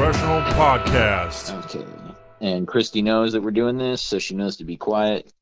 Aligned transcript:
is 0.00 0.16
the 0.16 0.22
Violent 0.22 0.46
Professional 0.46 0.52
Podcast. 0.52 1.64
Okay. 1.64 1.86
And 2.40 2.68
Christy 2.68 3.02
knows 3.02 3.32
that 3.32 3.42
we're 3.42 3.50
doing 3.50 3.78
this, 3.78 4.00
so 4.00 4.18
she 4.18 4.34
knows 4.34 4.56
to 4.58 4.64
be 4.64 4.76
quiet. 4.76 5.32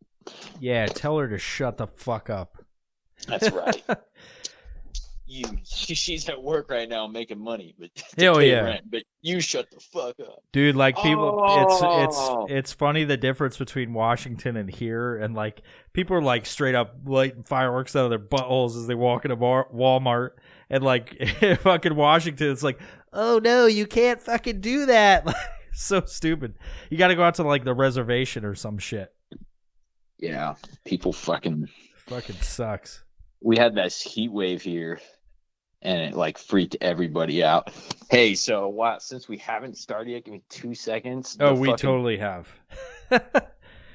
Yeah, 0.60 0.86
tell 0.86 1.18
her 1.18 1.28
to 1.28 1.38
shut 1.38 1.76
the 1.76 1.86
fuck 1.86 2.30
up. 2.30 2.56
That's 3.28 3.50
right. 3.50 3.82
you, 5.26 5.44
she's 5.64 6.28
at 6.28 6.42
work 6.42 6.70
right 6.70 6.88
now 6.88 7.06
making 7.06 7.38
money, 7.38 7.74
but 7.78 7.94
to 7.94 8.04
Hell 8.18 8.42
yeah. 8.42 8.60
rent, 8.60 8.90
but 8.90 9.02
you 9.20 9.40
shut 9.40 9.70
the 9.70 9.80
fuck 9.80 10.18
up. 10.20 10.42
Dude, 10.52 10.76
like 10.76 10.96
people 10.96 11.38
Oh. 11.42 11.62
it's 11.62 11.74
it's 12.08 12.16
oh. 12.18 12.46
it's 12.48 12.72
funny 12.72 13.04
the 13.04 13.16
difference 13.16 13.56
between 13.56 13.92
Washington 13.92 14.56
and 14.56 14.70
here 14.70 15.16
and 15.16 15.34
like 15.34 15.62
people 15.92 16.16
are 16.16 16.22
like 16.22 16.46
straight 16.46 16.74
up 16.74 16.96
lighting 17.04 17.42
fireworks 17.42 17.94
out 17.96 18.04
of 18.04 18.10
their 18.10 18.18
buttholes 18.18 18.76
as 18.76 18.86
they 18.86 18.94
walk 18.94 19.24
into 19.24 19.36
bar- 19.36 19.68
Walmart 19.74 20.30
and 20.70 20.82
like 20.82 21.16
fucking 21.60 21.94
Washington 21.94 22.50
it's 22.50 22.62
like, 22.62 22.80
"Oh 23.16 23.40
no, 23.42 23.66
you 23.66 23.86
can't 23.86 24.20
fucking 24.22 24.60
do 24.60 24.86
that." 24.86 25.26
so 25.72 26.02
stupid. 26.06 26.54
You 26.90 26.98
got 26.98 27.08
to 27.08 27.14
go 27.16 27.22
out 27.24 27.34
to 27.36 27.42
like 27.42 27.64
the 27.64 27.74
reservation 27.74 28.44
or 28.44 28.54
some 28.54 28.78
shit. 28.78 29.12
Yeah, 30.18 30.54
people 30.84 31.12
fucking. 31.12 31.68
Fucking 32.06 32.36
sucks. 32.36 33.02
We 33.40 33.56
had 33.56 33.74
this 33.74 34.00
heat 34.00 34.30
wave 34.32 34.62
here, 34.62 35.00
and 35.82 36.00
it 36.00 36.14
like 36.14 36.38
freaked 36.38 36.76
everybody 36.80 37.42
out. 37.42 37.70
Hey, 38.10 38.34
so 38.34 38.68
wow, 38.68 38.98
since 38.98 39.28
we 39.28 39.38
haven't 39.38 39.76
started 39.76 40.10
yet, 40.12 40.24
give 40.24 40.32
me 40.32 40.42
two 40.48 40.74
seconds. 40.74 41.36
Oh, 41.40 41.54
we 41.54 41.68
fucking- 41.68 41.82
totally 41.82 42.18
have. 42.18 42.48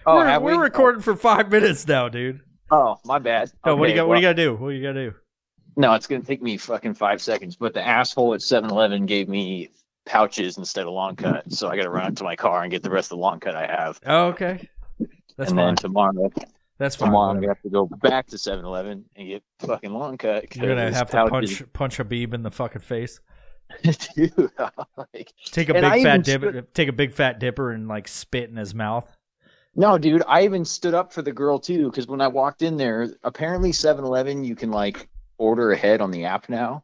Oh, 0.04 0.16
we're 0.16 0.26
have 0.26 0.42
we're 0.42 0.58
we? 0.58 0.64
recording 0.64 1.02
for 1.04 1.16
5 1.16 1.52
minutes 1.52 1.88
now, 1.88 2.10
dude. 2.10 2.42
Oh, 2.72 2.98
my 3.06 3.20
bad. 3.20 3.52
Oh, 3.64 3.76
what 3.76 3.86
do 3.86 3.94
you 3.94 3.94
Okay, 3.94 3.96
got? 3.98 4.08
What 4.08 4.16
do 4.16 4.22
you 4.22 4.26
well- 4.26 4.34
got 4.34 4.38
to 4.38 4.44
do? 4.44 4.56
What 4.56 4.70
do 4.72 4.76
you 4.76 4.82
got 4.84 4.94
to 4.94 5.10
do? 5.12 5.16
No, 5.78 5.94
it's 5.94 6.08
gonna 6.08 6.24
take 6.24 6.42
me 6.42 6.58
fucking 6.58 6.96
five 6.96 7.22
seconds. 7.22 7.56
But 7.56 7.74
the 7.74 7.86
asshole 7.86 8.34
at 8.34 8.42
7-Eleven 8.42 9.06
gave 9.06 9.30
me 9.30 9.70
pouches 10.06 10.58
instead 10.58 10.86
of 10.88 10.94
long 10.94 11.16
cut, 11.16 11.52
so 11.52 11.70
I 11.70 11.76
got 11.78 11.84
to 11.84 11.90
run 11.90 12.08
out 12.08 12.16
to 12.18 12.24
my 12.24 12.36
car 12.36 12.64
and 12.64 12.72
get 12.72 12.84
the 12.84 12.90
rest 12.90 13.12
of 13.12 13.18
the 13.18 13.22
long 13.22 13.40
cut 13.40 13.56
I 13.56 13.68
have. 13.68 14.00
Oh, 14.06 14.28
okay. 14.30 14.68
That's 15.38 15.52
and 15.52 15.58
fine. 15.60 15.66
then 15.68 15.76
tomorrow, 15.78 16.32
That's 16.78 16.96
fine. 16.96 17.10
tomorrow 17.10 17.30
I'm 17.32 17.38
gonna 17.38 17.48
have 17.50 17.62
to 17.62 17.70
go 17.70 17.86
back 18.02 18.28
to 18.28 18.36
7-Eleven 18.36 19.06
and 19.16 19.28
get 19.28 19.44
fucking 19.60 19.92
long 19.94 20.18
cut. 20.18 20.54
You're 20.56 20.68
gonna 20.76 20.92
have 20.94 21.10
to 21.12 21.28
punch 21.28 21.64
punch 21.74 21.98
Habib 21.98 22.34
in 22.34 22.44
the 22.44 22.52
fucking 22.52 22.82
face. 22.82 23.20
dude. 24.16 24.34
like, 24.98 25.32
Take 25.46 25.70
a 25.70 25.78
I 25.78 25.96
big 25.96 26.04
fat 26.04 26.26
stood- 26.26 26.74
Take 26.74 26.90
a 26.90 26.94
big 26.94 27.14
fat 27.14 27.40
dipper 27.40 27.72
and 27.72 27.88
like 27.88 28.08
spit 28.10 28.50
in 28.50 28.58
his 28.58 28.76
mouth. 28.76 29.10
no, 29.76 29.98
dude. 29.98 30.24
I 30.28 30.44
even 30.44 30.66
stood 30.66 30.94
up 30.94 31.14
for 31.14 31.22
the 31.22 31.32
girl 31.32 31.58
too, 31.60 31.90
because 31.90 32.08
when 32.08 32.20
I 32.22 32.28
walked 32.28 32.62
in 32.64 32.76
there, 32.76 33.08
apparently 33.24 33.72
7-Eleven 33.72 34.44
you 34.44 34.56
can 34.56 34.72
like 34.72 35.08
order 35.42 35.72
ahead 35.72 36.02
on 36.02 36.12
the 36.12 36.26
app 36.26 36.50
now. 36.50 36.84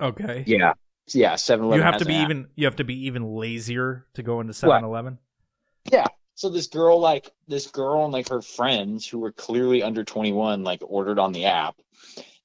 Okay. 0.00 0.44
Yeah, 0.46 0.74
yeah. 1.12 1.34
7-Eleven. 1.34 1.78
You 1.78 1.82
have 1.82 1.98
to 1.98 2.04
be 2.04 2.14
even. 2.14 2.48
You 2.54 2.66
have 2.66 2.76
to 2.76 2.84
be 2.84 3.06
even 3.06 3.34
lazier 3.34 4.06
to 4.14 4.22
go 4.22 4.40
into 4.40 4.52
7-Eleven. 4.52 5.18
So 6.34 6.48
this 6.48 6.66
girl, 6.66 6.98
like 6.98 7.30
this 7.46 7.68
girl 7.68 8.04
and 8.04 8.12
like 8.12 8.28
her 8.30 8.42
friends 8.42 9.06
who 9.06 9.18
were 9.20 9.32
clearly 9.32 9.82
under 9.82 10.02
21, 10.02 10.64
like 10.64 10.80
ordered 10.82 11.18
on 11.18 11.32
the 11.32 11.44
app. 11.44 11.76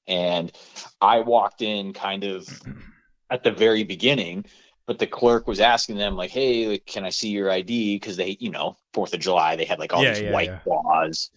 And 0.06 0.52
I 1.00 1.20
walked 1.20 1.62
in 1.62 1.92
kind 1.94 2.22
of 2.22 2.48
at 3.30 3.42
the 3.42 3.50
very 3.50 3.84
beginning, 3.84 4.44
but 4.86 4.98
the 4.98 5.06
clerk 5.06 5.48
was 5.48 5.60
asking 5.60 5.96
them, 5.96 6.16
like, 6.16 6.30
hey, 6.30 6.68
like, 6.68 6.86
can 6.86 7.04
I 7.04 7.10
see 7.10 7.30
your 7.30 7.50
ID? 7.50 7.96
Because 7.96 8.16
they, 8.16 8.36
you 8.38 8.50
know, 8.50 8.76
Fourth 8.92 9.14
of 9.14 9.20
July, 9.20 9.56
they 9.56 9.64
had 9.64 9.78
like 9.78 9.92
all 9.92 10.02
Yeah, 10.04 10.10
these 10.14 10.22
yeah, 10.22 10.32
white 10.32 10.48
yeah. 10.48 10.60
laws 10.64 11.30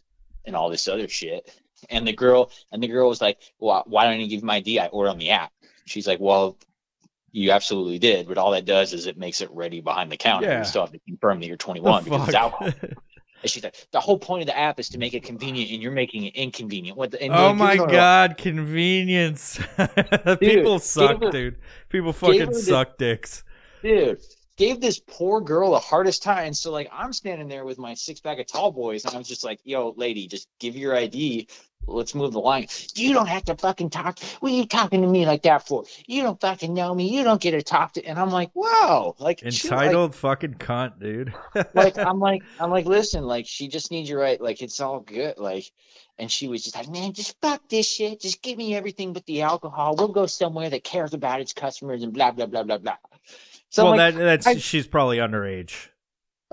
and 0.45 0.55
all 0.55 0.69
this 0.69 0.87
other 0.87 1.07
shit. 1.07 1.49
And 1.89 2.07
the 2.07 2.13
girl, 2.13 2.51
and 2.71 2.81
the 2.81 2.87
girl 2.87 3.09
was 3.09 3.21
like, 3.21 3.39
well, 3.59 3.83
why 3.87 4.05
don't 4.05 4.19
you 4.19 4.27
give 4.27 4.41
me 4.43 4.47
my 4.47 4.55
ID? 4.57 4.79
I 4.79 4.87
ordered 4.87 5.11
on 5.11 5.17
the 5.17 5.31
app. 5.31 5.51
She's 5.85 6.07
like, 6.07 6.19
well, 6.19 6.57
you 7.31 7.51
absolutely 7.51 7.97
did, 7.99 8.27
but 8.27 8.37
all 8.37 8.51
that 8.51 8.65
does 8.65 8.93
is 8.93 9.07
it 9.07 9.17
makes 9.17 9.41
it 9.41 9.49
ready 9.51 9.81
behind 9.81 10.11
the 10.11 10.17
counter. 10.17 10.47
Yeah. 10.47 10.59
You 10.59 10.65
still 10.65 10.81
have 10.81 10.91
to 10.91 10.99
confirm 11.07 11.39
that 11.39 11.47
you're 11.47 11.57
21 11.57 12.03
The 12.03 12.09
because 12.09 12.27
it's 12.27 12.35
fuck? 12.37 12.41
alcohol. 12.61 12.89
And 13.43 13.49
she's 13.49 13.63
like, 13.63 13.87
the 13.91 13.99
whole 13.99 14.19
point 14.19 14.43
of 14.43 14.45
the 14.47 14.55
app 14.55 14.79
is 14.79 14.89
to 14.89 14.99
make 14.99 15.15
it 15.15 15.23
convenient, 15.23 15.71
and 15.71 15.81
you're 15.81 15.91
making 15.91 16.25
it 16.25 16.35
inconvenient. 16.35 16.95
What? 16.95 17.09
The, 17.09 17.27
oh 17.29 17.53
my 17.55 17.75
god, 17.75 18.37
convenance! 18.37 19.59
People 20.39 20.77
suck, 20.77 21.23
her- 21.23 21.31
dude. 21.31 21.57
People 21.89 22.13
fucking 22.13 22.51
this- 22.51 22.67
suck 22.67 22.99
dicks. 22.99 23.43
dude, 23.81 24.21
gave 24.57 24.79
this 24.79 24.99
poor 24.99 25.41
girl 25.41 25.71
the 25.71 25.79
hardest 25.79 26.21
time. 26.21 26.45
And 26.45 26.55
so 26.55 26.71
like, 26.71 26.87
I'm 26.93 27.13
standing 27.13 27.47
there 27.47 27.65
with 27.65 27.79
my 27.79 27.95
six 27.95 28.19
pack 28.19 28.37
of 28.37 28.45
tall 28.45 28.71
boys, 28.71 29.05
and 29.05 29.15
I 29.15 29.17
was 29.17 29.27
just 29.27 29.43
like, 29.43 29.59
yo, 29.63 29.95
lady, 29.97 30.27
just 30.27 30.47
give 30.59 30.75
your 30.75 30.95
ID. 30.95 31.47
Let's 31.87 32.15
move 32.15 32.33
the 32.33 32.39
line. 32.39 32.67
You 32.95 33.13
don't 33.13 33.27
have 33.27 33.45
to 33.45 33.55
fucking 33.55 33.89
talk. 33.89 34.19
What 34.39 34.51
are 34.51 34.55
you 34.55 34.65
talking 34.65 35.01
to 35.01 35.07
me 35.07 35.25
like 35.25 35.43
that 35.43 35.67
for? 35.67 35.83
You 36.05 36.23
don't 36.23 36.39
fucking 36.39 36.73
know 36.73 36.93
me. 36.93 37.09
You 37.15 37.23
don't 37.23 37.41
get 37.41 37.51
to 37.51 37.61
talk 37.61 37.93
to. 37.93 38.05
And 38.05 38.17
I'm 38.19 38.29
like, 38.29 38.51
whoa, 38.53 39.15
like 39.19 39.39
she, 39.49 39.67
like, 39.67 39.85
Entitled 39.87 40.15
fucking 40.15 40.55
cunt, 40.55 40.99
dude. 40.99 41.33
like 41.73 41.97
I'm 41.97 42.19
like 42.19 42.43
I'm 42.59 42.69
like 42.69 42.85
listen 42.85 43.23
like 43.23 43.47
she 43.47 43.67
just 43.67 43.91
needs 43.91 44.09
you 44.09 44.19
right 44.19 44.39
like 44.39 44.61
it's 44.61 44.79
all 44.79 44.99
good 44.99 45.37
like 45.37 45.71
and 46.17 46.31
she 46.31 46.47
was 46.47 46.63
just 46.63 46.75
like 46.75 46.89
man 46.89 47.13
just 47.13 47.39
fuck 47.41 47.67
this 47.69 47.87
shit 47.87 48.21
just 48.21 48.41
give 48.41 48.57
me 48.57 48.75
everything 48.75 49.13
but 49.13 49.25
the 49.25 49.41
alcohol 49.41 49.95
we'll 49.97 50.07
go 50.07 50.25
somewhere 50.25 50.69
that 50.69 50.83
cares 50.83 51.13
about 51.13 51.41
its 51.41 51.53
customers 51.53 52.03
and 52.03 52.13
blah 52.13 52.31
blah 52.31 52.45
blah 52.45 52.63
blah 52.63 52.77
blah 52.77 52.97
so 53.69 53.85
well, 53.85 53.97
like, 53.97 54.15
that 54.15 54.19
that's 54.19 54.47
I- 54.47 54.55
she's 54.55 54.85
probably 54.85 55.17
underage. 55.17 55.87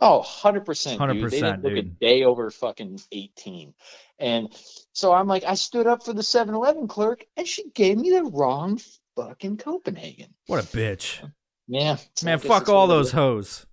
Oh 0.00 0.18
100 0.18 0.64
percent 0.64 1.00
100%, 1.00 1.30
they 1.30 1.40
didn't 1.40 1.62
look 1.62 1.76
a 1.76 1.82
day 1.82 2.24
over 2.24 2.50
fucking 2.50 3.00
18 3.12 3.74
and 4.18 4.48
so 4.92 5.12
I'm 5.12 5.26
like 5.26 5.44
I 5.44 5.54
stood 5.54 5.86
up 5.86 6.04
for 6.04 6.12
the 6.12 6.22
7-Eleven 6.22 6.88
clerk 6.88 7.24
and 7.36 7.46
she 7.46 7.68
gave 7.70 7.98
me 7.98 8.10
the 8.10 8.24
wrong 8.24 8.80
fucking 9.16 9.56
Copenhagen 9.58 10.34
What 10.46 10.64
a 10.64 10.66
bitch, 10.66 11.20
yeah 11.66 11.96
man! 12.22 12.38
Fuck 12.38 12.68
all 12.68 12.86
those 12.86 13.12
hoes. 13.12 13.66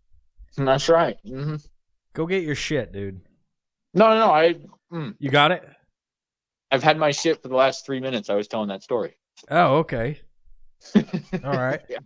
that's 0.58 0.90
right 0.90 1.18
hmm 1.26 1.56
Go 2.14 2.26
get 2.26 2.44
your 2.44 2.56
shit, 2.56 2.94
dude. 2.94 3.22
no 3.94 4.10
no 4.10 4.20
no 4.20 4.32
I 4.32 4.56
mm, 4.92 5.16
You 5.20 5.30
got 5.30 5.52
it? 5.52 5.64
I've 6.72 6.84
had 6.84 6.98
my 6.98 7.12
shit 7.12 7.42
for 7.42 7.48
the 7.50 7.56
last 7.56 7.86
three 7.86 8.00
minutes 8.00 8.30
I 8.30 8.36
was 8.36 8.48
telling 8.48 8.70
that 8.70 8.84
story 8.84 9.16
Oh, 9.50 9.78
okay. 9.78 10.20
All 10.96 11.02
right. 11.44 11.82
Yeah. 11.90 12.00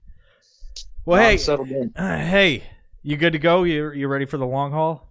Well, 1.06 1.20
I'm 1.22 1.38
hey, 1.38 1.92
uh, 1.96 2.18
hey, 2.18 2.64
you 3.02 3.18
good 3.18 3.34
to 3.34 3.40
go? 3.40 3.64
You 3.64 3.92
you 3.92 4.08
ready 4.08 4.26
for 4.26 4.38
the 4.38 4.46
long 4.46 4.72
haul? 4.72 5.10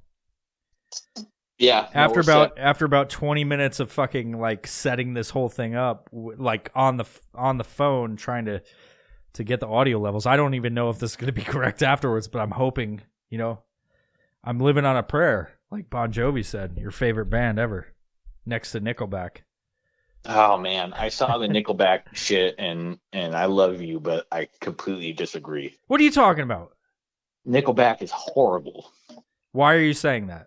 Yeah. 1.58 1.88
after 1.92 2.20
about 2.20 2.54
set. 2.54 2.62
after 2.62 2.84
about 2.84 3.10
20 3.10 3.42
minutes 3.44 3.80
of 3.80 3.90
fucking 3.90 4.38
like 4.38 4.66
setting 4.66 5.14
this 5.14 5.30
whole 5.30 5.48
thing 5.48 5.74
up 5.74 6.08
like 6.12 6.70
on 6.74 6.98
the 6.98 7.04
on 7.34 7.58
the 7.58 7.64
phone 7.64 8.14
trying 8.16 8.44
to 8.44 8.62
to 9.32 9.44
get 9.44 9.58
the 9.58 9.66
audio 9.66 9.98
levels 9.98 10.24
i 10.24 10.36
don't 10.36 10.54
even 10.54 10.72
know 10.72 10.88
if 10.88 11.00
this 11.00 11.10
is 11.10 11.16
going 11.16 11.26
to 11.26 11.32
be 11.32 11.42
correct 11.44 11.82
afterwards 11.82 12.28
but 12.28 12.38
i'm 12.40 12.52
hoping 12.52 13.02
you 13.28 13.38
know 13.38 13.58
i'm 14.44 14.60
living 14.60 14.84
on 14.84 14.96
a 14.96 15.02
prayer 15.02 15.50
like 15.70 15.90
bon 15.90 16.12
jovi 16.12 16.44
said 16.44 16.78
your 16.78 16.92
favorite 16.92 17.26
band 17.26 17.58
ever 17.58 17.88
next 18.46 18.70
to 18.72 18.80
nickelback 18.80 19.38
Oh 20.26 20.58
man, 20.58 20.92
I 20.94 21.08
saw 21.10 21.38
the 21.38 21.46
Nickelback 21.46 22.02
shit 22.12 22.56
and 22.58 22.98
and 23.12 23.36
I 23.36 23.44
love 23.46 23.80
you, 23.80 24.00
but 24.00 24.26
I 24.32 24.48
completely 24.60 25.12
disagree. 25.12 25.76
what 25.86 26.00
are 26.00 26.04
you 26.04 26.10
talking 26.10 26.42
about 26.42 26.72
Nickelback 27.48 28.02
is 28.02 28.10
horrible 28.10 28.90
why 29.52 29.74
are 29.74 29.80
you 29.80 29.94
saying 29.94 30.26
that 30.28 30.46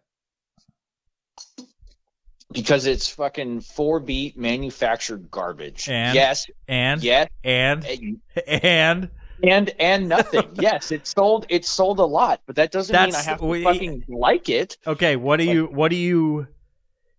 because 2.51 2.85
it's 2.85 3.07
fucking 3.07 3.61
four 3.61 3.99
beat 3.99 4.37
manufactured 4.37 5.31
garbage. 5.31 5.87
And? 5.89 6.15
yes, 6.15 6.47
and 6.67 7.01
yes, 7.03 7.29
and 7.43 7.85
and 7.85 8.21
and 8.47 9.09
and, 9.43 9.73
and 9.79 10.09
nothing. 10.09 10.49
yes, 10.55 10.91
it 10.91 11.07
sold 11.07 11.45
it 11.49 11.65
sold 11.65 11.99
a 11.99 12.05
lot, 12.05 12.41
but 12.45 12.57
that 12.57 12.71
doesn't 12.71 12.93
mean 12.93 13.15
I 13.15 13.21
have 13.21 13.39
to 13.39 13.45
we- 13.45 13.63
fucking 13.63 14.05
like 14.07 14.49
it. 14.49 14.77
Okay, 14.85 15.15
what 15.15 15.37
do 15.37 15.45
you 15.45 15.65
what 15.65 15.89
do 15.89 15.95
you 15.95 16.47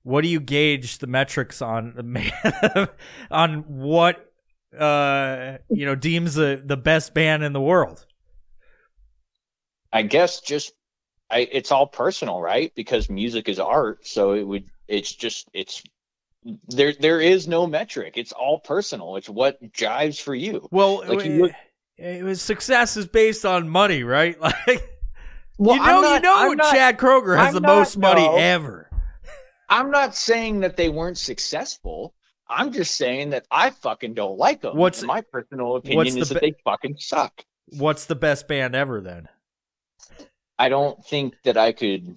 what 0.03 0.23
do 0.23 0.29
you 0.29 0.41
gauge 0.41 0.99
the 0.99 1.07
metrics 1.07 1.63
on 1.63 1.95
the 1.95 2.91
on 3.31 3.65
what 3.67 4.33
uh 4.79 5.59
you 5.69 5.85
know 5.87 5.95
deems 5.95 6.35
the 6.35 6.63
the 6.65 6.77
best 6.77 7.15
band 7.15 7.43
in 7.43 7.53
the 7.53 7.61
world? 7.61 8.07
I 9.93 10.03
guess 10.03 10.41
just 10.41 10.73
I 11.31 11.41
it's 11.51 11.73
all 11.73 11.87
personal, 11.87 12.41
right? 12.41 12.73
Because 12.75 13.09
music 13.11 13.49
is 13.49 13.59
art, 13.59 14.07
so 14.07 14.33
it 14.33 14.43
would 14.47 14.65
it's 14.89 15.13
just 15.13 15.49
it's 15.53 15.83
there 16.69 16.93
there 16.99 17.21
is 17.21 17.47
no 17.49 17.67
metric. 17.67 18.15
It's 18.17 18.33
all 18.33 18.59
personal. 18.61 19.17
It's 19.17 19.29
what 19.29 19.63
jives 19.73 20.21
for 20.21 20.35
you. 20.35 20.69
Well, 20.71 21.05
Like, 21.07 21.25
you 21.25 21.43
look- 21.43 21.53
it 21.99 22.25
was 22.25 22.43
success 22.43 22.97
is 22.97 23.07
based 23.07 23.45
on 23.45 23.69
money, 23.69 24.03
right? 24.03 24.37
Like 24.41 24.89
Well, 25.59 25.77
you 25.77 25.83
know, 25.83 26.01
not- 26.01 26.15
you 26.15 26.21
know, 26.23 26.35
I'm 26.37 26.57
not- 26.57 26.73
Chad 26.73 26.99
Kroeger 26.99 27.37
has 27.37 27.49
I'm 27.49 27.55
the 27.55 27.61
not- 27.61 27.77
most 27.79 27.97
money 27.99 28.23
no. 28.27 28.37
ever. 28.37 28.89
I'm 29.69 29.91
not 29.91 30.15
saying 30.17 30.61
that 30.61 30.77
they 30.77 30.89
weren't 30.89 31.19
successful. 31.19 32.15
I'm 32.49 32.73
just 32.73 32.97
saying 32.97 33.31
that 33.31 33.47
I 33.51 33.71
fucking 33.71 34.15
don't 34.15 34.37
like 34.39 34.63
them. 34.63 34.77
What's- 34.77 34.99
And 35.01 35.07
my 35.09 35.21
personal 35.21 35.77
opinion 35.77 35.97
what's 35.99 36.17
is 36.17 36.29
the 36.29 36.35
that 36.35 36.43
be- 36.43 36.51
they 36.53 36.57
fucking 36.65 36.97
suck. 36.99 37.45
What's 37.79 38.07
the 38.07 38.17
best 38.17 38.49
band 38.49 38.75
ever 38.75 39.01
then? 39.01 39.29
I 40.59 40.69
don't 40.69 41.05
think 41.05 41.35
that 41.45 41.57
I 41.57 41.73
could 41.73 42.17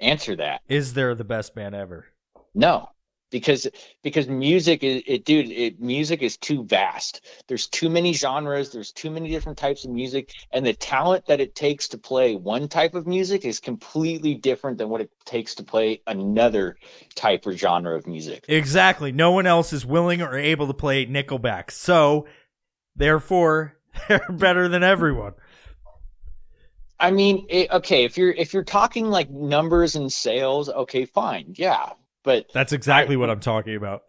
answer 0.00 0.36
that. 0.36 0.60
Is 0.68 0.94
there 0.94 1.14
the 1.14 1.24
best 1.24 1.54
band 1.54 1.74
ever? 1.74 2.06
No, 2.54 2.90
because 3.32 3.66
because 4.02 4.28
music 4.28 4.84
is 4.84 5.02
it 5.06 5.24
dude 5.24 5.50
it 5.50 5.80
music 5.80 6.22
is 6.22 6.36
too 6.36 6.62
vast 6.64 7.24
there's 7.48 7.66
too 7.66 7.88
many 7.90 8.12
genres 8.12 8.70
there's 8.70 8.92
too 8.92 9.10
many 9.10 9.30
different 9.30 9.58
types 9.58 9.84
of 9.84 9.90
music 9.90 10.32
and 10.52 10.64
the 10.64 10.74
talent 10.74 11.26
that 11.26 11.40
it 11.40 11.54
takes 11.56 11.88
to 11.88 11.98
play 11.98 12.36
one 12.36 12.68
type 12.68 12.94
of 12.94 13.06
music 13.06 13.44
is 13.44 13.58
completely 13.58 14.34
different 14.34 14.78
than 14.78 14.88
what 14.88 15.00
it 15.00 15.10
takes 15.24 15.54
to 15.54 15.64
play 15.64 16.00
another 16.06 16.76
type 17.14 17.44
or 17.46 17.56
genre 17.56 17.96
of 17.96 18.06
music 18.06 18.44
Exactly. 18.48 19.12
No 19.12 19.32
one 19.32 19.46
else 19.46 19.72
is 19.72 19.86
willing 19.86 20.20
or 20.20 20.36
able 20.36 20.66
to 20.66 20.74
play 20.74 21.06
Nickelback. 21.06 21.70
So, 21.70 22.26
therefore, 22.94 23.78
they're 24.08 24.26
better 24.30 24.68
than 24.68 24.82
everyone. 24.82 25.32
I 27.02 27.10
mean 27.10 27.44
it, 27.50 27.70
okay 27.70 28.04
if 28.04 28.16
you're 28.16 28.32
if 28.32 28.54
you're 28.54 28.64
talking 28.64 29.10
like 29.10 29.28
numbers 29.30 29.94
and 29.96 30.10
sales 30.10 30.70
okay 30.70 31.04
fine 31.04 31.52
yeah 31.56 31.90
but 32.24 32.46
That's 32.54 32.72
exactly 32.72 33.16
what 33.16 33.28
I'm 33.30 33.40
talking 33.40 33.74
about. 33.74 34.04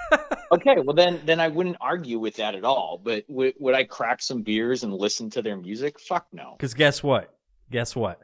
okay 0.52 0.76
well 0.78 0.94
then 0.94 1.20
then 1.26 1.38
i 1.40 1.48
wouldn't 1.48 1.76
argue 1.82 2.18
with 2.18 2.36
that 2.36 2.54
at 2.54 2.64
all 2.64 2.98
but 3.02 3.26
w- 3.28 3.52
would 3.58 3.74
i 3.74 3.84
crack 3.84 4.22
some 4.22 4.42
beers 4.42 4.82
and 4.82 4.94
listen 4.94 5.28
to 5.28 5.42
their 5.42 5.56
music 5.58 6.00
fuck 6.00 6.26
no 6.32 6.54
Because 6.56 6.72
guess 6.72 7.02
what? 7.02 7.34
Guess 7.70 7.94
what? 7.94 8.18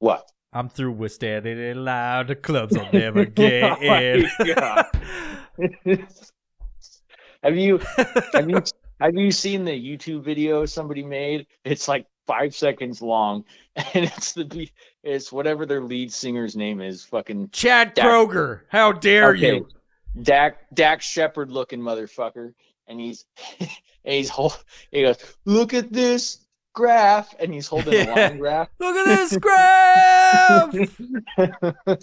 what 0.00 0.26
I'm 0.52 0.68
through 0.68 0.92
with 0.92 1.12
standing 1.12 1.58
in 1.58 1.84
line. 1.84 2.26
The 2.26 2.34
clubs 2.34 2.76
I'll 2.76 2.90
never 2.92 3.24
get 3.26 3.62
Oh 3.80 3.82
in. 3.82 4.28
God. 4.54 4.86
have 7.42 7.56
you 7.56 7.78
have 8.34 8.48
you 8.50 8.62
have 9.00 9.14
you 9.14 9.30
seen 9.32 9.64
the 9.64 9.72
YouTube 9.72 10.22
video 10.24 10.66
somebody 10.66 11.02
made? 11.04 11.46
It's 11.64 11.88
like 11.88 12.06
five 12.26 12.54
seconds 12.54 13.00
long, 13.02 13.44
and 13.76 14.04
it's 14.04 14.32
the 14.32 14.68
it's 15.02 15.32
whatever 15.32 15.64
their 15.66 15.80
lead 15.82 16.12
singer's 16.12 16.56
name 16.56 16.80
is, 16.80 17.04
fucking 17.04 17.50
Chad 17.52 17.94
Dak- 17.94 18.04
Kroeger, 18.06 18.60
how 18.68 18.92
dare 18.92 19.30
Okay. 19.30 19.56
you? 19.56 19.68
Dak 20.22 20.58
Dax 20.74 21.04
Shepard 21.06 21.50
looking 21.50 21.80
motherfucker, 21.80 22.52
and 22.86 22.98
he's 23.00 23.24
and 23.60 23.68
he's 24.04 24.28
hol- 24.28 24.52
he 24.90 25.02
goes, 25.02 25.16
look 25.44 25.74
at 25.74 25.92
this 25.92 26.44
graph, 26.74 27.34
and 27.38 27.52
he's 27.52 27.66
holding 27.66 27.94
a 27.94 27.96
Yeah. 27.98 28.14
line 28.28 28.38
graph. 28.38 28.68
Look 28.78 28.96
at 28.96 29.06
this 29.06 29.36
graph. 29.36 30.74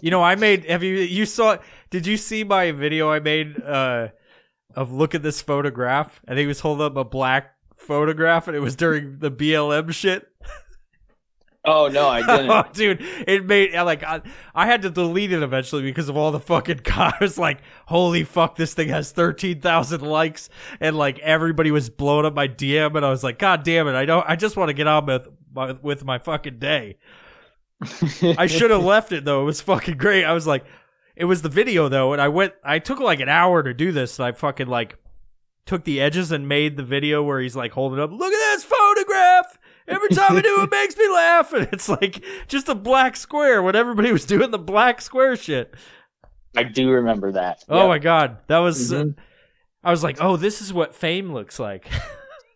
you 0.02 0.12
know, 0.12 0.22
I 0.24 0.36
made. 0.36 0.66
Have 0.66 0.84
you? 0.84 0.96
You 0.96 1.26
saw? 1.26 1.58
Did 1.90 2.08
you 2.08 2.18
see 2.18 2.44
my 2.44 2.72
video 2.72 3.10
I 3.12 3.20
made 3.20 3.62
uh, 3.62 4.10
of 4.76 4.92
look 4.92 5.16
at 5.16 5.24
this 5.24 5.42
photograph? 5.42 6.22
and 6.28 6.38
he 6.38 6.46
was 6.46 6.60
holding 6.60 6.86
up 6.86 6.96
a 6.98 7.04
black 7.04 7.56
photograph, 7.78 8.48
and 8.48 8.56
it 8.56 8.60
was 8.60 8.76
during 8.76 9.20
the 9.20 9.32
BLM 9.32 9.92
shit. 9.94 10.28
oh 11.66 11.88
no, 11.88 12.08
I 12.08 12.22
didn't. 12.26 12.50
oh, 12.50 12.64
dude, 12.74 13.00
it 13.28 13.46
made 13.46 13.74
like 13.74 14.04
I, 14.04 14.22
I 14.54 14.66
had 14.66 14.82
to 14.84 14.90
delete 14.90 15.32
it 15.32 15.42
eventually 15.44 15.82
because 15.84 16.10
of 16.10 16.18
all 16.18 16.32
the 16.32 16.40
fucking 16.40 16.80
cars. 16.84 17.38
Like, 17.38 17.60
holy 17.88 18.24
fuck, 18.24 18.56
this 18.56 18.74
thing 18.74 18.90
has 18.90 19.12
thirteen 19.12 19.62
thousand 19.62 20.02
likes, 20.02 20.50
and 20.80 20.98
like 20.98 21.20
everybody 21.20 21.72
was 21.72 21.90
blowing 21.90 22.26
up 22.26 22.34
my 22.34 22.48
DM, 22.48 22.96
and 22.96 23.06
I 23.06 23.10
was 23.10 23.24
like, 23.24 23.40
God 23.40 23.64
damn 23.64 23.88
it, 23.88 23.96
I 23.96 24.06
don't, 24.06 24.26
I 24.28 24.36
just 24.36 24.58
want 24.58 24.70
to 24.70 24.74
get 24.74 24.88
on 24.88 25.06
with 25.06 25.28
my, 25.54 25.72
with 25.82 26.04
my 26.04 26.18
fucking 26.20 26.60
day. 26.60 26.98
I 28.38 28.48
should 28.48 28.72
have 28.72 28.84
left 28.84 29.12
it 29.12 29.26
though. 29.26 29.42
It 29.42 29.46
was 29.46 29.62
fucking 29.62 29.98
great. 29.98 30.24
I 30.24 30.34
was 30.34 30.48
like, 30.48 30.66
it 31.16 31.26
was 31.26 31.42
the 31.42 31.50
video 31.50 31.88
though, 31.90 32.14
and 32.14 32.22
I 32.22 32.28
went. 32.28 32.54
I 32.64 32.80
took 32.80 33.00
like 33.00 33.20
an 33.20 33.30
hour 33.30 33.64
to 33.64 33.74
do 33.74 33.92
this, 33.92 34.20
and 34.20 34.26
I 34.28 34.32
fucking 34.32 34.68
like 34.68 34.98
took 35.66 35.84
the 35.84 36.00
edges 36.02 36.32
and 36.32 36.48
made 36.48 36.78
the 36.78 36.84
video 36.84 37.24
where 37.24 37.40
he's 37.40 37.56
like 37.56 37.72
holding 37.72 38.00
up. 38.00 38.12
Look 38.12 38.32
at 38.34 38.56
this 38.56 38.64
photograph. 38.64 39.58
Every 39.88 40.10
time 40.10 40.36
I 40.38 40.42
do 40.42 40.62
it 40.64 40.72
makes 40.72 40.98
me 40.98 41.08
laugh, 41.10 41.54
and 41.54 41.68
it's 41.72 41.88
like 41.90 42.24
just 42.48 42.70
a 42.70 42.76
black 42.76 43.16
square 43.16 43.62
when 43.64 43.76
everybody 43.76 44.12
was 44.12 44.26
doing 44.26 44.52
the 44.52 44.60
black 44.60 45.02
square 45.02 45.36
shit. 45.36 45.74
I 46.58 46.64
do 46.64 46.90
remember 46.92 47.32
that. 47.34 47.64
Oh 47.70 47.80
Yep. 47.82 47.88
my 47.90 48.00
god, 48.00 48.38
that 48.48 48.60
was. 48.60 48.92
uh, 48.94 49.04
Mhm. 49.04 49.16
I 49.84 49.92
was 49.92 50.04
like, 50.04 50.18
oh, 50.20 50.36
this 50.38 50.62
is 50.62 50.74
what 50.74 50.96
fame 50.96 51.32
looks 51.34 51.60
like. 51.60 51.88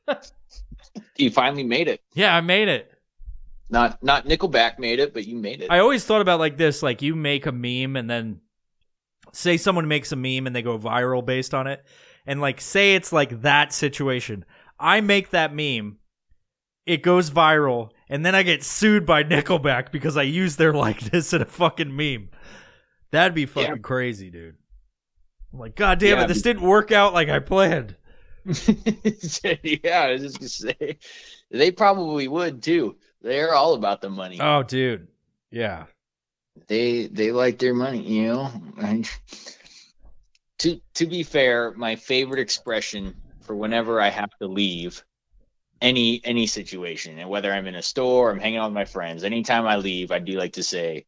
You 1.18 1.30
finally 1.30 1.64
made 1.64 1.88
it. 1.88 2.02
yeah, 2.14 2.36
I 2.36 2.42
made 2.42 2.68
it. 2.68 2.92
Not 3.70 4.02
not 4.02 4.26
Nickelback 4.26 4.80
made 4.80 5.00
it, 5.00 5.14
but 5.14 5.26
you 5.28 5.36
made 5.36 5.62
it. 5.62 5.70
I 5.70 5.80
always 5.80 6.04
thought 6.04 6.22
about 6.22 6.40
like 6.40 6.58
this: 6.58 6.82
like 6.82 7.02
you 7.02 7.14
make 7.16 7.46
a 7.46 7.52
meme, 7.52 7.96
and 7.96 8.10
then 8.10 8.40
say 9.34 9.58
someone 9.58 9.88
makes 9.88 10.12
a 10.12 10.16
meme 10.16 10.48
and 10.48 10.56
they 10.56 10.62
go 10.62 10.78
viral 10.78 11.26
based 11.26 11.54
on 11.54 11.68
it, 11.68 11.84
and 12.26 12.42
like 12.42 12.62
say 12.62 12.96
it's 12.96 13.12
like 13.12 13.42
that 13.42 13.74
situation. 13.74 14.46
I 14.80 15.02
make 15.02 15.32
that 15.32 15.54
meme, 15.54 15.98
it 16.86 17.02
goes 17.04 17.32
viral, 17.32 17.92
and 18.10 18.26
then 18.26 18.36
I 18.36 18.44
get 18.44 18.64
sued 18.64 19.06
by 19.06 19.24
Nickelback 19.26 19.92
because 19.92 20.18
I 20.18 20.24
use 20.24 20.56
their 20.56 20.74
likeness 20.86 21.34
in 21.34 21.42
a 21.42 21.46
fucking 21.46 21.96
meme. 21.96 22.30
That'd 23.12 23.34
be 23.36 23.46
fucking 23.46 23.70
Yeah. 23.76 23.82
crazy, 23.82 24.30
dude. 24.30 24.56
I'm 25.52 25.60
like, 25.60 25.76
God 25.76 26.00
damn 26.00 26.18
Yeah, 26.20 26.24
it, 26.26 26.28
this 26.28 26.42
didn't 26.44 26.62
work 26.62 26.92
out 26.92 27.14
like 27.14 27.28
I 27.30 27.40
planned. 27.40 27.96
yeah, 28.46 30.00
I 30.00 30.12
was 30.14 30.22
just 30.22 30.40
gonna 30.40 30.50
say 30.50 30.98
they 31.52 31.72
probably 31.72 32.28
would 32.28 32.62
too. 32.64 32.98
They're 33.22 33.54
all 33.54 33.74
about 33.74 34.02
the 34.02 34.10
money. 34.10 34.40
Oh, 34.40 34.64
dude. 34.64 35.08
Yeah. 35.52 35.86
They 36.68 37.08
they 37.08 37.32
like 37.32 37.60
their 37.60 37.74
money, 37.74 38.02
you 38.02 38.28
know. 38.28 38.52
And 38.82 39.10
to 40.60 40.80
to 40.96 41.06
be 41.06 41.24
fair, 41.24 41.72
my 41.72 41.96
favorite 41.96 42.40
expression 42.40 43.16
for 43.42 43.56
whenever 43.56 44.00
I 44.02 44.10
have 44.10 44.30
to 44.42 44.48
leave 44.48 45.04
any 45.82 46.22
any 46.24 46.46
situation, 46.48 47.18
and 47.20 47.30
whether 47.30 47.52
I'm 47.54 47.68
in 47.68 47.76
a 47.76 47.82
store, 47.82 48.32
I'm 48.32 48.40
hanging 48.40 48.60
out 48.60 48.66
with 48.70 48.76
my 48.76 48.86
friends, 48.86 49.24
anytime 49.24 49.66
I 49.66 49.78
leave, 49.78 50.12
I 50.12 50.20
do 50.20 50.34
like 50.34 50.54
to 50.54 50.64
say, 50.64 51.06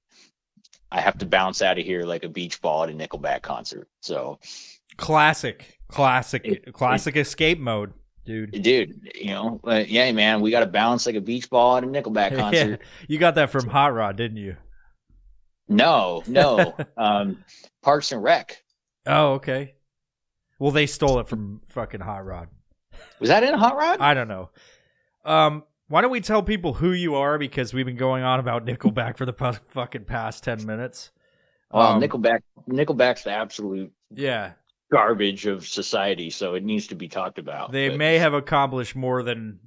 I 0.91 1.01
have 1.01 1.17
to 1.19 1.25
bounce 1.25 1.61
out 1.61 1.77
of 1.77 1.85
here 1.85 2.03
like 2.03 2.23
a 2.23 2.29
beach 2.29 2.61
ball 2.61 2.83
at 2.83 2.89
a 2.89 2.93
Nickelback 2.93 3.41
concert. 3.41 3.87
So 4.01 4.39
Classic. 4.97 5.77
Classic. 5.89 6.41
It- 6.45 6.73
classic 6.73 7.17
escape 7.17 7.59
mode, 7.59 7.91
dude. 8.25 8.51
dude, 8.61 9.11
you 9.15 9.31
know, 9.31 9.59
uh, 9.65 9.83
yeah, 9.85 10.09
man, 10.13 10.39
we 10.39 10.51
got 10.51 10.61
to 10.61 10.67
bounce 10.67 11.05
like 11.05 11.15
a 11.15 11.21
beach 11.21 11.49
ball 11.49 11.77
at 11.77 11.83
a 11.83 11.87
Nickelback 11.87 12.31
Yeah. 12.31 12.37
concert. 12.37 12.81
You 13.09 13.17
got 13.19 13.35
that 13.35 13.49
from 13.49 13.67
Hot 13.67 13.93
Rod, 13.93 14.15
didn't 14.15 14.37
you? 14.37 14.55
No, 15.71 16.21
no, 16.27 16.75
um, 16.97 17.43
Parks 17.81 18.11
and 18.11 18.21
Rec. 18.21 18.61
Oh, 19.05 19.33
okay. 19.33 19.73
Well, 20.59 20.71
they 20.71 20.85
stole 20.85 21.19
it 21.19 21.27
from 21.27 21.61
fucking 21.67 22.01
Hot 22.01 22.25
Rod. 22.25 22.49
Was 23.19 23.29
that 23.29 23.43
in 23.43 23.53
Hot 23.53 23.75
Rod? 23.77 23.99
I 23.99 24.13
don't 24.13 24.27
know. 24.27 24.49
Um, 25.25 25.63
why 25.87 26.01
don't 26.01 26.11
we 26.11 26.21
tell 26.21 26.43
people 26.43 26.73
who 26.73 26.91
you 26.91 27.15
are 27.15 27.37
because 27.37 27.73
we've 27.73 27.85
been 27.85 27.95
going 27.97 28.23
on 28.23 28.39
about 28.39 28.65
Nickelback 28.65 29.17
for 29.17 29.25
the 29.25 29.33
fucking 29.69 30.05
past 30.05 30.43
ten 30.43 30.65
minutes. 30.65 31.11
well, 31.71 31.93
Um, 31.93 32.01
Nickelback, 32.01 32.41
Nickelback's 32.69 33.23
the 33.23 33.31
absolute 33.31 33.91
Yeah, 34.13 34.51
garbage 34.91 35.45
of 35.47 35.65
society, 35.67 36.29
so 36.29 36.53
it 36.55 36.63
needs 36.63 36.87
to 36.87 36.95
be 36.95 37.07
talked 37.07 37.39
about. 37.39 37.71
they 37.71 37.89
But- 37.89 37.97
may 37.97 38.17
have 38.19 38.33
accomplished 38.33 38.95
more 38.95 39.23
than 39.23 39.59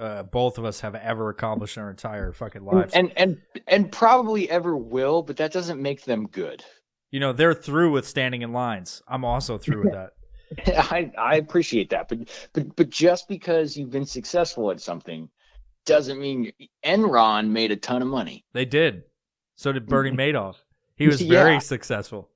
uh, 0.00 0.22
both 0.24 0.58
of 0.58 0.64
us 0.64 0.80
have 0.80 0.94
ever 0.94 1.28
accomplished 1.28 1.76
in 1.76 1.82
our 1.82 1.90
entire 1.90 2.32
fucking 2.32 2.64
lives. 2.64 2.92
and 2.94 3.12
and 3.16 3.40
and 3.68 3.92
probably 3.92 4.48
ever 4.50 4.76
will, 4.76 5.22
but 5.22 5.36
that 5.36 5.52
doesn't 5.52 5.80
make 5.80 6.04
them 6.04 6.26
good. 6.28 6.64
you 7.10 7.20
know, 7.20 7.32
they're 7.32 7.54
through 7.54 7.90
with 7.92 8.06
standing 8.06 8.42
in 8.42 8.52
lines. 8.52 9.02
I'm 9.08 9.24
also 9.24 9.58
through 9.58 9.84
with 9.84 9.92
that. 9.92 10.12
I 10.90 11.12
I 11.18 11.36
appreciate 11.36 11.90
that, 11.90 12.08
but 12.08 12.18
but 12.52 12.74
but 12.76 12.90
just 12.90 13.28
because 13.28 13.76
you've 13.76 13.90
been 13.90 14.06
successful 14.06 14.70
at 14.70 14.80
something 14.80 15.28
doesn't 15.86 16.20
mean 16.20 16.52
Enron 16.84 17.48
made 17.48 17.70
a 17.70 17.76
ton 17.76 18.02
of 18.02 18.08
money. 18.08 18.44
They 18.52 18.64
did. 18.64 19.04
So 19.56 19.72
did 19.72 19.86
Bernie 19.86 20.10
Madoff. 20.16 20.56
He 20.96 21.06
was 21.06 21.20
very 21.22 21.54
Yeah. 21.54 21.58
successful. 21.60 22.28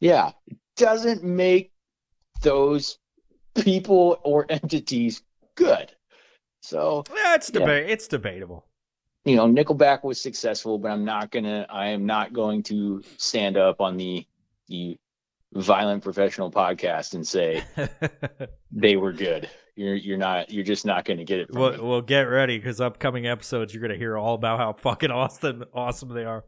Yeah, 0.00 0.32
it 0.48 0.56
doesn't 0.76 1.22
make 1.24 1.72
those 2.42 2.98
people 3.54 4.18
or 4.24 4.46
entities 4.48 5.22
good. 5.54 5.93
So 6.64 7.04
Yeah, 7.14 7.34
it's 7.34 7.50
Yeah. 7.52 7.68
It's 7.68 8.08
debatable. 8.08 8.64
you 9.26 9.36
know, 9.36 9.46
Nickelback 9.46 10.02
was 10.02 10.20
successful, 10.20 10.78
but 10.78 10.90
I'm 10.90 11.04
not 11.04 11.30
gonna. 11.30 11.66
I 11.68 11.88
am 11.88 12.06
not 12.06 12.32
going 12.32 12.62
to 12.64 13.02
stand 13.18 13.56
up 13.56 13.80
on 13.80 13.96
the 13.98 14.26
the 14.68 14.98
violent 15.52 16.02
professional 16.02 16.50
podcast 16.50 17.14
and 17.14 17.26
say 17.26 17.62
they 18.72 18.96
were 18.96 19.12
good. 19.12 19.48
You're 19.76 19.94
you're 19.94 20.18
not. 20.18 20.50
You're 20.50 20.64
just 20.64 20.86
not 20.86 21.04
going 21.04 21.18
to 21.18 21.24
get 21.24 21.40
it. 21.40 21.48
From 21.48 21.60
Well, 21.60 21.72
me. 21.72 21.78
well, 21.80 22.00
get 22.00 22.22
ready 22.22 22.58
because 22.58 22.80
upcoming 22.80 23.26
episodes 23.26 23.74
you're 23.74 23.82
gonna 23.82 23.98
hear 23.98 24.16
all 24.16 24.34
about 24.34 24.58
how 24.58 24.72
fucking 24.72 25.10
awesome, 25.10 25.64
awesome 25.74 26.08
they 26.10 26.24
are. 26.24 26.44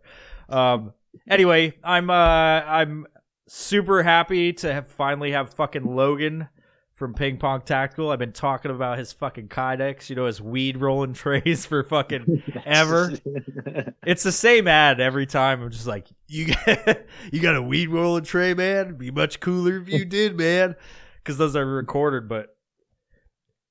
Um. 0.48 0.92
Anyway, 1.28 1.74
I'm 1.84 2.08
uh 2.08 2.14
I'm 2.14 3.06
super 3.48 4.02
happy 4.02 4.52
to 4.54 4.72
have 4.72 4.90
finally 4.90 5.32
have 5.32 5.52
fucking 5.54 5.84
Logan 5.84 6.48
from 6.96 7.14
Ping 7.14 7.36
Pong 7.36 7.60
Tactical. 7.60 8.10
I've 8.10 8.18
been 8.18 8.32
talking 8.32 8.70
about 8.70 8.98
his 8.98 9.12
fucking 9.12 9.48
Kydex, 9.48 10.08
you 10.10 10.16
know, 10.16 10.26
his 10.26 10.40
weed 10.40 10.78
rolling 10.78 11.12
trays 11.14 11.64
for 11.66 11.84
fucking 11.84 12.42
ever. 12.66 13.12
It's 14.06 14.22
the 14.22 14.32
same 14.32 14.68
ad 14.68 15.00
every 15.00 15.26
time. 15.26 15.62
I'm 15.62 15.70
just 15.70 15.86
like, 15.88 16.06
you 16.28 16.54
got, 16.54 16.98
you 17.32 17.40
got 17.40 17.56
a 17.56 17.62
weed 17.62 17.88
rolling 17.88 18.22
tray, 18.24 18.54
man. 18.54 18.86
It'd 18.86 18.98
be 18.98 19.10
much 19.10 19.40
cooler 19.40 19.78
if 19.78 19.88
you 19.88 20.04
did, 20.04 20.36
man. 20.38 20.76
Because 21.16 21.38
those 21.38 21.56
are 21.56 21.66
recorded. 21.66 22.28
But 22.28 22.56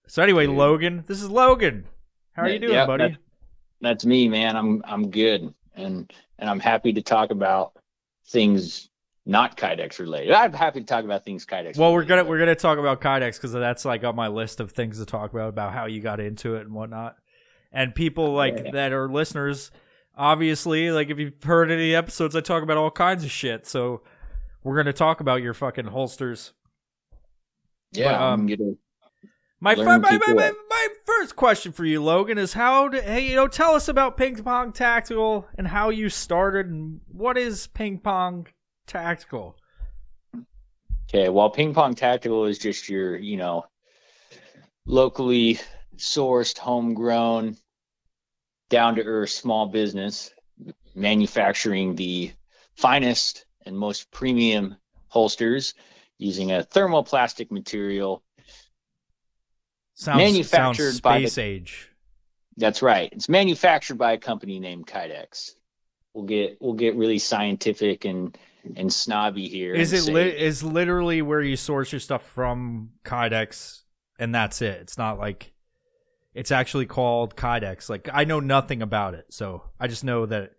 so 0.08 0.22
anyway, 0.22 0.46
Dude. 0.46 0.58
Logan, 0.58 1.03
this 1.08 1.22
is 1.22 1.29
Logan. 1.29 1.86
How 2.34 2.44
are 2.44 2.50
you 2.50 2.60
doing, 2.60 2.74
Yep, 2.74 2.88
buddy? 2.88 3.03
that- 3.10 3.17
That's 3.82 4.05
me, 4.05 4.27
man. 4.27 4.58
I'm 4.58 4.82
I'm 4.86 5.10
good, 5.10 5.53
and 5.74 6.12
and 6.38 6.50
I'm 6.50 6.60
happy 6.60 6.91
to 6.94 7.01
talk 7.01 7.32
about 7.32 7.77
things 8.27 8.89
not 9.25 9.58
Kydex 9.58 9.98
related. 10.00 10.32
I'm 10.34 10.53
happy 10.53 10.79
to 10.82 10.86
talk 10.86 11.03
about 11.03 11.25
things 11.25 11.46
Kydex. 11.46 11.77
Well, 11.77 11.94
we're 11.94 12.03
gonna 12.05 12.24
but- 12.24 12.29
we're 12.29 12.39
gonna 12.39 12.55
talk 12.55 12.77
about 12.77 13.01
Kydex 13.01 13.36
because 13.38 13.51
that's 13.53 13.84
like 13.86 14.03
on 14.03 14.15
my 14.15 14.27
list 14.27 14.60
of 14.60 14.72
things 14.72 15.00
to 15.00 15.05
talk 15.05 15.34
about 15.34 15.50
about 15.50 15.74
how 15.74 15.86
you 15.88 16.00
got 16.01 16.20
into 16.20 16.55
it 16.55 16.62
and 16.62 16.74
whatnot. 16.74 17.15
And 17.72 17.94
people 17.96 18.34
like 18.34 18.62
Yeah. 18.65 18.72
that 18.72 18.94
are 18.94 19.10
listeners, 19.10 19.72
obviously, 20.15 20.91
like 20.91 21.10
if 21.10 21.17
you've 21.20 21.41
heard 21.44 21.72
any 21.72 21.94
episodes, 21.96 22.36
I 22.36 22.41
talk 22.41 22.63
about 22.63 22.77
all 22.77 22.91
kinds 22.91 23.24
of 23.24 23.32
shit. 23.32 23.65
So 23.65 24.01
we're 24.63 24.77
gonna 24.77 24.94
talk 24.94 25.20
about 25.22 25.41
your 25.41 25.53
fucking 25.53 25.86
holsters. 25.88 26.53
yeah. 27.91 28.12
but, 28.12 28.22
um, 28.22 28.77
My, 29.62 29.74
fir- 29.75 30.00
my, 30.00 30.12
my, 30.27 30.34
my, 30.34 30.51
my 30.70 30.88
first 31.05 31.36
question 31.36 31.72
for 31.72 31.86
you, 31.86 32.03
Logan, 32.03 32.38
is 32.38 32.53
how 32.53 32.88
do, 32.89 33.00
hey 33.01 33.22
you 33.29 33.36
know 33.36 33.48
tell 33.48 33.74
us 33.74 33.88
about 33.88 34.17
ping 34.17 34.36
pong 34.44 34.72
tactical 34.74 35.48
and 35.58 35.67
how 35.67 35.89
you 35.89 36.10
started 36.10 36.67
and 36.67 37.00
what 37.08 37.38
is 37.38 37.67
ping 37.67 38.00
pong 38.00 38.48
tactical? 38.86 39.56
Okay, 41.10 41.30
well, 41.30 41.50
Ping 41.50 41.74
Pong 41.74 41.94
Tactical 41.96 42.46
is 42.46 42.58
just 42.58 42.89
your, 42.89 43.15
you 43.15 43.38
know, 43.38 43.65
locally 44.86 45.60
sourced, 45.98 46.58
homegrown, 46.58 47.58
down 48.70 48.96
to 48.96 49.04
earth 49.04 49.30
small 49.30 49.68
business 49.68 50.32
manufacturing 50.96 51.96
the 51.96 52.32
finest 52.75 53.46
and 53.65 53.77
most 53.77 54.10
premium 54.12 54.77
holsters 55.08 55.74
using 56.18 56.51
a 56.51 56.63
thermoplastic 56.63 57.51
material. 57.51 58.24
Sounds 59.96 60.18
Manufactured 60.18 60.92
sounds 60.92 61.01
by 61.01 61.20
the- 61.20 61.27
space 61.27 61.38
age. 61.38 61.89
That's 62.58 62.82
right. 62.82 63.10
It's 63.12 63.27
manufactured 63.27 63.98
by 63.98 64.13
a 64.13 64.18
company 64.18 64.60
named 64.60 64.88
Kydex. 64.88 65.51
We'll 66.13 66.25
get 66.25 66.58
we'll 66.62 66.74
get 66.74 66.96
really 66.96 67.20
scientific 67.20 68.06
and 68.06 68.38
and 68.76 68.92
snobby 68.94 69.48
here. 69.48 69.74
Is 69.74 69.94
it 69.94 70.04
say- 70.04 70.14
li- 70.14 70.38
is 70.38 70.64
literally 70.64 71.22
where 71.22 71.42
you 71.42 71.56
source 71.56 71.92
your 71.92 72.00
stuff 72.00 72.26
from 72.28 72.92
Kydex 73.04 73.82
and 74.20 74.34
that's 74.34 74.62
it? 74.62 74.80
It's 74.82 74.98
not 74.98 75.20
like 75.20 75.54
it's 76.34 76.52
actually 76.52 76.86
called 76.86 77.36
Kydex. 77.36 77.90
Like 77.90 78.10
I 78.12 78.26
know 78.26 78.40
nothing 78.40 78.82
about 78.82 79.14
it, 79.14 79.26
so 79.30 79.64
I 79.80 79.88
just 79.88 80.04
know 80.04 80.26
that 80.26 80.52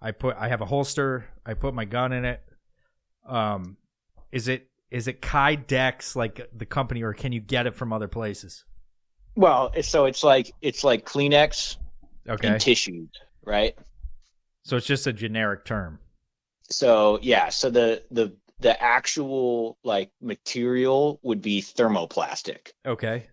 I 0.00 0.10
put 0.12 0.36
I 0.36 0.48
have 0.48 0.60
a 0.60 0.66
holster. 0.66 1.26
I 1.46 1.54
put 1.54 1.74
my 1.74 1.84
gun 1.84 2.12
in 2.12 2.24
it. 2.24 2.42
Um, 3.26 3.76
is 4.32 4.48
it 4.48 4.68
is 4.90 5.08
it 5.08 5.20
Kydex 5.22 6.14
like 6.14 6.48
the 6.54 6.66
company, 6.66 7.02
or 7.02 7.12
can 7.14 7.32
you 7.32 7.40
get 7.40 7.66
it 7.66 7.74
from 7.74 7.92
other 7.92 8.08
places? 8.08 8.64
Well, 9.36 9.72
so 9.82 10.04
it's 10.04 10.22
like 10.22 10.52
it's 10.60 10.84
like 10.84 11.04
Kleenex 11.06 11.76
Okay, 12.28 12.48
and 12.48 12.60
tissues, 12.60 13.08
right? 13.44 13.76
so 14.62 14.76
it's 14.76 14.86
just 14.86 15.06
a 15.06 15.12
generic 15.12 15.64
term. 15.64 15.98
So 16.70 17.18
yeah, 17.22 17.50
so 17.50 17.70
the 17.70 18.02
the 18.10 18.34
the 18.60 18.80
actual 18.80 19.76
like 19.84 20.10
material 20.20 21.20
would 21.22 21.42
be 21.42 21.60
thermoplastic, 21.60 22.72
Okay, 22.86 23.26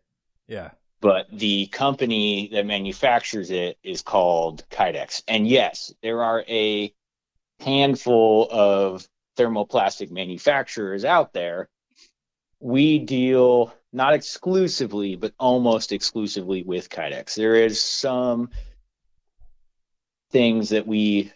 yeah. 0.48 0.72
but 1.00 1.28
the 1.32 1.68
company 1.68 2.50
that 2.52 2.66
manufactures 2.66 3.52
it 3.52 3.78
is 3.84 4.02
called 4.02 4.68
Kydex. 4.70 5.24
And 5.28 5.48
yes, 5.48 5.94
there 6.02 6.24
are 6.24 6.44
a 6.50 6.94
handful 7.60 8.48
of 8.52 9.08
thermoplastic 9.38 10.12
manufacturers 10.12 11.06
out 11.06 11.32
there. 11.34 11.70
We 12.60 13.00
deal 13.00 13.74
not 13.94 14.14
exclusively, 14.14 15.16
but 15.16 15.34
almost 15.40 15.92
exclusively 15.92 16.64
with 16.64 16.90
Kydex. 16.90 17.36
There 17.36 17.56
is 17.56 17.80
some 17.82 18.50
things 20.32 20.70
that 20.70 20.88
we 20.88 21.32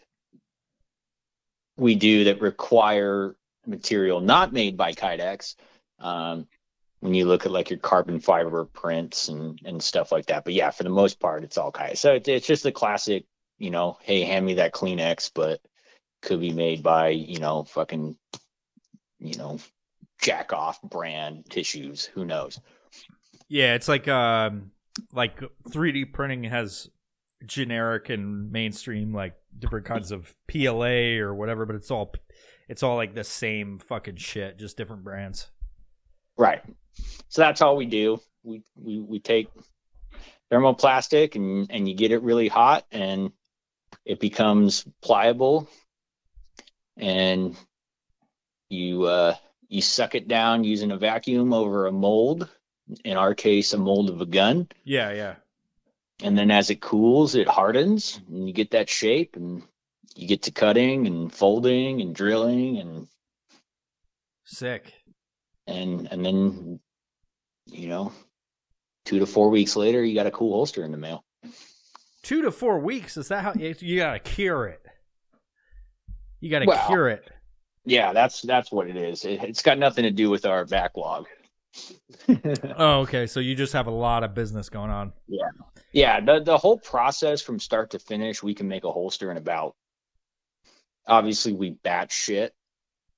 we 1.77 1.96
do 1.96 2.25
that 2.25 2.41
require 2.41 3.36
material 3.65 4.22
not 4.22 4.53
made 4.53 4.77
by 4.77 4.94
Kydex. 4.94 5.55
Um, 6.00 6.48
when 7.00 7.13
you 7.13 7.25
look 7.25 7.46
at 7.46 7.51
like 7.51 7.70
your 7.70 7.79
carbon 7.79 8.20
fiber 8.20 8.65
prints 8.65 9.27
and, 9.27 9.60
and 9.63 9.82
stuff 9.82 10.12
like 10.12 10.27
that. 10.27 10.44
But 10.44 10.53
yeah, 10.53 10.72
for 10.72 10.84
the 10.84 10.89
most 10.89 11.20
part, 11.20 11.44
it's 11.44 11.58
all 11.58 11.72
Kydex. 11.72 11.98
So 11.98 12.13
it's, 12.13 12.27
it's 12.27 12.48
just 12.48 12.63
the 12.63 12.72
classic, 12.72 13.25
you 13.60 13.70
know, 13.70 13.98
hey, 14.01 14.22
hand 14.22 14.46
me 14.46 14.55
that 14.55 14.74
Kleenex, 14.74 15.32
but 15.34 15.62
could 16.22 16.39
be 16.39 16.51
made 16.51 16.82
by, 16.82 17.10
you 17.10 17.39
know, 17.39 17.63
fucking, 17.63 18.17
you 19.20 19.36
know, 19.36 19.60
jack 20.22 20.53
off 20.53 20.82
brand 20.82 21.46
tissues. 21.50 22.05
Who 22.05 22.25
knows? 22.25 22.60
Yeah, 23.48 23.75
it's 23.75 23.88
like 23.88 24.08
um 24.08 24.72
like 25.13 25.41
3D 25.70 26.12
printing 26.13 26.46
has 26.46 26.89
generic 27.46 28.10
and 28.10 28.51
mainstream 28.51 29.13
like 29.13 29.36
different 29.57 29.85
kinds 29.85 30.12
of 30.12 30.33
PLA 30.47 31.17
or 31.19 31.33
whatever, 31.33 31.65
but 31.65 31.75
it's 31.75 31.91
all 31.91 32.13
it's 32.67 32.83
all 32.83 32.95
like 32.95 33.13
the 33.13 33.24
same 33.24 33.79
fucking 33.79 34.17
shit, 34.17 34.57
just 34.57 34.77
different 34.77 35.03
brands. 35.03 35.50
Right. 36.38 36.62
So 37.29 37.41
that's 37.41 37.62
all 37.62 37.75
we 37.75 37.85
do. 37.85 38.19
We 38.43 38.63
we 38.75 39.00
we 39.00 39.19
take 39.19 39.50
thermoplastic 40.51 41.35
and 41.35 41.67
and 41.69 41.88
you 41.88 41.95
get 41.95 42.12
it 42.12 42.21
really 42.21 42.47
hot 42.47 42.85
and 42.91 43.31
it 44.05 44.19
becomes 44.19 44.85
pliable 45.01 45.67
and 46.97 47.55
you 48.69 49.03
uh 49.03 49.35
you 49.67 49.81
suck 49.81 50.15
it 50.15 50.27
down 50.27 50.63
using 50.63 50.91
a 50.91 50.97
vacuum 50.97 51.53
over 51.53 51.88
a 51.88 51.91
mold 51.91 52.47
in 53.03 53.17
our 53.17 53.33
case 53.33 53.74
a 53.74 53.77
mold 53.77 54.09
of 54.09 54.21
a 54.21 54.25
gun 54.25 54.67
Yeah, 54.83 55.12
yeah. 55.12 55.35
And 56.24 56.38
then 56.38 56.51
as 56.51 56.69
it 56.69 56.81
cools 56.81 57.36
it 57.36 57.48
hardens 57.48 58.19
and 58.29 58.48
you 58.48 58.53
get 58.53 58.72
that 58.72 58.89
shape 58.89 59.36
and 59.36 59.62
you 60.15 60.27
get 60.27 60.43
to 60.43 60.51
cutting 60.51 61.07
and 61.07 61.34
folding 61.34 62.01
and 62.01 62.15
drilling 62.15 62.77
and 62.77 63.07
Sick. 64.45 64.93
and 65.67 66.07
and 66.12 66.25
then 66.25 66.79
you 67.65 67.89
know 67.89 68.12
two 69.05 69.19
to 69.19 69.25
four 69.25 69.50
weeks 69.50 69.75
later 69.75 70.03
you 70.03 70.15
got 70.15 70.27
a 70.27 70.31
cool 70.31 70.53
holster 70.53 70.84
in 70.84 70.91
the 70.91 70.98
mail 70.98 71.24
Two 72.24 72.41
to 72.41 72.50
four 72.51 72.79
weeks. 72.79 73.17
Is 73.17 73.27
that 73.27 73.43
how 73.43 73.53
you 73.53 73.98
gotta 74.00 74.17
cure 74.17 74.65
it? 74.65 74.84
You 76.39 76.50
gotta 76.50 76.65
Well- 76.65 76.88
cure 76.88 77.10
it. 77.10 77.24
yeah 77.86 78.13
that's 78.13 78.41
that's 78.41 78.72
what 78.72 78.88
it 78.89 78.95
is 78.98 79.25
it, 79.25 79.43
it's 79.43 79.62
got 79.62 79.77
nothing 79.77 80.03
to 80.03 80.12
do 80.12 80.29
with 80.31 80.45
our 80.45 80.65
backlog 80.65 81.27
Oh, 82.77 83.01
okay. 83.01 83.27
So 83.27 83.39
you 83.39 83.55
just 83.55 83.74
have 83.74 83.88
a 83.88 83.91
lot 83.91 84.24
of 84.24 84.34
business 84.34 84.70
going 84.70 84.89
on. 84.89 85.13
yeah 85.27 85.50
Yeah. 85.91 86.20
the, 86.22 86.41
the 86.44 86.58
whole 86.58 86.77
process 86.77 87.41
from 87.41 87.60
start 87.60 87.91
to 87.91 88.00
finish 88.00 88.44
we 88.44 88.53
can 88.53 88.67
make 88.67 88.84
a 88.84 88.91
holster 88.91 89.32
in 89.32 89.38
about 89.38 89.75
obviously 91.08 91.53
we 91.53 91.72
batch 91.72 92.13
shit 92.13 92.53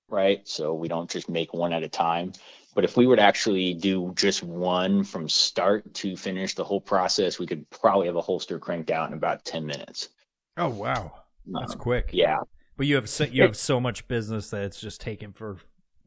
right 0.10 0.48
so 0.48 0.74
we 0.74 0.88
don't 0.88 1.10
just 1.10 1.30
make 1.30 1.54
one 1.54 1.74
at 1.74 1.84
a 1.84 1.90
time 1.90 2.34
but 2.76 2.84
if 2.84 2.96
we 2.96 3.08
would 3.08 3.20
actually 3.20 3.74
do 3.74 4.14
just 4.16 4.44
one 4.44 5.04
from 5.04 5.28
start 5.28 5.94
to 5.94 6.16
finish 6.16 6.54
the 6.56 6.64
whole 6.64 6.82
process 6.82 7.40
we 7.40 7.46
could 7.48 7.70
probably 7.70 8.08
have 8.08 8.16
a 8.16 8.22
holster 8.22 8.60
cranked 8.60 8.92
out 8.92 9.10
in 9.10 9.14
about 9.14 9.44
10 9.46 9.66
minutes 9.66 10.10
Oh 10.58 10.70
wow, 10.70 11.14
that's 11.46 11.74
Um, 11.74 11.80
quick. 11.80 12.12
yeah 12.14 12.38
But 12.78 12.88
you 12.88 12.96
have 12.96 13.10
so, 13.10 13.26
you 13.26 13.44
have 13.44 13.56
so 13.56 13.80
much 13.80 14.08
business 14.08 14.50
that 14.50 14.64
it's 14.64 14.80
just 14.80 15.02
taken 15.02 15.34
for 15.34 15.58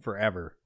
forever. 0.01 0.57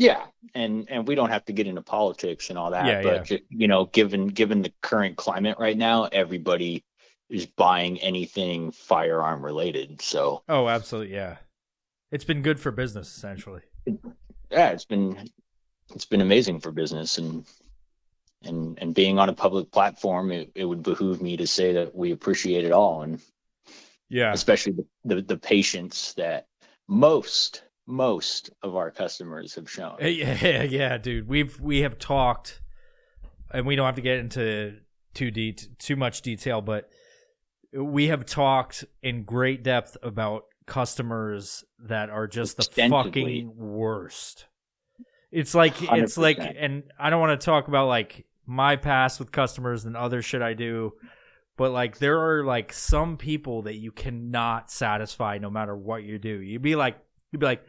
Yeah, 0.00 0.24
and 0.54 0.90
and 0.90 1.06
we 1.06 1.14
don't 1.14 1.28
have 1.28 1.44
to 1.44 1.52
get 1.52 1.66
into 1.66 1.82
politics 1.82 2.48
and 2.48 2.58
all 2.58 2.70
that, 2.70 2.86
Yeah, 2.86 3.02
but 3.02 3.30
yeah. 3.30 3.36
you 3.50 3.68
know, 3.68 3.84
given 3.84 4.28
given 4.28 4.62
the 4.62 4.72
current 4.80 5.18
climate 5.18 5.58
right 5.58 5.76
now, 5.76 6.04
everybody 6.04 6.82
is 7.28 7.44
buying 7.44 8.00
anything 8.00 8.72
firearm 8.72 9.44
related. 9.44 10.00
So 10.00 10.42
Oh, 10.48 10.68
absolutely. 10.68 11.12
Yeah, 11.14 11.36
it's 12.10 12.24
been 12.24 12.40
good 12.40 12.58
for 12.58 12.70
business 12.70 13.14
essentially. 13.14 13.60
yeah, 14.50 14.70
it's 14.70 14.86
been 14.86 15.28
it's 15.94 16.06
been 16.06 16.22
amazing 16.22 16.60
for 16.60 16.72
business 16.72 17.18
and 17.18 17.44
and 18.42 18.78
and 18.80 18.94
being 18.94 19.18
on 19.18 19.28
a 19.28 19.34
public 19.34 19.70
platform, 19.70 20.32
it, 20.32 20.50
it 20.54 20.64
would 20.64 20.82
behoove 20.82 21.20
me 21.20 21.36
to 21.36 21.46
say 21.46 21.74
that 21.74 21.94
we 21.94 22.12
appreciate 22.12 22.64
it 22.64 22.72
all, 22.72 23.02
and 23.02 23.20
Yeah. 24.08 24.32
especially 24.32 24.72
the, 24.72 24.86
the 25.04 25.20
the 25.20 25.36
patience 25.36 26.14
that 26.14 26.46
most 26.88 27.64
most 27.90 28.50
of 28.62 28.76
our 28.76 28.90
customers 28.90 29.54
have 29.54 29.70
shown. 29.70 29.96
Yeah, 30.00 30.62
yeah, 30.62 30.98
dude. 30.98 31.28
We've 31.28 31.58
we 31.60 31.80
have 31.80 31.98
talked, 31.98 32.60
and 33.52 33.66
we 33.66 33.76
don't 33.76 33.86
have 33.86 33.96
to 33.96 34.02
get 34.02 34.18
into 34.18 34.76
too 35.14 35.30
de- 35.30 35.52
too 35.52 35.96
much 35.96 36.22
detail, 36.22 36.60
but 36.60 36.90
we 37.72 38.08
have 38.08 38.24
talked 38.24 38.84
in 39.02 39.24
great 39.24 39.62
depth 39.62 39.96
about 40.02 40.44
customers 40.66 41.64
that 41.80 42.10
are 42.10 42.26
just 42.26 42.56
the 42.56 42.88
fucking 42.88 43.52
worst. 43.56 44.46
It's 45.30 45.54
like 45.54 45.74
it's 45.80 46.18
like, 46.18 46.38
and 46.38 46.84
I 46.98 47.10
don't 47.10 47.20
want 47.20 47.40
to 47.40 47.44
talk 47.44 47.68
about 47.68 47.86
like 47.86 48.26
my 48.46 48.76
past 48.76 49.20
with 49.20 49.30
customers 49.30 49.84
and 49.84 49.96
other 49.96 50.22
shit 50.22 50.42
I 50.42 50.54
do, 50.54 50.92
but 51.56 51.70
like 51.72 51.98
there 51.98 52.20
are 52.20 52.44
like 52.44 52.72
some 52.72 53.16
people 53.16 53.62
that 53.62 53.76
you 53.76 53.92
cannot 53.92 54.70
satisfy 54.70 55.38
no 55.38 55.50
matter 55.50 55.76
what 55.76 56.02
you 56.02 56.18
do. 56.18 56.40
You'd 56.40 56.62
be 56.62 56.74
like, 56.74 56.98
you'd 57.30 57.38
be 57.38 57.46
like, 57.46 57.62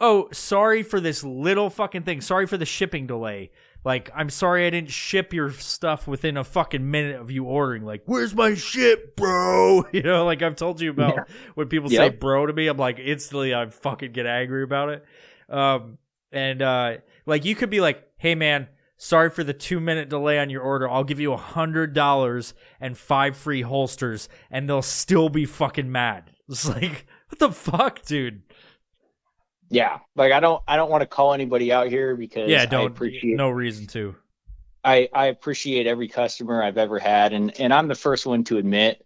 oh, 0.00 0.28
sorry 0.32 0.82
for 0.82 1.00
this 1.00 1.22
little 1.24 1.70
fucking 1.70 2.02
thing. 2.02 2.20
Sorry 2.20 2.46
for 2.46 2.56
the 2.56 2.66
shipping 2.66 3.06
delay. 3.06 3.50
like 3.84 4.10
I'm 4.14 4.28
sorry 4.30 4.66
I 4.66 4.70
didn't 4.70 4.90
ship 4.90 5.32
your 5.32 5.50
stuff 5.52 6.06
within 6.08 6.36
a 6.36 6.44
fucking 6.44 6.90
minute 6.90 7.20
of 7.20 7.30
you 7.30 7.44
ordering. 7.44 7.84
Like, 7.84 8.02
where's 8.06 8.34
my 8.34 8.54
ship, 8.54 9.16
bro? 9.16 9.84
You 9.92 10.02
know, 10.02 10.24
like 10.24 10.42
I've 10.42 10.56
told 10.56 10.80
you 10.80 10.90
about 10.90 11.14
Yeah. 11.16 11.24
when 11.54 11.68
people 11.68 11.88
say 11.90 12.08
bro 12.10 12.46
to 12.46 12.52
me, 12.52 12.66
I'm 12.68 12.76
like 12.76 12.98
instantly 12.98 13.54
I 13.54 13.66
fucking 13.70 14.12
get 14.12 14.26
angry 14.26 14.62
about 14.62 14.88
it. 14.90 15.04
Um, 15.48 15.98
and 16.32 16.60
uh, 16.60 16.96
like 17.26 17.44
you 17.44 17.54
could 17.54 17.70
be 17.70 17.80
like, 17.80 18.04
hey 18.18 18.34
man, 18.34 18.68
sorry 18.98 19.30
for 19.30 19.44
the 19.44 19.54
two 19.54 19.80
minute 19.80 20.08
delay 20.08 20.38
on 20.38 20.50
your 20.50 20.62
order. 20.62 20.88
I'll 20.90 21.04
give 21.04 21.20
you 21.20 21.32
a 21.32 21.36
hundred 21.38 21.94
dollars 21.94 22.52
and 22.80 22.98
five 22.98 23.36
free 23.36 23.62
holsters, 23.62 24.28
and 24.50 24.68
they'll 24.68 24.82
still 24.82 25.28
be 25.28 25.44
fucking 25.46 25.90
mad. 25.90 26.30
It's 26.50 26.66
like, 26.66 27.04
what 27.28 27.38
the 27.40 27.52
fuck, 27.52 28.02
dude? 28.06 28.40
Yeah, 29.70 29.98
like 30.16 30.32
I 30.32 30.40
don't 30.40 30.62
I 30.66 30.76
don't 30.76 30.90
want 30.90 31.02
to 31.02 31.06
call 31.06 31.34
anybody 31.34 31.72
out 31.72 31.88
here 31.88 32.16
because 32.16 32.50
Yeah, 32.50 32.62
I 32.62 32.66
don't. 32.66 32.86
appreciate 32.92 33.36
No 33.36 33.50
reason 33.50 33.86
to. 33.88 34.16
I, 34.84 35.08
I 35.12 35.26
appreciate 35.26 35.86
every 35.86 36.08
customer 36.08 36.62
I've 36.62 36.78
ever 36.78 36.98
had, 36.98 37.32
and 37.32 37.58
and 37.60 37.72
I'm 37.74 37.88
the 37.88 37.94
first 37.94 38.26
one 38.26 38.44
to 38.44 38.58
admit, 38.58 39.04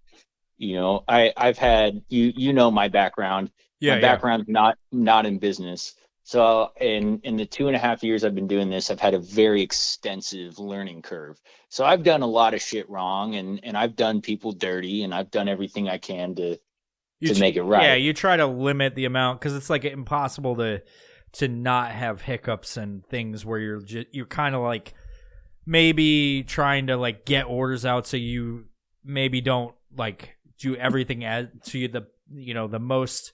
you 0.58 0.74
know, 0.76 1.04
I 1.08 1.32
I've 1.36 1.58
had 1.58 2.02
you 2.08 2.32
you 2.36 2.52
know 2.52 2.70
my 2.70 2.88
background. 2.88 3.50
Yeah, 3.80 3.94
my 3.94 4.00
yeah. 4.00 4.00
background's 4.00 4.48
not 4.48 4.78
not 4.92 5.26
in 5.26 5.38
business. 5.38 5.94
So 6.24 6.70
in 6.80 7.20
in 7.24 7.36
the 7.36 7.46
two 7.46 7.66
and 7.66 7.74
a 7.74 7.80
half 7.80 8.04
years 8.04 8.22
I've 8.24 8.34
been 8.34 8.46
doing 8.46 8.70
this, 8.70 8.90
I've 8.90 9.00
had 9.00 9.14
a 9.14 9.18
very 9.18 9.62
extensive 9.62 10.58
learning 10.58 11.02
curve. 11.02 11.40
So 11.68 11.84
I've 11.84 12.04
done 12.04 12.22
a 12.22 12.26
lot 12.26 12.54
of 12.54 12.62
shit 12.62 12.88
wrong, 12.88 13.34
and 13.34 13.60
and 13.64 13.76
I've 13.76 13.96
done 13.96 14.20
people 14.20 14.52
dirty, 14.52 15.02
and 15.02 15.12
I've 15.14 15.30
done 15.30 15.48
everything 15.48 15.88
I 15.88 15.98
can 15.98 16.34
to 16.36 16.58
You 17.22 17.28
to 17.28 17.34
tr- 17.34 17.40
make 17.40 17.56
it 17.56 17.62
right. 17.62 17.82
Yeah, 17.82 17.94
you 17.94 18.12
try 18.12 18.36
to 18.36 18.46
limit 18.46 18.94
the 18.94 19.04
amount 19.04 19.40
because 19.40 19.54
it's 19.54 19.70
like 19.70 19.84
impossible 19.84 20.56
to 20.56 20.82
to 21.32 21.48
not 21.48 21.92
have 21.92 22.20
hiccups 22.20 22.76
and 22.76 23.06
things 23.06 23.44
where 23.44 23.58
you're 23.58 23.80
just 23.80 24.08
you're 24.12 24.26
kind 24.26 24.54
of 24.54 24.62
like 24.62 24.92
maybe 25.64 26.42
trying 26.42 26.88
to 26.88 26.96
like 26.96 27.24
get 27.24 27.46
orders 27.46 27.86
out 27.86 28.06
so 28.06 28.16
you 28.16 28.66
maybe 29.04 29.40
don't 29.40 29.74
like 29.96 30.36
do 30.58 30.76
everything 30.76 31.24
as 31.24 31.46
to 31.64 31.88
the 31.88 32.06
you 32.34 32.54
know 32.54 32.66
the 32.66 32.78
most 32.78 33.32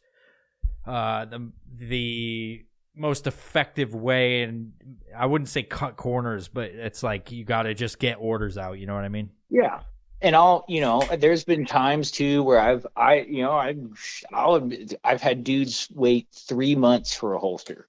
uh 0.87 1.25
the 1.25 1.50
the 1.78 2.64
most 2.95 3.26
effective 3.26 3.95
way 3.95 4.42
and 4.42 4.73
I 5.16 5.26
wouldn't 5.26 5.49
say 5.49 5.62
cut 5.62 5.97
corners 5.97 6.49
but 6.49 6.71
it's 6.71 7.02
like 7.02 7.33
you 7.33 7.45
got 7.45 7.62
to 7.62 7.75
just 7.75 7.99
get 7.99 8.16
orders 8.21 8.59
out 8.59 8.78
you 8.78 8.87
know 8.87 8.95
what 8.95 9.04
I 9.04 9.09
mean 9.09 9.30
Yeah. 9.50 9.80
And 10.20 10.34
I'll, 10.34 10.64
you 10.68 10.80
know, 10.80 11.02
there's 11.18 11.44
been 11.44 11.64
times 11.64 12.10
too 12.10 12.42
where 12.42 12.58
I've, 12.58 12.87
I, 12.96 13.20
you 13.20 13.42
know, 13.42 13.52
I've, 13.52 14.25
I'll, 14.32 14.56
admit, 14.56 14.94
I've 15.04 15.22
had 15.22 15.44
dudes 15.44 15.88
wait 15.94 16.26
three 16.32 16.75
months 16.75 17.14
for 17.14 17.34
a 17.34 17.38
holster, 17.38 17.87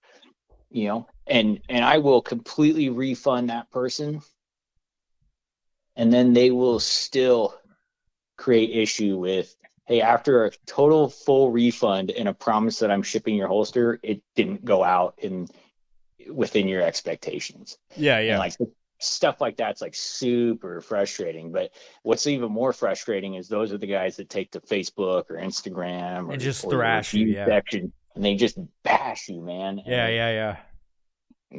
you 0.70 0.88
know, 0.88 1.08
and, 1.26 1.60
and 1.68 1.84
I 1.84 1.98
will 1.98 2.22
completely 2.22 2.90
refund 2.90 3.50
that 3.50 3.72
person. 3.72 4.22
And 5.96 6.14
then 6.14 6.34
they 6.34 6.52
will 6.52 6.80
still 6.80 7.56
create 8.38 8.78
issue 8.78 9.18
with, 9.18 9.54
hey, 9.86 10.02
after 10.02 10.46
a 10.46 10.52
total 10.68 11.10
full 11.10 11.52
refund 11.52 12.12
and 12.12 12.30
a 12.30 12.34
promise 12.34 12.80
that 12.80 12.92
I'm 12.92 13.04
shipping 13.04 13.36
your 13.36 13.48
holster, 13.48 14.00
it 14.04 14.22
didn't 14.36 14.64
go 14.64 14.84
out 14.84 15.16
in 15.18 15.48
within 16.32 16.68
your 16.68 16.84
expectations. 16.84 17.78
yeah 18.20 18.34
And 18.34 18.40
like 18.40 18.54
stuff 19.00 19.40
like 19.42 19.58
that's 19.58 19.82
like 19.82 19.96
super 19.96 20.82
frustrating. 20.82 21.52
But 21.52 21.72
what's 22.04 22.28
even 22.28 22.52
more 22.52 22.74
frustrating 22.74 23.36
is 23.36 23.48
those 23.48 23.72
are 23.74 23.78
the 23.78 23.88
guys 23.88 24.18
that 24.18 24.30
take 24.30 24.52
to 24.52 24.60
Facebook 24.62 25.24
or 25.30 25.38
Instagram 25.38 26.28
or 26.28 26.34
And 26.34 26.42
just 26.42 26.66
or 26.66 26.72
thrash 26.72 27.14
you, 27.14 27.28
yeah. 27.28 27.46
section 27.46 27.92
and 28.16 28.24
they 28.26 28.36
just 28.36 28.58
bash 28.84 29.30
you, 29.30 29.42
man. 29.42 29.82
yeah 29.86 30.06
And, 30.06 30.16
yeah 30.16 30.32
yeah 30.32 30.58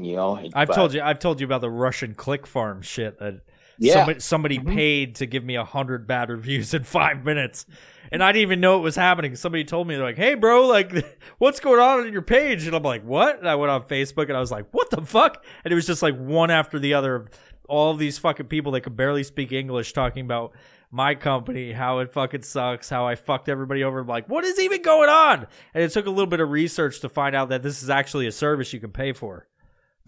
You 0.03 0.17
know, 0.17 0.37
I've 0.55 0.69
but- 0.69 0.75
told 0.75 0.95
you 0.95 1.01
I've 1.03 1.19
told 1.19 1.41
you 1.41 1.47
about 1.47 1.63
the 1.63 1.71
Russian 1.71 2.15
click 2.15 2.47
farm 2.47 2.83
shit 2.83 3.19
that 3.19 3.41
Yeah. 3.79 3.95
somebody 3.95 4.21
somebody 4.21 4.59
Mhm. 4.59 4.75
paid 4.75 5.15
to 5.17 5.27
give 5.27 5.43
me 5.43 5.57
a 5.57 5.65
hundred 5.65 6.07
bad 6.07 6.29
reviews 6.29 6.75
in 6.75 6.85
five 6.85 7.25
minutes. 7.25 7.65
And 8.13 8.23
I 8.25 8.33
didn't 8.33 8.43
even 8.43 8.61
know 8.61 8.79
it 8.79 8.83
was 8.83 8.97
happening. 8.97 9.37
Somebody 9.37 9.65
told 9.65 9.87
me 9.87 9.95
they're 9.95 10.05
like, 10.05 10.17
Hey 10.17 10.35
bro, 10.35 10.67
like 10.67 10.93
what's 11.39 11.61
going 11.61 11.81
on 11.81 12.01
on 12.01 12.13
your 12.13 12.23
page? 12.23 12.67
And 12.67 12.75
I'm 12.75 12.83
like, 12.83 13.05
What? 13.05 13.39
And 13.39 13.49
I 13.49 13.55
went 13.55 13.71
on 13.71 13.83
Facebook 13.83 14.29
and 14.29 14.37
I 14.37 14.41
was 14.41 14.51
like, 14.51 14.67
What 14.73 14.91
the 14.91 15.03
fuck? 15.03 15.45
And 15.65 15.73
it 15.73 15.75
was 15.75 15.87
just 15.87 16.03
like 16.03 16.17
one 16.17 16.51
after 16.51 16.79
the 16.79 16.95
other 16.95 17.15
of 17.15 17.29
all 17.69 17.95
these 17.95 18.19
fucking 18.19 18.47
people 18.47 18.73
that 18.73 18.81
could 18.81 18.97
barely 18.97 19.23
speak 19.23 19.53
English 19.53 19.93
talking 19.93 20.25
about 20.25 20.53
my 20.91 21.15
company, 21.15 21.73
how 21.73 22.01
it 22.01 22.13
fucking 22.13 22.43
sucks, 22.43 22.91
how 22.91 23.07
I 23.07 23.15
fucked 23.15 23.49
everybody 23.49 23.85
over. 23.85 24.01
I'm 24.01 24.09
like, 24.09 24.29
what 24.29 24.45
is 24.45 24.59
even 24.59 24.83
going 24.83 25.09
on? 25.09 25.47
And 25.73 25.85
it 25.85 25.93
took 25.93 26.07
a 26.07 26.11
little 26.11 26.27
bit 26.27 26.41
of 26.41 26.51
research 26.51 27.01
to 27.01 27.09
find 27.09 27.37
out 27.37 27.51
that 27.51 27.63
this 27.63 27.83
is 27.83 27.91
actually 27.91 28.27
a 28.27 28.33
service 28.33 28.73
you 28.73 28.81
can 28.81 28.91
pay 28.91 29.13
for 29.13 29.47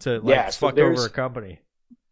to 0.00 0.18
like 0.20 0.34
Yeah, 0.34 0.50
so 0.50 0.68
fuck 0.68 0.78
over 0.78 1.06
a 1.06 1.10
company. 1.10 1.60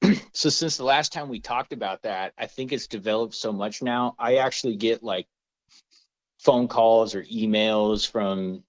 so 0.32 0.48
since 0.48 0.76
the 0.76 0.84
last 0.84 1.12
time 1.12 1.28
we 1.28 1.40
talked 1.40 1.72
about 1.72 2.02
that, 2.02 2.32
I 2.38 2.46
think 2.46 2.72
it's 2.72 2.86
developed 2.86 3.34
so 3.34 3.52
much 3.52 3.82
now. 3.82 4.14
I 4.18 4.36
actually 4.36 4.76
get 4.76 5.02
like 5.02 5.26
phone 6.40 6.68
calls 6.68 7.14
or 7.14 7.22
emails 7.24 8.08
from 8.08 8.64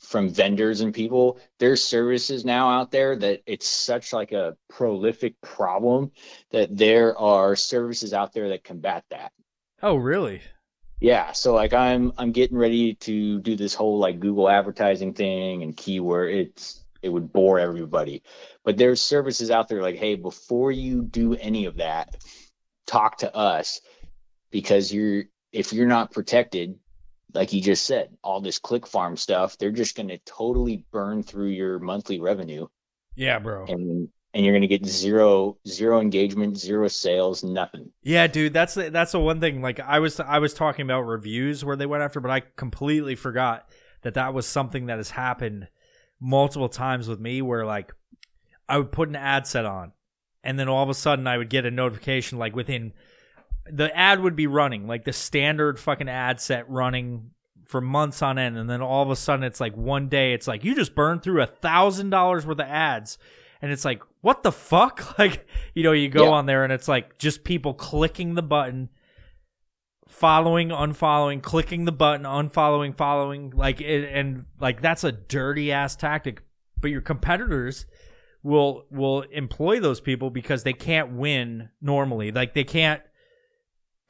from 0.00 0.28
vendors 0.28 0.80
and 0.80 0.94
people. 0.94 1.38
There's 1.58 1.82
services 1.82 2.44
now 2.44 2.70
out 2.80 2.92
there 2.92 3.16
that 3.16 3.42
it's 3.46 3.68
such 3.68 4.12
like 4.12 4.32
a 4.32 4.56
prolific 4.68 5.40
problem 5.40 6.12
that 6.50 6.76
there 6.76 7.18
are 7.18 7.56
services 7.56 8.14
out 8.14 8.32
there 8.32 8.50
that 8.50 8.62
combat 8.62 9.04
that. 9.10 9.32
Oh, 9.82 9.96
really? 9.96 10.40
Yeah, 11.00 11.32
so 11.32 11.54
like 11.54 11.74
I'm 11.74 12.12
I'm 12.18 12.32
getting 12.32 12.56
ready 12.56 12.94
to 12.94 13.40
do 13.40 13.56
this 13.56 13.74
whole 13.74 13.98
like 13.98 14.18
Google 14.18 14.48
advertising 14.48 15.14
thing 15.14 15.62
and 15.62 15.76
keyword. 15.76 16.32
It's 16.34 16.84
it 17.02 17.08
would 17.08 17.32
bore 17.32 17.60
everybody, 17.60 18.24
but 18.64 18.76
there's 18.76 19.00
services 19.00 19.52
out 19.52 19.68
there 19.68 19.82
like, 19.82 19.94
hey, 19.94 20.16
before 20.16 20.72
you 20.72 21.02
do 21.02 21.34
any 21.34 21.66
of 21.66 21.76
that, 21.76 22.16
talk 22.86 23.18
to 23.18 23.34
us 23.34 23.80
because 24.50 24.92
you're 24.92 25.24
if 25.52 25.72
you're 25.72 25.86
not 25.86 26.10
protected, 26.12 26.78
like 27.34 27.52
you 27.52 27.60
just 27.60 27.84
said, 27.84 28.16
all 28.22 28.40
this 28.40 28.58
click 28.58 28.86
farm 28.86 29.16
stuff, 29.16 29.58
they're 29.58 29.70
just 29.72 29.96
going 29.96 30.08
to 30.08 30.18
totally 30.18 30.84
burn 30.90 31.22
through 31.22 31.48
your 31.48 31.78
monthly 31.78 32.20
revenue, 32.20 32.66
Yeah, 33.14 33.38
bro. 33.38 33.66
and 33.66 34.08
and 34.34 34.44
you're 34.44 34.52
going 34.52 34.62
to 34.62 34.68
get 34.68 34.86
zero 34.86 35.58
zero 35.66 36.00
engagement, 36.00 36.58
zero 36.58 36.88
sales, 36.88 37.42
nothing. 37.44 37.92
Yeah, 38.02 38.26
dude, 38.26 38.52
that's 38.52 38.74
the, 38.74 38.90
that's 38.90 39.12
the 39.12 39.20
one 39.20 39.40
thing. 39.40 39.60
Like 39.60 39.80
I 39.80 39.98
was 39.98 40.18
I 40.20 40.38
was 40.38 40.54
talking 40.54 40.84
about 40.84 41.02
reviews 41.02 41.64
where 41.64 41.76
they 41.76 41.86
went 41.86 42.02
after, 42.02 42.20
but 42.20 42.30
I 42.30 42.40
completely 42.40 43.14
forgot 43.16 43.68
that 44.02 44.14
that 44.14 44.34
was 44.34 44.46
something 44.46 44.86
that 44.86 44.98
has 44.98 45.10
happened 45.10 45.68
multiple 46.20 46.68
times 46.68 47.08
with 47.08 47.20
me. 47.20 47.42
Where 47.42 47.66
like 47.66 47.92
I 48.68 48.78
would 48.78 48.92
put 48.92 49.08
an 49.08 49.16
ad 49.16 49.46
set 49.46 49.64
on, 49.64 49.92
and 50.44 50.58
then 50.58 50.68
all 50.68 50.82
of 50.82 50.88
a 50.88 50.94
sudden 50.94 51.26
I 51.26 51.38
would 51.38 51.50
get 51.50 51.66
a 51.66 51.70
notification 51.70 52.38
like 52.38 52.54
within 52.56 52.92
the 53.70 53.94
ad 53.96 54.20
would 54.20 54.36
be 54.36 54.46
running 54.46 54.86
like 54.86 55.04
the 55.04 55.12
standard 55.12 55.78
fucking 55.78 56.08
ad 56.08 56.40
set 56.40 56.68
running 56.70 57.30
for 57.66 57.80
months 57.80 58.22
on 58.22 58.38
end, 58.38 58.56
and 58.56 58.68
then 58.68 58.80
all 58.80 59.02
of 59.02 59.10
a 59.10 59.16
sudden 59.16 59.44
it's 59.44 59.60
like 59.60 59.76
one 59.76 60.08
day 60.08 60.32
it's 60.32 60.48
like 60.48 60.64
you 60.64 60.74
just 60.74 60.94
burned 60.94 61.22
through 61.22 61.42
a 61.42 61.46
thousand 61.46 62.10
dollars 62.10 62.46
worth 62.46 62.60
of 62.60 62.66
ads. 62.66 63.18
And 63.60 63.72
it's 63.72 63.84
like, 63.84 64.02
what 64.20 64.42
the 64.44 64.52
fuck? 64.52 65.14
Like, 65.18 65.46
you 65.74 65.82
know, 65.82 65.90
you 65.92 66.08
go 66.08 66.24
Yeah. 66.26 66.30
on 66.30 66.46
there 66.46 66.62
and 66.62 66.72
it's 66.72 66.86
like 66.86 67.18
just 67.18 67.42
people 67.42 67.74
clicking 67.74 68.34
the 68.34 68.42
button, 68.42 68.88
following, 70.08 70.68
unfollowing, 70.68 71.42
clicking 71.42 71.84
the 71.84 71.92
button, 71.92 72.24
unfollowing, 72.24 72.96
following. 72.96 73.50
Like, 73.50 73.80
it, 73.80 74.08
and 74.12 74.44
like 74.60 74.80
that's 74.80 75.04
a 75.04 75.12
dirty 75.12 75.72
ass 75.72 75.96
tactic. 75.96 76.42
But 76.80 76.90
your 76.92 77.00
competitors 77.00 77.86
will 78.44 78.86
will 78.90 79.22
employ 79.22 79.80
those 79.80 80.00
people 80.00 80.30
because 80.30 80.62
they 80.62 80.72
can't 80.72 81.12
win 81.12 81.70
normally. 81.80 82.30
Like 82.30 82.54
they 82.54 82.62
can't 82.64 83.02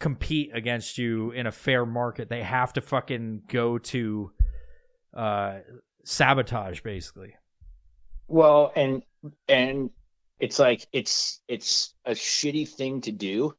compete 0.01 0.51
against 0.55 0.99
you 0.99 1.33
in 1.33 1.47
a 1.47 1.53
fair 1.53 1.85
market. 1.85 2.29
They 2.29 2.43
have 2.43 2.73
to 2.75 2.81
fucking 2.81 3.43
go 3.49 3.79
to 3.79 4.33
uh 5.15 5.59
sabotage 6.05 6.81
basically. 6.81 7.35
Well, 8.29 8.73
and 8.77 9.03
and 9.49 9.91
it's 10.39 10.59
like 10.59 10.87
it's 10.93 11.41
it's 11.49 11.95
a 12.05 12.13
shitty 12.13 12.69
thing 12.69 13.01
to 13.03 13.13
do, 13.13 13.55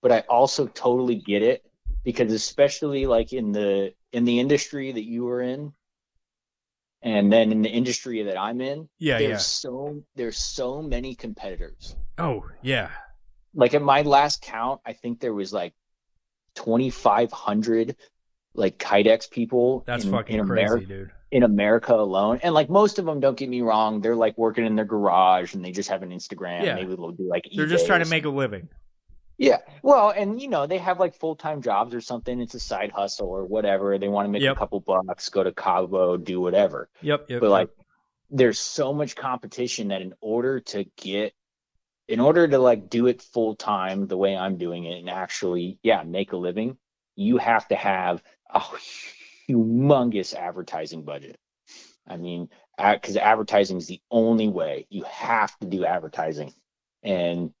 but 0.00 0.12
I 0.12 0.20
also 0.20 0.66
totally 0.66 1.16
get 1.16 1.42
it 1.42 1.64
because 2.04 2.32
especially 2.32 3.06
like 3.06 3.32
in 3.32 3.52
the 3.52 3.92
in 4.12 4.24
the 4.24 4.40
industry 4.40 4.92
that 4.92 5.04
you 5.04 5.24
were 5.24 5.42
in 5.42 5.72
and 7.02 7.32
then 7.32 7.50
in 7.50 7.62
the 7.62 7.68
industry 7.68 8.22
that 8.22 8.38
I'm 8.38 8.60
in, 8.60 8.88
Yeah, 8.98 9.18
there's 9.18 9.30
yeah. 9.30 9.36
so 9.38 10.02
there's 10.14 10.38
so 10.38 10.82
many 10.82 11.14
competitors. 11.14 11.96
Oh, 12.18 12.44
yeah. 12.62 12.90
Like 13.54 13.74
at 13.74 13.82
my 13.82 14.02
last 14.02 14.42
count, 14.42 14.80
I 14.86 14.92
think 14.94 15.20
there 15.20 15.34
was 15.34 15.52
like 15.52 15.74
2500 16.54 17.96
like 18.54 18.78
Kydex 18.78 19.30
people 19.30 19.82
That's 19.86 20.04
in, 20.04 20.10
fucking 20.10 20.38
in 20.38 20.46
crazy, 20.46 20.62
America 20.66 20.86
dude. 20.86 21.10
in 21.30 21.42
America 21.42 21.94
alone. 21.94 22.40
And 22.42 22.54
like 22.54 22.68
most 22.68 22.98
of 22.98 23.06
them, 23.06 23.20
don't 23.20 23.36
get 23.36 23.48
me 23.48 23.62
wrong, 23.62 24.00
they're 24.02 24.16
like 24.16 24.36
working 24.36 24.66
in 24.66 24.76
their 24.76 24.84
garage 24.84 25.54
and 25.54 25.64
they 25.64 25.72
just 25.72 25.88
have 25.88 26.02
an 26.02 26.10
Instagram. 26.10 26.64
Yeah. 26.64 26.74
Maybe 26.74 26.94
they'll 26.94 27.12
do 27.12 27.28
like 27.28 27.44
They're 27.54 27.66
just 27.66 27.86
trying 27.86 28.02
to 28.04 28.10
make 28.10 28.24
a 28.26 28.28
living. 28.28 28.68
yeah. 29.38 29.58
Well, 29.82 30.10
and 30.10 30.40
you 30.40 30.48
know, 30.48 30.66
they 30.66 30.78
have 30.78 31.00
like 31.00 31.14
full 31.14 31.34
time 31.36 31.62
jobs 31.62 31.94
or 31.94 32.02
something. 32.02 32.40
It's 32.40 32.54
a 32.54 32.60
side 32.60 32.92
hustle 32.92 33.28
or 33.28 33.44
whatever. 33.46 33.98
They 33.98 34.08
want 34.08 34.26
to 34.26 34.30
make 34.30 34.42
Yep. 34.42 34.56
a 34.56 34.58
couple 34.58 34.80
bucks, 34.80 35.30
go 35.30 35.42
to 35.42 35.52
Cabo, 35.52 36.16
do 36.18 36.40
whatever. 36.40 36.90
Yep, 37.00 37.26
yep. 37.30 37.40
But 37.40 37.46
yep. 37.46 37.50
like 37.52 37.70
there's 38.30 38.58
so 38.58 38.92
much 38.92 39.16
competition 39.16 39.88
that 39.88 40.02
in 40.02 40.12
order 40.20 40.60
to 40.60 40.84
get 40.96 41.32
in 42.08 42.20
order 42.20 42.46
to 42.48 42.58
like 42.58 42.90
do 42.90 43.06
it 43.06 43.22
full 43.22 43.54
time 43.54 44.06
the 44.06 44.16
way 44.16 44.36
I'm 44.36 44.58
doing 44.58 44.84
it 44.84 44.98
and 44.98 45.10
actually, 45.10 45.78
yeah, 45.82 46.02
make 46.02 46.32
a 46.32 46.36
living, 46.36 46.76
you 47.16 47.38
have 47.38 47.66
to 47.68 47.76
have 47.76 48.22
a 48.52 48.60
humongous 49.48 50.34
advertising 50.34 51.04
budget. 51.04 51.36
I 52.06 52.16
mean, 52.16 52.48
because 52.76 53.16
advertising 53.16 53.76
is 53.76 53.86
the 53.86 54.00
only 54.10 54.48
way 54.48 54.86
you 54.90 55.04
have 55.04 55.56
to 55.60 55.66
do 55.66 55.84
advertising. 55.84 56.52
And 57.02 57.52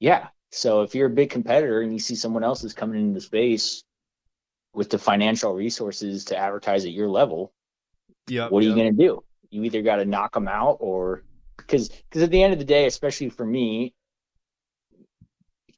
yeah, 0.00 0.28
so 0.50 0.82
if 0.82 0.94
you're 0.94 1.06
a 1.06 1.10
big 1.10 1.30
competitor 1.30 1.80
and 1.80 1.92
you 1.92 1.98
see 1.98 2.14
someone 2.14 2.44
else 2.44 2.64
is 2.64 2.72
coming 2.72 3.00
into 3.00 3.14
the 3.14 3.20
space 3.20 3.84
with 4.74 4.88
the 4.88 4.98
financial 4.98 5.52
resources 5.52 6.26
to 6.26 6.36
advertise 6.36 6.84
at 6.84 6.92
your 6.92 7.08
level, 7.08 7.52
Yeah. 8.28 8.48
what 8.48 8.62
are 8.62 8.66
you 8.66 8.74
going 8.74 8.96
to 8.96 9.04
do? 9.04 9.22
You 9.50 9.64
either 9.64 9.82
got 9.82 9.96
to 9.96 10.06
knock 10.06 10.32
them 10.32 10.48
out 10.48 10.78
or 10.80 11.24
because 11.72 11.88
because 11.88 12.22
at 12.22 12.30
the 12.30 12.42
end 12.42 12.52
of 12.52 12.58
the 12.58 12.66
day, 12.66 12.86
especially 12.86 13.30
for 13.30 13.46
me, 13.46 13.94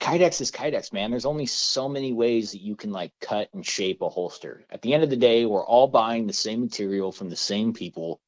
Kydex 0.01 0.41
is 0.41 0.51
Kydex, 0.51 0.93
man. 0.93 1.11
There's 1.11 1.25
only 1.25 1.47
so 1.47 1.89
many 1.89 2.13
ways 2.13 2.53
that 2.53 2.61
you 2.61 2.75
can 2.75 2.91
like 2.91 3.13
cut 3.21 3.49
and 3.55 3.65
shape 3.65 4.03
a 4.03 4.09
holster. 4.09 4.67
At 4.71 4.83
the 4.83 4.93
end 4.93 5.05
of 5.05 5.11
the 5.11 5.17
day, 5.17 5.47
we're 5.47 5.65
all 5.65 5.87
buying 5.87 6.27
the 6.27 6.33
same 6.33 6.63
material 6.63 7.13
from 7.13 7.31
the 7.31 7.37
same 7.37 7.73
people 7.73 8.21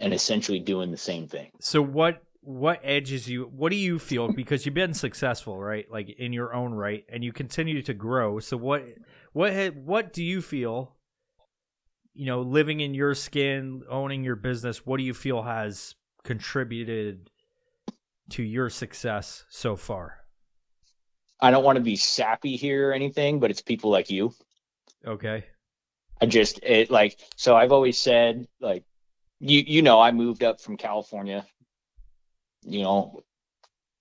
and 0.00 0.12
essentially 0.12 0.58
doing 0.58 0.90
the 0.90 0.96
same 0.96 1.28
thing. 1.28 1.50
So 1.60 1.80
what 1.80 2.22
what 2.42 2.80
edges 2.82 3.28
you 3.28 3.44
what 3.44 3.70
do 3.70 3.76
you 3.76 3.98
feel 3.98 4.32
because 4.32 4.64
you've 4.64 4.74
been 4.74 4.94
successful 4.94 5.60
right 5.60 5.90
like 5.90 6.08
in 6.08 6.32
your 6.32 6.54
own 6.54 6.72
right 6.72 7.04
and 7.10 7.22
you 7.22 7.34
continue 7.34 7.82
to 7.82 7.92
grow 7.92 8.40
so 8.40 8.56
what 8.56 8.82
what 9.34 9.76
what 9.76 10.10
do 10.10 10.24
you 10.24 10.40
feel 10.40 10.96
you 12.14 12.24
know 12.24 12.40
living 12.40 12.80
in 12.80 12.94
your 12.94 13.14
skin 13.14 13.82
owning 13.90 14.24
your 14.24 14.36
business 14.36 14.86
what 14.86 14.96
do 14.96 15.02
you 15.02 15.12
feel 15.12 15.42
has 15.42 15.96
contributed 16.22 17.30
to 18.30 18.42
your 18.42 18.70
success 18.70 19.44
so 19.48 19.76
far 19.76 20.20
I 21.40 21.50
don't 21.50 21.64
want 21.64 21.76
to 21.76 21.82
be 21.82 21.96
sappy 21.96 22.56
here 22.56 22.90
or 22.90 22.92
anything, 22.92 23.40
but 23.40 23.50
it's 23.50 23.62
people 23.62 23.90
like 23.90 24.10
you. 24.10 24.32
okay 25.06 25.44
I 26.20 26.26
just 26.26 26.60
it 26.62 26.90
like 26.90 27.18
so 27.36 27.56
I've 27.56 27.72
always 27.72 27.98
said 27.98 28.46
like 28.60 28.84
you 29.38 29.62
you 29.66 29.82
know 29.82 30.00
I 30.00 30.12
moved 30.12 30.44
up 30.44 30.60
from 30.60 30.76
California, 30.76 31.46
you 32.62 32.82
know, 32.82 33.22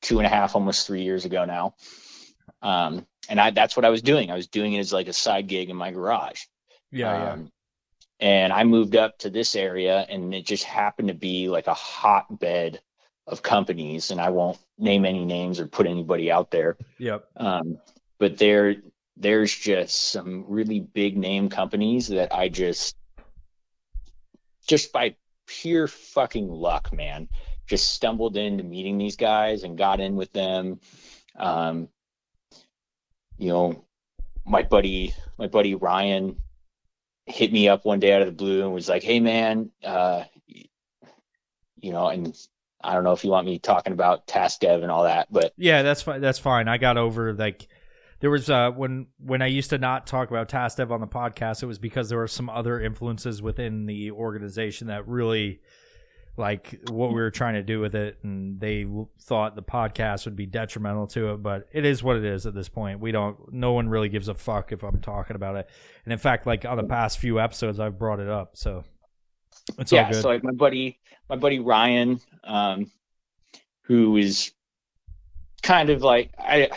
two 0.01 0.19
and 0.19 0.25
a 0.25 0.29
half 0.29 0.55
almost 0.55 0.85
three 0.85 1.03
years 1.03 1.23
ago 1.23 1.45
now, 1.45 1.75
um, 2.61 3.07
and 3.29 3.39
I 3.39 3.51
that's 3.51 3.77
what 3.77 3.85
I 3.85 3.89
was 3.89 4.01
doing. 4.01 4.31
I 4.31 4.35
was 4.35 4.47
doing 4.47 4.73
it 4.73 4.79
as 4.79 4.91
like 4.91 5.07
a 5.07 5.13
side 5.13 5.47
gig 5.47 5.69
in 5.69 5.77
my 5.77 5.91
garage. 5.91 6.41
yeah 6.91 7.31
Um, 7.31 7.51
And 8.19 8.51
I 8.51 8.63
moved 8.65 8.95
up 8.95 9.19
to 9.19 9.29
this 9.29 9.55
area, 9.55 10.05
and 10.09 10.33
it 10.33 10.45
just 10.45 10.65
happened 10.65 11.07
to 11.07 11.13
be 11.13 11.47
like 11.47 11.67
a 11.67 11.73
hotbed 11.73 12.81
of 13.25 13.41
companies, 13.41 14.11
and 14.11 14.19
I 14.19 14.31
won't 14.31 14.57
name 14.77 15.05
any 15.05 15.23
names 15.23 15.59
or 15.59 15.67
put 15.67 15.87
anybody 15.87 16.31
out 16.31 16.51
there. 16.51 16.77
yep 16.97 17.25
Um, 17.37 17.77
but 18.17 18.37
there, 18.37 18.75
there's 19.15 19.55
just 19.55 20.11
some 20.11 20.45
really 20.47 20.79
big 20.79 21.17
name 21.17 21.49
companies 21.49 22.07
that 22.09 22.33
I 22.33 22.49
just, 22.49 22.97
just 24.67 24.91
by 24.91 25.15
pure 25.47 25.87
fucking 25.87 26.49
luck, 26.49 26.91
man, 26.91 27.29
just 27.67 27.91
stumbled 27.91 28.35
into 28.35 28.63
meeting 28.63 28.97
these 28.97 29.15
guys 29.15 29.63
and 29.63 29.77
got 29.77 29.99
in 29.99 30.15
with 30.15 30.33
them. 30.33 30.79
Um, 31.37 31.87
you 33.37 33.49
know, 33.49 33.85
my 34.45 34.63
buddy, 34.63 35.13
my 35.37 35.47
buddy 35.47 35.75
Ryan 35.75 36.37
hit 37.29 37.53
me 37.53 37.69
up 37.69 37.85
one 37.85 37.99
day 37.99 38.13
out 38.13 38.21
of 38.21 38.27
the 38.27 38.33
blue 38.33 38.63
and 38.63 38.73
was 38.73 38.89
like, 38.89 39.03
"Hey, 39.03 39.19
man, 39.19 39.71
uh, 39.83 40.23
you 40.47 41.91
know," 41.91 42.07
and 42.07 42.35
I 42.81 42.93
don't 42.93 43.03
know 43.03 43.11
if 43.11 43.23
you 43.23 43.29
want 43.29 43.45
me 43.45 43.59
talking 43.59 43.93
about 43.93 44.27
task 44.27 44.61
dev 44.61 44.81
and 44.81 44.91
all 44.91 45.03
that, 45.03 45.27
but 45.31 45.53
Yeah, 45.57 45.81
that's 45.81 46.01
fine. 46.01 46.21
That's 46.21 46.39
fine. 46.39 46.67
I 46.67 46.77
got 46.77 46.97
over 46.97 47.33
like 47.33 47.67
there 48.21 48.29
was 48.29 48.49
uh 48.49 48.71
when 48.71 49.07
when 49.19 49.41
I 49.41 49.47
used 49.47 49.69
to 49.71 49.77
not 49.77 50.07
talk 50.07 50.29
about 50.29 50.49
task 50.49 50.77
dev 50.77 50.91
on 50.91 51.01
the 51.01 51.07
podcast, 51.07 51.61
it 51.61 51.65
was 51.65 51.79
because 51.79 52.09
there 52.09 52.17
were 52.17 52.27
some 52.27 52.49
other 52.49 52.79
influences 52.79 53.41
within 53.41 53.85
the 53.85 54.11
organization 54.11 54.87
that 54.87 55.07
really 55.07 55.59
like 56.39 56.79
what 56.89 57.09
we 57.09 57.15
were 57.15 57.31
trying 57.31 57.55
to 57.55 57.63
do 57.63 57.79
with 57.79 57.93
it, 57.93 58.17
and 58.23 58.59
they 58.59 58.87
thought 59.21 59.55
the 59.55 59.61
podcast 59.61 60.25
would 60.25 60.35
be 60.35 60.45
detrimental 60.45 61.07
to 61.07 61.33
it. 61.33 61.43
But 61.43 61.67
it 61.71 61.85
is 61.85 62.01
what 62.01 62.15
it 62.15 62.25
is 62.25 62.45
at 62.45 62.55
this 62.55 62.69
point. 62.69 62.99
We 62.99 63.11
don't. 63.11 63.53
No 63.53 63.73
one 63.73 63.89
really 63.89 64.09
gives 64.09 64.27
a 64.27 64.33
fuck 64.33 64.71
if 64.71 64.83
I'm 64.83 65.01
talking 65.01 65.35
about 65.35 65.55
it. 65.57 65.69
And 66.05 66.13
in 66.13 66.19
fact, 66.19 66.47
like 66.47 66.65
on 66.65 66.77
the 66.77 66.83
past 66.83 67.19
few 67.19 67.39
episodes, 67.39 67.79
I've 67.79 67.99
brought 67.99 68.19
it 68.19 68.29
up, 68.29 68.57
so 68.57 68.83
it's 69.77 69.93
all 69.93 69.99
yeah 69.99 70.11
so 70.11 70.27
like 70.27 70.43
my 70.43 70.51
buddy 70.51 70.99
my 71.29 71.35
buddy 71.35 71.59
ryan 71.59 72.19
um 72.43 72.89
who 73.83 74.17
is 74.17 74.51
kind 75.61 75.89
of 75.89 76.01
like 76.01 76.31
i 76.39 76.69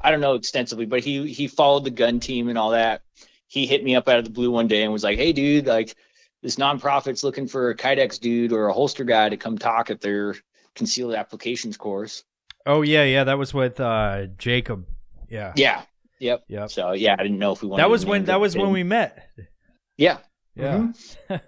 i 0.00 0.10
don't 0.10 0.20
know 0.20 0.34
extensively 0.34 0.86
but 0.86 1.02
he 1.02 1.32
he 1.32 1.46
followed 1.46 1.84
the 1.84 1.90
gun 1.90 2.20
team 2.20 2.48
and 2.48 2.58
all 2.58 2.70
that 2.70 3.02
he 3.46 3.66
hit 3.66 3.84
me 3.84 3.94
up 3.94 4.08
out 4.08 4.18
of 4.18 4.24
the 4.24 4.30
blue 4.30 4.50
one 4.50 4.66
day 4.66 4.82
and 4.82 4.92
was 4.92 5.04
like 5.04 5.18
hey 5.18 5.32
dude 5.32 5.66
like 5.66 5.94
this 6.42 6.56
nonprofit's 6.56 7.24
looking 7.24 7.46
for 7.48 7.70
a 7.70 7.76
kydex 7.76 8.18
dude 8.20 8.52
or 8.52 8.68
a 8.68 8.72
holster 8.72 9.04
guy 9.04 9.28
to 9.28 9.36
come 9.36 9.58
talk 9.58 9.90
at 9.90 10.00
their 10.00 10.34
concealed 10.74 11.14
applications 11.14 11.76
course 11.76 12.22
oh 12.66 12.82
yeah, 12.82 13.04
yeah, 13.04 13.24
that 13.24 13.38
was 13.38 13.54
with 13.54 13.78
uh 13.80 14.26
Jacob. 14.38 14.86
Yeah, 15.28 15.52
yeah 15.56 15.82
yep 16.18 16.44
Yep. 16.48 16.70
so 16.70 16.92
yeah 16.92 17.14
i 17.18 17.22
didn't 17.22 17.38
know 17.38 17.52
if 17.52 17.62
we 17.62 17.68
wanted 17.68 17.82
that 17.82 17.90
was 17.90 18.02
to 18.04 18.08
when 18.08 18.24
that 18.24 18.36
it, 18.36 18.40
was 18.40 18.56
when 18.56 18.72
we 18.72 18.82
met. 18.84 19.28
yeah 19.98 20.18
Yeah. 20.54 20.88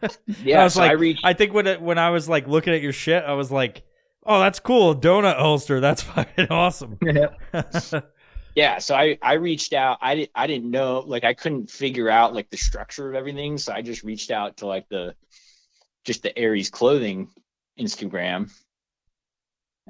yeah 0.44 0.60
I 0.60 0.64
was 0.64 0.74
so 0.74 0.80
like, 0.80 0.90
i 0.90 0.94
reached 0.94 1.24
I 1.24 1.32
think 1.32 1.54
when 1.54 1.66
it, 1.66 1.80
when 1.80 1.96
I 1.98 2.10
was 2.10 2.28
like 2.28 2.46
looking 2.46 2.74
at 2.74 2.82
your 2.82 2.92
shit, 2.92 3.24
I 3.24 3.32
was 3.32 3.50
like, 3.50 3.82
"Oh, 4.26 4.38
that's 4.40 4.60
cool, 4.60 4.94
donut 4.94 5.38
holster. 5.38 5.80
That's 5.80 6.02
fucking 6.14 6.48
awesome." 6.50 6.98
yeah 8.58 8.78
so 8.78 8.94
i 8.94 9.16
i 9.22 9.34
reached 9.34 9.72
out 9.72 9.98
i 10.00 10.16
didn't 10.16 10.30
i 10.34 10.46
didn't 10.48 10.70
know 10.70 11.04
like 11.06 11.22
i 11.22 11.32
couldn't 11.32 11.70
figure 11.70 12.10
out 12.10 12.34
like 12.34 12.50
the 12.50 12.56
structure 12.56 13.08
of 13.08 13.14
everything 13.14 13.56
so 13.56 13.72
i 13.72 13.82
just 13.82 14.02
reached 14.02 14.32
out 14.32 14.58
to 14.58 14.66
like 14.66 14.88
the 14.88 15.14
just 16.04 16.22
the 16.24 16.36
aries 16.36 16.68
clothing 16.68 17.28
instagram 17.78 18.50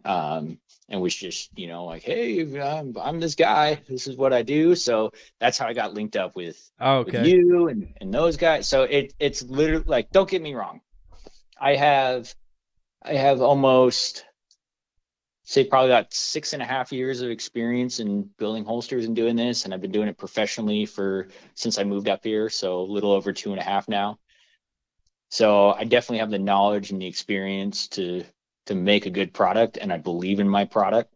um 0.05 0.59
and 0.91 1.01
was 1.01 1.15
just 1.15 1.51
you 1.59 1.67
know 1.67 1.87
like 1.87 2.03
hey 2.03 2.61
i'm, 2.61 2.95
I'm 3.01 3.21
this 3.21 3.35
guy 3.35 3.81
this 3.89 4.07
is 4.07 4.17
what 4.17 4.35
i 4.35 4.43
do 4.43 4.75
so 4.75 5.13
that's 5.41 5.57
how 5.57 5.67
i 5.67 5.73
got 5.73 5.95
linked 5.95 6.17
up 6.17 6.37
with 6.37 6.71
oh, 6.79 7.05
with 7.05 7.27
you 7.27 7.69
and, 7.69 7.95
and 8.01 8.13
those 8.13 8.37
guys. 8.37 8.69
So 8.69 8.83
it 8.83 9.15
it's 9.19 9.43
literally 9.43 9.85
like 9.87 10.11
don't 10.11 10.29
get 10.29 10.43
me 10.43 10.55
wrong. 10.55 10.81
I 11.61 11.77
have 11.77 12.33
I 13.03 13.15
have 13.15 13.41
almost 13.41 14.25
say 15.49 15.65
probably 15.65 15.91
about 15.91 16.13
six 16.13 16.53
and 16.53 16.61
a 16.61 16.67
half 16.67 16.93
years 16.93 17.23
of 17.23 17.31
experience 17.31 18.01
in 18.01 18.29
building 18.39 18.67
holsters 18.67 19.07
and 19.07 19.17
doing 19.17 19.35
this, 19.35 19.65
and 19.65 19.73
I've 19.73 19.81
been 19.81 19.91
doing 19.91 20.09
it 20.09 20.19
professionally 20.19 20.85
for 20.85 21.29
since 21.55 21.79
I 21.79 21.85
moved 21.85 22.07
up 22.07 22.23
here, 22.23 22.51
so 22.51 22.81
a 22.81 22.83
little 22.83 23.13
over 23.13 23.33
two 23.33 23.53
and 23.53 23.59
a 23.59 23.65
half 23.65 23.89
now. 23.89 24.19
So 25.31 25.71
I 25.71 25.85
definitely 25.85 26.19
have 26.19 26.31
the 26.31 26.39
knowledge 26.39 26.91
and 26.91 27.01
the 27.01 27.07
experience 27.07 27.89
to 27.89 28.25
to 28.67 28.75
make 28.75 29.07
a 29.07 29.11
good 29.11 29.33
product, 29.33 29.79
and 29.79 29.91
I 29.91 29.97
believe 29.97 30.39
in 30.39 30.51
my 30.51 30.67
product. 30.67 31.15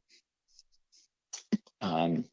Um, 1.83 2.25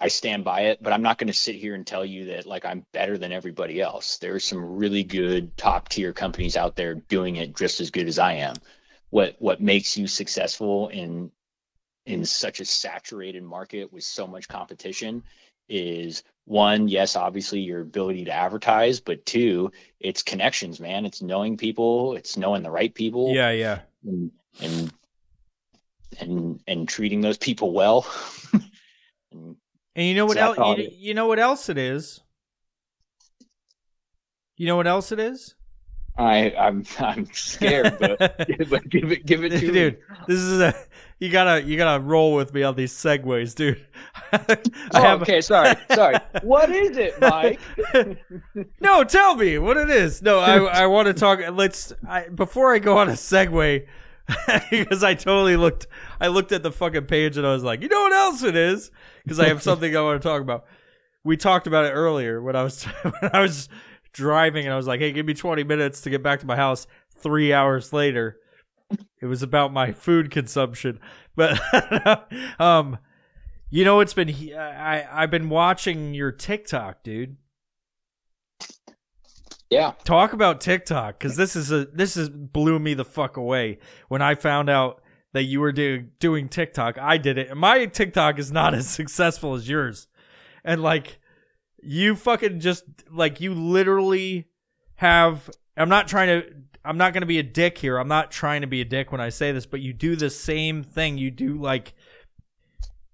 I 0.00 0.06
stand 0.06 0.44
by 0.44 0.66
it, 0.66 0.80
but 0.80 0.92
I'm 0.92 1.02
not 1.02 1.18
going 1.18 1.26
to 1.26 1.32
sit 1.32 1.56
here 1.56 1.74
and 1.74 1.84
tell 1.84 2.04
you 2.04 2.26
that 2.26 2.46
like 2.46 2.64
I'm 2.64 2.86
better 2.92 3.18
than 3.18 3.32
everybody 3.32 3.80
else. 3.80 4.18
There's 4.18 4.44
some 4.44 4.76
really 4.76 5.02
good 5.02 5.56
top 5.56 5.88
tier 5.88 6.12
companies 6.12 6.56
out 6.56 6.76
there 6.76 6.94
doing 6.94 7.34
it 7.34 7.56
just 7.56 7.80
as 7.80 7.90
good 7.90 8.06
as 8.06 8.20
I 8.20 8.34
am. 8.34 8.54
What 9.16 9.36
what 9.38 9.62
makes 9.62 9.96
you 9.96 10.08
successful 10.08 10.88
in 10.88 11.30
in 12.04 12.26
such 12.26 12.60
a 12.60 12.66
saturated 12.66 13.42
market 13.42 13.90
with 13.90 14.04
so 14.04 14.26
much 14.26 14.46
competition 14.46 15.22
is 15.70 16.22
one, 16.44 16.88
yes, 16.88 17.16
obviously 17.16 17.60
your 17.60 17.80
ability 17.80 18.26
to 18.26 18.30
advertise, 18.30 19.00
but 19.00 19.24
two, 19.24 19.72
it's 20.00 20.22
connections, 20.22 20.80
man. 20.80 21.06
It's 21.06 21.22
knowing 21.22 21.56
people, 21.56 22.14
it's 22.14 22.36
knowing 22.36 22.62
the 22.62 22.70
right 22.70 22.94
people 22.94 23.34
Yeah, 23.34 23.52
yeah. 23.52 23.78
and 24.04 24.32
and 24.60 24.92
and, 26.20 26.60
and 26.66 26.86
treating 26.86 27.22
those 27.22 27.38
people 27.38 27.72
well. 27.72 28.06
and 29.32 29.56
And 29.94 30.06
you 30.06 30.14
know 30.14 30.26
what 30.26 30.36
else? 30.36 30.58
You, 30.58 30.90
you 30.92 31.14
know 31.14 31.26
what 31.26 31.38
else 31.38 31.70
it 31.70 31.78
is? 31.78 32.20
You 34.58 34.66
know 34.66 34.76
what 34.76 34.86
else 34.86 35.10
it 35.10 35.18
is? 35.18 35.55
I 36.18 36.54
I'm 36.58 36.84
I'm 36.98 37.26
scared, 37.32 37.98
but 37.98 38.18
but 38.70 38.88
give 38.88 39.12
it 39.12 39.26
give 39.26 39.44
it 39.44 39.50
to 39.50 39.60
dude, 39.60 39.94
me. 39.94 40.16
this 40.26 40.38
is 40.38 40.60
a 40.60 40.74
you 41.18 41.30
gotta 41.30 41.62
you 41.62 41.76
gotta 41.76 42.02
roll 42.02 42.34
with 42.34 42.52
me 42.54 42.62
on 42.62 42.74
these 42.74 42.92
segues, 42.92 43.54
dude. 43.54 43.84
Oh, 44.92 45.18
okay, 45.20 45.40
sorry, 45.40 45.74
sorry. 45.92 46.16
What 46.42 46.70
is 46.70 46.96
it, 46.96 47.20
Mike? 47.20 47.60
no, 48.80 49.04
tell 49.04 49.36
me 49.36 49.58
what 49.58 49.76
it 49.76 49.88
is. 49.88 50.20
No, 50.20 50.40
I 50.40 50.58
I 50.58 50.86
want 50.86 51.06
to 51.06 51.14
talk. 51.14 51.40
Let's 51.52 51.92
I, 52.06 52.28
before 52.28 52.74
I 52.74 52.78
go 52.78 52.98
on 52.98 53.08
a 53.08 53.12
segue 53.12 53.86
because 54.70 55.04
I 55.04 55.14
totally 55.14 55.56
looked. 55.56 55.86
I 56.20 56.28
looked 56.28 56.52
at 56.52 56.62
the 56.62 56.72
fucking 56.72 57.06
page 57.06 57.36
and 57.36 57.46
I 57.46 57.52
was 57.52 57.62
like, 57.62 57.82
you 57.82 57.88
know 57.88 58.00
what 58.00 58.12
else 58.12 58.42
it 58.42 58.56
is? 58.56 58.90
Because 59.22 59.38
I 59.38 59.48
have 59.48 59.62
something 59.62 59.96
I 59.96 60.00
want 60.02 60.20
to 60.20 60.28
talk 60.28 60.42
about. 60.42 60.66
We 61.24 61.36
talked 61.36 61.66
about 61.66 61.84
it 61.84 61.90
earlier 61.90 62.42
when 62.42 62.56
I 62.56 62.62
was 62.62 62.84
when 62.84 63.30
I 63.32 63.40
was 63.40 63.68
driving 64.16 64.64
and 64.64 64.72
I 64.72 64.76
was 64.76 64.86
like, 64.86 65.00
hey, 65.00 65.12
give 65.12 65.26
me 65.26 65.34
twenty 65.34 65.62
minutes 65.62 66.00
to 66.02 66.10
get 66.10 66.22
back 66.22 66.40
to 66.40 66.46
my 66.46 66.56
house. 66.56 66.86
Three 67.18 67.52
hours 67.52 67.92
later, 67.92 68.38
it 69.20 69.26
was 69.26 69.42
about 69.42 69.72
my 69.72 69.92
food 69.92 70.30
consumption. 70.30 70.98
But 71.36 71.60
um, 72.60 72.98
you 73.70 73.84
know, 73.84 74.00
it's 74.00 74.14
been 74.14 74.30
I 74.56 75.06
I've 75.10 75.30
been 75.30 75.48
watching 75.48 76.14
your 76.14 76.32
TikTok, 76.32 77.02
dude. 77.02 77.36
Yeah. 79.70 79.92
Talk 80.04 80.32
about 80.32 80.60
TikTok 80.60 81.18
because 81.18 81.36
this 81.36 81.56
is 81.56 81.70
a 81.70 81.86
this 81.86 82.16
is 82.16 82.28
blew 82.28 82.78
me 82.78 82.94
the 82.94 83.04
fuck 83.04 83.36
away 83.36 83.78
when 84.08 84.22
I 84.22 84.34
found 84.34 84.70
out 84.70 85.02
that 85.32 85.42
you 85.42 85.60
were 85.60 85.72
doing 85.72 86.12
doing 86.20 86.48
TikTok. 86.48 86.98
I 86.98 87.18
did 87.18 87.36
it, 87.36 87.50
and 87.50 87.60
my 87.60 87.84
TikTok 87.86 88.38
is 88.38 88.50
not 88.50 88.74
as 88.74 88.88
successful 88.88 89.54
as 89.54 89.68
yours. 89.68 90.08
And 90.64 90.82
like, 90.82 91.18
you 91.82 92.16
fucking 92.16 92.60
just 92.60 92.84
like 93.10 93.40
you 93.40 93.54
literally 93.54 94.48
have. 94.96 95.50
I'm 95.76 95.88
not 95.88 96.08
trying 96.08 96.28
to. 96.28 96.54
I'm 96.84 96.98
not 96.98 97.12
going 97.12 97.22
to 97.22 97.26
be 97.26 97.38
a 97.38 97.42
dick 97.42 97.78
here. 97.78 97.98
I'm 97.98 98.08
not 98.08 98.30
trying 98.30 98.60
to 98.60 98.66
be 98.66 98.80
a 98.80 98.84
dick 98.84 99.10
when 99.10 99.20
I 99.20 99.28
say 99.28 99.50
this, 99.52 99.66
but 99.66 99.80
you 99.80 99.92
do 99.92 100.14
the 100.14 100.30
same 100.30 100.84
thing. 100.84 101.18
You 101.18 101.32
do 101.32 101.58
like, 101.58 101.94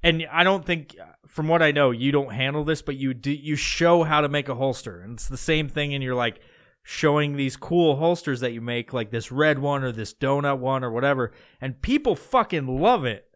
and 0.03 0.27
I 0.31 0.45
don't 0.45 0.65
think, 0.65 0.95
from 1.27 1.49
what 1.49 1.63
I 1.63 1.73
know, 1.73 1.91
you 1.91 2.13
don't 2.13 2.35
handle 2.35 2.65
this, 2.65 2.83
but 2.83 2.97
you 2.97 3.15
do. 3.15 3.31
You 3.33 3.57
show 3.57 4.03
how 4.03 4.21
to 4.21 4.29
make 4.29 4.49
a 4.49 4.55
holster, 4.55 5.01
and 5.01 5.15
it's 5.15 5.29
the 5.29 5.39
same 5.39 5.69
thing. 5.69 5.95
And 5.95 6.03
you're 6.05 6.15
like 6.15 6.41
showing 6.83 7.37
these 7.37 7.57
cool 7.57 7.97
holsters 7.97 8.41
that 8.41 8.53
you 8.53 8.61
make, 8.61 8.93
like 8.93 9.11
this 9.11 9.33
red 9.33 9.59
one 9.59 9.85
or 9.85 9.93
this 9.93 10.13
donut 10.13 10.59
one 10.59 10.85
or 10.85 10.91
whatever, 10.91 11.33
and 11.61 11.81
people 11.81 12.15
fucking 12.15 12.67
love 12.67 13.05
it. 13.05 13.27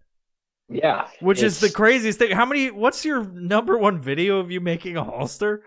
Yeah. 0.69 1.07
Which 1.21 1.43
is 1.43 1.61
the 1.61 1.71
craziest 1.71 2.19
thing. 2.19 2.33
How 2.33 2.45
many? 2.45 2.71
What's 2.71 3.05
your 3.05 3.25
number 3.25 3.79
one 3.79 3.99
video 4.01 4.39
of 4.41 4.51
you 4.51 4.61
making 4.61 4.97
a 4.97 5.05
holster? 5.05 5.63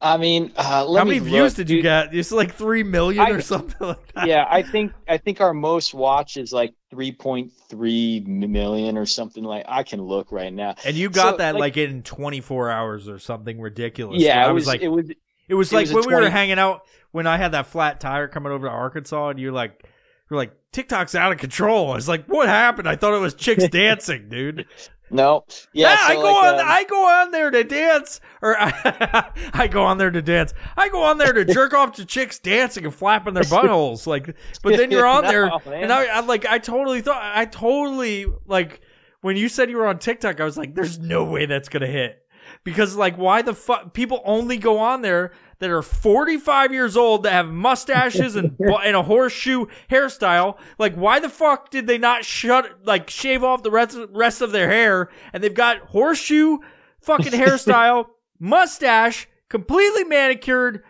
I 0.00 0.16
mean, 0.16 0.52
uh, 0.56 0.84
let 0.86 1.00
How 1.00 1.04
many 1.04 1.18
views 1.18 1.52
look, 1.52 1.56
did 1.66 1.70
you 1.70 1.78
dude. 1.78 1.82
get? 1.82 2.14
It's 2.14 2.30
like 2.30 2.54
three 2.54 2.84
million 2.84 3.20
I- 3.26 3.30
or 3.30 3.40
something 3.40 3.84
like 3.88 4.12
that. 4.12 4.28
yeah, 4.28 4.46
I 4.48 4.62
think 4.62 4.92
I 5.08 5.16
think 5.16 5.40
our 5.40 5.52
most 5.52 5.92
watch 5.94 6.36
is 6.36 6.52
like 6.52 6.74
3.3 6.92 8.26
million 8.26 8.96
or 8.96 9.06
something 9.06 9.42
like. 9.42 9.64
I 9.68 9.82
can 9.82 10.00
look 10.02 10.30
right 10.32 10.52
now. 10.52 10.74
And 10.84 10.96
you 10.96 11.10
got 11.10 11.32
So, 11.32 11.36
that 11.38 11.54
like, 11.54 11.76
like- 11.76 11.76
in 11.78 12.02
24 12.02 12.70
hours 12.70 13.08
or 13.08 13.18
something 13.18 13.60
ridiculous. 13.60 14.20
Yeah, 14.22 14.36
Where 14.36 14.46
I 14.46 14.50
it 14.50 14.54
was, 14.54 14.66
like, 14.66 14.82
it 14.82 14.88
was 14.88 15.10
it 15.48 15.54
was 15.54 15.72
it 15.72 15.76
like 15.76 15.86
was 15.86 15.94
when 15.94 16.06
we 16.06 16.14
were 16.14 16.30
hanging 16.30 16.58
out 16.58 16.82
when 17.10 17.26
I 17.26 17.36
had 17.36 17.52
that 17.52 17.66
flat 17.66 18.00
tire 18.00 18.28
coming 18.28 18.52
over 18.52 18.66
to 18.66 18.72
Arkansas, 18.72 19.30
and 19.30 19.38
you're 19.40 19.50
like, 19.52 19.82
you're 20.30 20.36
like, 20.38 20.52
TikTok's 20.72 21.14
out 21.14 21.32
of 21.32 21.38
control. 21.38 21.92
I 21.92 21.94
was 21.96 22.08
like, 22.08 22.26
what 22.26 22.48
happened? 22.48 22.88
I 22.88 22.96
thought 22.96 23.14
it 23.14 23.20
was 23.20 23.34
chicks 23.34 23.66
dancing, 23.70 24.28
dude. 24.28 24.66
no. 25.10 25.44
Yeah, 25.72 25.90
Yeah, 25.90 25.96
so 25.96 26.12
I 26.12 26.14
go 26.16 26.22
like, 26.22 26.44
on. 26.44 26.54
um, 26.60 26.66
I 26.68 26.84
go 26.84 27.06
on 27.08 27.30
there 27.30 27.50
to 27.50 27.64
dance, 27.64 28.20
or 28.42 28.56
I, 28.60 29.68
go 29.70 29.84
on 29.84 29.96
there 29.98 30.10
to 30.10 30.20
dance. 30.22 30.52
I 30.76 30.88
go 30.90 31.02
on 31.02 31.18
there 31.18 31.32
to 31.32 31.44
jerk 31.44 31.72
off 31.72 31.92
to 31.96 32.04
chicks 32.04 32.38
dancing 32.38 32.84
and 32.84 32.94
flapping 32.94 33.32
their 33.34 33.44
buttholes. 33.44 34.06
Like, 34.06 34.36
but 34.62 34.76
then 34.76 34.90
you're 34.90 35.06
on 35.06 35.22
No, 35.24 35.30
there, 35.30 35.46
man. 35.66 35.84
and 35.84 35.92
I, 35.92 36.04
I 36.06 36.20
like. 36.20 36.44
I 36.46 36.58
totally 36.58 37.00
thought. 37.00 37.22
I 37.22 37.46
totally 37.46 38.26
like 38.46 38.80
when 39.22 39.36
you 39.36 39.48
said 39.48 39.70
you 39.70 39.78
were 39.78 39.86
on 39.86 39.98
TikTok. 39.98 40.40
I 40.40 40.44
was 40.44 40.58
like, 40.58 40.74
"There's 40.74 40.98
no 40.98 41.24
way 41.24 41.46
that's 41.46 41.68
gonna 41.70 41.86
hit." 41.86 42.22
Because 42.64 42.94
like, 42.96 43.16
why 43.16 43.40
the 43.42 43.54
fuck? 43.54 43.94
People 43.94 44.20
only 44.24 44.58
go 44.58 44.78
on 44.78 45.00
there 45.02 45.32
that 45.60 45.70
are 45.70 45.82
45 45.82 46.72
years 46.72 46.96
old 46.96 47.24
that 47.24 47.32
have 47.32 47.48
mustaches 47.48 48.36
and 48.36 48.56
and 48.84 48.96
a 48.96 49.02
horseshoe 49.02 49.66
hairstyle. 49.90 50.58
Like, 50.78 50.94
why 50.94 51.20
the 51.20 51.28
fuck 51.28 51.70
did 51.70 51.86
they 51.86 51.98
not 51.98 52.24
shut 52.24 52.84
like 52.84 53.10
shave 53.10 53.42
off 53.44 53.62
the 53.62 53.70
rest 53.70 53.98
rest 54.10 54.40
of 54.40 54.52
their 54.52 54.68
hair 54.68 55.10
and 55.32 55.42
they've 55.42 55.54
got 55.54 55.78
horseshoe 55.78 56.58
fucking 57.00 57.32
hairstyle, 57.32 58.06
mustache, 58.38 59.28
completely 59.48 60.04
manicured, 60.04 60.82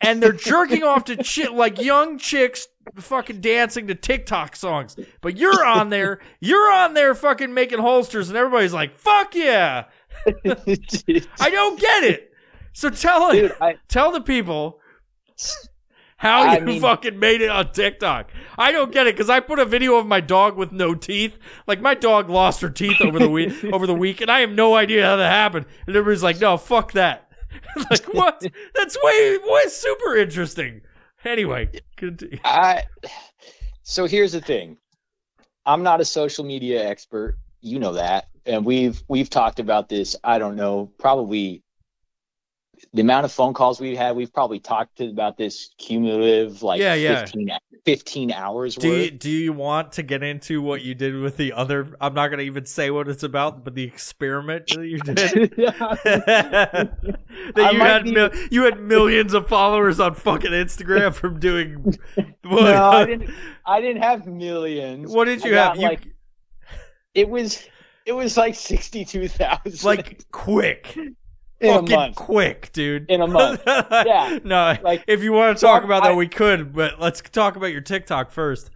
and 0.00 0.22
they're 0.22 0.32
jerking 0.32 0.82
off 0.82 1.04
to 1.04 1.16
chi- 1.22 1.52
like 1.52 1.80
young 1.80 2.18
chicks 2.18 2.68
fucking 2.96 3.40
dancing 3.40 3.86
to 3.86 3.94
TikTok 3.94 4.56
songs. 4.56 4.96
But 5.20 5.36
you're 5.36 5.64
on 5.64 5.90
there, 5.90 6.20
you're 6.40 6.70
on 6.72 6.94
there 6.94 7.14
fucking 7.14 7.52
making 7.52 7.78
holsters, 7.78 8.28
and 8.28 8.38
everybody's 8.38 8.72
like, 8.72 8.94
"Fuck 8.94 9.34
yeah!" 9.34 9.84
I 10.26 11.50
don't 11.50 11.78
get 11.78 12.04
it. 12.04 12.33
So 12.74 12.90
tell 12.90 13.30
it, 13.30 13.40
Dude, 13.40 13.52
I, 13.60 13.76
tell 13.88 14.12
the 14.12 14.20
people 14.20 14.80
how 16.16 16.42
I 16.42 16.58
you 16.58 16.64
mean- 16.64 16.80
fucking 16.80 17.18
made 17.18 17.40
it 17.40 17.48
on 17.50 17.72
TikTok. 17.72 18.30
I 18.58 18.72
don't 18.72 18.92
get 18.92 19.06
it 19.06 19.14
because 19.14 19.30
I 19.30 19.40
put 19.40 19.58
a 19.58 19.64
video 19.64 19.94
of 19.96 20.06
my 20.06 20.20
dog 20.20 20.56
with 20.56 20.72
no 20.72 20.94
teeth. 20.94 21.38
Like 21.66 21.80
my 21.80 21.94
dog 21.94 22.28
lost 22.28 22.60
her 22.60 22.70
teeth 22.70 23.00
over 23.00 23.18
the 23.18 23.30
week, 23.30 23.64
over 23.72 23.86
the 23.86 23.94
week, 23.94 24.20
and 24.20 24.30
I 24.30 24.40
have 24.40 24.50
no 24.50 24.74
idea 24.74 25.04
how 25.04 25.16
that 25.16 25.30
happened. 25.30 25.66
And 25.86 25.96
everybody's 25.96 26.22
like, 26.22 26.40
"No, 26.40 26.56
fuck 26.56 26.92
that." 26.92 27.28
like 27.90 28.04
what? 28.12 28.44
That's 28.74 28.96
way, 29.02 29.38
way 29.42 29.62
super 29.68 30.16
interesting. 30.16 30.82
Anyway, 31.24 31.80
continue. 31.96 32.38
I 32.44 32.84
so 33.82 34.06
here's 34.06 34.32
the 34.32 34.40
thing. 34.40 34.76
I'm 35.66 35.82
not 35.82 36.00
a 36.00 36.04
social 36.04 36.44
media 36.44 36.84
expert. 36.88 37.38
You 37.60 37.78
know 37.78 37.94
that. 37.94 38.26
And 38.46 38.64
we've 38.64 39.02
we've 39.08 39.30
talked 39.30 39.58
about 39.58 39.88
this, 39.88 40.16
I 40.22 40.38
don't 40.38 40.56
know, 40.56 40.90
probably 40.98 41.62
the 42.94 43.02
amount 43.02 43.24
of 43.24 43.32
phone 43.32 43.52
calls 43.54 43.80
we've 43.80 43.96
had, 43.98 44.14
we've 44.14 44.32
probably 44.32 44.60
talked 44.60 44.98
to 44.98 45.08
about 45.08 45.36
this 45.36 45.74
cumulative 45.78 46.62
like 46.62 46.80
Yeah, 46.80 46.94
yeah. 46.94 47.20
15, 47.20 47.50
15 47.84 48.32
hours 48.32 48.76
Do 48.76 48.88
you, 48.88 49.10
do 49.10 49.28
you 49.28 49.52
want 49.52 49.92
to 49.92 50.02
get 50.04 50.22
into 50.22 50.62
what 50.62 50.82
you 50.82 50.94
did 50.94 51.16
with 51.20 51.36
the 51.36 51.52
other? 51.52 51.96
I'm 52.00 52.14
not 52.14 52.28
going 52.28 52.38
to 52.38 52.44
even 52.44 52.64
say 52.66 52.90
what 52.92 53.08
it's 53.08 53.24
about, 53.24 53.64
but 53.64 53.74
the 53.74 53.82
experiment 53.82 54.68
that 54.68 54.86
you 54.86 54.98
did. 55.04 55.52
that 55.56 56.88
I 57.56 57.70
you 57.72 57.78
had 57.80 58.04
be- 58.04 58.12
mil- 58.12 58.30
you 58.50 58.62
had 58.62 58.80
millions 58.80 59.34
of 59.34 59.48
followers 59.48 59.98
on 59.98 60.14
fucking 60.14 60.52
Instagram 60.52 61.12
from 61.14 61.38
doing. 61.40 61.96
What, 62.46 62.64
no, 62.64 62.90
I 62.90 63.06
didn't 63.06 63.30
I 63.64 63.80
didn't 63.80 64.02
have 64.02 64.26
millions. 64.26 65.10
what 65.10 65.24
did 65.24 65.42
I 65.42 65.46
you 65.46 65.52
got, 65.54 65.66
have? 65.68 65.76
You, 65.78 65.88
like 65.88 66.06
it 67.14 67.26
was 67.26 67.66
it 68.04 68.12
was 68.12 68.36
like 68.36 68.54
sixty 68.54 69.06
two 69.06 69.28
thousand 69.28 69.82
like 69.82 70.30
quick, 70.30 70.94
fucking 71.68 71.94
month. 71.96 72.16
quick, 72.16 72.70
dude. 72.72 73.10
In 73.10 73.20
a 73.20 73.26
month. 73.26 73.62
Yeah. 73.66 74.38
No, 74.44 74.76
Like 74.82 75.04
if 75.06 75.22
you 75.22 75.32
want 75.32 75.56
to 75.56 75.60
so 75.60 75.66
talk 75.68 75.84
about 75.84 76.02
that, 76.04 76.16
we 76.16 76.28
could, 76.28 76.72
but 76.72 77.00
let's 77.00 77.20
talk 77.20 77.56
about 77.56 77.72
your 77.72 77.80
TikTok 77.80 78.30
first. 78.30 78.70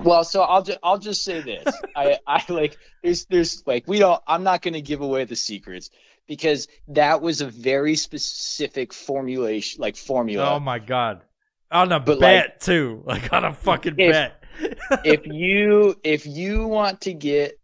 Well, 0.00 0.24
so 0.24 0.42
I'll 0.42 0.62
just 0.62 0.78
I'll 0.82 0.98
just 0.98 1.24
say 1.24 1.40
this. 1.42 1.64
I 1.96 2.18
I 2.26 2.42
like 2.48 2.78
there's 3.02 3.26
there's 3.26 3.62
like 3.66 3.86
we 3.86 3.98
don't 3.98 4.22
I'm 4.26 4.42
not 4.42 4.62
going 4.62 4.74
to 4.74 4.80
give 4.80 5.00
away 5.02 5.24
the 5.24 5.36
secrets 5.36 5.90
because 6.26 6.68
that 6.88 7.20
was 7.20 7.40
a 7.42 7.46
very 7.46 7.96
specific 7.96 8.92
formulation 8.94 9.80
like 9.82 9.96
formula. 9.96 10.54
Oh 10.54 10.60
my 10.60 10.78
god, 10.78 11.20
on 11.70 11.92
a 11.92 12.00
But, 12.00 12.20
bet 12.20 12.60
too, 12.60 13.02
like 13.06 13.30
on 13.32 13.44
a 13.44 13.52
fucking 13.52 13.96
If- 13.98 14.12
bet. 14.12 14.36
if 15.04 15.26
you 15.26 15.96
if 16.02 16.26
you 16.26 16.66
want 16.66 17.02
to 17.02 17.12
get 17.12 17.58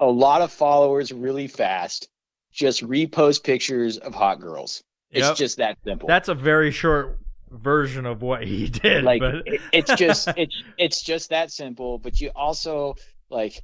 a 0.00 0.06
lot 0.06 0.42
of 0.42 0.52
followers 0.52 1.12
really 1.12 1.46
fast, 1.46 2.08
just 2.54 2.82
repost 2.82 3.42
pictures 3.44 3.98
of 3.98 4.14
hot 4.14 4.40
girls. 4.40 4.82
It's 5.10 5.26
Yep. 5.28 5.36
just 5.36 5.56
that 5.58 5.76
simple. 5.84 6.08
That's 6.08 6.28
a 6.28 6.34
very 6.34 6.70
short 6.70 7.18
version 7.50 8.06
of 8.06 8.22
what 8.22 8.44
he 8.44 8.68
did. 8.68 9.04
like 9.04 9.20
but 9.20 9.46
it, 9.46 9.60
it's 9.72 9.94
just 9.94 10.28
it's 10.36 10.62
it's 10.78 11.02
just 11.02 11.30
that 11.30 11.50
simple, 11.50 11.98
but 11.98 12.20
you 12.20 12.30
also 12.34 12.94
like 13.30 13.62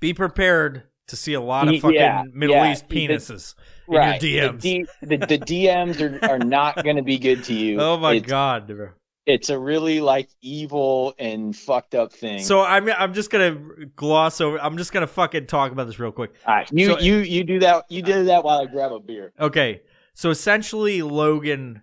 be 0.00 0.14
prepared 0.14 0.84
to 1.08 1.16
see 1.16 1.34
a 1.34 1.40
lot 1.40 1.68
of 1.68 1.80
fucking 1.80 1.94
yeah, 1.96 2.22
Middle 2.32 2.56
yeah. 2.56 2.72
East 2.72 2.88
The- 2.88 3.08
penises 3.08 3.54
in 3.88 3.94
right 3.94 4.22
your 4.22 4.52
DMs. 4.52 4.60
The, 4.60 4.68
D, 4.68 4.86
the, 5.02 5.16
the 5.18 5.38
DMs 5.38 6.00
are, 6.00 6.30
are 6.30 6.38
not 6.38 6.82
going 6.82 6.96
to 6.96 7.02
be 7.02 7.18
good 7.18 7.44
to 7.44 7.54
you. 7.54 7.80
oh 7.80 7.96
my 7.98 8.14
it's, 8.14 8.26
god. 8.26 8.66
bro. 8.68 8.90
It's 9.24 9.50
a 9.50 9.58
really 9.58 10.00
like 10.00 10.28
evil 10.40 11.14
and 11.18 11.54
fucked 11.56 11.94
up 11.94 12.12
thing. 12.12 12.40
So 12.40 12.62
I'm 12.62 12.88
I'm 12.90 13.14
just 13.14 13.30
gonna 13.30 13.56
gloss 13.94 14.40
over. 14.40 14.58
I'm 14.60 14.76
just 14.76 14.92
gonna 14.92 15.06
fucking 15.06 15.46
talk 15.46 15.70
about 15.70 15.86
this 15.86 15.98
real 16.00 16.10
quick. 16.10 16.32
All 16.46 16.54
right, 16.56 16.68
you 16.72 16.86
so- 16.86 16.98
you 16.98 17.18
you 17.18 17.44
do 17.44 17.60
that. 17.60 17.84
You 17.88 18.02
did 18.02 18.26
that 18.26 18.42
while 18.44 18.60
I 18.60 18.66
grab 18.66 18.92
a 18.92 18.98
beer. 18.98 19.32
Okay, 19.38 19.82
so 20.14 20.30
essentially 20.30 21.02
Logan 21.02 21.82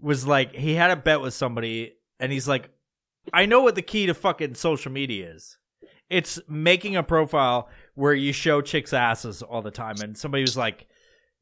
was 0.00 0.26
like 0.26 0.54
he 0.54 0.74
had 0.74 0.90
a 0.90 0.96
bet 0.96 1.20
with 1.22 1.32
somebody, 1.32 1.94
and 2.18 2.30
he's 2.30 2.46
like, 2.46 2.68
I 3.32 3.46
know 3.46 3.62
what 3.62 3.74
the 3.74 3.82
key 3.82 4.04
to 4.06 4.14
fucking 4.14 4.54
social 4.54 4.92
media 4.92 5.32
is. 5.32 5.56
It's 6.10 6.40
making 6.46 6.94
a 6.96 7.02
profile 7.02 7.70
where 7.94 8.12
you 8.12 8.32
show 8.34 8.60
chicks' 8.60 8.92
asses 8.92 9.42
all 9.42 9.62
the 9.62 9.70
time, 9.70 9.96
and 10.02 10.16
somebody 10.16 10.42
was 10.42 10.56
like. 10.58 10.86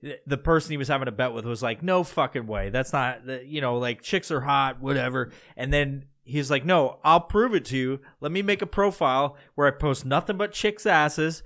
The 0.00 0.38
person 0.38 0.70
he 0.70 0.76
was 0.76 0.88
having 0.88 1.08
a 1.08 1.12
bet 1.12 1.32
with 1.32 1.44
was 1.44 1.62
like, 1.62 1.82
"No 1.82 2.04
fucking 2.04 2.46
way. 2.46 2.70
That's 2.70 2.92
not, 2.92 3.44
you 3.44 3.61
know, 3.61 3.78
like 3.78 4.00
chicks 4.00 4.30
are 4.30 4.40
hot, 4.40 4.80
whatever." 4.80 5.32
And 5.56 5.72
then 5.72 6.04
he's 6.22 6.50
like, 6.50 6.64
"No, 6.64 7.00
I'll 7.02 7.20
prove 7.20 7.54
it 7.54 7.64
to 7.66 7.76
you. 7.76 8.00
Let 8.20 8.30
me 8.30 8.42
make 8.42 8.62
a 8.62 8.66
profile 8.66 9.37
where 9.56 9.66
I 9.66 9.72
post 9.72 10.04
nothing 10.04 10.37
but 10.37 10.52
chicks' 10.52 10.87
asses, 10.87 11.42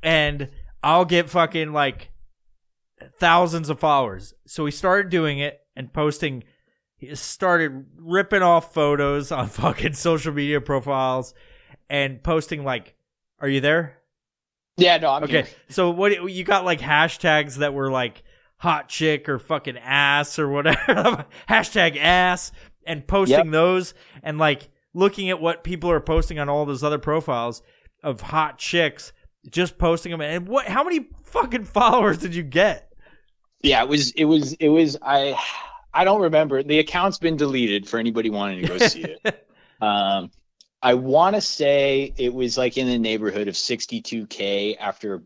and 0.00 0.48
I'll 0.82 1.04
get 1.04 1.28
fucking 1.28 1.72
like 1.72 2.10
thousands 3.18 3.68
of 3.68 3.80
followers. 3.80 4.34
So 4.46 4.64
he 4.64 4.70
started 4.70 5.10
doing 5.10 5.38
it 5.40 5.60
and 5.74 5.92
posting. 5.92 6.44
He 6.96 7.14
started 7.16 7.86
ripping 7.96 8.42
off 8.42 8.72
photos 8.72 9.32
on 9.32 9.46
fucking 9.48 9.94
social 9.94 10.32
media 10.32 10.60
profiles 10.60 11.34
and 11.90 12.22
posting 12.22 12.62
like, 12.64 12.94
"Are 13.40 13.48
you 13.48 13.60
there?" 13.60 13.97
Yeah, 14.78 14.96
no, 14.98 15.10
I'm 15.10 15.24
Okay, 15.24 15.42
here. 15.42 15.46
so 15.68 15.90
what 15.90 16.32
you 16.32 16.44
got 16.44 16.64
like 16.64 16.80
hashtags 16.80 17.56
that 17.56 17.74
were 17.74 17.90
like 17.90 18.22
hot 18.56 18.88
chick 18.88 19.28
or 19.28 19.38
fucking 19.38 19.76
ass 19.78 20.38
or 20.38 20.48
whatever 20.48 21.26
hashtag 21.48 21.96
ass 21.96 22.50
and 22.86 23.06
posting 23.06 23.36
Yep. 23.38 23.50
those 23.50 23.94
and 24.22 24.38
like 24.38 24.68
looking 24.94 25.30
at 25.30 25.40
what 25.40 25.62
people 25.64 25.90
are 25.90 26.00
posting 26.00 26.38
on 26.38 26.48
all 26.48 26.64
those 26.64 26.82
other 26.82 26.98
profiles 26.98 27.62
of 28.02 28.20
hot 28.20 28.58
chicks, 28.58 29.12
just 29.50 29.78
posting 29.78 30.10
them. 30.12 30.20
And 30.20 30.48
what? 30.48 30.66
How 30.66 30.82
many 30.84 31.08
fucking 31.24 31.64
followers 31.76 32.18
did 32.18 32.34
you 32.34 32.42
get? 32.42 32.92
Yeah, 33.62 33.82
it 33.82 33.88
was 33.88 34.12
it 34.12 34.24
was 34.24 34.52
it 34.54 34.68
was 34.68 34.96
I 35.02 35.36
I 35.92 36.04
don't 36.04 36.20
remember. 36.20 36.62
The 36.62 36.78
account's 36.78 37.18
been 37.18 37.36
deleted 37.36 37.88
for 37.88 37.98
anybody 37.98 38.30
wanting 38.30 38.62
to 38.62 38.68
go 38.68 38.78
see 38.78 39.02
it. 39.04 39.44
Um, 39.80 40.32
I 40.82 40.94
want 40.94 41.34
to 41.34 41.40
say 41.40 42.12
it 42.16 42.32
was 42.32 42.56
like 42.56 42.76
in 42.76 42.86
the 42.86 42.98
neighborhood 42.98 43.48
of 43.48 43.54
62k 43.54 44.76
after 44.78 45.22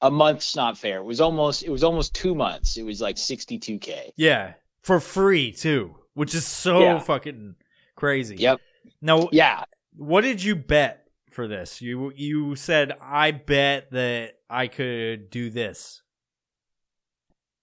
a 0.00 0.10
month's 0.10 0.56
not 0.56 0.76
fair. 0.78 0.98
It 0.98 1.04
was 1.04 1.20
almost 1.20 1.62
it 1.62 1.70
was 1.70 1.84
almost 1.84 2.14
two 2.14 2.34
months. 2.34 2.76
It 2.76 2.82
was 2.84 3.00
like 3.00 3.16
62k. 3.16 4.12
Yeah, 4.16 4.54
for 4.82 5.00
free 5.00 5.52
too, 5.52 5.96
which 6.14 6.34
is 6.34 6.46
so 6.46 6.80
Yeah. 6.80 6.98
fucking 6.98 7.54
crazy. 7.94 8.36
Yep. 8.36 8.60
Now, 9.00 9.28
Yeah. 9.32 9.64
what 9.96 10.22
did 10.22 10.42
you 10.42 10.56
bet 10.56 11.04
for 11.30 11.46
this? 11.46 11.80
You 11.80 12.12
you 12.16 12.56
said 12.56 12.92
I 13.00 13.30
bet 13.32 13.90
that 13.92 14.34
I 14.50 14.66
could 14.66 15.30
do 15.30 15.50
this. 15.50 16.02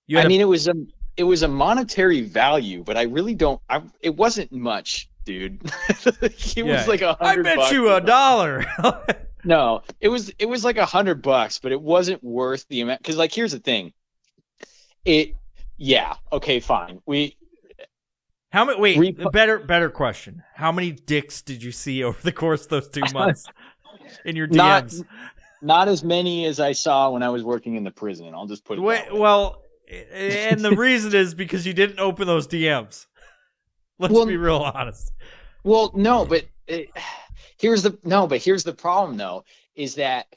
You 0.08 0.18
I 0.18 0.22
had 0.22 0.26
a- 0.28 0.30
mean, 0.30 0.42
it 0.42 0.46
was 0.46 0.68
a 0.68 0.74
it 1.18 1.24
was 1.24 1.44
a 1.44 1.48
monetary 1.48 2.22
value, 2.22 2.84
but 2.84 2.98
I 2.98 3.04
really 3.04 3.36
don't. 3.36 3.62
I 3.70 3.82
it 4.02 4.16
wasn't 4.16 4.52
much, 4.52 5.10
dude. 5.26 5.60
it 5.90 6.56
Yeah. 6.58 6.64
was 6.78 6.88
like 6.88 7.02
a 7.02 7.14
hundred. 7.16 7.48
I 7.48 7.50
bet 7.50 7.58
bucks 7.58 7.72
you 7.72 7.92
a 7.94 8.02
dollar. 8.02 8.66
No, 9.48 9.84
it 10.02 10.10
was 10.10 10.32
it 10.40 10.48
was 10.48 10.66
like 10.66 10.78
a 10.78 10.88
hundred 10.88 11.22
bucks, 11.22 11.60
but 11.60 11.72
it 11.72 11.80
wasn't 11.80 12.24
worth 12.24 12.68
the 12.68 12.82
amount. 12.82 13.00
Because 13.02 13.16
like, 13.16 13.32
here's 13.32 13.52
the 13.52 13.60
thing. 13.60 13.94
It, 15.06 15.36
yeah, 15.78 16.16
okay, 16.32 16.60
fine. 16.60 17.00
We 17.06 17.38
How 18.52 18.66
many? 18.66 18.80
Wait, 18.80 18.98
Repo- 18.98 19.32
better 19.32 19.60
better 19.60 19.92
question. 19.92 20.42
How 20.56 20.72
many 20.72 20.92
dicks 20.94 21.44
did 21.44 21.62
you 21.62 21.72
see 21.72 22.04
over 22.04 22.18
the 22.24 22.32
course 22.32 22.64
of 22.64 22.70
those 22.70 22.90
two 22.90 23.04
months 23.14 23.46
in 24.26 24.36
your 24.36 24.48
Not- 24.48 24.88
DMs? 24.88 25.06
not 25.62 25.90
as 25.90 26.04
many 26.04 26.46
as 26.48 26.60
I 26.60 26.72
saw 26.72 27.12
when 27.12 27.22
I 27.22 27.30
was 27.30 27.44
working 27.44 27.76
in 27.76 27.84
the 27.84 27.92
prison. 27.92 28.34
I'll 28.34 28.48
just 28.48 28.66
put 28.66 28.80
it. 28.80 28.82
Wait, 28.82 29.04
that 29.06 29.14
way. 29.14 29.20
well, 29.20 29.62
and 30.12 30.60
the 30.62 30.76
reason 30.76 31.14
is 31.14 31.36
because 31.36 31.68
you 31.68 31.74
didn't 31.74 32.00
open 32.00 32.26
those 32.26 32.48
DMs. 32.48 33.06
Let's 34.00 34.14
Well- 34.14 34.26
be 34.26 34.38
real 34.38 34.58
honest. 34.58 35.12
Well, 35.64 35.92
no, 35.96 36.26
but 36.26 36.46
it, 36.68 36.90
here's 37.58 37.82
the 37.84 37.98
no, 38.04 38.28
but 38.28 38.40
here's 38.44 38.64
the 38.64 38.74
problem 38.74 39.18
though, 39.18 39.44
is 39.76 39.96
that 39.96 40.28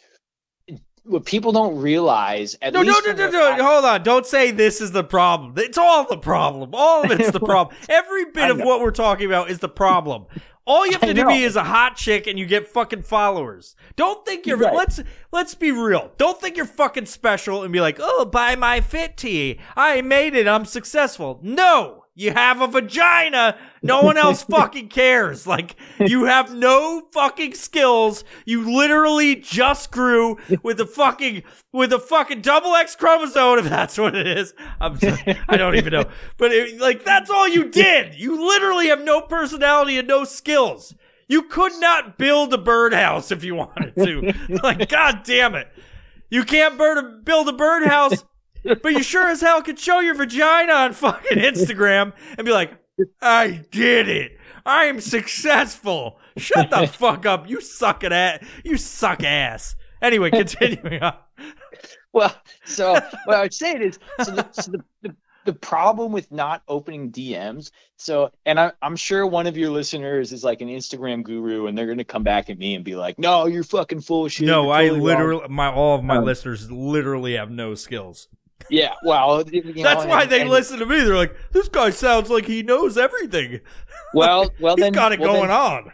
what 1.05 1.25
people 1.25 1.53
don't 1.53 1.79
realize. 1.79 2.57
At 2.61 2.73
No, 2.75 2.83
no, 2.83 2.93
least 2.93 3.07
no, 3.07 3.13
no, 3.15 3.25
what 3.25 3.59
no. 3.59 3.65
Hold 3.65 3.85
on. 3.85 4.03
Don't 4.03 4.27
say 4.27 4.51
this 4.51 4.81
is 4.81 4.93
the 4.93 5.05
problem. 5.05 5.55
It's 5.57 5.79
all 5.79 6.07
the 6.07 6.19
problem. 6.19 6.71
All 6.75 7.05
of 7.05 7.11
it's 7.19 7.31
the 7.31 7.41
problem. 7.45 7.77
Every 7.89 8.27
bit 8.27 8.51
of 8.51 8.59
what 8.61 8.81
we're 8.81 8.91
talking 8.91 9.27
about 9.27 9.51
is 9.51 9.59
the 9.59 9.69
problem. 9.69 10.27
All 10.67 10.85
you 10.85 10.93
have 10.93 11.01
to 11.01 11.15
do 11.15 11.27
be 11.27 11.43
is 11.45 11.57
a 11.57 11.65
hot 11.65 11.97
chick 11.97 12.27
and 12.27 12.39
you 12.39 12.45
get 12.45 12.67
fucking 12.69 13.03
followers. 13.03 13.75
Don't 13.97 14.23
think 14.27 14.47
you're 14.47 14.59
Right. 14.59 14.75
let's 14.75 15.01
let's 15.33 15.55
be 15.55 15.73
real. 15.73 16.13
Don't 16.19 16.39
think 16.39 16.59
you're 16.59 16.67
fucking 16.67 17.07
special 17.07 17.63
and 17.63 17.73
be 17.73 17.81
like, 17.81 17.97
"Oh, 18.01 18.27
buy 18.27 18.55
my 18.55 18.83
fit 18.83 19.17
tee. 19.17 19.59
I 19.77 20.03
made 20.03 20.35
it. 20.35 20.47
I'm 20.47 20.67
successful." 20.67 21.41
No. 21.43 22.05
You 22.19 22.33
have 22.33 22.61
a 22.61 22.67
vagina. 22.67 23.57
No 23.81 24.03
one 24.03 24.17
else 24.17 24.43
fucking 24.51 24.89
cares. 24.89 25.47
Like, 25.47 25.77
you 26.01 26.25
have 26.25 26.53
no 26.53 27.07
fucking 27.13 27.55
skills. 27.55 28.25
You 28.45 28.77
literally 28.77 29.37
just 29.37 29.93
grew 29.93 30.37
with 30.65 30.81
a 30.81 30.87
fucking, 30.87 31.45
with 31.73 31.93
a 31.93 32.01
fucking 32.01 32.41
double 32.41 32.75
X 32.75 32.97
chromosome, 32.97 33.61
if 33.61 33.67
that's 33.67 33.97
what 33.97 34.17
it 34.17 34.27
is. 34.27 34.53
I'm 34.81 34.99
sorry. 34.99 35.39
I 35.49 35.57
don't 35.57 35.77
even 35.77 35.93
know. 35.93 36.07
But 36.39 36.51
it, 36.51 36.81
like, 36.81 37.05
that's 37.05 37.31
all 37.31 37.47
you 37.47 37.69
did. 37.69 38.17
You 38.17 38.49
literally 38.49 38.89
have 38.89 39.05
no 39.05 39.21
personality 39.21 39.97
and 39.97 40.09
no 40.09 40.25
skills. 40.25 40.97
You 41.29 41.43
could 41.43 41.79
not 41.79 42.19
build 42.19 42.53
a 42.53 42.59
birdhouse 42.59 43.31
if 43.31 43.45
you 43.45 43.55
wanted 43.55 43.95
to. 43.95 44.35
like, 44.65 44.89
god 44.89 45.21
damn 45.23 45.55
it. 45.55 45.69
You 46.31 46.43
can't 46.43 46.77
bird 46.77 46.99
a, 46.99 47.03
build 47.23 47.49
a 47.49 47.53
birdhouse, 47.53 48.25
but 48.83 48.93
you 48.93 49.03
sure 49.03 49.29
as 49.29 49.41
hell 49.41 49.63
could 49.63 49.79
show 49.79 50.01
your 50.01 50.15
vagina 50.15 50.73
on 50.73 50.93
fucking 50.93 51.39
Instagram 51.39 52.13
and 52.37 52.45
be 52.45 52.53
like, 52.53 52.73
I 53.23 53.65
did 53.71 54.09
it. 54.09 54.33
I 54.67 54.85
am 54.85 55.01
successful. 55.01 56.19
Shut 56.37 56.71
the 56.71 56.87
fuck 56.93 57.27
up. 57.27 57.49
You 57.49 57.61
suck 57.61 58.05
at 58.05 58.13
ass. 58.13 58.45
You 58.65 58.77
suck 58.77 59.23
ass. 59.23 59.77
Anyway, 60.03 60.31
continuing 60.31 61.03
on. 61.03 61.15
Well, 62.13 62.35
so 62.65 62.95
what 63.25 63.37
I 63.37 63.43
would 63.43 63.55
say 63.55 63.73
is, 63.75 63.99
so 64.23 64.33
the, 64.33 64.49
so 64.53 64.73
the, 64.73 64.85
the 65.03 65.17
the 65.45 65.53
problem 65.55 66.13
with 66.13 66.31
not 66.31 66.63
opening 66.69 67.11
DMs. 67.11 67.71
So, 67.97 68.31
and 68.45 68.61
I, 68.61 68.73
I'm 68.83 68.97
sure 68.97 69.27
one 69.27 69.47
of 69.47 69.57
your 69.57 69.71
listeners 69.71 70.31
is 70.33 70.45
like 70.45 70.61
an 70.61 70.69
Instagram 70.69 71.23
guru, 71.23 71.67
and 71.67 71.79
they're 71.79 71.87
gonna 71.87 72.05
come 72.05 72.23
back 72.23 72.51
at 72.51 72.59
me 72.59 72.75
and 72.75 72.85
be 72.85 72.97
like, 72.97 73.19
"No, 73.19 73.47
you're 73.47 73.65
fucking 73.65 74.03
full 74.03 74.27
of 74.27 74.33
shit." 74.33 74.47
No, 74.47 74.65
You're 74.65 74.73
I 74.75 74.83
totally 74.89 74.99
wrong." 74.99 75.07
literally, 75.07 75.49
my 75.49 75.73
all 75.73 75.97
of 75.97 76.05
my 76.05 76.19
Um, 76.19 76.25
listeners 76.25 76.71
literally 76.71 77.37
have 77.37 77.51
no 77.51 77.75
skills. 77.75 78.29
Yeah, 78.71 78.95
well, 79.05 79.43
you 79.51 79.63
know, 79.63 79.83
That's 79.83 80.05
why 80.05 80.23
and- 80.23 80.31
they 80.31 80.43
and- 80.43 80.51
listen 80.51 80.79
to 80.81 80.87
me. 80.87 80.99
They're 80.99 81.17
like, 81.17 81.35
this 81.53 81.69
guy 81.69 81.91
sounds 81.91 82.29
like 82.31 82.45
he 82.47 82.63
knows 82.63 82.99
everything. 82.99 83.61
Well, 84.15 84.51
well, 84.61 84.77
He's 84.77 84.83
then 84.83 84.93
got 84.93 85.13
it 85.13 85.21
well, 85.21 85.35
going 85.35 85.49
then, 85.49 85.57
on. 85.57 85.93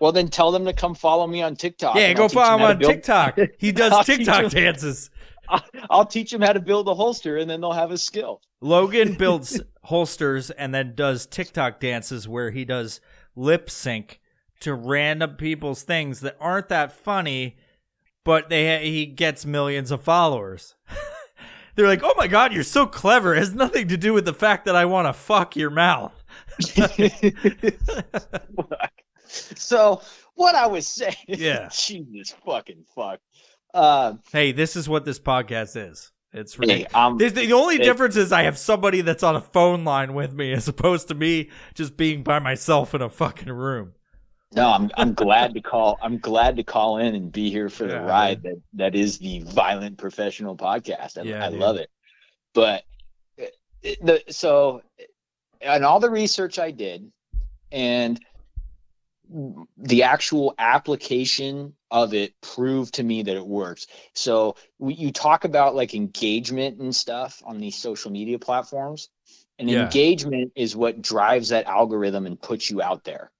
Well, 0.00 0.12
then 0.12 0.28
tell 0.28 0.52
them 0.52 0.64
to 0.66 0.72
come 0.72 0.94
follow 0.94 1.26
me 1.26 1.42
on 1.42 1.56
TikTok. 1.56 1.96
Yeah, 1.96 2.12
go 2.12 2.28
follow 2.28 2.56
him 2.56 2.62
on 2.70 2.78
build- 2.78 2.92
TikTok. 2.92 3.38
He 3.58 3.72
does 3.72 4.04
TikTok 4.06 4.50
dances. 4.50 5.10
I'll, 5.48 5.64
I'll 5.90 6.06
teach 6.06 6.30
them 6.30 6.40
how 6.40 6.52
to 6.54 6.60
build 6.60 6.88
a 6.88 6.94
holster, 6.94 7.36
and 7.36 7.48
then 7.50 7.60
they'll 7.60 7.72
have 7.72 7.90
a 7.90 7.98
skill. 7.98 8.40
Logan 8.60 9.14
builds 9.14 9.60
holsters 9.82 10.50
and 10.50 10.74
then 10.74 10.94
does 10.94 11.26
TikTok 11.26 11.80
dances 11.80 12.26
where 12.26 12.50
he 12.50 12.64
does 12.64 13.00
lip 13.36 13.68
sync 13.68 14.20
to 14.60 14.72
random 14.72 15.36
people's 15.36 15.82
things 15.82 16.20
that 16.20 16.36
aren't 16.40 16.70
that 16.70 16.92
funny, 16.92 17.58
but 18.24 18.48
they 18.48 18.88
he 18.90 19.04
gets 19.04 19.44
millions 19.44 19.90
of 19.90 20.00
followers. 20.02 20.76
They're 21.76 21.86
like, 21.88 22.02
"Oh 22.04 22.14
my 22.16 22.26
god, 22.28 22.52
you're 22.52 22.62
so 22.62 22.86
clever." 22.86 23.34
It 23.34 23.38
has 23.38 23.54
nothing 23.54 23.88
to 23.88 23.96
do 23.96 24.12
with 24.12 24.24
the 24.24 24.34
fact 24.34 24.64
that 24.66 24.76
I 24.76 24.84
want 24.84 25.08
to 25.08 25.12
fuck 25.12 25.56
your 25.56 25.70
mouth. 25.70 26.12
so 29.26 30.00
what 30.34 30.54
I 30.54 30.66
was 30.66 30.86
saying, 30.86 31.14
Yeah. 31.28 31.68
Jesus 31.72 32.34
fucking 32.44 32.84
fuck. 32.94 33.20
Uh, 33.72 34.14
Hey, 34.32 34.52
this 34.52 34.76
is 34.76 34.88
what 34.88 35.04
this 35.04 35.18
podcast 35.18 35.76
is. 35.90 36.12
It's 36.32 36.58
ridiculous. 36.58 36.92
hey, 36.92 36.98
um, 36.98 37.16
the 37.18 37.52
only 37.52 37.76
It- 37.76 37.84
difference 37.84 38.16
is 38.16 38.32
I 38.32 38.42
have 38.42 38.58
somebody 38.58 39.00
that's 39.02 39.22
on 39.22 39.36
a 39.36 39.40
phone 39.40 39.84
line 39.84 40.14
with 40.14 40.32
me 40.32 40.52
as 40.52 40.66
opposed 40.68 41.08
to 41.08 41.14
me 41.14 41.50
just 41.74 41.96
being 41.96 42.22
by 42.24 42.38
myself 42.40 42.94
in 42.94 43.02
a 43.02 43.08
fucking 43.08 43.50
room. 43.52 43.92
No, 44.54 44.70
I'm 44.70 44.90
I'm 44.96 45.14
glad 45.14 45.54
to 45.54 45.60
call. 45.60 45.98
I'm 46.02 46.18
glad 46.18 46.56
to 46.56 46.64
call 46.64 46.98
in 46.98 47.14
and 47.14 47.32
be 47.32 47.50
here 47.50 47.68
for 47.68 47.86
the 47.86 47.98
Yeah, 47.98 48.00
ride 48.00 48.42
that 48.44 48.60
that 48.74 48.94
is 48.94 49.18
the 49.18 49.40
Violent 49.40 49.98
Professional 49.98 50.56
Podcast. 50.56 51.18
I, 51.18 51.26
Yeah, 51.26 51.46
I 51.46 51.48
dude. 51.48 51.60
love 51.60 51.76
it. 51.76 51.90
But 52.54 52.84
uh, 53.40 53.46
the 54.02 54.22
so, 54.30 54.82
and 55.60 55.84
all 55.84 56.00
the 56.00 56.10
research 56.10 56.58
I 56.58 56.70
did, 56.70 57.10
and 57.72 58.20
the 59.78 60.04
actual 60.04 60.54
application 60.58 61.74
of 61.90 62.14
it 62.14 62.34
proved 62.40 62.94
to 62.94 63.02
me 63.02 63.22
that 63.22 63.36
it 63.36 63.46
works. 63.46 63.86
So 64.14 64.56
we, 64.78 64.94
you 64.94 65.12
talk 65.12 65.44
about 65.44 65.74
like 65.74 65.94
engagement 65.94 66.80
and 66.80 66.94
stuff 66.94 67.42
on 67.44 67.58
these 67.58 67.76
social 67.76 68.10
media 68.10 68.38
platforms, 68.38 69.08
and 69.58 69.68
Yeah. 69.68 69.70
engagement 69.70 70.52
is 70.56 70.76
what 70.76 71.02
drives 71.02 71.50
that 71.50 71.66
algorithm 71.66 72.26
and 72.26 72.40
puts 72.40 72.70
you 72.70 72.82
out 72.82 73.04
there. 73.04 73.30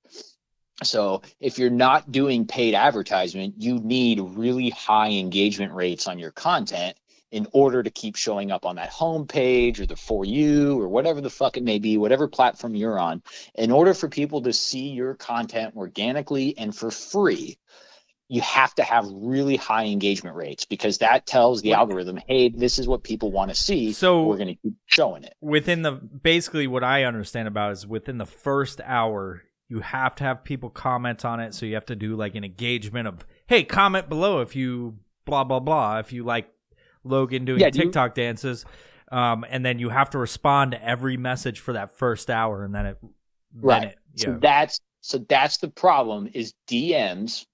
So 0.82 1.22
if 1.40 1.58
you're 1.58 1.70
not 1.70 2.10
doing 2.10 2.46
paid 2.46 2.74
advertisement, 2.74 3.54
you 3.58 3.78
need 3.78 4.20
really 4.20 4.70
high 4.70 5.10
engagement 5.10 5.72
rates 5.72 6.08
on 6.08 6.18
your 6.18 6.32
content 6.32 6.96
in 7.30 7.46
order 7.52 7.82
to 7.82 7.90
keep 7.90 8.16
showing 8.16 8.52
up 8.52 8.64
on 8.64 8.76
that 8.76 8.92
homepage 8.92 9.80
or 9.80 9.86
the 9.86 9.96
for 9.96 10.24
you 10.24 10.80
or 10.80 10.88
whatever 10.88 11.20
the 11.20 11.30
fuck 11.30 11.56
it 11.56 11.64
may 11.64 11.78
be, 11.78 11.96
whatever 11.96 12.28
platform 12.28 12.74
you're 12.74 12.98
on. 12.98 13.22
In 13.54 13.72
order 13.72 13.94
for 13.94 14.08
people 14.08 14.42
to 14.42 14.52
see 14.52 14.90
your 14.90 15.14
content 15.14 15.74
organically 15.76 16.56
and 16.56 16.74
for 16.74 16.90
free, 16.90 17.58
you 18.28 18.40
have 18.40 18.74
to 18.76 18.82
have 18.82 19.06
really 19.10 19.56
high 19.56 19.86
engagement 19.86 20.36
rates 20.36 20.64
because 20.64 20.98
that 20.98 21.26
tells 21.26 21.60
the 21.60 21.74
algorithm, 21.74 22.18
hey, 22.26 22.48
this 22.48 22.78
is 22.78 22.88
what 22.88 23.02
people 23.02 23.30
want 23.30 23.50
to 23.50 23.54
see. 23.54 23.92
So- 23.92 24.26
we're 24.26 24.36
going 24.36 24.48
to 24.48 24.54
keep 24.54 24.74
showing 24.86 25.24
it. 25.24 25.34
within 25.40 25.82
the 25.82 25.92
basically 25.92 26.66
what 26.66 26.84
I 26.84 27.04
understand 27.04 27.48
about 27.48 27.72
is 27.72 27.86
within 27.86 28.18
the 28.18 28.26
first 28.26 28.80
hour 28.84 29.42
you 29.68 29.80
have 29.80 30.14
to 30.16 30.24
have 30.24 30.44
people 30.44 30.70
comment 30.70 31.24
on 31.24 31.40
it 31.40 31.54
so 31.54 31.64
you 31.66 31.74
have 31.74 31.86
to 31.86 31.96
do 31.96 32.16
like 32.16 32.34
an 32.34 32.44
engagement 32.44 33.08
of 33.08 33.26
hey 33.46 33.64
comment 33.64 34.08
below 34.08 34.40
if 34.40 34.54
you 34.54 34.98
blah 35.24 35.44
blah 35.44 35.60
blah 35.60 35.98
if 35.98 36.12
you 36.12 36.22
like 36.24 36.48
Logan 37.02 37.44
doing 37.44 37.60
Yeah, 37.60 37.70
do 37.70 37.78
you- 37.78 37.84
TikTok 37.86 38.14
dances 38.14 38.64
um 39.10 39.44
and 39.48 39.64
then 39.64 39.78
you 39.78 39.88
have 39.90 40.10
to 40.10 40.18
respond 40.18 40.72
to 40.72 40.84
every 40.84 41.16
message 41.16 41.60
for 41.60 41.72
that 41.74 41.90
first 41.98 42.30
hour 42.30 42.64
and 42.64 42.74
then 42.74 42.86
it 42.86 42.98
then 43.00 43.10
Right. 43.62 43.82
it, 43.88 43.98
So 44.16 44.30
yeah. 44.32 44.38
that's 44.40 44.80
so 45.00 45.18
that's 45.18 45.58
the 45.58 45.68
problem 45.68 46.28
is 46.32 46.54
DMs 46.68 47.44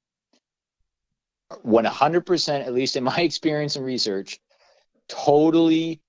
When 1.62 1.84
100% 1.84 2.60
at 2.66 2.72
least 2.72 2.96
in 2.96 3.04
my 3.04 3.16
experience 3.20 3.76
and 3.76 3.84
research 3.84 4.38
totally 5.08 6.00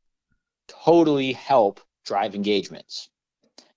totally 0.68 1.34
help 1.34 1.82
drive 2.06 2.36
engagements. 2.36 3.10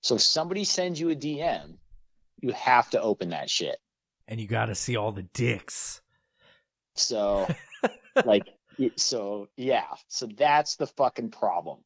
So 0.03 0.16
if 0.16 0.20
somebody 0.22 0.64
sends 0.64 1.01
you 1.01 1.11
a 1.11 1.16
DM, 1.16 1.77
you 2.45 2.53
have 2.53 2.90
to 2.90 3.01
open 3.01 3.30
that 3.30 3.49
shit. 3.49 3.78
And 4.28 4.38
you 4.38 4.47
got 4.47 4.66
to 4.66 4.74
see 4.74 4.97
all 4.97 5.12
the 5.12 5.22
dicks. 5.22 6.03
So, 6.95 7.49
like, 8.24 8.49
so 8.97 9.49
yeah, 9.57 9.86
so 10.09 10.26
that's 10.26 10.76
the 10.76 10.86
fucking 10.86 11.30
problem. 11.30 11.78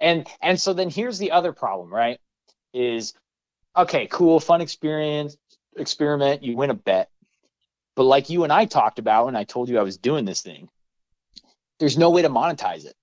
And 0.00 0.26
and 0.40 0.58
so 0.58 0.72
then 0.72 0.88
here's 0.88 1.18
the 1.18 1.32
other 1.32 1.52
problem, 1.52 1.92
right? 1.92 2.18
Is 2.72 3.12
okay, 3.76 4.06
cool, 4.06 4.40
fun 4.40 4.62
experience, 4.62 5.36
experiment. 5.76 6.42
You 6.42 6.56
win 6.56 6.70
a 6.70 6.74
bet, 6.74 7.10
but 7.94 8.04
like 8.04 8.30
you 8.30 8.44
and 8.44 8.52
I 8.52 8.64
talked 8.64 8.98
about 8.98 9.26
when 9.26 9.36
I 9.36 9.44
told 9.44 9.68
you 9.68 9.78
I 9.78 9.82
was 9.82 9.98
doing 9.98 10.24
this 10.24 10.40
thing, 10.40 10.70
there's 11.78 11.98
no 11.98 12.08
way 12.08 12.22
to 12.22 12.30
monetize 12.30 12.86
it. 12.86 12.94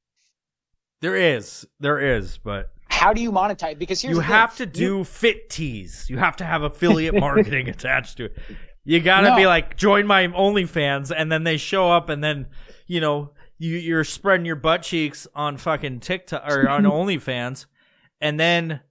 There 1.02 1.16
is, 1.16 1.68
there 1.80 2.00
is, 2.00 2.40
but 2.40 2.72
How 2.98 3.14
do 3.14 3.22
you 3.22 3.32
monetize? 3.32 3.78
Because 3.78 4.02
here's 4.02 4.12
you 4.12 4.16
the 4.18 4.24
thing. 4.24 4.32
have 4.32 4.56
to 4.58 4.66
do 4.66 5.04
fit 5.04 5.50
tees. 5.50 6.08
You 6.10 6.18
have 6.18 6.36
to 6.38 6.46
have 6.46 6.64
affiliate 6.64 7.16
marketing 7.20 7.70
attached 7.70 8.18
to 8.18 8.26
it. 8.26 8.38
You 8.84 9.02
gotta 9.02 9.36
be 9.36 9.46
like, 9.46 9.76
join 9.76 10.08
my 10.08 10.28
OnlyFans, 10.28 11.12
and 11.16 11.32
then 11.32 11.44
they 11.44 11.58
show 11.58 11.92
up, 11.92 12.10
and 12.10 12.24
then 12.24 12.48
you 12.86 13.02
know 13.02 13.32
you 13.58 13.78
you're 13.78 14.04
spreading 14.04 14.46
your 14.46 14.56
butt 14.56 14.82
cheeks 14.82 15.28
on 15.36 15.58
fucking 15.58 16.00
TikTok 16.00 16.50
or 16.50 16.70
on 16.70 16.84
OnlyFans, 16.86 17.66
and 18.22 18.40
then 18.40 18.82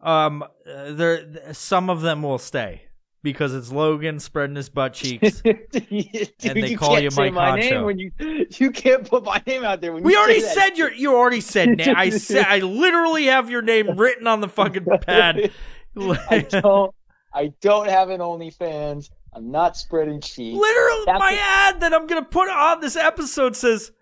um 0.00 0.42
uh, 0.42 0.92
there 0.92 1.52
some 1.52 1.90
of 1.90 2.00
them 2.00 2.22
will 2.22 2.38
stay 2.38 2.84
because 3.22 3.54
it's 3.54 3.70
Logan 3.70 4.18
spreading 4.20 4.56
his 4.56 4.68
butt 4.68 4.94
cheeks. 4.94 5.40
Dude, 5.42 5.58
they 5.70 6.68
you 6.70 6.78
call 6.78 6.98
you 6.98 7.10
Mike 7.16 7.32
my 7.32 7.58
Honcho. 7.58 7.70
name 7.70 7.82
when 7.84 7.98
you 7.98 8.12
you 8.58 8.70
can't 8.70 9.08
put 9.08 9.24
my 9.24 9.42
name 9.46 9.64
out 9.64 9.80
there 9.80 9.92
when 9.92 10.02
We 10.02 10.12
you 10.12 10.18
already 10.18 10.40
said 10.40 10.76
your. 10.78 10.92
You 10.92 11.14
already 11.16 11.40
said. 11.40 11.76
Na- 11.78 11.94
I 11.96 12.10
said. 12.10 12.46
I 12.46 12.58
literally 12.58 13.26
have 13.26 13.50
your 13.50 13.62
name 13.62 13.96
written 13.98 14.26
on 14.26 14.40
the 14.40 14.48
fucking 14.48 14.86
pad. 15.02 15.50
I 15.98 16.40
don't. 16.48 16.94
I 17.32 17.52
don't 17.60 17.88
have 17.88 18.10
an 18.10 18.20
OnlyFans. 18.20 19.10
I'm 19.32 19.50
not 19.50 19.76
spreading 19.76 20.20
cheeks. 20.20 20.58
Literally, 20.58 21.04
That's 21.06 21.20
my 21.20 21.32
what- 21.32 21.40
ad 21.40 21.80
that 21.80 21.94
I'm 21.94 22.06
gonna 22.06 22.24
put 22.24 22.48
on 22.48 22.80
this 22.80 22.96
episode 22.96 23.54
says, 23.54 23.92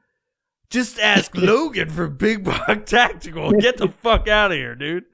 "Just 0.71 0.99
ask 0.99 1.37
Logan 1.37 1.91
for 1.91 2.09
Big 2.09 2.45
Buck 2.45 2.87
Tactical." 2.87 3.53
Get 3.53 3.77
the 3.77 3.89
fuck 3.89 4.29
out 4.29 4.53
of 4.53 4.57
here, 4.57 4.75
dude. 4.75 5.05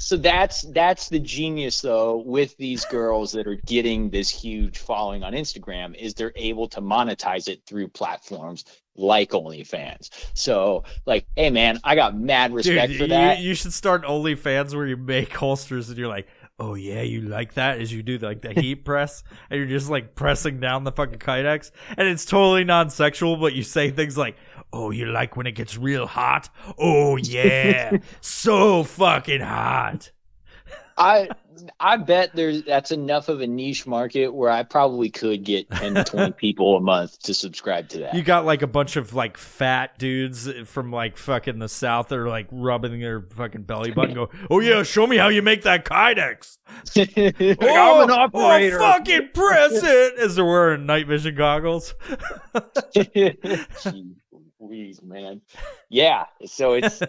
So 0.00 0.16
that's 0.16 0.62
that's 0.72 1.10
the 1.10 1.18
genius 1.18 1.82
though 1.82 2.16
with 2.16 2.56
these 2.56 2.86
girls 2.86 3.32
that 3.32 3.46
are 3.46 3.60
getting 3.66 4.08
this 4.08 4.30
huge 4.30 4.78
following 4.78 5.22
on 5.22 5.34
Instagram 5.34 5.94
is 5.94 6.14
they're 6.14 6.32
able 6.36 6.68
to 6.68 6.80
monetize 6.80 7.48
it 7.48 7.60
through 7.66 7.88
platforms 7.88 8.64
like 8.96 9.30
OnlyFans. 9.30 10.08
So 10.32 10.84
like, 11.04 11.26
hey 11.36 11.50
man, 11.50 11.80
I 11.84 11.96
got 11.96 12.16
mad 12.16 12.54
respect 12.54 12.92
Dude, 12.92 12.98
for 12.98 13.04
you, 13.04 13.08
that. 13.10 13.38
you 13.40 13.54
should 13.54 13.74
start 13.74 14.04
OnlyFans 14.04 14.74
where 14.74 14.86
you 14.86 14.96
make 14.96 15.34
holsters 15.34 15.90
and 15.90 15.98
you're 15.98 16.08
like, 16.08 16.26
"Oh 16.60 16.74
yeah, 16.74 17.02
you 17.02 17.22
like 17.22 17.54
that?" 17.54 17.80
As 17.80 17.92
you 17.92 18.02
do 18.02 18.18
like 18.18 18.42
the 18.42 18.52
heat 18.52 18.84
press, 18.84 19.24
and 19.48 19.58
you're 19.58 19.68
just 19.68 19.90
like 19.90 20.14
pressing 20.14 20.60
down 20.60 20.84
the 20.84 20.92
fucking 20.92 21.18
kydex, 21.18 21.72
and 21.96 22.06
it's 22.06 22.24
totally 22.24 22.62
non-sexual, 22.64 23.36
but 23.38 23.54
you 23.54 23.62
say 23.62 23.90
things 23.90 24.16
like. 24.16 24.36
Oh, 24.72 24.92
you 24.92 25.06
like 25.06 25.36
when 25.36 25.48
it 25.48 25.56
gets 25.56 25.76
real 25.76 26.06
hot? 26.06 26.48
Oh 26.78 27.16
yeah, 27.16 27.98
so 28.20 28.84
fucking 28.84 29.40
hot. 29.40 30.12
I 31.00 31.28
I 31.78 31.96
bet 31.96 32.34
there's 32.34 32.62
that's 32.62 32.90
enough 32.90 33.28
of 33.28 33.40
a 33.40 33.46
niche 33.46 33.86
market 33.86 34.28
where 34.28 34.50
I 34.50 34.62
probably 34.62 35.10
could 35.10 35.44
get 35.44 35.70
10 35.70 35.94
to 35.94 36.04
20 36.04 36.32
people 36.36 36.76
a 36.76 36.80
month 36.80 37.18
to 37.20 37.34
subscribe 37.34 37.88
to 37.90 37.98
that. 38.00 38.14
You 38.14 38.22
got 38.22 38.44
like 38.44 38.62
a 38.62 38.66
bunch 38.66 38.96
of 38.96 39.14
like 39.14 39.36
fat 39.36 39.98
dudes 39.98 40.48
from 40.66 40.92
like 40.92 41.16
fucking 41.16 41.58
the 41.58 41.68
south 41.68 42.08
that 42.08 42.18
are 42.18 42.28
like 42.28 42.46
rubbing 42.50 43.00
their 43.00 43.22
fucking 43.22 43.62
belly 43.62 43.90
button. 43.92 44.14
Go, 44.14 44.30
oh 44.50 44.60
yeah, 44.60 44.82
show 44.82 45.06
me 45.06 45.16
how 45.16 45.28
you 45.28 45.42
make 45.42 45.62
that 45.62 45.84
kydex. 45.84 46.58
Like, 46.96 47.58
oh, 47.62 48.02
I'm 48.02 48.04
an 48.04 48.10
oh, 48.10 48.14
oh, 48.14 48.22
operator. 48.22 48.80
Oh, 48.80 48.92
fucking 48.92 49.30
press 49.34 49.72
it 49.82 50.18
as 50.18 50.36
they're 50.36 50.44
wearing 50.44 50.86
night 50.86 51.06
vision 51.08 51.34
goggles. 51.34 51.94
Jeez 52.94 54.14
Louise, 54.60 55.02
man. 55.02 55.40
Yeah. 55.88 56.26
So 56.46 56.74
it's 56.74 57.02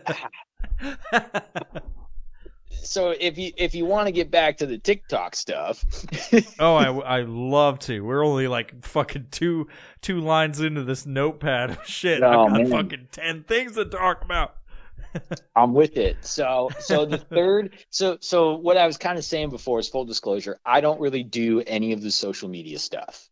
so 2.84 3.11
if 3.17 3.38
you 3.38 3.51
if 3.57 3.76
you 3.76 3.86
want 3.86 4.07
to 4.07 4.11
get 4.11 4.32
back 4.32 4.57
to 4.57 4.65
the 4.65 4.78
TikTok 4.78 5.36
stuff, 5.36 5.84
oh, 6.59 6.76
I, 6.76 7.19
I 7.19 7.22
love 7.22 7.80
to. 7.80 8.01
We're 8.01 8.26
only 8.26 8.47
like 8.47 8.84
fucking 8.86 9.28
two 9.32 9.67
two 10.01 10.19
lines 10.19 10.59
into 10.59 10.84
this 10.84 11.05
notepad. 11.05 11.78
Shit, 11.86 12.24
Oh, 12.24 12.45
I've 12.45 12.49
got 12.49 12.61
man. 12.61 12.72
fucking 12.72 13.07
ten 13.11 13.43
things 13.43 13.76
to 13.76 13.86
talk 13.86 14.24
about. 14.24 14.55
I'm 15.55 15.74
with 15.74 15.97
it. 15.97 16.17
So 16.26 16.69
so 16.80 17.05
the 17.05 17.17
third 17.17 17.76
so 17.89 18.17
so 18.22 18.55
what 18.55 18.78
I 18.78 18.88
was 18.88 18.97
kind 18.97 19.17
of 19.17 19.26
saying 19.26 19.49
before 19.49 19.80
is 19.80 19.89
full 19.89 20.05
disclosure, 20.05 20.59
I 20.65 20.82
don't 20.82 20.99
really 21.01 21.24
do 21.24 21.61
any 21.61 21.91
of 21.93 22.01
the 22.01 22.11
social 22.11 22.49
media 22.49 22.80
stuff. 22.80 23.28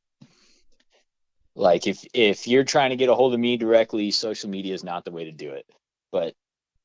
Like 1.56 1.88
if 1.88 2.06
if 2.14 2.48
you're 2.48 2.64
trying 2.64 2.92
to 2.92 2.96
get 2.96 3.10
a 3.10 3.16
hold 3.16 3.34
of 3.34 3.40
me 3.40 3.58
directly, 3.58 4.12
social 4.12 4.50
media 4.50 4.74
is 4.74 4.84
not 4.84 5.06
the 5.06 5.12
way 5.12 5.26
to 5.26 5.32
do 5.32 5.52
it. 5.52 5.66
But 6.12 6.34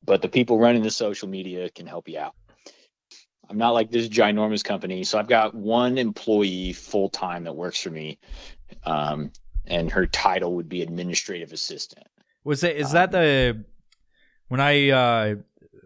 but 0.04 0.22
the 0.22 0.28
people 0.28 0.58
running 0.58 0.82
the 0.82 0.90
social 0.90 1.28
media 1.28 1.70
can 1.70 1.86
help 1.86 2.08
you 2.08 2.18
out. 2.18 2.34
I'm 3.48 3.58
not 3.58 3.70
like 3.70 3.90
this 3.90 4.08
ginormous 4.08 4.64
company, 4.64 5.04
so 5.04 5.18
I've 5.18 5.28
got 5.28 5.54
one 5.54 5.98
employee 5.98 6.72
full 6.72 7.08
time 7.08 7.44
that 7.44 7.54
works 7.54 7.80
for 7.80 7.90
me, 7.90 8.18
um, 8.84 9.30
and 9.66 9.90
her 9.90 10.06
title 10.06 10.54
would 10.56 10.68
be 10.68 10.82
administrative 10.82 11.52
assistant. 11.52 12.06
Was 12.44 12.64
it? 12.64 12.76
Is 12.76 12.92
that 12.92 13.10
the 13.10 13.64
when 14.48 14.60
I 14.60 14.90
uh, 14.90 15.34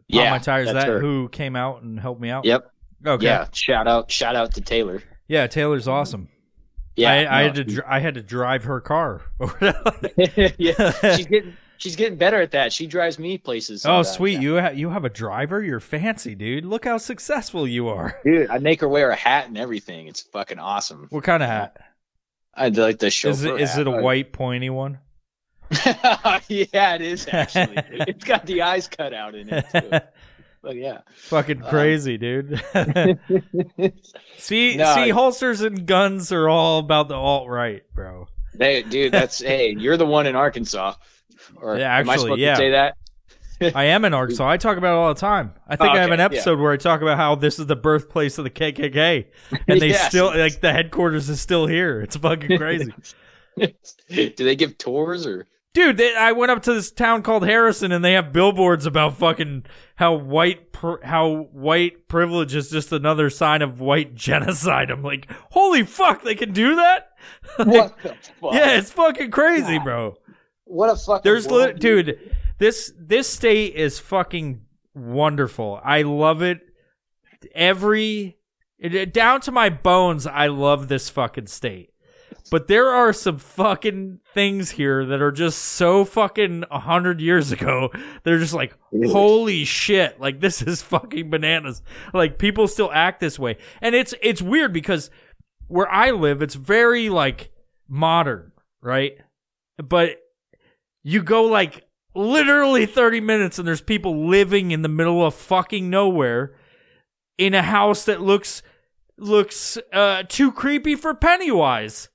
Yeah, 0.09 0.31
my 0.31 0.39
tires? 0.39 0.73
That 0.73 0.87
her. 0.87 1.01
who 1.01 1.29
came 1.29 1.57
out 1.57 1.83
and 1.83 1.99
helped 1.99 2.21
me 2.21 2.31
out? 2.31 2.45
Yep. 2.45 2.71
Okay. 3.07 3.25
Yeah. 3.25 3.47
Shout 3.53 3.87
out 3.87 4.11
shout 4.11 4.37
out 4.37 4.55
to 4.55 4.61
Taylor. 4.61 5.03
Yeah, 5.29 5.47
Taylor's 5.47 5.87
awesome. 5.87 6.29
Yeah. 6.97 7.13
I, 7.13 7.41
I 7.41 7.43
had 7.43 7.55
to 7.55 7.65
dr- 7.65 7.87
I 7.89 8.01
had 8.01 8.15
to 8.15 8.23
drive 8.23 8.65
her 8.65 8.81
car. 8.81 9.23
yeah, 10.59 11.15
she's 11.15 11.27
getting 11.27 11.57
she's 11.79 11.97
getting 11.97 12.19
better 12.19 12.41
at 12.43 12.51
that. 12.51 12.73
She 12.73 12.87
drives 12.87 13.19
me 13.19 13.39
places. 13.39 13.85
oh, 13.87 14.03
sometimes. 14.03 14.11
sweet! 14.17 14.41
You 14.41 14.61
ha- 14.61 14.71
you 14.71 14.91
have 14.91 15.05
a 15.05 15.09
driver. 15.09 15.63
You're 15.65 15.81
fancy, 15.81 16.35
dude. 16.35 16.65
Look 16.67 16.85
how 16.85 16.99
successful 16.99 17.67
you 17.67 17.89
are. 17.89 18.21
dude. 18.25 18.51
I 18.51 18.59
make 18.59 18.81
her 18.83 18.89
wear 18.89 19.11
a 19.11 19.17
hat 19.17 19.49
and 19.49 19.57
everything. 19.57 20.07
It's 20.09 20.21
fucking 20.21 20.59
awesome. 20.59 21.07
What 21.11 21.25
kind 21.25 21.43
of 21.43 21.49
hat? 21.49 21.77
I 22.55 22.69
like 22.69 22.99
the 22.99 23.07
Is 23.07 23.15
chauffeur. 23.15 23.57
it? 23.57 23.63
Is 23.63 23.79
it 23.79 23.87
a 23.87 23.91
white 23.91 24.33
pointy 24.33 24.69
one? 24.71 24.99
yeah, 26.49 26.95
it 26.95 27.01
is 27.03 27.29
actually. 27.31 27.77
it's 28.07 28.25
got 28.25 28.47
the 28.47 28.63
eyes 28.63 28.89
cut 28.89 29.13
out 29.15 29.35
in 29.35 29.49
it 29.53 29.67
too. 29.73 29.91
But 30.63 30.77
yeah. 30.77 31.03
Fucking 31.15 31.63
Um, 31.63 31.69
crazy, 31.69 32.17
dude. 32.19 32.61
see, 34.39 34.77
No, 34.77 34.95
see, 34.95 35.09
holsters 35.11 35.61
and 35.61 35.87
guns 35.87 36.33
are 36.33 36.49
all 36.49 36.79
about 36.81 37.09
the 37.09 37.15
alt 37.15 37.49
right, 37.49 37.83
bro. 37.95 38.27
Hey, 38.59 38.83
dude, 38.83 39.13
that's 39.13 39.41
hey, 39.41 39.75
you're 39.79 39.97
the 39.97 40.07
one 40.07 40.27
in 40.27 40.35
Arkansas. 40.35 40.95
Or 41.57 41.77
Yeah, 41.79 41.97
am 41.99 42.09
I 42.09 42.13
actually, 42.15 42.25
supposed 42.25 42.41
yeah. 42.41 42.51
to 42.53 42.57
say 42.57 42.71
that? 42.71 42.95
I 43.75 43.85
am 43.87 44.05
in 44.05 44.15
Arkansas. 44.15 44.49
I 44.49 44.57
talk 44.57 44.77
about 44.79 44.93
it 44.95 44.97
all 44.99 45.13
the 45.13 45.19
time. 45.21 45.53
I 45.67 45.75
think 45.75 45.91
oh, 45.91 45.95
I 45.95 45.99
have 45.99 46.13
an 46.13 46.21
episode 46.21 46.61
where 46.61 46.71
I 46.71 46.77
talk 46.77 47.03
about 47.03 47.17
how 47.17 47.35
this 47.35 47.59
is 47.59 47.67
the 47.67 47.75
birthplace 47.75 48.39
of 48.39 48.45
the 48.45 48.51
KKK, 48.51 49.27
and 49.67 49.81
they 49.81 49.89
Yes. 49.91 50.09
still 50.09 50.27
like 50.27 50.61
the 50.61 50.73
headquarters 50.73 51.29
is 51.29 51.41
still 51.41 51.67
here. 51.67 52.01
It's 52.01 52.17
fucking 52.17 52.57
crazy. 52.57 52.93
Do 53.59 54.31
they 54.37 54.55
give 54.57 54.79
tours 54.79 55.27
or? 55.27 55.47
Dude, 55.75 55.97
they, 55.97 56.15
I 56.17 56.33
went 56.33 56.51
up 56.51 56.63
to 56.63 56.73
this 56.73 56.91
town 56.91 57.23
called 57.23 57.45
Harrison, 57.45 57.93
and 57.93 58.05
they 58.05 58.13
have 58.15 58.33
billboards 58.33 58.87
about 58.87 59.17
fucking 59.19 59.65
how 59.97 60.15
white 60.15 60.73
pr- 60.73 61.03
how 61.05 61.49
white 61.53 62.09
privilege 62.09 62.55
is 62.55 62.71
just 62.71 62.91
another 62.93 63.29
sign 63.29 63.61
of 63.63 63.81
white 63.81 64.15
genocide. 64.15 64.91
I'm 64.91 65.03
like, 65.03 65.29
holy 65.51 65.83
fuck, 65.83 66.23
they 66.23 66.35
can 66.37 66.53
do 66.53 66.77
that? 66.77 67.11
What 67.57 67.97
the 68.03 68.09
fuck? 68.41 68.55
yeah, 68.55 68.79
it's 68.79 68.91
fucking 68.93 69.31
crazy, 69.33 69.77
God. 69.79 69.85
bro. 69.85 70.17
What 70.69 70.91
a 70.91 70.97
fucking. 70.97 71.23
There's 71.25 71.51
lit 71.51 71.81
dude. 71.81 72.19
This 72.59 72.93
this 72.99 73.29
state 73.29 73.75
is 73.75 73.99
fucking 73.99 74.61
wonderful. 74.95 75.81
I 75.83 76.03
love 76.03 76.43
it. 76.43 76.61
Every 77.55 78.37
it, 78.79 79.13
down 79.13 79.41
to 79.43 79.53
my 79.53 79.71
bones. 79.71 80.27
I 80.27 80.49
love 80.49 80.89
this 80.89 81.09
fucking 81.09 81.47
state. 81.47 81.95
But 82.51 82.69
there 82.69 82.91
are 82.91 83.13
some 83.13 83.39
fucking 83.39 84.21
things 84.35 84.71
here 84.71 85.05
that 85.07 85.21
are 85.21 85.33
just 85.33 85.59
so 85.59 86.05
fucking 86.05 86.65
a 86.71 86.81
hundred 86.81 87.21
years 87.21 87.53
ago. 87.53 87.91
They're 88.23 88.39
just 88.39 88.55
like, 88.55 88.77
holy 88.93 89.65
shit! 89.65 90.21
Like 90.21 90.41
this 90.41 90.61
is 90.63 90.83
fucking 90.83 91.31
bananas. 91.31 91.83
Like 92.13 92.39
people 92.39 92.69
still 92.69 92.91
act 92.93 93.21
this 93.21 93.39
way, 93.39 93.57
and 93.81 93.95
it's 93.95 94.15
it's 94.23 94.43
weird 94.43 94.73
because 94.73 95.11
where 95.69 95.91
I 95.91 96.11
live, 96.11 96.43
it's 96.43 96.55
very 96.55 97.09
like 97.09 97.51
modern, 97.89 98.53
right? 98.83 99.19
But 99.77 100.19
you 101.03 101.23
go 101.23 101.45
like 101.45 101.85
literally 102.15 102.87
30 102.87 103.21
minutes 103.21 103.59
and 103.59 103.69
there's 103.69 103.81
people 103.81 104.27
living 104.27 104.71
in 104.71 104.83
the 104.83 104.89
middle 104.89 105.25
of 105.25 105.35
fucking 105.35 105.89
nowhere 105.89 106.55
in 107.37 107.55
a 107.55 107.63
house 107.63 108.05
that 108.07 108.21
looks 108.21 108.63
looks 109.17 109.79
uh 109.93 110.23
too 110.29 110.53
creepy 110.53 110.95
for 110.95 111.15
Pennywise. 111.15 112.09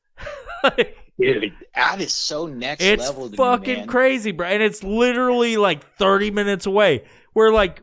Dude, 1.19 1.53
that 1.75 2.01
is 2.01 2.13
so 2.13 2.47
next 2.47 2.83
it's 2.83 3.07
level. 3.07 3.29
Me, 3.29 3.37
fucking 3.37 3.79
man. 3.79 3.87
crazy, 3.87 4.31
bro. 4.31 4.47
And 4.47 4.63
it's 4.63 4.83
literally 4.83 5.57
like 5.57 5.85
30 5.97 6.31
minutes 6.31 6.65
away. 6.65 7.03
Where 7.33 7.51
like 7.51 7.81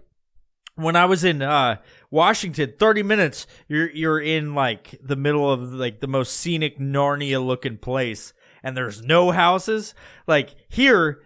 when 0.75 0.97
I 0.97 1.07
was 1.07 1.25
in 1.25 1.41
uh 1.41 1.77
Washington, 2.11 2.75
30 2.79 3.03
minutes, 3.03 3.47
you're 3.69 3.91
you're 3.91 4.21
in 4.21 4.55
like 4.55 4.99
the 5.03 5.17
middle 5.17 5.51
of 5.51 5.73
like 5.73 6.01
the 6.01 6.09
most 6.09 6.37
scenic 6.37 6.79
Narnia 6.79 7.45
looking 7.45 7.79
place 7.79 8.33
and 8.63 8.77
there's 8.77 9.03
no 9.03 9.31
houses. 9.31 9.95
Like 10.27 10.55
here, 10.69 11.23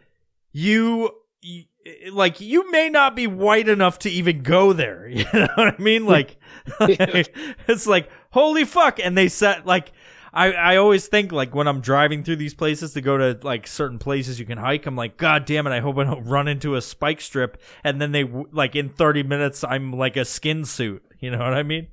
you, 0.52 1.10
you 1.42 1.64
like 2.12 2.40
you 2.40 2.70
may 2.70 2.88
not 2.88 3.14
be 3.14 3.26
white 3.26 3.68
enough 3.68 3.98
to 4.00 4.10
even 4.10 4.42
go 4.42 4.72
there. 4.72 5.08
You 5.14 5.24
know 5.32 5.48
what 5.54 5.74
I 5.74 5.82
mean? 5.82 6.06
Like, 6.06 6.36
it's 6.80 7.86
like 7.86 8.10
holy 8.30 8.64
fuck 8.64 8.98
and 8.98 9.16
they 9.16 9.28
set 9.28 9.66
like 9.66 9.92
I, 10.34 10.52
I 10.52 10.76
always 10.76 11.06
think 11.06 11.30
like 11.30 11.54
when 11.54 11.68
I'm 11.68 11.80
driving 11.80 12.24
through 12.24 12.36
these 12.36 12.54
places 12.54 12.92
to 12.94 13.00
go 13.00 13.16
to 13.16 13.38
like 13.46 13.68
certain 13.68 14.00
places 14.00 14.40
you 14.40 14.44
can 14.44 14.58
hike, 14.58 14.84
I'm 14.84 14.96
like, 14.96 15.16
God 15.16 15.44
damn 15.44 15.66
it! 15.68 15.72
I 15.72 15.78
hope 15.78 15.96
I 15.96 16.04
don't 16.04 16.24
run 16.24 16.48
into 16.48 16.74
a 16.74 16.82
spike 16.82 17.20
strip, 17.20 17.62
and 17.84 18.02
then 18.02 18.10
they 18.10 18.24
like 18.24 18.74
in 18.74 18.88
30 18.88 19.22
minutes 19.22 19.62
I'm 19.62 19.92
like 19.92 20.16
a 20.16 20.24
skin 20.24 20.64
suit. 20.64 21.04
You 21.20 21.30
know 21.30 21.38
what 21.38 21.54
I 21.54 21.62
mean? 21.62 21.86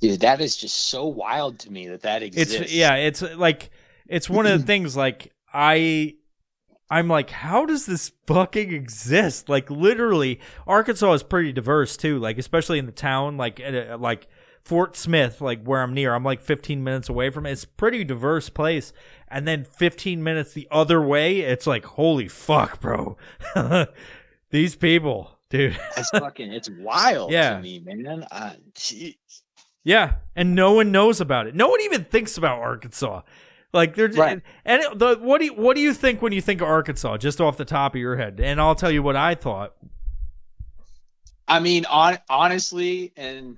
Dude, 0.00 0.20
that 0.20 0.40
is 0.40 0.56
just 0.56 0.76
so 0.88 1.06
wild 1.06 1.58
to 1.60 1.72
me 1.72 1.88
that 1.88 2.02
that 2.02 2.22
exists. 2.22 2.54
It's 2.54 2.72
yeah, 2.72 2.94
it's 2.94 3.22
like 3.22 3.70
it's 4.08 4.28
one 4.30 4.46
of 4.46 4.60
the 4.60 4.66
things 4.72 4.96
like 4.96 5.32
I 5.52 6.14
I'm 6.90 7.08
like, 7.08 7.30
how 7.30 7.66
does 7.66 7.84
this 7.86 8.12
fucking 8.28 8.72
exist? 8.72 9.48
Like, 9.48 9.68
literally, 9.70 10.38
Arkansas 10.68 11.12
is 11.14 11.22
pretty 11.24 11.52
diverse 11.52 11.96
too. 11.96 12.18
Like, 12.20 12.38
especially 12.38 12.78
in 12.78 12.86
the 12.86 12.92
town, 12.92 13.36
like, 13.36 13.60
uh, 13.60 13.98
like 13.98 14.28
Fort 14.62 14.96
Smith, 14.96 15.40
like 15.40 15.64
where 15.64 15.82
I'm 15.82 15.94
near, 15.94 16.14
I'm 16.14 16.22
like 16.22 16.40
15 16.40 16.84
minutes 16.84 17.08
away 17.08 17.30
from 17.30 17.44
it. 17.44 17.50
It's 17.52 17.64
a 17.64 17.68
pretty 17.68 18.04
diverse 18.04 18.48
place. 18.50 18.92
And 19.28 19.48
then 19.48 19.64
15 19.64 20.22
minutes 20.22 20.52
the 20.52 20.68
other 20.70 21.02
way, 21.02 21.40
it's 21.40 21.66
like, 21.66 21.84
holy 21.84 22.28
fuck, 22.28 22.80
bro. 22.80 23.16
These 24.50 24.76
people, 24.76 25.32
dude. 25.50 25.76
it's 25.96 26.10
fucking, 26.14 26.52
it's 26.52 26.70
wild 26.70 27.32
Yeah. 27.32 27.56
to 27.56 27.60
me, 27.62 27.80
man. 27.80 28.24
Uh, 28.30 28.52
jeez. 28.74 29.16
Yeah, 29.82 30.14
and 30.36 30.54
no 30.54 30.72
one 30.72 30.92
knows 30.92 31.20
about 31.20 31.46
it. 31.48 31.54
No 31.56 31.68
one 31.68 31.80
even 31.80 32.04
thinks 32.04 32.38
about 32.38 32.60
Arkansas. 32.60 33.22
Like 33.72 33.94
they're 33.94 34.08
Right. 34.08 34.40
and 34.64 34.82
it- 34.82 34.98
the 34.98 35.16
what 35.20 35.38
do 35.38 35.46
you 35.46 35.54
what 35.54 35.74
do 35.76 35.82
you 35.82 35.92
think 35.92 36.22
when 36.22 36.32
you 36.32 36.40
think 36.40 36.60
of 36.60 36.68
Arkansas? 36.68 37.18
Just 37.18 37.40
off 37.40 37.56
the 37.56 37.64
top 37.64 37.94
of 37.94 38.00
your 38.00 38.16
head, 38.16 38.40
and 38.40 38.60
I'll 38.60 38.74
tell 38.74 38.90
you 38.90 39.02
what 39.02 39.16
I 39.16 39.34
thought. 39.34 39.74
I 41.48 41.60
mean, 41.60 41.84
on, 41.86 42.18
honestly, 42.28 43.12
and 43.16 43.56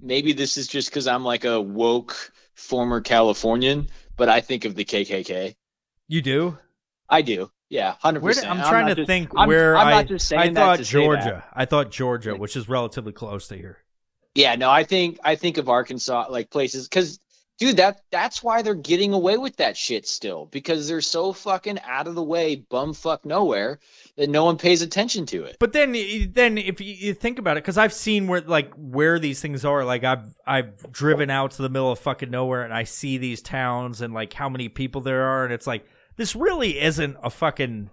maybe 0.00 0.32
this 0.32 0.56
is 0.58 0.66
just 0.66 0.90
because 0.90 1.06
I'm 1.06 1.24
like 1.24 1.44
a 1.44 1.60
woke 1.60 2.32
former 2.54 3.00
Californian, 3.00 3.88
but 4.16 4.28
I 4.28 4.40
think 4.40 4.64
of 4.64 4.74
the 4.74 4.84
KKK. 4.84 5.54
You 6.08 6.20
do? 6.22 6.58
I 7.08 7.22
do. 7.22 7.50
Yeah, 7.70 7.94
hundred 8.00 8.20
percent. 8.22 8.50
I'm 8.50 8.58
trying 8.68 8.94
to 8.94 9.06
think 9.06 9.30
I'm, 9.34 9.48
where 9.48 9.76
I'm 9.78 9.86
I 9.86 9.90
not 9.92 10.06
just 10.08 10.28
saying 10.28 10.40
I 10.42 10.46
that 10.48 10.54
thought 10.54 10.78
to 10.78 10.84
say 10.84 10.98
that. 10.98 11.04
Georgia. 11.04 11.44
I 11.54 11.64
thought 11.64 11.90
Georgia, 11.90 12.34
which 12.36 12.54
is 12.54 12.68
relatively 12.68 13.12
close 13.12 13.48
to 13.48 13.56
here. 13.56 13.78
Yeah, 14.34 14.56
no, 14.56 14.70
I 14.70 14.84
think 14.84 15.18
I 15.24 15.36
think 15.36 15.56
of 15.56 15.70
Arkansas 15.70 16.26
like 16.28 16.50
places 16.50 16.86
because, 16.88 17.18
dude, 17.58 17.76
that 17.76 18.02
that's 18.10 18.42
why 18.42 18.62
they're 18.62 18.74
getting 18.74 19.12
away 19.12 19.36
with 19.36 19.56
that 19.56 19.76
shit 19.76 20.06
still 20.06 20.46
because 20.46 20.88
they're 20.88 21.00
so 21.00 21.32
fucking 21.32 21.78
out 21.86 22.06
of 22.06 22.14
the 22.14 22.22
way, 22.22 22.64
bumfuck 22.70 23.24
nowhere 23.24 23.78
that 24.16 24.30
no 24.30 24.44
one 24.44 24.56
pays 24.56 24.82
attention 24.82 25.26
to 25.26 25.44
it. 25.44 25.56
But 25.60 25.72
then, 25.72 25.92
then 26.32 26.58
if 26.58 26.80
you, 26.80 27.14
think 27.14 27.38
about 27.38 27.56
it, 27.56 27.62
because 27.62 27.78
I've 27.78 27.92
seen 27.92 28.26
where 28.26 28.40
like 28.40 28.72
where 28.74 29.18
these 29.18 29.40
things 29.40 29.64
are. 29.64 29.84
Like 29.84 30.04
I've 30.04 30.36
I've 30.46 30.92
driven 30.92 31.30
out 31.30 31.52
to 31.52 31.62
the 31.62 31.68
middle 31.68 31.92
of 31.92 31.98
fucking 31.98 32.30
nowhere, 32.30 32.62
and 32.62 32.74
I 32.74 32.84
see 32.84 33.18
these 33.18 33.40
towns 33.40 34.00
and 34.00 34.12
like 34.12 34.32
how 34.32 34.48
many 34.48 34.68
people 34.68 35.00
there 35.00 35.22
are, 35.22 35.44
and 35.44 35.52
it's 35.52 35.66
like 35.66 35.86
this 36.16 36.34
really 36.34 36.80
isn't 36.80 37.16
a 37.22 37.30
fucking 37.30 37.90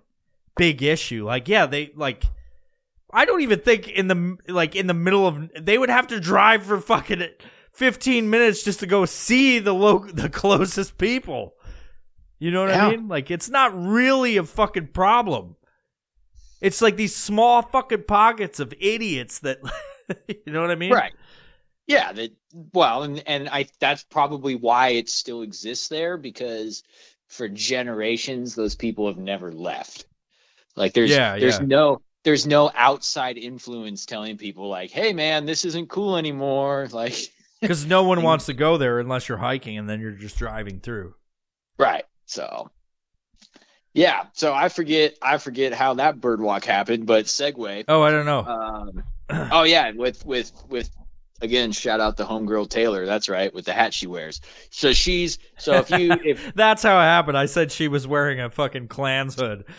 big 0.57 0.81
issue. 0.81 1.25
Like 1.25 1.47
yeah, 1.47 1.65
they 1.65 1.91
like. 1.95 2.25
I 3.11 3.25
don't 3.25 3.41
even 3.41 3.61
think 3.61 3.87
in 3.87 4.07
the 4.07 4.37
like 4.47 4.75
in 4.75 4.85
the 4.85 4.93
middle 4.93 5.25
of 5.25 5.49
they 5.59 5.79
would 5.79 5.89
have 5.89 6.05
to 6.07 6.19
drive 6.19 6.63
for 6.63 6.79
fucking 6.79 7.23
15 7.79 8.29
minutes 8.29 8.63
just 8.63 8.81
to 8.81 8.85
go 8.87 9.05
see 9.05 9.59
the 9.59 9.73
lo- 9.73 10.05
the 10.13 10.29
closest 10.29 10.97
people. 10.97 11.53
You 12.37 12.51
know 12.51 12.61
what 12.61 12.71
I 12.71 12.91
mean? 12.91 13.07
Like 13.07 13.31
it's 13.31 13.49
not 13.49 13.71
really 13.75 14.37
a 14.37 14.43
fucking 14.43 14.87
problem. 14.87 15.55
It's 16.61 16.81
like 16.81 16.97
these 16.97 17.15
small 17.15 17.61
fucking 17.61 18.03
pockets 18.03 18.59
of 18.59 18.73
idiots 18.79 19.39
that 19.39 19.59
you 20.27 20.51
know 20.53 20.61
what 20.61 20.71
I 20.71 20.75
mean? 20.75 20.91
Right. 20.91 21.13
Yeah. 21.87 22.11
That 22.11 22.31
well, 22.73 23.03
and 23.03 23.23
and 23.25 23.49
I 23.49 23.67
that's 23.79 24.03
probably 24.03 24.55
why 24.55 24.89
it 24.89 25.09
still 25.09 25.41
exists 25.41 25.87
there 25.87 26.17
because 26.17 26.83
for 27.27 27.47
generations 27.47 28.55
those 28.55 28.75
people 28.75 29.07
have 29.07 29.17
never 29.17 29.51
left. 29.51 30.05
Like 30.75 30.93
there's 30.93 31.11
Yeah, 31.11 31.37
there's 31.37 31.59
yeah. 31.59 31.65
no 31.65 32.01
there's 32.23 32.45
no 32.45 32.69
outside 32.73 33.37
influence 33.37 34.05
telling 34.05 34.37
people 34.37 34.67
like, 34.69 34.91
hey 34.91 35.13
man, 35.13 35.45
this 35.45 35.65
isn't 35.65 35.89
cool 35.89 36.17
anymore. 36.17 36.87
Like 36.93 37.15
Because 37.61 37.85
no 37.85 38.03
one 38.03 38.21
wants 38.23 38.45
to 38.47 38.53
go 38.53 38.77
there 38.77 38.99
unless 38.99 39.27
you're 39.27 39.37
hiking 39.37 39.77
and 39.77 39.89
then 39.89 39.99
you're 39.99 40.11
just 40.11 40.37
driving 40.37 40.79
through. 40.79 41.15
Right. 41.77 42.05
So 42.25 42.71
yeah, 43.93 44.27
so 44.33 44.53
I 44.53 44.69
forget 44.69 45.15
I 45.21 45.37
forget 45.37 45.73
how 45.73 45.95
that 45.95 46.21
bird 46.21 46.41
walk 46.41 46.65
happened, 46.65 47.05
but 47.05 47.25
segue. 47.25 47.85
Oh, 47.87 48.01
I 48.01 48.11
don't 48.11 48.25
know. 48.25 48.45
Um, 48.45 49.03
oh 49.51 49.63
yeah, 49.63 49.91
with 49.91 50.25
with 50.25 50.51
with 50.69 50.89
again, 51.41 51.71
shout 51.71 51.99
out 51.99 52.17
the 52.17 52.25
homegirl 52.25 52.69
Taylor. 52.69 53.05
That's 53.05 53.29
right, 53.29 53.53
with 53.53 53.65
the 53.65 53.73
hat 53.73 53.93
she 53.93 54.07
wears. 54.07 54.41
So 54.69 54.93
she's 54.93 55.39
so 55.57 55.73
if 55.75 55.89
you 55.89 56.11
if 56.23 56.53
That's 56.55 56.83
how 56.83 56.97
it 56.99 57.03
happened. 57.03 57.37
I 57.37 57.45
said 57.45 57.71
she 57.71 57.87
was 57.87 58.07
wearing 58.07 58.39
a 58.39 58.49
fucking 58.49 58.87
Klan's 58.87 59.35
hood. 59.35 59.65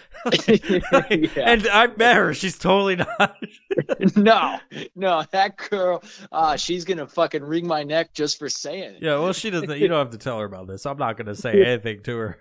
Yeah. 1.11 1.31
And 1.37 1.67
I 1.69 1.87
met 1.97 2.17
her. 2.17 2.35
She's 2.35 2.59
totally 2.59 2.97
not. 2.97 3.37
no 4.17 4.59
no 4.95 5.25
that 5.31 5.57
girl 5.57 6.03
uh 6.31 6.57
she's 6.57 6.85
gonna 6.85 7.07
fucking 7.07 7.43
wring 7.43 7.67
my 7.67 7.83
neck 7.85 8.13
just 8.13 8.39
for 8.39 8.49
saying 8.49 8.97
it. 8.97 9.03
yeah, 9.03 9.19
well, 9.19 9.33
she 9.33 9.49
doesn't. 9.51 9.79
You 9.79 9.89
don't 9.89 9.99
have 9.99 10.11
to 10.11 10.19
tell 10.19 10.39
her 10.39 10.45
about 10.45 10.67
this. 10.67 10.85
I'm 10.85 10.99
not 10.99 11.17
going 11.17 11.27
to 11.27 11.35
say 11.35 11.65
anything 11.65 12.03
to 12.03 12.17
her. 12.17 12.39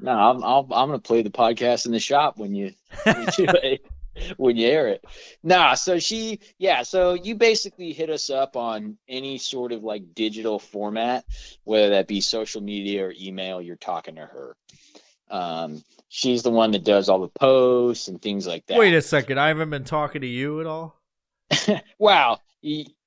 No, 0.00 0.12
I'm 0.12 0.42
I'll, 0.42 0.66
I'm 0.72 0.88
gonna 0.88 0.98
play 0.98 1.22
the 1.22 1.30
podcast 1.30 1.86
in 1.86 1.92
the 1.92 2.00
shop 2.00 2.38
when 2.38 2.54
you 2.54 2.72
when 3.04 3.28
you 3.38 3.46
air 4.38 4.88
it. 4.88 5.04
Nah, 5.42 5.74
so 5.74 5.98
she 5.98 6.40
yeah, 6.58 6.82
so 6.82 7.14
you 7.14 7.34
basically 7.34 7.92
hit 7.92 8.10
us 8.10 8.30
up 8.30 8.56
on 8.56 8.96
any 9.08 9.38
sort 9.38 9.72
of 9.72 9.82
like 9.82 10.14
digital 10.14 10.58
format, 10.58 11.24
whether 11.64 11.90
that 11.90 12.08
be 12.08 12.20
social 12.20 12.62
media 12.62 13.06
or 13.06 13.14
email, 13.20 13.60
you're 13.60 13.76
talking 13.76 14.16
to 14.16 14.26
her. 14.26 14.56
Um 15.30 15.82
she's 16.08 16.42
the 16.42 16.50
one 16.50 16.70
that 16.72 16.84
does 16.84 17.08
all 17.08 17.20
the 17.20 17.28
posts 17.28 18.08
and 18.08 18.20
things 18.20 18.46
like 18.46 18.66
that. 18.66 18.78
Wait 18.78 18.94
a 18.94 19.02
second. 19.02 19.38
I 19.38 19.48
haven't 19.48 19.70
been 19.70 19.84
talking 19.84 20.20
to 20.20 20.26
you 20.26 20.60
at 20.60 20.66
all. 20.66 21.00
wow. 21.98 22.38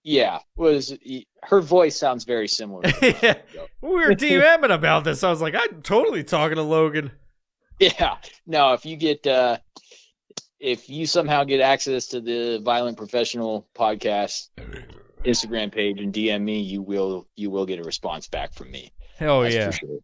Yeah, 0.04 0.40
was 0.56 0.98
her 1.44 1.62
voice 1.62 1.98
sounds 1.98 2.24
very 2.24 2.48
similar. 2.48 2.84
Yeah. 3.02 3.36
we 3.82 3.90
were 3.90 4.14
DMing 4.14 4.74
about 4.74 5.04
this. 5.04 5.24
I 5.24 5.30
was 5.30 5.42
like, 5.42 5.56
I'm 5.56 5.82
totally 5.82 6.24
talking 6.24 6.56
to 6.56 6.64
Logan. 6.64 7.12
Yeah. 7.80 8.18
No, 8.46 8.74
if 8.74 8.86
you 8.86 8.96
get 8.96 9.26
uh 9.28 9.58
if 10.60 10.90
you 10.90 11.06
somehow 11.06 11.44
get 11.44 11.62
access 11.62 12.08
to 12.08 12.22
the 12.22 12.60
Violent 12.64 12.98
Professional 12.98 13.68
podcast 13.76 14.48
Instagram 15.26 15.72
page 15.72 16.00
and 16.00 16.14
DM 16.14 16.42
me, 16.42 16.62
you 16.62 16.82
will 16.82 17.28
you 17.36 17.50
will 17.50 17.66
get 17.66 17.80
a 17.80 17.84
response 17.84 18.28
back 18.28 18.54
from 18.54 18.72
me. 18.72 18.92
Hell 19.18 19.42
That's 19.42 19.56
Oh, 19.56 19.60
yeah. 19.60 19.72
sure. 19.72 20.00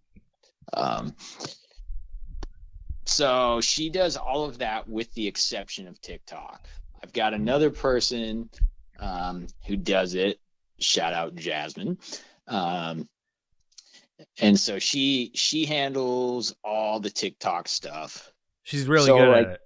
Um 0.73 1.15
so 3.05 3.61
she 3.61 3.89
does 3.89 4.17
all 4.17 4.45
of 4.45 4.59
that 4.59 4.87
with 4.87 5.13
the 5.13 5.27
exception 5.27 5.87
of 5.87 5.99
TikTok. 6.01 6.67
I've 7.03 7.13
got 7.13 7.33
another 7.33 7.69
person 7.69 8.49
um, 8.99 9.47
who 9.67 9.75
does 9.75 10.15
it. 10.15 10.39
Shout 10.79 11.13
out 11.13 11.35
Jasmine. 11.35 11.97
Um, 12.47 13.09
and 14.39 14.57
so 14.57 14.79
she 14.79 15.31
she 15.35 15.65
handles 15.65 16.55
all 16.63 16.99
the 17.01 17.09
TikTok 17.09 17.67
stuff. 17.67 18.31
She's 18.63 18.87
really 18.87 19.07
So, 19.07 19.17
good 19.17 19.29
like, 19.29 19.45
at 19.47 19.51
it. 19.53 19.61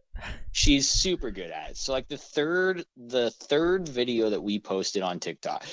She's 0.51 0.89
super 0.89 1.31
good 1.31 1.51
at 1.51 1.71
it. 1.71 1.77
So 1.77 1.93
like 1.93 2.07
the 2.07 2.17
third 2.17 2.85
the 2.95 3.31
third 3.31 3.87
video 3.87 4.29
that 4.31 4.41
we 4.41 4.59
posted 4.59 5.03
on 5.03 5.19
TikTok. 5.19 5.65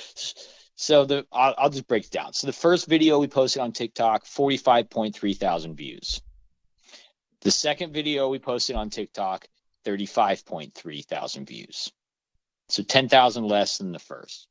So 0.76 1.04
the 1.04 1.26
I'll, 1.32 1.54
I'll 1.56 1.70
just 1.70 1.86
break 1.86 2.04
it 2.04 2.10
down. 2.10 2.32
So 2.32 2.46
the 2.46 2.52
first 2.52 2.86
video 2.86 3.18
we 3.18 3.28
posted 3.28 3.62
on 3.62 3.72
TikTok, 3.72 4.24
45.3 4.24 5.36
thousand 5.36 5.76
views. 5.76 6.20
The 7.40 7.50
second 7.50 7.92
video 7.92 8.28
we 8.28 8.38
posted 8.38 8.76
on 8.76 8.90
TikTok, 8.90 9.46
35.3 9.84 11.04
thousand 11.04 11.46
views. 11.46 11.92
So 12.68 12.82
10,000 12.82 13.44
less 13.46 13.78
than 13.78 13.92
the 13.92 13.98
first. 13.98 14.48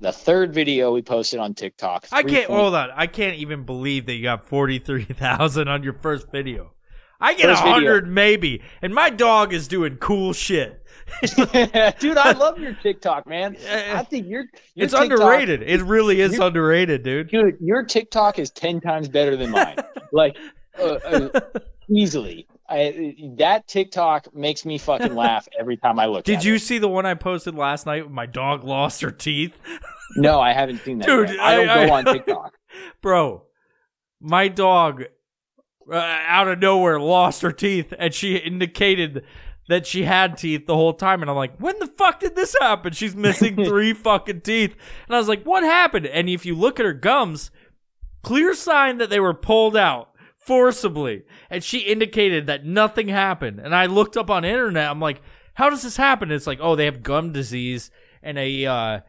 The 0.00 0.12
third 0.12 0.52
video 0.52 0.92
we 0.92 1.02
posted 1.02 1.40
on 1.40 1.54
TikTok. 1.54 2.06
I 2.12 2.22
can't 2.22 2.46
3. 2.46 2.54
hold 2.54 2.74
on. 2.74 2.90
I 2.94 3.06
can't 3.06 3.36
even 3.36 3.64
believe 3.64 4.06
that 4.06 4.14
you 4.14 4.22
got 4.22 4.44
forty 4.44 4.78
three 4.78 5.04
thousand 5.04 5.68
on 5.68 5.82
your 5.82 5.94
first 5.94 6.30
video. 6.30 6.72
I 7.20 7.34
get 7.34 7.50
a 7.50 7.56
hundred 7.56 8.08
maybe, 8.08 8.62
and 8.82 8.94
my 8.94 9.10
dog 9.10 9.52
is 9.52 9.68
doing 9.68 9.96
cool 9.96 10.32
shit. 10.32 10.80
dude, 11.36 12.16
I 12.18 12.32
love 12.32 12.58
your 12.58 12.74
TikTok, 12.74 13.26
man. 13.26 13.56
I 13.70 14.02
think 14.04 14.26
your, 14.26 14.44
your 14.74 14.84
it's 14.86 14.92
TikTok- 14.94 15.10
underrated. 15.20 15.62
It 15.62 15.82
really 15.82 16.20
is 16.20 16.34
you- 16.34 16.42
underrated, 16.42 17.02
dude. 17.02 17.28
dude. 17.28 17.56
Your 17.60 17.84
TikTok 17.84 18.38
is 18.38 18.50
ten 18.50 18.80
times 18.80 19.08
better 19.08 19.36
than 19.36 19.50
mine. 19.50 19.76
like 20.12 20.36
uh, 20.78 20.82
uh, 21.04 21.40
easily, 21.88 22.46
I, 22.68 23.14
that 23.38 23.68
TikTok 23.68 24.34
makes 24.34 24.64
me 24.64 24.78
fucking 24.78 25.14
laugh 25.14 25.46
every 25.60 25.76
time 25.76 25.98
I 25.98 26.06
look. 26.06 26.24
Did 26.24 26.42
you 26.42 26.54
It. 26.54 26.60
see 26.60 26.78
the 26.78 26.88
one 26.88 27.06
I 27.06 27.14
posted 27.14 27.54
last 27.54 27.86
night? 27.86 28.10
My 28.10 28.26
dog 28.26 28.64
lost 28.64 29.02
her 29.02 29.10
teeth. 29.10 29.54
No, 30.16 30.40
I 30.40 30.52
haven't 30.52 30.78
seen 30.84 30.98
that. 30.98 31.06
Dude, 31.06 31.28
yet. 31.30 31.40
I 31.40 31.56
don't 31.56 31.68
I- 31.68 31.86
go 31.86 31.92
I- 31.92 31.98
on 31.98 32.04
TikTok. 32.06 32.54
Bro, 33.02 33.42
my 34.20 34.48
dog 34.48 35.04
uh, 35.90 35.96
out 35.96 36.48
of 36.48 36.58
nowhere 36.58 36.98
lost 36.98 37.42
her 37.42 37.52
teeth 37.52 37.92
and 37.98 38.14
she 38.14 38.36
indicated 38.36 39.24
that 39.68 39.86
she 39.86 40.04
had 40.04 40.36
teeth 40.36 40.66
the 40.66 40.74
whole 40.74 40.92
time 40.92 41.22
and 41.22 41.30
I'm 41.30 41.36
like, 41.36 41.58
"When 41.58 41.78
the 41.78 41.86
fuck 41.86 42.20
did 42.20 42.36
this 42.36 42.54
happen? 42.60 42.92
She's 42.92 43.16
missing 43.16 43.56
three 43.64 43.92
fucking 43.94 44.42
teeth." 44.42 44.74
And 45.06 45.16
I 45.16 45.18
was 45.18 45.28
like, 45.28 45.44
"What 45.44 45.62
happened?" 45.62 46.06
And 46.06 46.28
if 46.28 46.44
you 46.44 46.54
look 46.54 46.78
at 46.78 46.86
her 46.86 46.92
gums, 46.92 47.50
clear 48.22 48.54
sign 48.54 48.98
that 48.98 49.10
they 49.10 49.20
were 49.20 49.34
pulled 49.34 49.76
out 49.76 50.10
forcibly 50.36 51.22
and 51.48 51.64
she 51.64 51.78
indicated 51.78 52.46
that 52.46 52.66
nothing 52.66 53.08
happened. 53.08 53.58
And 53.58 53.74
I 53.74 53.86
looked 53.86 54.16
up 54.16 54.30
on 54.30 54.44
internet, 54.44 54.90
I'm 54.90 55.00
like, 55.00 55.22
"How 55.54 55.70
does 55.70 55.82
this 55.82 55.96
happen?" 55.96 56.30
it's 56.30 56.46
like, 56.46 56.60
"Oh, 56.60 56.76
they 56.76 56.84
have 56.84 57.02
gum 57.02 57.32
disease 57.32 57.90
and 58.22 58.38
a 58.38 58.66
uh 58.66 59.00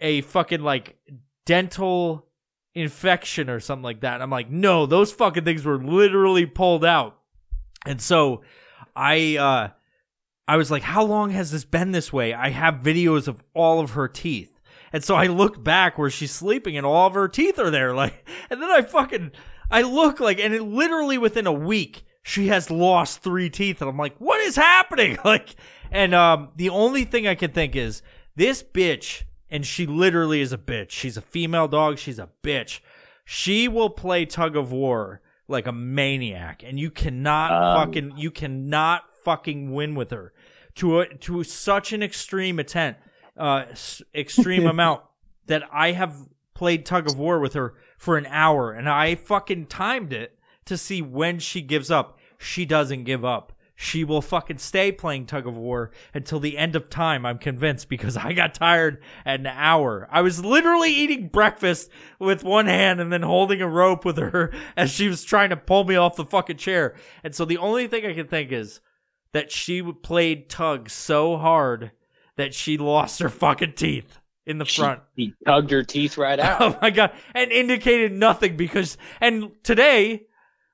a 0.00 0.20
fucking 0.22 0.62
like 0.62 0.98
dental 1.44 2.25
infection 2.76 3.48
or 3.48 3.58
something 3.58 3.82
like 3.82 4.00
that. 4.02 4.14
And 4.14 4.22
I'm 4.22 4.30
like, 4.30 4.50
no, 4.50 4.84
those 4.84 5.10
fucking 5.10 5.44
things 5.44 5.64
were 5.64 5.82
literally 5.82 6.44
pulled 6.44 6.84
out. 6.84 7.16
And 7.86 8.00
so 8.00 8.42
I 8.94 9.36
uh 9.36 9.68
I 10.46 10.56
was 10.56 10.70
like, 10.70 10.82
how 10.82 11.02
long 11.02 11.30
has 11.30 11.50
this 11.50 11.64
been 11.64 11.90
this 11.90 12.12
way? 12.12 12.34
I 12.34 12.50
have 12.50 12.74
videos 12.74 13.26
of 13.26 13.42
all 13.54 13.80
of 13.80 13.92
her 13.92 14.06
teeth. 14.06 14.60
And 14.92 15.02
so 15.02 15.16
I 15.16 15.26
look 15.26 15.64
back 15.64 15.98
where 15.98 16.10
she's 16.10 16.30
sleeping 16.30 16.76
and 16.76 16.86
all 16.86 17.08
of 17.08 17.14
her 17.14 17.28
teeth 17.28 17.58
are 17.58 17.70
there. 17.70 17.94
Like 17.94 18.28
and 18.50 18.62
then 18.62 18.70
I 18.70 18.82
fucking 18.82 19.32
I 19.70 19.82
look 19.82 20.20
like 20.20 20.38
and 20.38 20.54
it 20.54 20.62
literally 20.62 21.16
within 21.16 21.46
a 21.46 21.52
week 21.52 22.04
she 22.22 22.48
has 22.48 22.70
lost 22.70 23.22
three 23.22 23.48
teeth 23.48 23.80
and 23.80 23.88
I'm 23.88 23.96
like, 23.96 24.16
what 24.18 24.40
is 24.40 24.54
happening? 24.54 25.16
Like 25.24 25.56
and 25.90 26.14
um 26.14 26.50
the 26.56 26.68
only 26.68 27.04
thing 27.04 27.26
I 27.26 27.36
can 27.36 27.52
think 27.52 27.74
is 27.74 28.02
this 28.36 28.62
bitch 28.62 29.22
and 29.50 29.64
she 29.66 29.86
literally 29.86 30.40
is 30.40 30.52
a 30.52 30.58
bitch. 30.58 30.90
She's 30.90 31.16
a 31.16 31.22
female 31.22 31.68
dog. 31.68 31.98
She's 31.98 32.18
a 32.18 32.28
bitch. 32.42 32.80
She 33.24 33.68
will 33.68 33.90
play 33.90 34.24
tug 34.26 34.56
of 34.56 34.72
war 34.72 35.20
like 35.48 35.66
a 35.66 35.72
maniac, 35.72 36.62
and 36.64 36.78
you 36.78 36.90
cannot 36.90 37.50
Um. 37.52 37.86
fucking 37.88 38.12
you 38.16 38.30
cannot 38.30 39.04
fucking 39.24 39.72
win 39.72 39.94
with 39.94 40.10
her 40.10 40.32
to 40.76 41.00
a, 41.00 41.14
to 41.14 41.42
such 41.44 41.92
an 41.92 42.02
extreme 42.02 42.58
extent, 42.60 42.96
uh, 43.36 43.64
s- 43.70 44.02
extreme 44.14 44.66
amount 44.74 45.02
that 45.46 45.62
I 45.72 45.92
have 45.92 46.14
played 46.54 46.84
tug 46.86 47.08
of 47.08 47.18
war 47.18 47.38
with 47.40 47.54
her 47.54 47.74
for 47.98 48.16
an 48.16 48.26
hour, 48.26 48.72
and 48.72 48.88
I 48.88 49.14
fucking 49.14 49.66
timed 49.66 50.12
it 50.12 50.38
to 50.66 50.76
see 50.76 51.00
when 51.02 51.38
she 51.38 51.60
gives 51.62 51.90
up. 51.90 52.18
She 52.38 52.64
doesn't 52.66 53.04
give 53.04 53.24
up. 53.24 53.52
She 53.78 54.04
will 54.04 54.22
fucking 54.22 54.56
stay 54.56 54.90
playing 54.90 55.26
tug 55.26 55.46
of 55.46 55.54
war 55.54 55.90
until 56.14 56.40
the 56.40 56.56
end 56.56 56.74
of 56.74 56.88
time, 56.88 57.26
I'm 57.26 57.36
convinced, 57.36 57.90
because 57.90 58.16
I 58.16 58.32
got 58.32 58.54
tired 58.54 59.02
at 59.26 59.40
an 59.40 59.46
hour. 59.46 60.08
I 60.10 60.22
was 60.22 60.42
literally 60.42 60.90
eating 60.90 61.28
breakfast 61.28 61.90
with 62.18 62.42
one 62.42 62.66
hand 62.66 63.00
and 63.02 63.12
then 63.12 63.20
holding 63.22 63.60
a 63.60 63.68
rope 63.68 64.06
with 64.06 64.16
her 64.16 64.50
as 64.78 64.90
she 64.90 65.08
was 65.08 65.22
trying 65.24 65.50
to 65.50 65.56
pull 65.58 65.84
me 65.84 65.94
off 65.94 66.16
the 66.16 66.24
fucking 66.24 66.56
chair. 66.56 66.94
And 67.22 67.34
so 67.34 67.44
the 67.44 67.58
only 67.58 67.86
thing 67.86 68.06
I 68.06 68.14
can 68.14 68.28
think 68.28 68.50
is 68.50 68.80
that 69.32 69.52
she 69.52 69.82
played 69.82 70.48
tug 70.48 70.88
so 70.88 71.36
hard 71.36 71.92
that 72.36 72.54
she 72.54 72.78
lost 72.78 73.20
her 73.20 73.28
fucking 73.28 73.74
teeth 73.74 74.18
in 74.46 74.56
the 74.56 74.64
She- 74.64 74.80
front. 74.80 75.00
He 75.14 75.34
tugged 75.46 75.70
her 75.70 75.82
teeth 75.82 76.16
right 76.16 76.38
oh 76.40 76.42
out. 76.42 76.62
Oh 76.62 76.78
my 76.80 76.88
god! 76.88 77.12
And 77.34 77.52
indicated 77.52 78.12
nothing 78.12 78.56
because 78.56 78.96
and 79.20 79.50
today, 79.62 80.28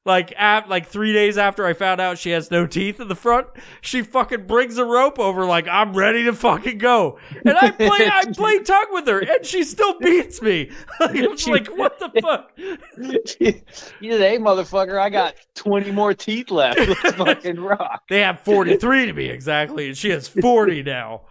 like 0.05 0.33
at 0.37 0.69
like 0.69 0.89
three 0.89 1.13
days 1.13 1.39
after 1.39 1.65
I 1.65 1.75
found 1.75 2.01
out 2.01 2.19
she 2.19 2.31
has 2.31 2.51
no 2.51 2.67
teeth 2.67 2.99
in 2.99 3.07
the 3.09 3.15
front, 3.15 3.47
she 3.81 4.03
fucking 4.03 4.47
brings 4.47 4.77
a 4.79 4.85
rope 4.85 5.19
over 5.19 5.45
like 5.45 5.69
I'm 5.69 5.93
ready 5.95 6.25
to 6.25 6.33
fucking 6.33 6.79
go. 6.79 7.19
And 7.45 7.57
I 7.57 7.71
play 7.71 8.09
I 8.13 8.25
play 8.35 8.59
tug 8.61 8.89
with 8.91 9.07
her 9.07 9.21
and 9.21 9.47
she 9.47 9.63
still 9.63 9.99
beats 9.99 10.43
me. 10.43 10.71
Like, 11.01 11.17
I'm 11.17 11.37
She- 11.37 11.51
like 11.53 11.69
what 11.69 11.99
the 11.99 12.11
fuck? 12.21 12.53
you 12.57 14.13
said, 14.13 14.21
"Hey, 14.21 14.39
motherfucker, 14.39 15.01
I 15.01 15.09
got 15.11 15.35
twenty 15.55 15.91
more 15.91 16.15
teeth 16.15 16.51
left. 16.51 16.79
Let's 16.79 17.13
fucking 17.17 17.61
rock." 17.61 18.03
They 18.09 18.21
have 18.21 18.41
43 18.41 19.07
to 19.07 19.13
be 19.13 19.27
exactly, 19.27 19.87
and 19.89 19.97
she 19.97 20.11
has 20.11 20.29
40 20.29 20.83
now. 20.83 21.23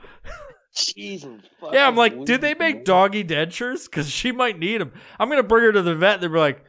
Jesus. 0.74 1.42
Yeah, 1.72 1.86
I'm 1.88 1.96
like, 1.98 2.24
did 2.26 2.40
they 2.42 2.54
make 2.54 2.86
doggy 2.86 3.24
dentures? 3.26 3.86
Because 3.90 4.10
she 4.10 4.32
might 4.32 4.58
need 4.58 4.80
them. 4.80 4.94
I'm 5.20 5.30
gonna 5.30 5.44
bring 5.44 5.66
her 5.66 5.72
to 5.74 5.82
the 5.82 5.96
vet. 5.96 6.16
And 6.16 6.24
They're 6.24 6.40
like, 6.40 6.64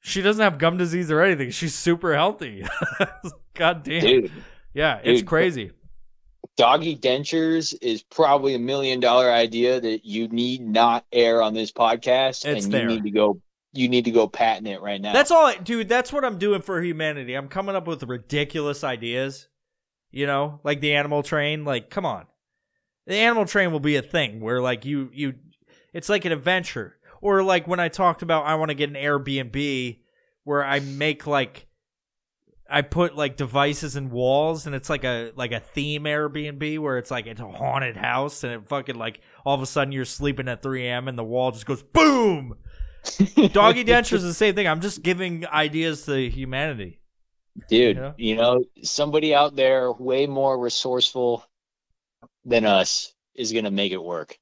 she 0.00 0.22
doesn't 0.22 0.42
have 0.42 0.58
gum 0.58 0.76
disease 0.76 1.10
or 1.10 1.20
anything. 1.22 1.50
She's 1.50 1.74
super 1.74 2.14
healthy. 2.14 2.64
God 3.54 3.82
damn. 3.82 4.00
Dude, 4.00 4.32
yeah, 4.74 5.00
it's 5.02 5.20
dude. 5.20 5.28
crazy. 5.28 5.70
doggy 6.56 6.96
dentures 6.96 7.74
is 7.82 8.02
probably 8.02 8.54
a 8.54 8.58
million 8.58 9.00
dollar 9.00 9.30
idea 9.30 9.80
that 9.80 10.04
you 10.04 10.28
need 10.28 10.60
not 10.60 11.04
air 11.12 11.42
on 11.42 11.54
this 11.54 11.72
podcast, 11.72 12.44
It's 12.46 12.64
and 12.64 12.72
there. 12.74 12.82
you 12.82 12.96
need 12.96 13.04
to 13.04 13.10
go. 13.10 13.40
You 13.74 13.88
need 13.88 14.06
to 14.06 14.10
go 14.10 14.26
patent 14.26 14.66
it 14.66 14.80
right 14.80 15.00
now. 15.00 15.12
That's 15.12 15.30
all, 15.30 15.46
I, 15.46 15.56
dude. 15.56 15.88
That's 15.90 16.10
what 16.12 16.24
I'm 16.24 16.38
doing 16.38 16.62
for 16.62 16.82
humanity. 16.82 17.34
I'm 17.34 17.48
coming 17.48 17.76
up 17.76 17.86
with 17.86 18.02
ridiculous 18.02 18.82
ideas. 18.82 19.46
You 20.10 20.26
know, 20.26 20.60
like 20.64 20.80
the 20.80 20.94
animal 20.94 21.22
train. 21.22 21.66
Like, 21.66 21.90
come 21.90 22.06
on, 22.06 22.24
the 23.06 23.14
animal 23.16 23.44
train 23.44 23.70
will 23.70 23.78
be 23.80 23.96
a 23.96 24.02
thing 24.02 24.40
where 24.40 24.62
like 24.62 24.86
you 24.86 25.10
you, 25.12 25.34
it's 25.92 26.08
like 26.08 26.24
an 26.24 26.32
adventure. 26.32 26.96
Or 27.20 27.42
like 27.42 27.66
when 27.66 27.80
I 27.80 27.88
talked 27.88 28.22
about 28.22 28.46
I 28.46 28.54
want 28.56 28.70
to 28.70 28.74
get 28.74 28.88
an 28.90 28.96
Airbnb 28.96 29.98
where 30.44 30.64
I 30.64 30.80
make 30.80 31.26
like 31.26 31.68
I 32.70 32.82
put 32.82 33.16
like 33.16 33.36
devices 33.36 33.96
in 33.96 34.10
walls 34.10 34.66
and 34.66 34.74
it's 34.74 34.90
like 34.90 35.04
a 35.04 35.32
like 35.36 35.52
a 35.52 35.60
theme 35.60 36.04
Airbnb 36.04 36.78
where 36.78 36.98
it's 36.98 37.10
like 37.10 37.26
it's 37.26 37.40
a 37.40 37.48
haunted 37.48 37.96
house 37.96 38.44
and 38.44 38.52
it 38.52 38.68
fucking 38.68 38.96
like 38.96 39.20
all 39.44 39.54
of 39.54 39.62
a 39.62 39.66
sudden 39.66 39.92
you're 39.92 40.04
sleeping 40.04 40.48
at 40.48 40.62
3 40.62 40.86
a.m. 40.86 41.08
and 41.08 41.18
the 41.18 41.24
wall 41.24 41.50
just 41.50 41.66
goes 41.66 41.82
boom. 41.82 42.54
Doggy 43.52 43.84
dentures 43.84 44.18
is 44.18 44.24
the 44.24 44.34
same 44.34 44.54
thing. 44.54 44.68
I'm 44.68 44.82
just 44.82 45.02
giving 45.02 45.46
ideas 45.46 46.04
to 46.06 46.28
humanity. 46.28 47.00
dude. 47.68 47.96
Yeah. 47.96 48.12
You 48.18 48.36
know, 48.36 48.64
somebody 48.82 49.34
out 49.34 49.56
there 49.56 49.90
way 49.92 50.26
more 50.26 50.58
resourceful 50.58 51.44
than 52.44 52.66
us 52.66 53.14
is 53.34 53.52
gonna 53.52 53.70
make 53.70 53.92
it 53.92 54.02
work. 54.02 54.38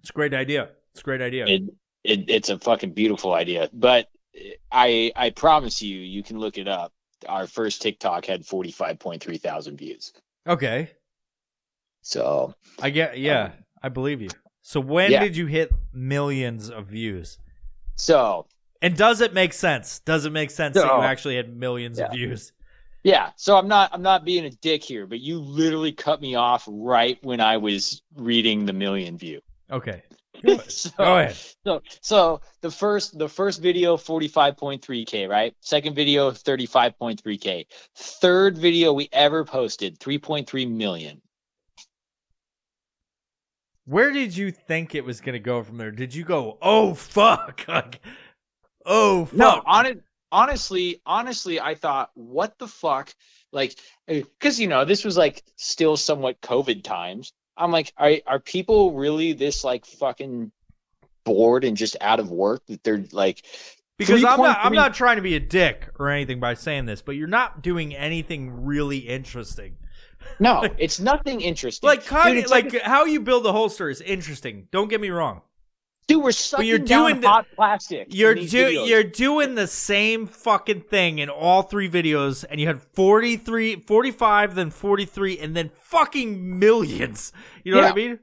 It's 0.00 0.10
a 0.10 0.14
great 0.14 0.32
idea. 0.32 0.70
It's 1.00 1.04
a 1.04 1.08
great 1.08 1.22
idea. 1.22 1.46
It, 1.46 1.62
it 2.04 2.24
it's 2.28 2.50
a 2.50 2.58
fucking 2.58 2.92
beautiful 2.92 3.32
idea. 3.32 3.70
But 3.72 4.08
I 4.70 5.10
I 5.16 5.30
promise 5.30 5.80
you, 5.80 5.96
you 5.98 6.22
can 6.22 6.38
look 6.38 6.58
it 6.58 6.68
up. 6.68 6.92
Our 7.26 7.46
first 7.46 7.80
TikTok 7.80 8.26
had 8.26 8.44
forty 8.44 8.70
five 8.70 8.98
point 8.98 9.22
three 9.22 9.38
thousand 9.38 9.78
views. 9.78 10.12
okay. 10.46 10.90
So 12.02 12.54
I 12.82 12.90
get 12.90 13.12
um, 13.12 13.18
yeah, 13.18 13.52
I 13.82 13.88
believe 13.88 14.20
you. 14.20 14.28
So 14.60 14.78
when 14.78 15.10
Yeah. 15.12 15.20
did 15.20 15.36
you 15.36 15.46
hit 15.46 15.72
millions 15.94 16.68
of 16.68 16.88
views? 16.88 17.38
so 17.96 18.46
And 18.82 18.94
does 18.94 19.22
it 19.22 19.32
make 19.32 19.54
sense? 19.54 20.00
Does 20.00 20.26
it 20.26 20.32
make 20.32 20.50
sense 20.50 20.74
that 20.76 20.84
you 20.84 21.02
actually 21.02 21.36
had 21.36 21.56
millions 21.56 21.98
of 21.98 22.10
views? 22.10 22.52
Yeah, 23.04 23.30
so 23.36 23.56
I'm 23.56 23.68
not 23.68 23.88
I'm 23.94 24.02
not 24.02 24.26
being 24.26 24.44
a 24.44 24.50
dick 24.50 24.84
here, 24.84 25.06
but 25.06 25.20
you 25.20 25.38
literally 25.38 25.92
cut 25.92 26.20
me 26.20 26.34
off 26.34 26.68
right 26.70 27.18
when 27.22 27.40
I 27.40 27.56
was 27.56 28.02
reading 28.16 28.66
the 28.66 28.74
million 28.74 29.16
view. 29.16 29.40
Okay. 29.70 30.02
so, 30.68 30.90
Go 30.96 31.18
ahead. 31.18 31.36
so 31.64 31.82
so 32.00 32.40
the 32.60 32.70
first 32.70 33.18
the 33.18 33.28
first 33.28 33.60
video 33.60 33.96
45.3k, 33.96 35.28
right? 35.28 35.54
Second 35.60 35.94
video 35.94 36.30
35.3k. 36.30 37.66
Third 37.96 38.58
video 38.58 38.92
we 38.92 39.08
ever 39.12 39.44
posted 39.44 39.98
3.3 39.98 40.70
million. 40.70 41.20
Where 43.86 44.12
did 44.12 44.36
you 44.36 44.50
think 44.52 44.94
it 44.94 45.04
was 45.04 45.20
going 45.20 45.32
to 45.32 45.40
go 45.40 45.62
from 45.62 45.76
there? 45.76 45.90
Did 45.90 46.14
you 46.14 46.24
go, 46.24 46.58
"Oh 46.62 46.94
fuck." 46.94 47.64
Like 47.68 48.00
oh 48.86 49.24
fuck. 49.26 49.34
No, 49.34 49.62
honest, 49.66 49.98
honestly, 50.32 51.00
honestly, 51.04 51.60
I 51.60 51.74
thought, 51.74 52.10
what 52.14 52.58
the 52.58 52.68
fuck? 52.68 53.14
Like, 53.52 53.78
eh, 54.08 54.22
because 54.38 54.60
you 54.60 54.68
know, 54.68 54.84
this 54.84 55.04
was 55.04 55.16
like 55.16 55.42
still 55.56 55.96
somewhat 55.96 56.40
COVID 56.40 56.84
times. 56.84 57.32
I'm 57.60 57.70
like, 57.70 57.92
are 57.96 58.14
are 58.26 58.40
people 58.40 58.94
really 58.94 59.32
this 59.34 59.62
like 59.62 59.84
fucking 59.84 60.50
bored 61.24 61.64
and 61.64 61.76
just 61.76 61.96
out 62.00 62.18
of 62.18 62.30
work 62.30 62.66
that 62.66 62.82
they're 62.82 63.04
like? 63.12 63.44
Because 63.98 64.24
I'm 64.24 64.40
not 64.40 64.58
I'm 64.62 64.74
not 64.74 64.94
trying 64.94 65.16
to 65.16 65.22
be 65.22 65.36
a 65.36 65.40
dick 65.40 65.90
or 65.98 66.08
anything 66.08 66.40
by 66.40 66.54
saying 66.54 66.86
this, 66.86 67.02
but 67.02 67.12
you're 67.12 67.28
not 67.28 67.62
doing 67.62 67.94
anything 67.94 68.64
really 68.64 68.98
interesting. 68.98 69.76
No, 70.38 70.66
it's 70.78 70.98
nothing 71.00 71.40
interesting. 71.42 71.86
Like 71.88 72.02
Dude, 72.02 72.50
like, 72.50 72.72
like, 72.72 72.82
how 72.82 73.04
you 73.04 73.20
build 73.20 73.44
a 73.46 73.52
holster 73.52 73.90
is 73.90 74.00
interesting. 74.00 74.68
Don't 74.70 74.88
get 74.88 75.00
me 75.00 75.10
wrong. 75.10 75.42
Dude, 76.10 76.22
we're 76.22 76.32
sucking 76.32 76.66
you're 76.66 76.78
down 76.78 77.10
doing 77.10 77.20
the- 77.20 77.28
hot 77.28 77.46
plastic. 77.54 78.08
You're 78.10 78.34
do, 78.34 78.42
videos. 78.42 78.88
you're 78.88 79.04
doing 79.04 79.54
the 79.54 79.66
same 79.66 80.26
fucking 80.26 80.82
thing 80.82 81.18
in 81.18 81.28
all 81.28 81.62
three 81.62 81.88
videos, 81.88 82.44
and 82.48 82.60
you 82.60 82.66
had 82.66 82.82
43, 82.94 83.76
45, 83.80 84.54
then 84.54 84.70
43, 84.70 85.38
and 85.38 85.56
then 85.56 85.68
fucking 85.68 86.58
millions. 86.58 87.32
You 87.64 87.74
know 87.74 87.82
what 87.82 87.92
I 87.92 87.94
mean? 87.94 88.18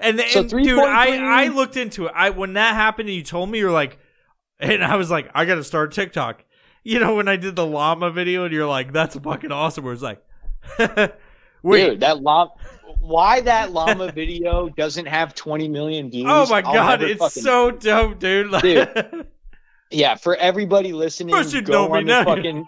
And, 0.00 0.20
So 0.30 0.40
and 0.40 0.50
dude, 0.50 0.78
I, 0.80 1.44
I 1.44 1.48
looked 1.48 1.76
into 1.76 2.06
it. 2.06 2.12
I 2.14 2.30
when 2.30 2.54
that 2.54 2.74
happened 2.74 3.08
and 3.08 3.16
you 3.16 3.22
told 3.22 3.50
me, 3.50 3.58
you're 3.58 3.70
like, 3.70 3.98
and 4.58 4.84
I 4.84 4.96
was 4.96 5.10
like, 5.10 5.30
I 5.34 5.44
got 5.44 5.56
to 5.56 5.64
start 5.64 5.92
TikTok. 5.92 6.44
you 6.84 6.98
know, 6.98 7.14
when 7.14 7.28
I 7.28 7.36
did 7.36 7.54
the 7.56 7.66
llama 7.66 8.10
video, 8.10 8.44
and 8.44 8.52
you're 8.52 8.66
like, 8.66 8.92
"That's 8.92 9.16
fucking 9.16 9.52
awesome." 9.52 9.84
Where 9.84 9.92
it's 9.92 10.02
like, 10.02 10.22
wait, 11.62 11.90
Dude, 11.90 12.00
that 12.00 12.20
llama. 12.20 12.50
Why 13.02 13.40
that 13.40 13.72
llama 13.76 14.12
video 14.12 14.68
doesn't 14.70 15.06
have 15.06 15.34
20 15.34 15.68
million 15.68 16.10
views? 16.10 16.26
oh 16.28 16.46
my 16.48 16.58
I'll 16.58 16.72
god, 16.72 17.02
it's 17.02 17.18
fucking- 17.20 17.42
so 17.42 17.70
dope, 17.72 18.18
dude. 18.18 18.50
Like, 18.50 18.62
Dude. 18.62 19.26
Yeah, 19.90 20.14
for 20.14 20.36
everybody 20.36 20.92
listening, 20.94 21.34
First 21.34 21.64
go 21.64 21.92
on 21.92 22.06
the 22.06 22.22
fucking 22.24 22.66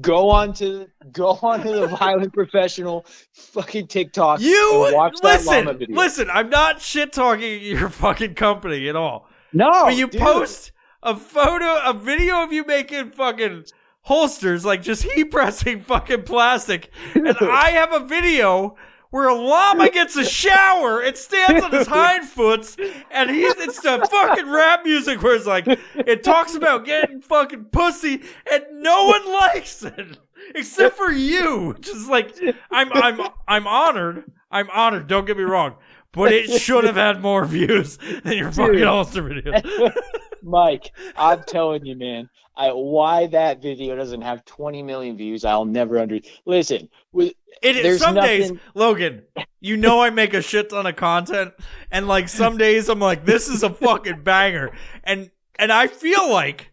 go 0.00 0.30
on 0.30 0.54
to 0.54 0.86
go 1.12 1.38
on 1.42 1.60
to 1.62 1.70
the 1.70 1.86
violent 1.86 2.32
professional 2.40 3.04
fucking 3.34 3.88
TikTok 3.88 4.40
you 4.40 4.86
and 4.86 4.94
watch 4.96 5.18
that 5.20 5.44
llama 5.44 5.58
listen, 5.72 5.78
video. 5.78 5.96
listen. 5.96 6.30
I'm 6.30 6.48
not 6.48 6.80
shit 6.80 7.12
talking 7.12 7.60
your 7.62 7.90
fucking 7.90 8.36
company 8.36 8.88
at 8.88 8.96
all. 8.96 9.28
no, 9.52 9.70
but 9.84 9.96
you 9.96 10.06
dude. 10.06 10.18
post 10.22 10.72
a 11.02 11.14
photo, 11.14 11.78
a 11.84 11.92
video 11.92 12.42
of 12.42 12.54
you 12.54 12.64
making 12.64 13.10
fucking 13.10 13.66
holsters, 14.00 14.64
like 14.64 14.80
just 14.80 15.02
heat 15.02 15.24
pressing 15.30 15.80
fucking 15.82 16.22
plastic, 16.22 16.90
and 17.14 17.28
I 17.42 17.72
have 17.72 17.92
a 17.92 18.00
video 18.06 18.76
where 19.12 19.28
a 19.28 19.34
llama 19.34 19.90
gets 19.90 20.16
a 20.16 20.24
shower 20.24 21.00
and 21.00 21.16
stands 21.16 21.62
on 21.62 21.70
his 21.70 21.86
hind 21.98 22.26
foots, 22.26 22.76
and 23.10 23.30
he's 23.30 23.54
it's 23.58 23.80
the 23.80 24.08
fucking 24.10 24.50
rap 24.50 24.84
music 24.84 25.22
where 25.22 25.36
it's 25.36 25.46
like 25.46 25.66
it 25.94 26.24
talks 26.24 26.54
about 26.54 26.84
getting 26.86 27.20
fucking 27.20 27.66
pussy, 27.66 28.22
and 28.50 28.64
no 28.72 29.04
one 29.06 29.30
likes 29.30 29.84
it 29.84 30.18
except 30.54 30.96
for 30.96 31.12
you, 31.12 31.74
which 31.76 31.88
is 31.88 32.08
like 32.08 32.34
I'm 32.70 32.90
I'm 32.92 33.20
I'm 33.46 33.66
honored. 33.66 34.24
I'm 34.50 34.68
honored. 34.70 35.06
Don't 35.06 35.26
get 35.26 35.36
me 35.36 35.44
wrong. 35.44 35.76
But 36.12 36.32
it 36.32 36.50
should 36.60 36.84
have 36.84 36.96
had 36.96 37.22
more 37.22 37.44
views 37.44 37.98
than 38.22 38.36
your 38.36 38.52
fucking 38.52 38.74
Dude. 38.74 38.86
holster 38.86 39.22
video. 39.22 39.60
Mike, 40.42 40.92
I'm 41.16 41.42
telling 41.44 41.86
you, 41.86 41.96
man. 41.96 42.28
I, 42.54 42.68
why 42.68 43.28
that 43.28 43.62
video 43.62 43.96
doesn't 43.96 44.20
have 44.20 44.44
20 44.44 44.82
million 44.82 45.16
views, 45.16 45.44
I'll 45.44 45.64
never 45.64 45.98
under. 45.98 46.18
Listen, 46.44 46.88
with 47.10 47.32
It 47.62 47.76
is 47.76 47.82
There's 47.82 48.00
some 48.00 48.14
days, 48.14 48.52
Logan. 48.74 49.22
You 49.60 49.78
know 49.78 50.02
I 50.02 50.10
make 50.10 50.34
a 50.34 50.42
shit 50.42 50.68
ton 50.68 50.86
of 50.86 50.96
content, 50.96 51.54
and 51.90 52.06
like 52.06 52.28
some 52.28 52.58
days 52.58 52.90
I'm 52.90 52.98
like, 52.98 53.24
this 53.24 53.48
is 53.48 53.62
a 53.62 53.70
fucking 53.70 54.22
banger, 54.22 54.72
and 55.04 55.30
and 55.58 55.72
I 55.72 55.86
feel 55.86 56.30
like 56.30 56.72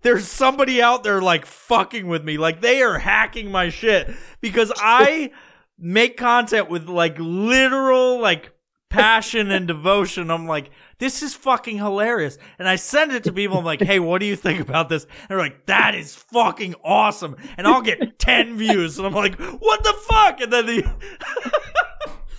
there's 0.00 0.26
somebody 0.26 0.82
out 0.82 1.04
there 1.04 1.22
like 1.22 1.46
fucking 1.46 2.08
with 2.08 2.24
me, 2.24 2.36
like 2.36 2.60
they 2.60 2.82
are 2.82 2.98
hacking 2.98 3.50
my 3.50 3.68
shit 3.68 4.10
because 4.40 4.72
I 4.76 5.30
make 5.78 6.16
content 6.16 6.68
with 6.68 6.88
like 6.88 7.16
literal 7.18 8.20
like 8.20 8.52
passion 8.92 9.50
and 9.50 9.66
devotion. 9.66 10.30
I'm 10.30 10.46
like, 10.46 10.70
this 10.98 11.22
is 11.22 11.34
fucking 11.34 11.78
hilarious. 11.78 12.38
And 12.58 12.68
I 12.68 12.76
send 12.76 13.12
it 13.12 13.24
to 13.24 13.32
people. 13.32 13.58
I'm 13.58 13.64
like, 13.64 13.80
hey, 13.80 13.98
what 13.98 14.18
do 14.20 14.26
you 14.26 14.36
think 14.36 14.60
about 14.60 14.88
this? 14.88 15.04
And 15.04 15.28
they're 15.30 15.38
like, 15.38 15.66
that 15.66 15.94
is 15.94 16.14
fucking 16.14 16.74
awesome. 16.84 17.36
And 17.56 17.66
I'll 17.66 17.82
get 17.82 18.18
10 18.18 18.56
views. 18.56 18.98
And 18.98 19.06
I'm 19.06 19.14
like, 19.14 19.38
what 19.40 19.82
the 19.82 19.94
fuck? 20.08 20.40
And 20.40 20.52
then 20.52 20.66
the, 20.66 20.94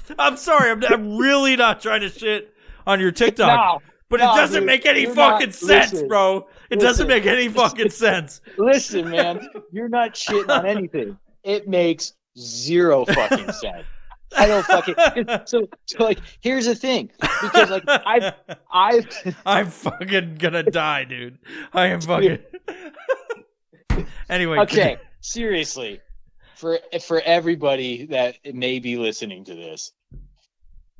I'm 0.20 0.38
sorry. 0.38 0.72
I'm, 0.72 0.84
I'm 0.86 1.18
really 1.18 1.56
not 1.56 1.82
trying 1.82 2.02
to 2.02 2.10
shit 2.10 2.54
on 2.86 3.00
your 3.00 3.12
TikTok. 3.12 3.48
no, 3.82 3.82
but 4.10 4.20
no, 4.20 4.32
it 4.32 4.36
doesn't 4.38 4.62
dude, 4.62 4.68
make 4.68 4.86
any 4.86 5.02
you're 5.02 5.16
not- 5.16 5.40
fucking 5.40 5.52
sense, 5.54 5.92
listen, 5.94 6.08
bro. 6.08 6.48
It 6.70 6.80
doesn't 6.80 7.08
make 7.08 7.26
any 7.26 7.48
fucking 7.50 7.90
sense. 7.92 8.42
listen, 8.58 9.10
man, 9.10 9.48
you're 9.72 9.90
not 9.90 10.14
shitting 10.14 10.50
on 10.50 10.66
anything. 10.66 11.18
It 11.44 11.68
makes 11.68 12.14
zero 12.38 13.06
fucking 13.06 13.52
sense. 13.52 13.86
I 14.36 14.48
don't 14.48 14.66
fucking. 14.66 14.96
So, 15.46 15.68
so 15.86 16.04
like, 16.04 16.20
here's 16.42 16.66
the 16.66 16.76
thing, 16.76 17.12
because 17.20 17.70
like 17.70 17.84
I've 17.88 18.34
I've 18.72 19.36
I'm 19.46 19.68
fucking 19.68 20.36
gonna 20.36 20.64
die, 20.64 21.04
dude. 21.04 21.38
I 21.74 21.88
am 21.88 22.02
fucking. 22.02 22.40
anyway. 24.30 24.60
okay, 24.60 24.98
seriously, 25.22 26.02
for 26.56 26.80
for 27.02 27.22
everybody 27.22 28.08
that 28.08 28.38
may 28.54 28.80
be 28.80 28.98
listening 28.98 29.46
to 29.46 29.56
this, 29.56 29.92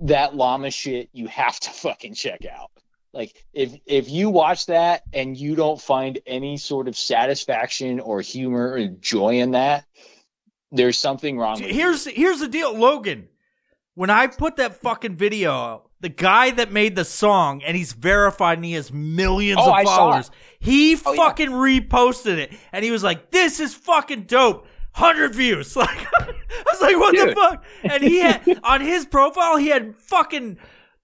that 0.02 0.36
llama 0.36 0.72
shit 0.72 1.10
you 1.14 1.28
have 1.28 1.60
to 1.62 1.70
fucking 1.70 2.14
check 2.14 2.46
out. 2.46 2.72
Like 3.14 3.34
if 3.54 3.76
if 3.86 4.10
you 4.10 4.30
watch 4.30 4.66
that 4.68 5.04
and 5.14 5.38
you 5.38 5.56
don't 5.56 5.80
find 5.80 6.20
any 6.26 6.58
sort 6.58 6.88
of 6.88 6.98
satisfaction 6.98 8.00
or 8.00 8.22
humor 8.22 8.72
or 8.72 8.88
joy 8.88 9.40
in 9.40 9.52
that, 9.52 9.86
there's 10.74 10.98
something 11.00 11.38
wrong. 11.38 11.54
With 11.62 11.70
you. 11.70 11.74
Here's 11.74 12.06
here's 12.06 12.40
the 12.42 12.48
deal, 12.50 12.78
Logan. 12.78 13.30
When 13.96 14.10
I 14.10 14.28
put 14.28 14.56
that 14.58 14.76
fucking 14.82 15.16
video 15.18 15.52
out, 15.52 15.90
the 16.02 16.10
guy 16.10 16.50
that 16.52 16.72
made 16.72 16.96
the 16.96 17.06
song 17.06 17.62
and 17.64 17.78
he's 17.78 17.94
verified 17.94 18.58
and 18.58 18.66
he 18.66 18.74
has 18.74 18.92
millions 18.92 19.60
Oh, 19.62 19.68
of 19.70 19.74
I 19.74 19.84
followers, 19.84 20.32
he 20.60 20.96
Oh, 21.06 21.14
yeah. 21.14 21.24
fucking 21.24 21.50
reposted 21.50 22.38
it 22.38 22.54
and 22.72 22.84
he 22.84 22.90
was 22.92 23.04
like, 23.04 23.30
"This 23.32 23.60
is 23.60 23.74
fucking 23.74 24.24
dope." 24.24 24.68
Hundred 24.96 25.34
views. 25.36 25.76
Like 25.84 25.90
I 26.20 26.64
was 26.72 26.82
like, 26.82 26.98
"What 26.98 27.16
the 27.16 27.34
fuck?" 27.36 27.66
And 27.84 28.04
he 28.04 28.20
had 28.20 28.60
on 28.64 28.82
his 28.82 29.06
profile, 29.06 29.58
he 29.58 29.68
had 29.70 29.96
fucking 29.98 30.58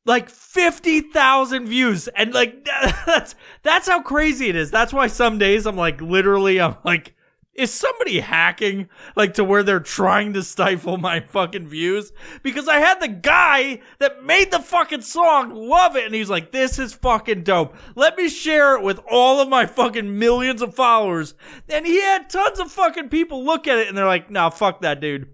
like 0.05 0.30
50,000 0.30 1.67
views 1.67 2.07
and 2.09 2.34
like 2.34 2.65
that's 3.05 3.36
that's 3.63 3.88
how 3.88 4.01
crazy 4.01 4.47
it 4.49 4.55
is. 4.55 4.72
That's 4.72 4.93
why 4.93 5.07
some 5.07 5.38
days 5.38 5.65
I'm 5.65 5.76
like 5.76 6.01
literally 6.01 6.59
I'm 6.61 6.76
like 6.84 7.15
is 7.60 7.74
somebody 7.74 8.22
hacking 8.22 8.89
like 9.16 9.34
to 9.36 9.43
where 9.43 9.64
they're 9.64 9.80
trying 9.80 10.34
to 10.34 10.41
stifle 10.43 10.97
my 10.97 11.20
fucking 11.20 11.68
views 11.68 12.12
because 12.41 12.68
I 12.68 12.78
had 12.78 13.01
the 13.01 13.07
guy 13.10 13.82
that 13.99 14.24
made 14.24 14.51
the 14.51 14.60
fucking 14.60 15.01
song 15.01 15.53
love 15.53 15.95
it 15.95 16.05
and 16.05 16.16
he's 16.16 16.30
like 16.30 16.51
this 16.51 16.80
is 16.80 16.93
fucking 16.93 17.43
dope. 17.43 17.76
Let 17.95 18.18
me 18.18 18.30
share 18.30 18.76
it 18.76 18.84
with 18.84 18.99
all 19.12 19.41
of 19.41 19.49
my 19.49 19.66
fucking 19.66 20.18
millions 20.18 20.62
of 20.62 20.74
followers. 20.74 21.34
And 21.68 21.86
he 21.86 21.99
had 21.99 22.30
tons 22.30 22.60
of 22.60 22.72
fucking 22.72 23.10
people 23.10 23.43
look 23.43 23.68
at 23.68 23.78
it 23.78 23.88
and 23.88 23.97
they're 23.97 24.05
like, 24.05 24.32
"Nah, 24.32 24.49
fuck 24.49 24.82
that 24.82 25.01
dude." 25.01 25.28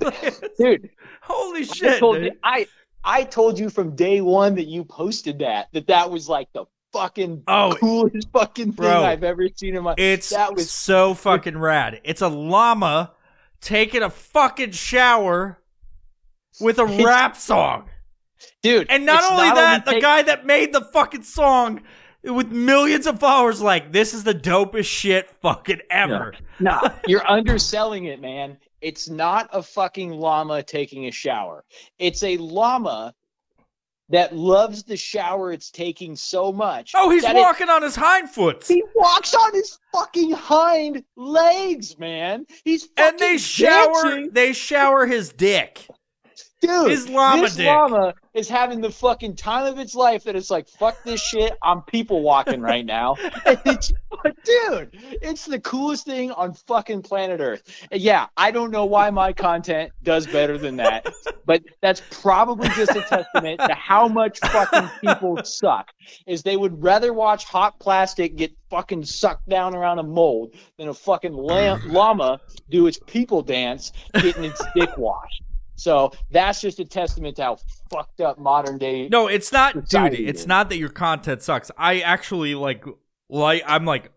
dude. 0.58 0.90
Holy 1.22 1.60
I 1.60 1.64
shit. 1.64 1.98
told 2.00 2.16
dude. 2.16 2.24
you, 2.24 2.32
I 2.42 2.66
I 3.04 3.24
told 3.24 3.58
you 3.58 3.70
from 3.70 3.94
day 3.94 4.20
one 4.20 4.54
that 4.56 4.66
you 4.66 4.84
posted 4.84 5.38
that 5.38 5.68
that 5.72 5.86
that 5.86 6.10
was 6.10 6.28
like 6.28 6.48
the 6.52 6.64
fucking 6.92 7.42
Oh, 7.46 7.76
coolest 7.78 8.28
fucking 8.32 8.72
thing. 8.72 8.86
I've 8.86 9.24
ever 9.24 9.48
seen 9.54 9.76
in 9.76 9.82
my. 9.82 9.90
Life. 9.90 9.98
It's 9.98 10.30
that 10.30 10.54
was 10.54 10.70
so 10.70 11.14
fucking 11.14 11.58
rad. 11.58 12.00
It's 12.04 12.22
a 12.22 12.28
llama 12.28 13.12
taking 13.60 14.02
a 14.02 14.10
fucking 14.10 14.72
shower 14.72 15.58
with 16.60 16.78
a 16.78 16.84
rap 16.86 17.36
song. 17.36 17.88
dude. 18.62 18.86
And 18.90 19.06
not 19.06 19.20
it's 19.22 19.30
only 19.32 19.48
that, 19.50 19.84
the 19.84 19.92
take- 19.92 20.02
guy 20.02 20.22
that 20.22 20.46
made 20.46 20.72
the 20.72 20.80
fucking 20.82 21.22
song 21.22 21.82
with 22.22 22.48
millions 22.50 23.06
of 23.06 23.18
followers 23.18 23.62
like 23.62 23.92
this 23.92 24.12
is 24.12 24.24
the 24.24 24.34
dopest 24.34 24.84
shit 24.86 25.30
fucking 25.42 25.80
ever. 25.90 26.34
No, 26.58 26.78
you're 27.06 27.26
underselling 27.30 28.04
it, 28.04 28.20
man. 28.20 28.58
It's 28.82 29.08
not 29.08 29.48
a 29.52 29.62
fucking 29.62 30.10
llama 30.10 30.62
taking 30.62 31.06
a 31.06 31.10
shower. 31.10 31.64
It's 31.98 32.22
a 32.22 32.36
llama 32.38 33.14
that 34.10 34.34
loves 34.36 34.82
the 34.82 34.96
shower 34.96 35.52
it's 35.52 35.70
taking 35.70 36.14
so 36.16 36.52
much. 36.52 36.92
Oh, 36.94 37.10
he's 37.10 37.22
that 37.22 37.36
it- 37.36 37.40
walking 37.40 37.68
on 37.68 37.82
his 37.82 37.96
hind 37.96 38.28
foot. 38.30 38.64
he 38.66 38.82
walks 38.94 39.34
on 39.34 39.54
his 39.54 39.78
fucking 39.92 40.32
hind 40.32 41.02
legs, 41.16 41.98
man. 41.98 42.46
He's 42.64 42.84
fucking 42.86 43.04
And 43.12 43.18
they 43.18 43.38
shower 43.38 44.02
dancing. 44.04 44.30
they 44.32 44.52
shower 44.52 45.06
his 45.06 45.32
dick. 45.32 45.86
Dude, 46.60 46.90
his 46.90 47.08
llama 47.08 47.42
this 47.42 47.56
dick. 47.56 47.66
llama 47.66 48.14
is 48.34 48.48
having 48.48 48.82
the 48.82 48.90
fucking 48.90 49.36
time 49.36 49.66
of 49.66 49.78
its 49.78 49.94
life 49.94 50.24
that 50.24 50.36
it's 50.36 50.50
like, 50.50 50.68
fuck 50.68 51.02
this 51.04 51.20
shit. 51.20 51.56
I'm 51.62 51.82
people 51.82 52.22
walking 52.22 52.60
right 52.60 52.84
now. 52.84 53.16
It's, 53.64 53.92
dude, 54.44 54.90
it's 55.22 55.46
the 55.46 55.60
coolest 55.60 56.04
thing 56.04 56.30
on 56.32 56.52
fucking 56.52 57.02
planet 57.02 57.40
Earth. 57.40 57.62
And 57.90 58.00
yeah, 58.00 58.26
I 58.36 58.50
don't 58.50 58.70
know 58.70 58.84
why 58.84 59.08
my 59.10 59.32
content 59.32 59.92
does 60.02 60.26
better 60.26 60.58
than 60.58 60.76
that, 60.76 61.06
but 61.46 61.62
that's 61.80 62.02
probably 62.10 62.68
just 62.70 62.94
a 62.94 63.02
testament 63.02 63.60
to 63.60 63.72
how 63.74 64.08
much 64.08 64.38
fucking 64.40 64.90
people 65.00 65.42
suck. 65.44 65.90
Is 66.26 66.42
they 66.42 66.56
would 66.56 66.82
rather 66.82 67.12
watch 67.14 67.44
hot 67.44 67.78
plastic 67.78 68.36
get 68.36 68.52
fucking 68.68 69.04
sucked 69.04 69.48
down 69.48 69.74
around 69.74 70.00
a 70.00 70.04
mold 70.04 70.54
than 70.76 70.88
a 70.88 70.94
fucking 70.94 71.32
lam- 71.32 71.80
llama 71.92 72.40
do 72.68 72.86
its 72.86 72.98
people 73.06 73.42
dance 73.42 73.92
getting 74.14 74.44
its 74.44 74.62
dick 74.74 74.96
washed. 74.98 75.42
So 75.80 76.12
that's 76.30 76.60
just 76.60 76.78
a 76.78 76.84
testament 76.84 77.36
to 77.36 77.42
how 77.42 77.58
fucked 77.90 78.20
up 78.20 78.38
modern 78.38 78.76
day. 78.76 79.08
No, 79.08 79.28
it's 79.28 79.50
not, 79.50 79.74
dude. 79.74 79.88
Society 79.88 80.26
It's 80.26 80.42
is. 80.42 80.46
not 80.46 80.68
that 80.68 80.76
your 80.76 80.90
content 80.90 81.42
sucks. 81.42 81.70
I 81.78 82.00
actually 82.00 82.54
like, 82.54 82.84
like, 83.30 83.62
I'm 83.66 83.86
like, 83.86 84.12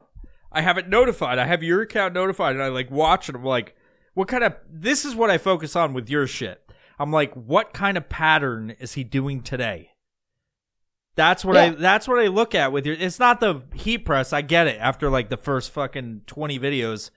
I 0.52 0.62
have 0.62 0.78
it 0.78 0.90
notified. 0.90 1.40
I 1.40 1.46
have 1.46 1.64
your 1.64 1.82
account 1.82 2.14
notified, 2.14 2.56
and 2.56 2.64
I 2.64 2.68
like 2.68 2.92
watch 2.92 3.30
it. 3.30 3.36
I'm 3.36 3.44
like, 3.46 3.76
what 4.14 4.28
kind 4.28 4.44
of? 4.44 4.56
This 4.70 5.06
is 5.06 5.16
what 5.16 5.30
I 5.30 5.38
focus 5.38 5.76
on 5.76 5.94
with 5.94 6.10
your 6.10 6.28
shit. 6.28 6.70
I'm 7.00 7.12
like, 7.12 7.34
what 7.34 7.74
kind 7.74 7.98
of 7.98 8.10
pattern 8.10 8.76
is 8.80 8.94
he 8.94 9.04
doing 9.04 9.42
today? 9.42 9.92
That's 11.16 11.46
what 11.46 11.56
I. 11.56 11.70
That's 11.70 12.08
what 12.08 12.20
I 12.20 12.28
look 12.28 12.54
at 12.54 12.72
with 12.72 12.86
your. 12.86 12.96
It's 12.96 13.20
not 13.20 13.40
the 13.40 13.62
heat 13.74 14.00
press. 14.00 14.34
I 14.34 14.42
get 14.42 14.68
it. 14.68 14.78
After 14.80 15.10
like 15.10 15.30
the 15.30 15.38
first 15.38 15.72
fucking 15.72 16.24
twenty 16.28 16.60
videos, 16.60 17.10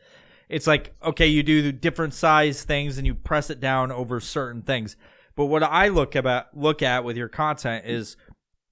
it's 0.48 0.66
like 0.66 0.94
okay, 1.02 1.26
you 1.26 1.42
do 1.42 1.72
different 1.72 2.14
size 2.14 2.62
things 2.64 2.98
and 2.98 3.06
you 3.06 3.14
press 3.14 3.50
it 3.50 3.60
down 3.60 3.90
over 3.92 4.20
certain 4.20 4.62
things. 4.62 4.96
But 5.34 5.46
what 5.46 5.62
I 5.62 5.88
look 5.88 6.14
about 6.14 6.56
look 6.56 6.82
at 6.82 7.04
with 7.04 7.16
your 7.16 7.28
content 7.28 7.84
is 7.86 8.16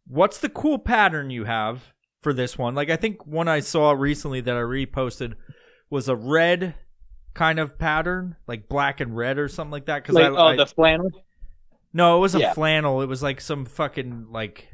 what's 0.06 0.38
the 0.38 0.48
cool 0.48 0.78
pattern 0.78 1.30
you 1.30 1.44
have 1.44 1.92
for 2.22 2.32
this 2.32 2.56
one? 2.56 2.74
Like 2.74 2.90
I 2.90 2.96
think 2.96 3.26
one 3.26 3.48
I 3.48 3.60
saw 3.60 3.92
recently 3.92 4.40
that 4.42 4.56
I 4.56 4.60
reposted 4.60 5.34
was 5.90 6.08
a 6.08 6.16
red 6.16 6.74
kind 7.34 7.58
of 7.58 7.78
pattern, 7.78 8.36
like 8.46 8.68
black 8.68 9.00
and 9.00 9.16
red 9.16 9.38
or 9.38 9.48
something 9.48 9.72
like 9.72 9.86
that. 9.86 10.02
Because 10.02 10.14
Like, 10.14 10.24
I, 10.26 10.28
oh, 10.28 10.46
I- 10.46 10.56
the 10.56 10.66
flannel. 10.66 11.10
no, 11.92 12.16
it 12.16 12.20
was 12.20 12.34
a 12.34 12.40
yeah. 12.40 12.52
flannel. 12.54 13.02
It 13.02 13.06
was 13.06 13.22
like 13.22 13.40
some 13.40 13.64
fucking 13.66 14.28
like 14.30 14.68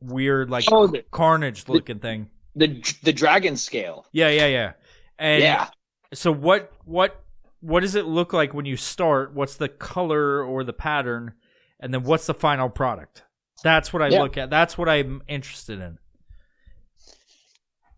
weird 0.00 0.50
like 0.50 0.64
Oh, 0.70 0.86
the- 0.86 1.04
carnage 1.10 1.68
looking 1.68 1.98
thing. 1.98 2.30
The 2.56 2.82
the 3.02 3.12
dragon 3.12 3.56
scale. 3.56 4.06
Yeah, 4.12 4.28
yeah, 4.30 4.46
yeah. 4.46 4.72
And 5.18 5.42
yeah. 5.42 5.68
So 6.14 6.32
what 6.32 6.72
what 6.84 7.20
what 7.60 7.80
does 7.80 7.94
it 7.94 8.04
look 8.06 8.32
like 8.32 8.54
when 8.54 8.64
you 8.66 8.76
start? 8.76 9.34
What's 9.34 9.56
the 9.56 9.68
color 9.68 10.42
or 10.42 10.64
the 10.64 10.72
pattern? 10.72 11.34
And 11.80 11.92
then 11.92 12.02
what's 12.04 12.26
the 12.26 12.34
final 12.34 12.68
product? 12.68 13.22
That's 13.62 13.92
what 13.92 14.02
I 14.02 14.08
Yeah. 14.08 14.22
look 14.22 14.36
at. 14.36 14.50
That's 14.50 14.76
what 14.78 14.88
I'm 14.88 15.22
interested 15.28 15.80
in. 15.80 15.98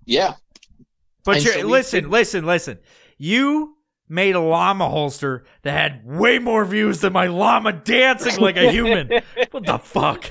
Yeah. 0.04 0.34
But 1.24 1.42
you're, 1.42 1.54
so 1.54 1.66
listen, 1.66 2.02
did- 2.04 2.10
listen, 2.10 2.46
listen. 2.46 2.78
You 3.18 3.76
made 4.08 4.36
a 4.36 4.40
llama 4.40 4.88
holster 4.88 5.44
that 5.62 5.72
had 5.72 6.06
way 6.06 6.38
more 6.38 6.64
views 6.64 7.00
than 7.00 7.12
my 7.12 7.26
llama 7.26 7.72
dancing 7.72 8.40
like 8.40 8.56
a 8.56 8.70
human. 8.70 9.10
what 9.50 9.66
the 9.66 9.78
fuck? 9.78 10.30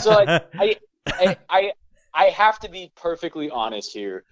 So 0.00 0.10
like, 0.10 0.28
I, 0.54 0.76
I 1.08 1.36
I 1.50 1.72
I 2.14 2.24
have 2.26 2.60
to 2.60 2.68
be 2.68 2.92
perfectly 2.94 3.50
honest 3.50 3.92
here. 3.92 4.24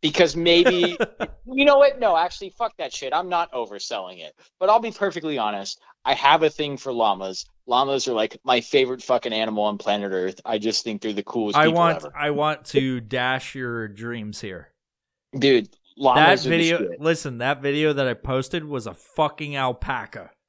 Because 0.00 0.36
maybe 0.36 0.96
you 1.46 1.64
know 1.64 1.78
what? 1.78 1.98
No, 1.98 2.16
actually 2.16 2.50
fuck 2.50 2.76
that 2.78 2.92
shit. 2.92 3.12
I'm 3.12 3.28
not 3.28 3.50
overselling 3.52 4.18
it. 4.18 4.34
But 4.60 4.70
I'll 4.70 4.80
be 4.80 4.92
perfectly 4.92 5.38
honest. 5.38 5.80
I 6.04 6.14
have 6.14 6.42
a 6.42 6.50
thing 6.50 6.76
for 6.76 6.92
llamas. 6.92 7.44
Llamas 7.66 8.08
are 8.08 8.14
like 8.14 8.38
my 8.44 8.60
favorite 8.60 9.02
fucking 9.02 9.32
animal 9.32 9.64
on 9.64 9.76
planet 9.76 10.12
Earth. 10.12 10.40
I 10.44 10.58
just 10.58 10.84
think 10.84 11.02
they're 11.02 11.12
the 11.12 11.22
coolest 11.22 11.58
I 11.58 11.66
people 11.66 11.78
want 11.78 11.96
ever. 11.98 12.12
I 12.16 12.30
want 12.30 12.64
to 12.66 13.00
dash 13.00 13.54
your 13.54 13.88
dreams 13.88 14.40
here. 14.40 14.72
Dude, 15.38 15.66
That 15.66 15.76
llamas 15.96 16.46
are 16.46 16.50
the 16.50 16.56
video 16.56 16.88
listen, 16.98 17.38
that 17.38 17.60
video 17.60 17.92
that 17.92 18.06
I 18.06 18.14
posted 18.14 18.64
was 18.64 18.86
a 18.86 18.94
fucking 18.94 19.56
alpaca. 19.56 20.30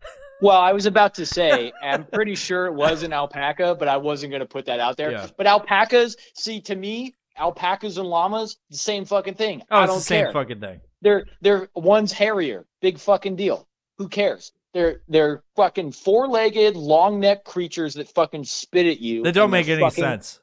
Well, 0.42 0.56
I 0.56 0.72
was 0.72 0.86
about 0.86 1.16
to 1.16 1.26
say, 1.26 1.74
I'm 1.84 2.06
pretty 2.06 2.36
sure 2.36 2.68
it 2.68 2.74
was 2.74 3.04
an 3.04 3.12
alpaca, 3.12 3.76
but 3.76 3.90
I 3.90 3.98
wasn't 3.98 4.32
going 4.32 4.40
to 4.40 4.46
put 4.46 4.68
that 4.68 4.80
out 4.80 4.96
there. 4.96 5.12
Yeah. 5.12 5.28
But 5.36 5.48
alpacas, 5.48 6.16
see, 6.34 6.62
to 6.62 6.78
me, 6.78 7.14
alpacas 7.40 7.98
and 7.98 8.08
llamas, 8.08 8.58
the 8.70 8.78
same 8.78 9.06
fucking 9.06 9.36
thing. 9.36 9.64
Oh, 9.72 9.78
I 9.80 9.84
it's 9.84 9.90
don't 9.92 9.98
the 10.00 10.04
same 10.04 10.24
care. 10.26 10.34
fucking 10.34 10.60
thing. 10.60 10.82
They're 11.02 11.26
they're 11.42 11.70
one's 11.76 12.12
hairier, 12.12 12.66
big 12.82 13.00
fucking 13.00 13.36
deal. 13.36 13.68
Who 13.98 14.08
cares? 14.10 14.52
They're 14.74 15.02
they're 15.08 15.44
fucking 15.56 15.94
four-legged, 15.94 16.76
long-necked 16.76 17.46
creatures 17.46 17.96
that 17.96 18.08
fucking 18.10 18.44
spit 18.44 18.86
at 18.86 19.00
you. 19.00 19.24
That 19.24 19.34
don't 19.34 19.50
make 19.52 19.68
any 19.68 19.82
fucking- 19.82 20.04
sense. 20.04 20.40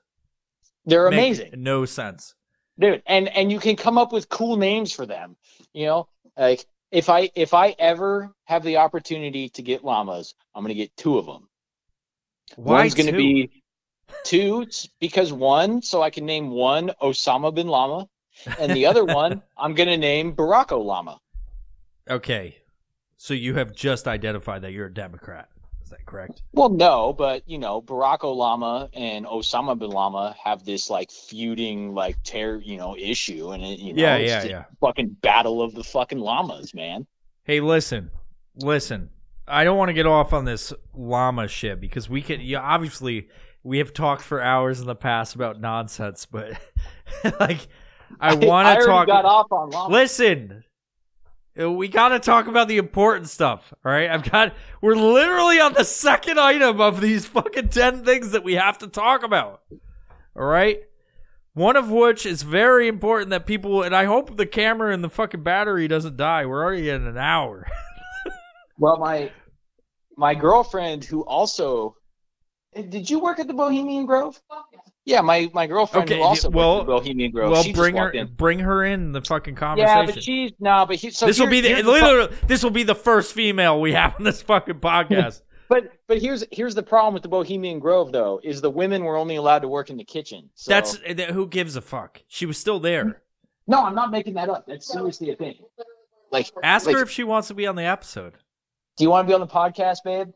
They're 0.84 1.10
Make 1.10 1.18
amazing, 1.18 1.52
No 1.56 1.84
sense. 1.84 2.34
dude. 2.78 3.02
And 3.06 3.28
and 3.28 3.50
you 3.52 3.58
can 3.60 3.76
come 3.76 3.98
up 3.98 4.12
with 4.12 4.28
cool 4.28 4.56
names 4.56 4.92
for 4.92 5.04
them. 5.06 5.36
You 5.72 5.86
know, 5.86 6.08
like 6.36 6.64
if 6.92 7.08
I 7.10 7.30
if 7.34 7.54
I 7.54 7.74
ever 7.78 8.32
have 8.44 8.62
the 8.62 8.76
opportunity 8.78 9.48
to 9.50 9.62
get 9.62 9.84
llamas, 9.84 10.34
I'm 10.54 10.62
gonna 10.62 10.74
get 10.74 10.96
two 10.96 11.18
of 11.18 11.26
them. 11.26 11.48
Why 12.54 12.82
One's 12.82 12.94
going 12.94 13.06
to 13.08 13.16
be 13.16 13.50
two 14.24 14.66
because 15.00 15.32
one, 15.32 15.82
so 15.82 16.02
I 16.02 16.10
can 16.10 16.26
name 16.26 16.50
one 16.50 16.92
Osama 17.02 17.54
bin 17.54 17.68
Lama, 17.68 18.08
and 18.58 18.72
the 18.72 18.86
other 18.86 19.04
one 19.04 19.42
I'm 19.56 19.74
going 19.74 19.88
to 19.88 19.96
name 19.96 20.34
Barack 20.34 20.68
Obama. 20.68 21.18
Okay. 22.08 22.56
So 23.16 23.34
you 23.34 23.54
have 23.54 23.74
just 23.74 24.06
identified 24.06 24.62
that 24.62 24.72
you're 24.72 24.86
a 24.86 24.92
Democrat. 24.92 25.48
Is 25.82 25.90
that 25.90 26.04
correct? 26.04 26.42
Well, 26.52 26.68
no, 26.68 27.12
but 27.12 27.48
you 27.48 27.58
know, 27.58 27.80
Barack 27.80 28.20
Obama 28.20 28.88
and 28.92 29.24
Osama 29.24 29.78
bin 29.78 29.90
Lama 29.90 30.34
have 30.42 30.64
this 30.64 30.90
like 30.90 31.12
feuding, 31.12 31.94
like 31.94 32.20
tear, 32.24 32.56
you 32.56 32.76
know, 32.76 32.96
issue, 32.96 33.52
and 33.52 33.62
it, 33.62 33.78
you 33.78 33.92
know, 33.92 34.02
Yeah, 34.02 34.16
yeah, 34.16 34.44
yeah. 34.44 34.64
fucking 34.80 35.10
battle 35.22 35.62
of 35.62 35.74
the 35.74 35.84
fucking 35.84 36.18
llamas, 36.18 36.74
man. 36.74 37.06
Hey, 37.44 37.60
listen, 37.60 38.10
listen. 38.56 39.10
I 39.48 39.62
don't 39.62 39.78
want 39.78 39.90
to 39.90 39.92
get 39.92 40.06
off 40.06 40.32
on 40.32 40.44
this 40.44 40.72
llama 40.92 41.46
shit 41.46 41.80
because 41.80 42.08
we 42.10 42.20
could. 42.20 42.42
Yeah, 42.42 42.62
obviously, 42.62 43.28
we 43.66 43.78
have 43.78 43.92
talked 43.92 44.22
for 44.22 44.40
hours 44.40 44.80
in 44.80 44.86
the 44.86 44.94
past 44.94 45.34
about 45.34 45.60
nonsense, 45.60 46.24
but 46.24 46.52
like, 47.40 47.66
I 48.20 48.34
want 48.34 48.78
to 48.78 48.86
talk. 48.86 49.08
got 49.08 49.24
off 49.24 49.50
on. 49.50 49.90
Listen, 49.90 50.62
we 51.56 51.88
got 51.88 52.10
to 52.10 52.20
talk 52.20 52.46
about 52.46 52.68
the 52.68 52.78
important 52.78 53.28
stuff. 53.28 53.74
All 53.84 53.90
right, 53.90 54.08
I've 54.08 54.30
got. 54.30 54.54
We're 54.80 54.94
literally 54.94 55.58
on 55.58 55.72
the 55.72 55.84
second 55.84 56.38
item 56.38 56.80
of 56.80 57.00
these 57.00 57.26
fucking 57.26 57.70
ten 57.70 58.04
things 58.04 58.30
that 58.30 58.44
we 58.44 58.54
have 58.54 58.78
to 58.78 58.86
talk 58.86 59.24
about. 59.24 59.62
All 60.36 60.44
right. 60.44 60.80
One 61.54 61.76
of 61.76 61.90
which 61.90 62.26
is 62.26 62.42
very 62.42 62.86
important 62.86 63.30
that 63.30 63.46
people, 63.46 63.82
and 63.82 63.96
I 63.96 64.04
hope 64.04 64.36
the 64.36 64.44
camera 64.44 64.92
and 64.92 65.02
the 65.02 65.08
fucking 65.08 65.42
battery 65.42 65.88
doesn't 65.88 66.18
die. 66.18 66.44
We're 66.44 66.62
already 66.62 66.88
in 66.88 67.06
an 67.06 67.18
hour. 67.18 67.66
Well, 68.78 68.98
my 68.98 69.32
my 70.18 70.34
girlfriend, 70.34 71.02
who 71.02 71.22
also 71.22 71.96
did 72.82 73.08
you 73.08 73.18
work 73.18 73.38
at 73.38 73.46
the 73.46 73.54
Bohemian 73.54 74.06
Grove? 74.06 74.40
Yeah, 75.04 75.20
my 75.20 75.50
my 75.54 75.66
girlfriend 75.66 76.10
Okay, 76.10 76.18
who 76.18 76.24
also 76.24 76.50
well- 76.50 76.78
worked 76.78 76.82
at 76.82 76.86
the 76.86 76.98
Bohemian 77.00 77.30
Grove. 77.30 77.52
well, 77.52 77.62
she 77.62 77.70
just 77.70 77.80
bring 77.80 77.96
her, 77.96 78.10
in. 78.10 78.26
bring 78.34 78.58
her 78.58 78.84
in 78.84 79.12
the 79.12 79.22
fucking 79.22 79.54
conversation. 79.54 79.98
Yeah, 79.98 80.06
but 80.06 80.22
she's 80.22 80.52
no, 80.58 80.84
but 80.86 80.96
he, 80.96 81.10
so 81.10 81.26
this 81.26 81.38
will 81.38 81.46
be 81.46 81.60
the, 81.60 81.68
here's 81.68 81.82
fu- 81.82 81.90
literally, 81.92 82.36
this 82.46 82.62
will 82.62 82.70
be 82.70 82.82
the 82.82 82.94
first 82.94 83.32
female 83.32 83.80
we 83.80 83.92
have 83.92 84.16
on 84.18 84.24
this 84.24 84.42
fucking 84.42 84.80
podcast. 84.80 85.42
but 85.68 85.92
but 86.08 86.18
here's 86.20 86.44
here's 86.50 86.74
the 86.74 86.82
problem 86.82 87.14
with 87.14 87.22
the 87.22 87.28
Bohemian 87.28 87.78
Grove 87.78 88.10
though 88.10 88.40
is 88.42 88.60
the 88.60 88.70
women 88.70 89.04
were 89.04 89.16
only 89.16 89.36
allowed 89.36 89.60
to 89.60 89.68
work 89.68 89.90
in 89.90 89.96
the 89.96 90.04
kitchen. 90.04 90.50
So. 90.54 90.70
That's 90.70 90.98
that, 90.98 91.30
who 91.30 91.46
gives 91.46 91.76
a 91.76 91.80
fuck. 91.82 92.20
She 92.26 92.44
was 92.46 92.58
still 92.58 92.80
there. 92.80 93.22
no, 93.68 93.84
I'm 93.84 93.94
not 93.94 94.10
making 94.10 94.34
that 94.34 94.48
up. 94.48 94.66
That's 94.66 94.90
seriously 94.90 95.30
a 95.30 95.36
thing. 95.36 95.54
Like, 96.32 96.50
Ask 96.64 96.86
like, 96.86 96.96
her 96.96 97.02
if 97.02 97.10
she 97.10 97.22
wants 97.22 97.46
to 97.48 97.54
be 97.54 97.68
on 97.68 97.76
the 97.76 97.84
episode. 97.84 98.34
do 98.96 99.04
you 99.04 99.10
want 99.10 99.26
to 99.26 99.30
be 99.30 99.34
on 99.34 99.40
the 99.40 99.46
podcast, 99.46 99.98
babe? 100.04 100.30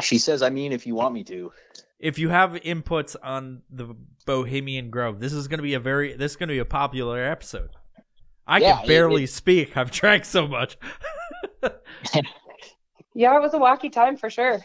She 0.00 0.18
says, 0.18 0.42
I 0.42 0.50
mean, 0.50 0.72
if 0.72 0.86
you 0.86 0.94
want 0.94 1.14
me 1.14 1.24
to. 1.24 1.52
If 1.98 2.18
you 2.18 2.30
have 2.30 2.52
inputs 2.54 3.14
on 3.22 3.62
the 3.70 3.94
Bohemian 4.26 4.90
Grove, 4.90 5.20
this 5.20 5.32
is 5.32 5.48
going 5.48 5.58
to 5.58 5.62
be 5.62 5.74
a 5.74 5.80
very 5.80 6.14
this 6.14 6.32
is 6.32 6.36
going 6.36 6.48
to 6.48 6.54
be 6.54 6.58
a 6.58 6.64
popular 6.64 7.22
episode. 7.22 7.70
I 8.46 8.58
Yeah, 8.58 8.76
can 8.76 8.84
it- 8.84 8.88
barely 8.88 9.26
speak. 9.26 9.76
I've 9.76 9.90
drank 9.90 10.24
so 10.24 10.46
much. 10.48 10.76
Yeah, 13.14 13.36
it 13.36 13.40
was 13.42 13.52
a 13.54 13.58
wacky 13.58 13.90
time 13.92 14.16
for 14.16 14.30
sure. 14.30 14.60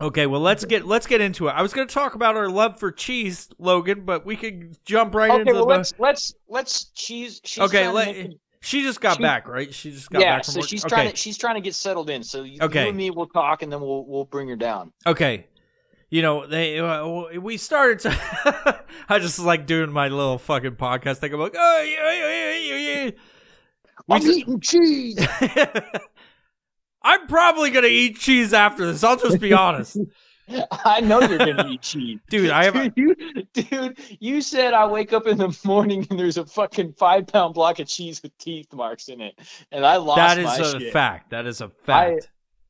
Okay, 0.00 0.26
well 0.26 0.40
let's 0.42 0.64
get 0.64 0.84
let's 0.86 1.06
get 1.06 1.20
into 1.22 1.46
it. 1.48 1.52
I 1.52 1.62
was 1.62 1.72
going 1.72 1.86
to 1.88 1.94
talk 1.94 2.14
about 2.14 2.36
our 2.36 2.50
love 2.50 2.78
for 2.78 2.92
cheese, 2.92 3.48
Logan, 3.58 4.04
but 4.04 4.26
we 4.26 4.36
could 4.36 4.76
jump 4.84 5.14
right 5.14 5.30
Okay, 5.30 5.40
into 5.40 5.54
well 5.54 5.62
the. 5.66 5.76
let's 5.76 5.94
let's 5.98 6.34
let's 6.48 6.84
cheese. 6.94 7.40
she's 7.44 7.64
okay, 7.64 7.84
trying 7.84 7.94
let, 7.94 8.06
make- 8.16 8.38
she 8.66 8.82
just 8.82 9.00
got 9.00 9.16
she- 9.16 9.22
back, 9.22 9.46
right? 9.46 9.72
She 9.72 9.92
just 9.92 10.10
got 10.10 10.20
yeah, 10.20 10.36
back 10.36 10.44
from 10.44 10.54
so 10.54 10.60
work. 10.60 10.68
she's 10.68 10.84
okay. 10.84 10.94
trying 10.94 11.10
to 11.10 11.16
she's 11.16 11.38
trying 11.38 11.54
to 11.54 11.60
get 11.60 11.74
settled 11.74 12.10
in. 12.10 12.22
So 12.22 12.42
you, 12.42 12.58
Okay. 12.60 12.82
you 12.82 12.88
and 12.88 12.96
me 12.96 13.10
will 13.10 13.28
talk, 13.28 13.62
and 13.62 13.72
then 13.72 13.80
we'll 13.80 14.04
we'll 14.06 14.24
bring 14.24 14.48
her 14.48 14.56
down. 14.56 14.92
Okay. 15.06 15.46
You 16.10 16.22
know, 16.22 16.46
they 16.46 16.78
uh, 16.78 17.38
we 17.40 17.56
started 17.56 18.00
to. 18.00 18.80
I 19.08 19.18
just 19.18 19.38
like 19.38 19.66
doing 19.66 19.90
my 19.92 20.08
little 20.08 20.38
fucking 20.38 20.72
podcast 20.76 21.18
thing. 21.18 21.32
I'm 21.32 21.40
like, 21.40 21.54
oh 21.56 21.82
yeah, 21.82 22.12
yeah, 22.12 22.76
yeah, 22.76 23.04
yeah. 23.04 23.10
I'm 24.08 24.20
just- 24.20 24.38
eating 24.38 24.60
cheese. 24.60 25.26
I'm 27.02 27.26
probably 27.28 27.70
gonna 27.70 27.86
eat 27.86 28.18
cheese 28.18 28.52
after 28.52 28.86
this. 28.90 29.04
I'll 29.04 29.16
just 29.16 29.40
be 29.40 29.52
honest, 29.52 29.96
I 30.84 31.00
know 31.00 31.20
you're 31.20 31.38
gonna 31.38 31.68
eat 31.68 31.82
cheese, 31.82 32.20
dude. 32.28 32.50
I 32.50 32.64
have. 32.64 32.94
Dude, 32.94 33.18
you, 33.54 33.62
dude, 33.62 33.98
you 34.20 34.40
said 34.40 34.74
I 34.74 34.86
wake 34.86 35.12
up 35.12 35.26
in 35.26 35.38
the 35.38 35.56
morning 35.64 36.06
and 36.10 36.18
there's 36.18 36.36
a 36.36 36.46
fucking 36.46 36.94
five 36.94 37.26
pound 37.26 37.54
block 37.54 37.78
of 37.78 37.88
cheese 37.88 38.22
with 38.22 38.36
teeth 38.38 38.72
marks 38.72 39.08
in 39.08 39.20
it, 39.20 39.38
and 39.72 39.84
I 39.84 39.96
lost 39.96 40.18
That 40.18 40.38
is 40.38 40.74
a 40.74 40.80
shit. 40.80 40.92
fact. 40.92 41.30
That 41.30 41.46
is 41.46 41.60
a 41.60 41.68
fact. 41.68 42.28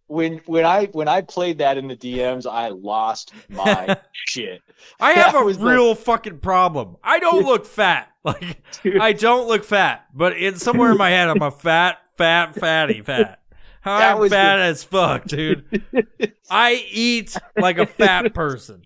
When 0.09 0.41
when 0.47 0.65
I 0.65 0.87
when 0.87 1.09
I 1.09 1.21
played 1.23 1.59
that 1.59 1.77
in 1.77 1.89
the 1.89 1.97
DMs, 1.97 2.47
I 2.47 2.69
lost 2.69 3.33
my 3.49 3.99
shit. 4.13 4.63
I, 5.01 5.13
have 5.13 5.33
that 5.33 5.41
a 5.41 5.65
real 5.65 5.95
fucking 5.97 6.39
problem. 6.39 6.97
I 7.03 7.19
don't 7.19 7.45
look 7.45 7.67
fat. 7.67 8.13
Like 8.23 8.63
Dude. 8.83 8.99
I 8.99 9.13
don't 9.13 9.47
look 9.47 9.65
fat, 9.65 10.07
but 10.13 10.37
in 10.37 10.57
somewhere 10.57 10.91
in 10.93 10.99
my 10.99 11.11
head, 11.11 11.29
I'm 11.29 11.43
a 11.43 11.51
fat, 11.51 11.99
fat, 12.17 12.55
fatty, 12.57 13.01
fat. 13.03 13.41
I'm 13.87 14.29
fat 14.29 14.57
the- 14.57 14.63
as 14.63 14.85
fuck, 14.85 15.25
dude. 15.25 15.83
I 16.51 16.85
eat 16.91 17.37
like 17.57 17.79
a 17.79 17.87
fat 17.87 18.35
person. 18.35 18.83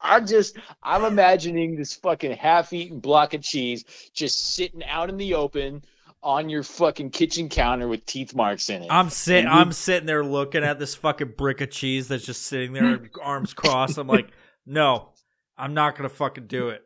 I'm 0.00 0.26
just 0.26 0.56
I'm 0.82 1.04
imagining 1.04 1.76
this 1.76 1.94
fucking 1.94 2.32
half-eaten 2.36 3.00
block 3.00 3.34
of 3.34 3.42
cheese 3.42 3.84
just 4.14 4.54
sitting 4.54 4.84
out 4.84 5.08
in 5.08 5.16
the 5.16 5.34
open 5.34 5.84
on 6.22 6.48
your 6.48 6.62
fucking 6.62 7.10
kitchen 7.10 7.48
counter 7.48 7.86
with 7.88 8.04
teeth 8.06 8.34
marks 8.34 8.70
in 8.70 8.82
it. 8.82 8.88
I'm 8.90 9.10
sitting, 9.10 9.44
we- 9.46 9.50
I'm 9.50 9.72
sitting 9.72 10.06
there 10.06 10.24
looking 10.24 10.62
at 10.64 10.78
this 10.78 10.94
fucking 10.94 11.34
brick 11.36 11.60
of 11.60 11.70
cheese 11.70 12.08
that's 12.08 12.24
just 12.24 12.42
sitting 12.42 12.72
there, 12.72 13.00
arms 13.22 13.54
crossed. 13.54 13.98
I'm 13.98 14.06
like, 14.08 14.28
no, 14.66 15.10
I'm 15.56 15.74
not 15.74 15.96
gonna 15.96 16.08
fucking 16.08 16.46
do 16.46 16.68
it. 16.70 16.82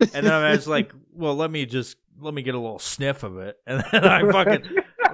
And 0.00 0.26
then 0.26 0.32
I 0.32 0.50
was 0.52 0.66
like, 0.66 0.92
well, 1.12 1.34
let 1.36 1.50
me 1.50 1.64
just 1.66 1.96
let 2.20 2.34
me 2.34 2.42
get 2.42 2.54
a 2.54 2.58
little 2.58 2.78
sniff 2.78 3.22
of 3.24 3.38
it, 3.38 3.56
and 3.66 3.84
then 3.92 4.04
I 4.04 4.30
fucking 4.30 4.64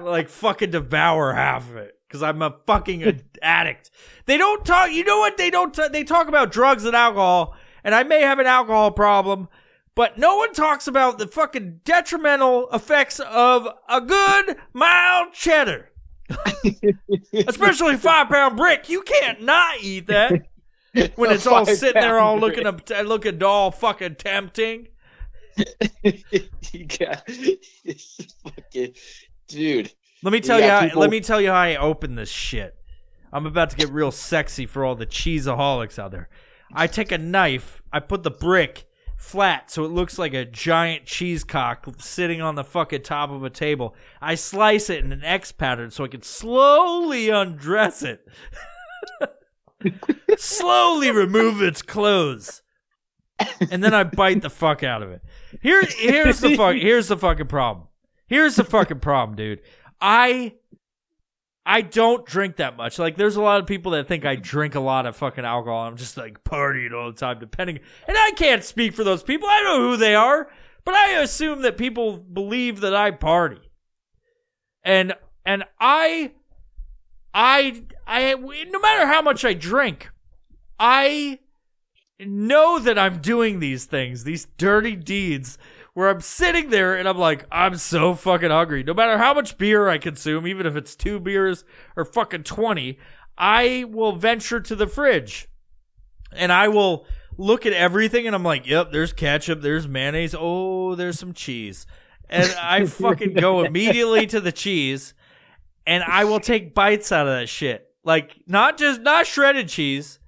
like 0.03 0.29
fucking 0.29 0.71
devour 0.71 1.33
half 1.33 1.69
of 1.69 1.77
it 1.77 1.99
because 2.07 2.23
I'm 2.23 2.41
a 2.41 2.55
fucking 2.65 3.21
addict. 3.41 3.91
They 4.25 4.37
don't 4.37 4.65
talk. 4.65 4.91
You 4.91 5.03
know 5.03 5.19
what? 5.19 5.37
They 5.37 5.49
don't. 5.49 5.73
T- 5.73 5.87
they 5.89 6.03
talk 6.03 6.27
about 6.27 6.51
drugs 6.51 6.85
and 6.85 6.95
alcohol, 6.95 7.55
and 7.83 7.93
I 7.93 8.03
may 8.03 8.21
have 8.21 8.39
an 8.39 8.47
alcohol 8.47 8.91
problem, 8.91 9.47
But 9.95 10.17
no 10.17 10.37
one 10.37 10.53
talks 10.53 10.87
about 10.87 11.17
the 11.17 11.27
fucking 11.27 11.81
detrimental 11.83 12.69
effects 12.71 13.19
of 13.19 13.67
a 13.87 14.01
good 14.01 14.57
mild 14.73 15.33
cheddar. 15.33 15.91
Especially 17.33 17.97
five 17.97 18.29
pound 18.29 18.55
brick. 18.55 18.89
You 18.89 19.01
can't 19.01 19.41
not 19.41 19.81
eat 19.81 20.07
that 20.07 20.47
when 21.15 21.31
it's 21.31 21.47
all 21.47 21.65
sitting 21.65 22.01
there 22.01 22.19
all 22.19 22.39
looking 22.39 22.65
up 22.65 22.81
uh, 22.91 23.01
looking 23.01 23.41
all 23.43 23.71
fucking 23.71 24.15
tempting. 24.15 24.87
you 26.03 26.85
got, 26.85 27.23
it's 27.27 28.35
fucking, 28.43 28.93
dude. 29.49 29.91
Let 30.23 30.31
me 30.31 30.39
tell 30.39 30.59
You 30.59 30.67
how, 30.69 30.81
people- 30.81 31.01
let 31.01 31.09
me 31.09 31.19
tell 31.21 31.41
you 31.41 31.49
how 31.49 31.55
I 31.55 31.75
open 31.75 32.15
this 32.15 32.29
shit. 32.29 32.75
I'm 33.31 33.45
about 33.45 33.69
to 33.71 33.75
get 33.75 33.89
real 33.91 34.11
sexy 34.11 34.65
for 34.65 34.83
all 34.83 34.95
the 34.95 35.05
cheeseaholics 35.05 35.99
out 35.99 36.11
there. 36.11 36.29
I 36.73 36.87
take 36.87 37.11
a 37.11 37.17
knife, 37.17 37.81
I 37.91 37.99
put 37.99 38.23
the 38.23 38.31
brick 38.31 38.85
flat 39.17 39.69
so 39.69 39.83
it 39.83 39.89
looks 39.89 40.17
like 40.17 40.33
a 40.33 40.45
giant 40.45 41.05
cheese 41.05 41.43
cock 41.43 41.85
sitting 41.99 42.41
on 42.41 42.55
the 42.55 42.63
fucking 42.63 43.03
top 43.03 43.29
of 43.31 43.43
a 43.43 43.49
table. 43.49 43.93
I 44.21 44.35
slice 44.35 44.89
it 44.89 45.03
in 45.03 45.11
an 45.11 45.23
X 45.23 45.51
pattern 45.51 45.91
so 45.91 46.05
I 46.05 46.07
can 46.07 46.21
slowly 46.21 47.29
undress 47.29 48.01
it. 48.01 48.25
slowly 50.37 51.11
remove 51.11 51.61
its 51.61 51.81
clothes. 51.81 52.61
And 53.71 53.83
then 53.83 53.93
I 53.93 54.03
bite 54.03 54.41
the 54.41 54.49
fuck 54.49 54.83
out 54.83 55.01
of 55.01 55.11
it. 55.11 55.21
Here 55.61 55.81
here's 55.97 56.39
the 56.39 56.55
fuck 56.57 56.75
here's 56.75 57.07
the 57.07 57.17
fucking 57.17 57.47
problem. 57.47 57.87
Here's 58.29 58.55
the 58.55 58.63
fucking 58.63 58.99
problem, 58.99 59.35
dude. 59.35 59.61
I 59.99 60.53
I 61.65 61.81
don't 61.81 62.25
drink 62.25 62.55
that 62.55 62.77
much. 62.77 62.97
Like, 62.97 63.15
there's 63.15 63.35
a 63.35 63.41
lot 63.41 63.59
of 63.59 63.67
people 63.67 63.91
that 63.91 64.07
think 64.07 64.25
I 64.25 64.35
drink 64.35 64.75
a 64.75 64.79
lot 64.79 65.05
of 65.05 65.15
fucking 65.15 65.45
alcohol. 65.45 65.85
I'm 65.85 65.97
just 65.97 66.17
like 66.17 66.43
partying 66.43 66.93
all 66.93 67.11
the 67.11 67.17
time, 67.17 67.39
depending. 67.39 67.79
And 68.07 68.17
I 68.17 68.31
can't 68.31 68.63
speak 68.63 68.93
for 68.93 69.03
those 69.03 69.21
people. 69.21 69.47
I 69.49 69.61
know 69.63 69.79
who 69.81 69.97
they 69.97 70.15
are, 70.15 70.49
but 70.85 70.95
I 70.95 71.19
assume 71.21 71.61
that 71.63 71.77
people 71.77 72.17
believe 72.17 72.81
that 72.81 72.95
I 72.95 73.11
party. 73.11 73.59
And 74.83 75.13
and 75.45 75.63
I, 75.79 76.31
I, 77.33 77.83
I, 78.07 78.33
no 78.33 78.79
matter 78.79 79.07
how 79.07 79.21
much 79.21 79.43
I 79.43 79.53
drink, 79.53 80.09
I 80.79 81.39
know 82.19 82.79
that 82.79 82.99
I'm 82.99 83.19
doing 83.19 83.59
these 83.59 83.85
things, 83.85 84.23
these 84.23 84.45
dirty 84.57 84.95
deeds, 84.95 85.57
where 85.93 86.09
I'm 86.09 86.21
sitting 86.21 86.69
there 86.69 86.95
and 86.95 87.07
I'm 87.07 87.17
like, 87.17 87.45
I'm 87.51 87.75
so 87.75 88.13
fucking 88.13 88.49
hungry. 88.49 88.83
No 88.83 88.93
matter 88.93 89.17
how 89.17 89.33
much 89.33 89.57
beer 89.57 89.89
I 89.89 89.97
consume, 89.97 90.47
even 90.47 90.65
if 90.65 90.75
it's 90.75 90.95
two 90.95 91.19
beers 91.19 91.63
or 91.95 92.05
fucking 92.05 92.43
20, 92.43 92.97
I 93.37 93.85
will 93.89 94.15
venture 94.15 94.59
to 94.59 94.75
the 94.75 94.87
fridge 94.87 95.47
and 96.31 96.51
I 96.51 96.67
will 96.67 97.05
look 97.37 97.65
at 97.65 97.73
everything 97.73 98.27
and 98.27 98.35
I'm 98.35 98.43
like, 98.43 98.67
yep, 98.67 98.91
there's 98.91 99.13
ketchup, 99.13 99.61
there's 99.61 99.87
mayonnaise, 99.87 100.35
oh, 100.37 100.95
there's 100.95 101.17
some 101.17 101.33
cheese. 101.33 101.85
And 102.29 102.53
I 102.61 102.85
fucking 102.85 103.33
go 103.33 103.63
immediately 103.63 104.27
to 104.27 104.39
the 104.39 104.51
cheese 104.51 105.13
and 105.87 106.03
I 106.03 106.25
will 106.25 106.39
take 106.39 106.75
bites 106.75 107.11
out 107.11 107.27
of 107.27 107.33
that 107.33 107.49
shit. 107.49 107.87
Like, 108.03 108.43
not 108.47 108.77
just, 108.77 109.01
not 109.01 109.25
shredded 109.25 109.67
cheese, 109.67 110.19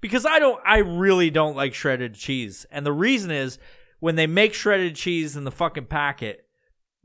because 0.00 0.24
I 0.24 0.38
don't, 0.38 0.60
I 0.64 0.78
really 0.78 1.30
don't 1.30 1.56
like 1.56 1.74
shredded 1.74 2.14
cheese. 2.14 2.66
And 2.70 2.86
the 2.86 2.92
reason 2.92 3.30
is 3.30 3.58
when 4.00 4.16
they 4.16 4.26
make 4.26 4.52
shredded 4.54 4.96
cheese 4.96 5.36
in 5.36 5.44
the 5.44 5.50
fucking 5.50 5.86
packet, 5.86 6.44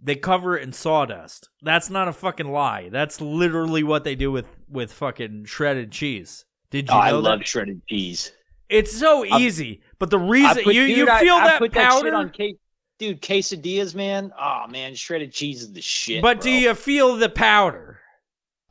they 0.01 0.15
cover 0.15 0.57
it 0.57 0.63
in 0.63 0.73
sawdust. 0.73 1.49
That's 1.61 1.89
not 1.89 2.07
a 2.07 2.13
fucking 2.13 2.51
lie. 2.51 2.89
That's 2.89 3.21
literally 3.21 3.83
what 3.83 4.03
they 4.03 4.15
do 4.15 4.31
with, 4.31 4.45
with 4.67 4.91
fucking 4.91 5.45
shredded 5.45 5.91
cheese. 5.91 6.43
Did 6.71 6.89
you 6.89 6.95
Oh, 6.95 6.99
I 6.99 7.11
know 7.11 7.19
love 7.19 7.39
that? 7.39 7.47
shredded 7.47 7.81
cheese. 7.87 8.31
It's 8.67 8.91
so 8.97 9.23
easy, 9.23 9.81
but 9.99 10.09
the 10.09 10.17
reason 10.19 10.63
put- 10.63 10.73
you, 10.75 10.81
you 10.81 10.95
dude, 10.95 11.09
I- 11.09 11.19
feel 11.21 11.35
I 11.35 11.47
that 11.47 11.59
put 11.59 11.71
powder, 11.71 12.07
shit 12.07 12.13
on 12.15 12.31
ca- 12.35 12.57
dude, 12.97 13.21
quesadillas, 13.21 13.93
man. 13.93 14.31
Oh 14.39 14.65
man, 14.67 14.95
shredded 14.95 15.31
cheese 15.31 15.61
is 15.61 15.71
the 15.71 15.81
shit. 15.81 16.21
but 16.21 16.37
bro. 16.37 16.43
do 16.43 16.49
you 16.51 16.73
feel 16.73 17.15
the 17.15 17.29
powder? 17.29 17.99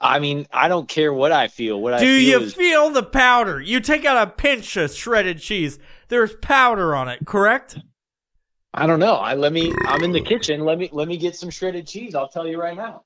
I 0.00 0.18
mean, 0.18 0.46
I 0.52 0.66
don't 0.68 0.88
care 0.88 1.12
what 1.14 1.30
I 1.32 1.46
feel. 1.48 1.80
What 1.80 1.94
I 1.94 1.98
Do 2.00 2.06
you 2.08 2.40
is 2.40 2.52
feel 2.54 2.90
the 2.90 3.04
powder? 3.04 3.60
You 3.60 3.78
take 3.80 4.04
out 4.04 4.26
a 4.28 4.30
pinch 4.30 4.76
of 4.76 4.90
shredded 4.92 5.38
cheese. 5.38 5.78
There's 6.08 6.34
powder 6.42 6.94
on 6.94 7.08
it, 7.08 7.20
correct? 7.24 7.78
I 8.76 8.86
don't 8.88 8.98
know. 8.98 9.14
I 9.14 9.34
let 9.34 9.52
me. 9.52 9.72
I'm 9.86 10.02
in 10.02 10.10
the 10.10 10.20
kitchen. 10.20 10.64
Let 10.64 10.78
me 10.78 10.88
let 10.92 11.06
me 11.06 11.16
get 11.16 11.36
some 11.36 11.48
shredded 11.48 11.86
cheese. 11.86 12.14
I'll 12.14 12.28
tell 12.28 12.46
you 12.46 12.60
right 12.60 12.76
now. 12.76 13.04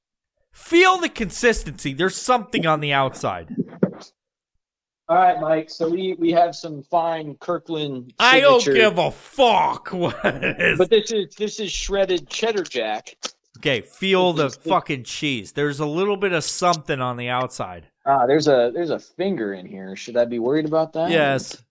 Feel 0.51 0.97
the 0.97 1.11
consistency. 1.11 1.93
There's 1.93 2.17
something 2.17 2.67
on 2.67 2.81
the 2.81 2.95
outside. 2.95 3.55
All 5.11 5.17
right, 5.17 5.39
Mike. 5.41 5.69
So 5.69 5.91
we 5.91 6.15
we 6.19 6.33
have 6.33 6.57
some 6.57 6.83
fine 6.83 7.37
Kirkland. 7.37 8.15
I 8.19 8.41
don't 8.41 8.65
give 8.65 8.99
a 8.99 9.11
fuck 9.11 9.93
what 9.93 10.19
it 10.25 10.61
is. 10.61 10.79
But 10.79 10.89
this 10.89 11.13
is 11.13 11.35
this 11.35 11.61
is 11.61 11.71
shredded 11.71 12.31
cheddar 12.31 12.63
jack. 12.63 13.15
Okay, 13.59 13.83
feel 13.83 14.33
the 14.33 14.51
fucking 14.51 15.05
cheese. 15.05 15.53
There's 15.53 15.81
a 15.81 15.87
little 15.87 16.17
bit 16.17 16.33
of 16.33 16.45
something 16.45 17.01
on 17.01 17.17
the 17.17 17.29
outside. 17.29 17.89
Ah, 18.07 18.27
there's 18.27 18.49
a 18.49 18.71
there's 18.73 18.91
a 18.91 18.99
finger 18.99 19.53
in 19.53 19.67
here. 19.67 19.97
Should 19.97 20.17
I 20.17 20.25
be 20.25 20.39
worried 20.39 20.65
about 20.65 20.95
that? 20.95 21.11
Yes. 21.11 21.63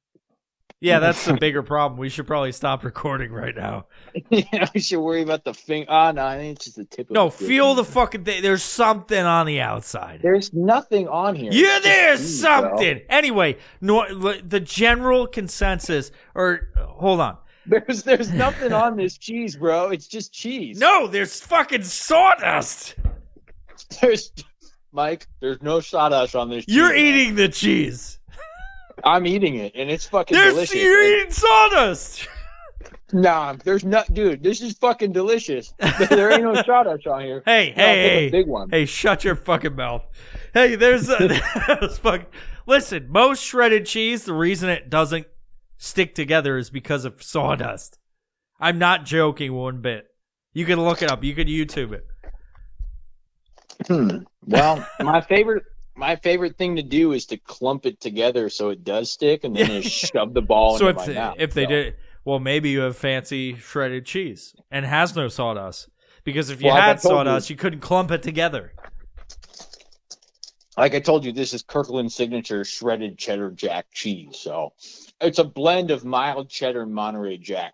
Yeah, 0.80 1.00
that's 1.00 1.26
the 1.26 1.34
bigger 1.34 1.64
problem. 1.64 2.00
We 2.00 2.10
should 2.10 2.28
probably 2.28 2.52
stop 2.52 2.84
recording 2.84 3.32
right 3.32 3.56
now. 3.56 3.88
yeah, 4.30 4.68
we 4.76 4.80
should 4.80 5.00
worry 5.00 5.24
about 5.24 5.44
the 5.44 5.56
finger. 5.56 5.88
Ah, 5.90 6.12
no, 6.12 6.24
I 6.24 6.38
think 6.38 6.58
it's 6.58 6.66
just 6.66 6.78
the 6.78 6.86
tip. 6.86 7.10
of 7.10 7.14
No, 7.14 7.32
feel 7.32 7.74
the 7.74 7.84
fucking 7.84 8.26
thing. 8.26 8.44
There's 8.44 8.62
something 8.62 9.26
on 9.26 9.48
the 9.48 9.60
outside. 9.60 10.20
There's 10.22 10.54
nothing 10.54 11.08
on 11.08 11.34
here. 11.34 11.52
Yeah, 11.52 11.80
there's 11.82 12.20
bro. 12.42 12.50
something. 12.52 13.02
Anyway, 13.10 13.58
no, 13.82 14.34
the 14.40 14.60
general 14.60 15.26
consensus, 15.26 16.12
or 16.36 16.70
hold 16.78 17.22
on. 17.22 17.38
There's 17.66 18.04
there's 18.04 18.32
nothing 18.32 18.72
on 18.72 18.98
this 18.98 19.18
cheese, 19.18 19.56
bro. 19.56 19.90
It's 19.90 20.08
just 20.08 20.32
cheese. 20.32 20.80
No, 20.80 21.08
there's 21.08 21.42
fucking 21.42 21.84
sawdust. 21.84 22.96
there's 24.00 24.32
Mike. 24.92 25.28
There's 25.40 25.62
no 25.62 25.80
sawdust 25.80 26.36
on 26.36 26.50
this. 26.50 26.66
You're 26.68 26.94
cheese, 26.94 27.04
man. 27.04 27.14
eating 27.16 27.36
the 27.36 27.50
cheese. 27.50 28.17
I'm 29.04 29.26
eating 29.28 29.56
it, 29.56 29.74
and 29.76 29.90
it's 29.90 30.08
fucking 30.08 30.36
There's 30.36 30.54
delicious. 30.54 30.76
you're 30.76 31.02
And- 31.02 31.14
eating 31.22 31.32
sawdust. 31.32 32.28
Nah, 33.14 33.56
there's 33.64 33.86
not, 33.86 34.14
dude. 34.14 34.44
This 34.44 34.62
is 34.62 34.74
fucking 34.74 35.14
delicious. 35.14 35.74
there 36.10 36.30
ain't 36.30 36.44
no 36.44 36.54
sawdust 36.66 37.08
on 37.08 37.22
here. 37.22 37.42
Hey, 37.46 37.74
No, 37.76 37.82
hey, 37.86 38.10
hey, 38.10 38.30
big 38.30 38.48
one. 38.48 38.70
hey! 38.70 38.86
Shut 38.86 39.24
your 39.24 39.36
fucking 39.36 39.78
mouth. 39.78 40.04
Hey, 40.54 40.76
there's 40.76 41.08
a 41.08 41.88
fuck. 42.02 42.24
Listen, 42.66 43.08
most 43.10 43.42
shredded 43.42 43.86
cheese, 43.86 44.26
the 44.26 44.34
reason 44.34 44.68
it 44.70 44.90
doesn't 44.90 45.26
stick 45.78 46.16
together 46.16 46.58
is 46.58 46.70
because 46.70 47.06
of 47.06 47.24
sawdust. 47.24 47.98
I'm 48.60 48.78
not 48.78 49.06
joking 49.06 49.54
one 49.54 49.80
bit. 49.80 50.08
You 50.52 50.66
can 50.66 50.84
look 50.84 51.02
it 51.02 51.10
up. 51.10 51.24
You 51.24 51.34
can 51.34 51.48
YouTube 51.48 51.94
it. 51.94 52.06
Hmm. 53.88 54.18
Well, 54.46 54.86
my 55.00 55.22
favorite 55.22 55.64
my 55.98 56.16
favorite 56.18 56.58
thing 56.58 56.76
to 56.78 56.84
do 56.84 57.12
is 57.14 57.26
to 57.28 57.38
clump 57.38 57.86
it 57.86 58.00
together 58.00 58.50
so 58.50 58.70
it 58.70 58.84
does 58.84 59.12
stick, 59.12 59.44
and 59.44 59.56
then 59.56 59.82
just 59.82 60.12
shove 60.14 60.34
the 60.34 60.42
ball 60.42 60.78
so 60.80 60.88
into 60.88 61.02
if 61.02 61.08
my 61.08 61.14
mouth. 61.14 61.36
if 61.40 61.54
they 61.54 61.64
So- 61.66 61.70
did, 61.70 61.96
well, 62.24 62.40
maybe 62.40 62.70
you 62.70 62.82
have 62.82 62.96
fancy 62.98 63.56
shredded 63.56 64.06
cheese 64.06 64.56
and 64.70 64.86
has 64.86 65.16
no 65.16 65.28
sawdust. 65.28 65.90
Because 66.24 66.50
if 66.50 66.62
you 66.62 66.68
Well, 66.68 66.76
had 66.76 67.00
told 67.02 67.04
you- 67.04 67.18
sawdust, 67.18 67.50
you 67.50 67.56
couldn't 67.56 67.80
clump 67.80 68.12
it 68.12 68.22
together. 68.22 68.74
like 70.78 70.94
I 70.94 71.00
told 71.00 71.26
you, 71.26 71.32
this 71.32 71.54
is 71.54 71.64
Kirkland 71.64 72.12
signature 72.12 72.64
shredded 72.64 73.18
cheddar 73.18 73.50
jack 73.52 73.88
cheese. 73.94 74.38
So 74.38 74.74
it's 75.22 75.40
a 75.40 75.44
blend 75.44 75.90
of 75.90 76.06
mild 76.06 76.50
cheddar 76.50 76.84
and 76.84 76.94
Monterey 76.94 77.38
Jack. 77.38 77.74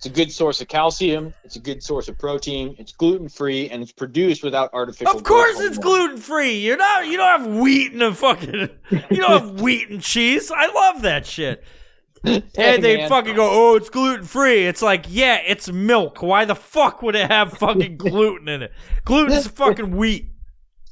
It's 0.00 0.06
a 0.06 0.10
good 0.10 0.32
source 0.32 0.62
of 0.62 0.68
calcium. 0.68 1.34
It's 1.44 1.56
a 1.56 1.60
good 1.60 1.82
source 1.82 2.08
of 2.08 2.16
protein. 2.16 2.74
It's 2.78 2.90
gluten 2.90 3.28
free 3.28 3.68
and 3.68 3.82
it's 3.82 3.92
produced 3.92 4.42
without 4.42 4.70
artificial. 4.72 5.14
Of 5.14 5.24
course, 5.24 5.60
it's 5.60 5.76
gluten 5.76 6.16
free. 6.16 6.54
You're 6.58 6.78
not. 6.78 7.06
You 7.06 7.18
don't 7.18 7.42
have 7.42 7.46
wheat 7.46 7.92
in 7.92 8.00
a 8.00 8.14
fucking. 8.14 8.70
You 8.90 9.16
don't 9.16 9.30
have 9.30 9.60
wheat 9.60 9.90
and 9.90 10.00
cheese. 10.00 10.50
I 10.50 10.72
love 10.72 11.02
that 11.02 11.26
shit. 11.26 11.62
Hey, 12.22 12.42
and 12.56 12.82
they 12.84 12.96
man. 12.98 13.08
fucking 13.10 13.34
go, 13.34 13.48
"Oh, 13.50 13.76
it's 13.76 13.88
gluten 13.90 14.24
free." 14.26 14.66
It's 14.66 14.80
like, 14.82 15.04
yeah, 15.08 15.36
it's 15.46 15.70
milk. 15.72 16.20
Why 16.22 16.44
the 16.46 16.54
fuck 16.54 17.00
would 17.02 17.14
it 17.14 17.30
have 17.30 17.52
fucking 17.54 17.96
gluten 17.98 18.46
in 18.48 18.62
it? 18.62 18.72
Gluten's 19.06 19.46
fucking 19.48 19.94
wheat. 19.96 20.30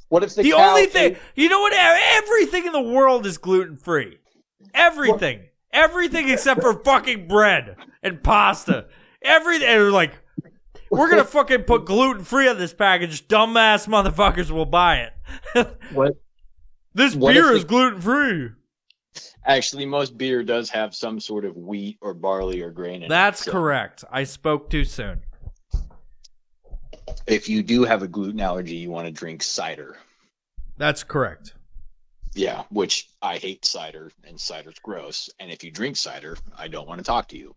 What 0.09 0.23
if 0.23 0.33
the, 0.35 0.41
The 0.43 0.53
only 0.53 0.83
ate- 0.83 0.91
thing, 0.91 1.15
you 1.35 1.49
know 1.49 1.59
what? 1.61 1.73
Everything 1.73 2.65
in 2.65 2.73
the 2.73 2.81
world 2.81 3.27
is 3.27 3.37
gluten 3.39 3.75
free. 3.77 4.17
Everything, 4.73 5.41
everything 5.71 6.29
except 6.29 6.61
for 6.61 6.73
fucking 6.83 7.27
bread 7.27 7.75
and 8.01 8.23
pasta. 8.23 8.87
Everything. 9.21 9.67
They're 9.67 9.91
like, 9.91 10.13
we're 10.89 11.09
gonna 11.09 11.23
fucking 11.25 11.63
put 11.63 11.85
gluten 11.85 12.23
free 12.23 12.47
on 12.47 12.57
this 12.57 12.73
package. 12.73 13.27
Dumbass 13.27 13.87
motherfuckers 13.87 14.51
will 14.51 14.65
buy 14.65 15.09
it. 15.55 15.77
What? 15.93 16.13
this 16.93 17.15
What 17.15 17.33
beer 17.33 17.51
is 17.51 17.61
the- 17.63 17.67
gluten 17.67 18.01
free. 18.01 18.49
Actually, 19.45 19.85
most 19.85 20.17
beer 20.17 20.43
does 20.43 20.69
have 20.69 20.93
some 20.93 21.19
sort 21.19 21.43
of 21.45 21.55
wheat 21.55 21.97
or 22.01 22.13
barley 22.13 22.61
or 22.61 22.69
grain 22.71 22.97
in 22.97 23.03
it. 23.03 23.09
That's 23.09 23.43
So 23.45 23.51
correct. 23.51 24.03
I 24.11 24.23
spoke 24.23 24.69
too 24.69 24.85
soon. 24.85 25.21
If 27.25 27.49
you 27.49 27.63
do 27.63 27.83
have 27.83 28.03
a 28.03 28.07
gluten 28.07 28.39
allergy, 28.39 28.75
you 28.75 28.91
want 28.91 29.07
to 29.07 29.11
drink 29.11 29.41
cider. 29.41 29.97
That's 30.77 31.03
correct. 31.03 31.53
Yeah, 32.35 32.63
which 32.69 33.09
I 33.21 33.37
hate 33.37 33.65
cider 33.65 34.11
and 34.23 34.39
cider's 34.39 34.77
gross. 34.83 35.29
And 35.39 35.49
if 35.51 35.63
you 35.63 35.71
drink 35.71 35.95
cider, 35.97 36.37
I 36.57 36.67
don't 36.67 36.87
want 36.87 36.99
to 36.99 37.03
talk 37.03 37.27
to 37.29 37.37
you. 37.37 37.55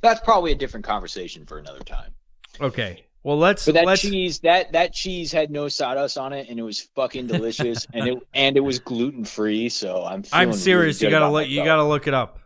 That's 0.00 0.20
probably 0.20 0.52
a 0.52 0.54
different 0.54 0.86
conversation 0.86 1.46
for 1.46 1.58
another 1.58 1.80
time. 1.80 2.12
Okay. 2.60 3.04
Well, 3.24 3.36
let's 3.36 3.66
But 3.66 3.74
that 3.74 3.84
let's 3.84 4.00
cheese, 4.00 4.38
that 4.40 4.72
that 4.72 4.94
cheese 4.94 5.32
had 5.32 5.50
no 5.50 5.68
sawdust 5.68 6.16
on 6.16 6.32
it, 6.32 6.48
and 6.48 6.58
it 6.58 6.62
was 6.62 6.80
fucking 6.94 7.26
delicious, 7.26 7.86
and 7.92 8.08
it 8.08 8.18
and 8.32 8.56
it 8.56 8.60
was 8.60 8.78
gluten 8.78 9.24
free. 9.24 9.68
So 9.68 10.04
I'm. 10.04 10.24
I'm 10.32 10.52
serious. 10.52 11.02
Really 11.02 11.12
you 11.12 11.18
gotta 11.18 11.32
look. 11.32 11.48
You 11.48 11.64
gotta 11.64 11.84
look 11.84 12.06
it 12.06 12.14
up. 12.14 12.38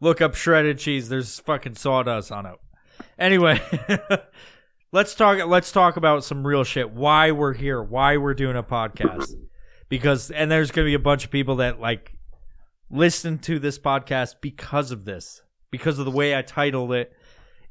Look 0.00 0.20
up 0.20 0.34
shredded 0.34 0.78
cheese. 0.78 1.08
There's 1.08 1.38
fucking 1.40 1.76
sawdust 1.76 2.32
on 2.32 2.46
it. 2.46 2.56
Anyway, 3.18 3.60
let's 4.92 5.14
talk. 5.14 5.38
Let's 5.46 5.72
talk 5.72 5.96
about 5.96 6.24
some 6.24 6.46
real 6.46 6.64
shit. 6.64 6.90
Why 6.90 7.30
we're 7.30 7.54
here. 7.54 7.82
Why 7.82 8.16
we're 8.16 8.34
doing 8.34 8.56
a 8.56 8.62
podcast. 8.62 9.32
Because 9.88 10.30
and 10.30 10.50
there's 10.50 10.72
gonna 10.72 10.86
be 10.86 10.94
a 10.94 10.98
bunch 10.98 11.24
of 11.24 11.30
people 11.30 11.56
that 11.56 11.80
like 11.80 12.12
listen 12.90 13.38
to 13.38 13.58
this 13.58 13.78
podcast 13.78 14.36
because 14.40 14.90
of 14.90 15.04
this. 15.04 15.40
Because 15.70 15.98
of 15.98 16.04
the 16.04 16.10
way 16.10 16.36
I 16.36 16.42
titled 16.42 16.92
it, 16.92 17.12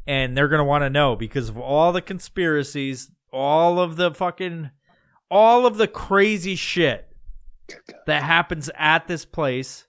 and 0.05 0.35
they're 0.37 0.47
gonna 0.47 0.65
want 0.65 0.83
to 0.83 0.89
know 0.89 1.15
because 1.15 1.49
of 1.49 1.57
all 1.57 1.91
the 1.91 2.01
conspiracies, 2.01 3.09
all 3.31 3.79
of 3.79 3.95
the 3.95 4.11
fucking, 4.13 4.69
all 5.31 5.65
of 5.65 5.77
the 5.77 5.87
crazy 5.87 6.55
shit 6.55 7.07
that 8.05 8.21
happens 8.23 8.69
at 8.75 9.07
this 9.07 9.25
place 9.25 9.87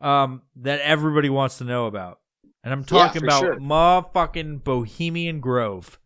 um 0.00 0.42
that 0.56 0.80
everybody 0.80 1.28
wants 1.30 1.58
to 1.58 1.64
know 1.64 1.86
about. 1.86 2.20
And 2.64 2.72
I'm 2.72 2.84
talking 2.84 3.20
for 3.20 3.26
about 3.26 3.40
sure. 3.40 3.56
motherfucking 3.60 4.64
Bohemian 4.64 5.40
Grove. 5.40 5.98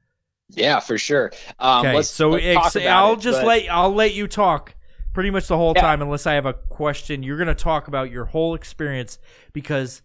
Yeah, 0.50 0.80
for 0.80 0.98
sure. 0.98 1.32
Um, 1.58 1.86
Okay, 1.86 2.02
so 2.02 2.30
let's 2.30 2.76
I'll 2.76 3.12
it, 3.14 3.20
just 3.20 3.40
but- 3.40 3.46
let 3.46 3.68
I'll 3.70 3.94
let 3.94 4.14
you 4.14 4.26
talk 4.26 4.74
pretty 5.12 5.30
much 5.30 5.46
the 5.48 5.56
whole 5.56 5.72
Yeah. 5.74 5.82
time 5.82 6.02
unless 6.02 6.26
I 6.26 6.34
have 6.34 6.46
a 6.46 6.52
question. 6.52 7.22
You're 7.22 7.36
going 7.36 7.48
to 7.48 7.54
talk 7.54 7.88
about 7.88 8.10
your 8.12 8.26
whole 8.26 8.54
experience 8.54 9.18
because 9.52 10.02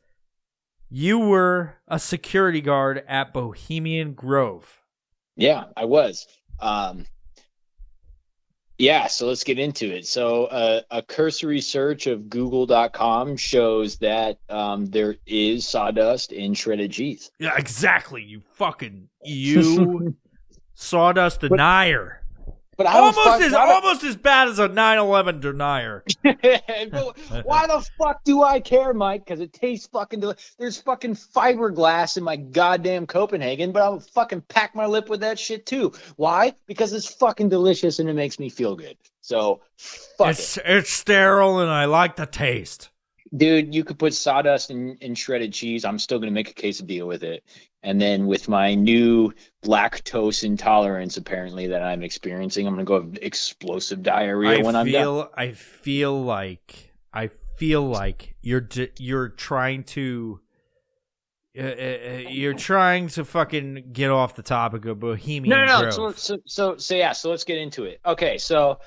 you 0.95 1.19
were 1.19 1.75
a 1.89 1.99
security 1.99 2.61
guard 2.61 3.03
at 3.05 3.33
Bohemian 3.33 4.13
Grove. 4.13 4.81
Yeah, 5.35 5.65
I 5.75 5.83
was. 5.83 6.25
Um, 6.61 7.05
yeah, 8.77 9.07
so 9.07 9.27
let's 9.27 9.43
get 9.43 9.59
into 9.59 9.93
it. 9.93 10.07
So, 10.07 10.45
uh, 10.45 10.81
a 10.89 11.01
cursory 11.01 11.59
search 11.59 12.07
of 12.07 12.29
Google.com 12.29 13.35
shows 13.35 13.97
that 13.97 14.37
um, 14.47 14.85
there 14.85 15.17
is 15.25 15.67
sawdust 15.67 16.31
in 16.31 16.53
shredded 16.53 16.93
cheese. 16.93 17.29
Yeah, 17.39 17.57
exactly. 17.57 18.23
You 18.23 18.41
fucking 18.53 19.09
you 19.25 20.15
sawdust 20.75 21.41
denier. 21.41 22.21
But 22.77 22.87
I 22.87 22.99
Almost 22.99 23.19
fuck- 23.19 23.41
as 23.41 23.53
almost 23.53 24.03
as 24.03 24.15
bad 24.17 24.49
as 24.49 24.59
a 24.59 24.67
9/11 24.67 25.39
denier. 25.39 26.03
Why 26.23 27.67
the 27.67 27.85
fuck 27.97 28.23
do 28.23 28.43
I 28.43 28.59
care, 28.59 28.93
Mike? 28.93 29.25
Because 29.25 29.39
it 29.39 29.53
tastes 29.53 29.87
fucking. 29.87 30.19
Del- 30.19 30.35
There's 30.57 30.81
fucking 30.81 31.15
fiberglass 31.15 32.17
in 32.17 32.23
my 32.23 32.35
goddamn 32.35 33.07
Copenhagen, 33.07 33.71
but 33.71 33.81
I'll 33.81 33.99
fucking 33.99 34.41
pack 34.41 34.75
my 34.75 34.85
lip 34.85 35.09
with 35.09 35.21
that 35.21 35.39
shit 35.39 35.65
too. 35.65 35.93
Why? 36.17 36.53
Because 36.65 36.91
it's 36.93 37.07
fucking 37.07 37.49
delicious 37.49 37.99
and 37.99 38.09
it 38.09 38.13
makes 38.13 38.39
me 38.39 38.49
feel 38.49 38.75
good. 38.75 38.97
So, 39.21 39.61
fuck 39.77 40.29
It's 40.31 40.57
it's 40.63 40.89
sterile 40.91 41.59
and 41.59 41.71
I 41.71 41.85
like 41.85 42.15
the 42.17 42.25
taste. 42.25 42.89
Dude. 43.35 43.73
You 43.73 43.83
could 43.83 43.99
put 43.99 44.13
sawdust 44.13 44.69
and, 44.69 45.01
in 45.01 45.15
shredded 45.15 45.53
cheese. 45.53 45.85
I'm 45.85 45.99
still 45.99 46.19
gonna 46.19 46.31
make 46.31 46.51
a 46.51 46.53
quesadilla 46.53 47.07
with 47.07 47.23
it. 47.23 47.43
And 47.83 48.01
then 48.01 48.25
with 48.25 48.47
my 48.47 48.73
new 48.73 49.33
lactose 49.63 50.43
intolerance, 50.43 51.17
apparently 51.17 51.67
that 51.67 51.83
I'm 51.83 52.03
experiencing, 52.03 52.67
I'm 52.67 52.73
gonna 52.73 52.85
go 52.85 53.01
have 53.01 53.17
explosive 53.21 54.01
diarrhea 54.03 54.59
I 54.59 54.61
when 54.63 54.75
I'm 54.75 54.91
done. 54.91 55.01
feel 55.01 55.31
I 55.37 55.51
feel 55.51 56.23
like 56.23 56.93
I 57.13 57.29
feel 57.57 57.87
like 57.87 58.35
you're 58.41 58.67
you're 58.97 59.29
trying 59.29 59.83
to 59.83 60.39
uh, 61.57 61.61
uh, 61.61 61.65
uh, 61.65 62.29
you're 62.29 62.53
trying 62.53 63.07
to 63.07 63.23
fucking 63.23 63.91
get 63.93 64.11
off 64.11 64.35
the 64.35 64.43
topic 64.43 64.85
of 64.85 64.99
Bohemian 64.99 65.49
No, 65.49 65.65
no, 65.65 65.83
no. 65.83 65.89
So, 65.89 66.11
so, 66.11 66.37
so, 66.45 66.77
so, 66.77 66.95
yeah. 66.95 67.13
So 67.13 67.29
let's 67.29 67.45
get 67.45 67.57
into 67.57 67.85
it. 67.85 68.01
Okay, 68.05 68.37
so, 68.37 68.79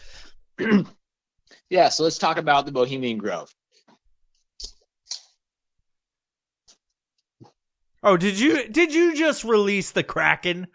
yeah. 1.71 1.89
So 1.89 2.05
let's 2.05 2.19
talk 2.19 2.37
about 2.37 2.67
the 2.67 2.73
Bohemian 2.73 3.17
Grove. 3.17 3.55
Oh, 8.09 8.17
did 8.17 8.39
you 8.39 8.69
did 8.69 8.93
you 8.93 9.15
just 9.17 9.45
release 9.45 9.91
the 9.91 10.03
Kraken? 10.03 10.67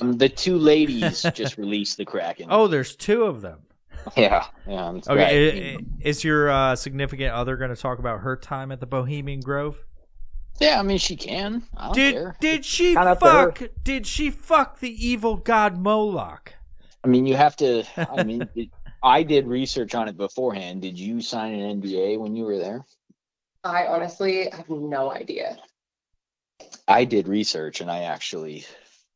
Um, 0.00 0.16
the 0.16 0.28
two 0.28 0.56
ladies 0.56 1.22
just 1.34 1.58
released 1.58 1.96
the 1.98 2.04
Kraken. 2.04 2.46
Oh, 2.50 2.66
there's 2.66 2.96
two 2.96 3.24
of 3.24 3.40
them. 3.42 3.60
yeah, 4.16 4.46
yeah. 4.66 4.90
Okay, 4.90 5.08
right. 5.08 5.74
i- 5.74 5.76
i- 5.76 5.78
is 6.00 6.22
your 6.24 6.48
uh, 6.50 6.76
significant 6.76 7.32
other 7.34 7.56
going 7.56 7.74
to 7.74 7.80
talk 7.80 7.98
about 7.98 8.20
her 8.20 8.36
time 8.36 8.70
at 8.72 8.80
the 8.80 8.86
Bohemian 8.86 9.40
Grove? 9.40 9.76
yeah. 10.60 10.78
I 10.78 10.82
mean, 10.82 10.98
she 10.98 11.16
can. 11.16 11.62
I 11.76 11.86
don't 11.86 11.94
Did 11.94 12.14
care. 12.14 12.36
did 12.40 12.64
she 12.64 12.94
Not 12.94 13.06
up 13.08 13.20
to 13.20 13.26
her. 13.26 13.52
fuck? 13.52 13.70
Did 13.82 14.06
she 14.06 14.30
fuck 14.30 14.78
the 14.80 15.06
evil 15.06 15.36
god 15.36 15.76
Moloch? 15.78 16.54
I 17.04 17.08
mean, 17.08 17.26
you 17.26 17.34
have 17.36 17.56
to. 17.56 17.82
I 17.96 18.22
mean, 18.22 18.48
it, 18.54 18.70
I 19.02 19.22
did 19.22 19.46
research 19.46 19.94
on 19.94 20.08
it 20.08 20.16
beforehand. 20.16 20.82
Did 20.82 20.98
you 20.98 21.20
sign 21.20 21.54
an 21.54 21.80
NDA 21.82 22.18
when 22.18 22.34
you 22.36 22.44
were 22.44 22.58
there? 22.58 22.84
I 23.64 23.86
honestly 23.86 24.48
have 24.50 24.70
no 24.70 25.10
idea. 25.12 25.56
I 26.88 27.04
did 27.04 27.28
research, 27.28 27.80
and 27.80 27.90
I 27.90 28.02
actually 28.04 28.64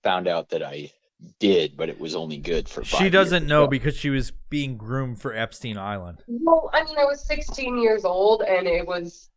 found 0.02 0.26
out 0.28 0.50
that 0.50 0.62
I 0.62 0.90
did, 1.38 1.76
but 1.76 1.88
it 1.88 2.00
was 2.00 2.14
only 2.14 2.38
good 2.38 2.68
for. 2.68 2.84
She 2.84 3.10
doesn't 3.10 3.42
years. 3.42 3.48
know 3.48 3.64
So- 3.64 3.68
because 3.70 3.96
she 3.96 4.10
was 4.10 4.32
being 4.48 4.76
groomed 4.76 5.20
for 5.20 5.34
Epstein 5.34 5.76
Island. 5.78 6.24
Well, 6.26 6.70
I 6.72 6.82
mean, 6.84 6.98
I 6.98 7.04
was 7.04 7.24
16 7.26 7.80
years 7.80 8.04
old 8.04 8.42
and 8.42 8.66
it 8.66 8.86
was 8.86 9.28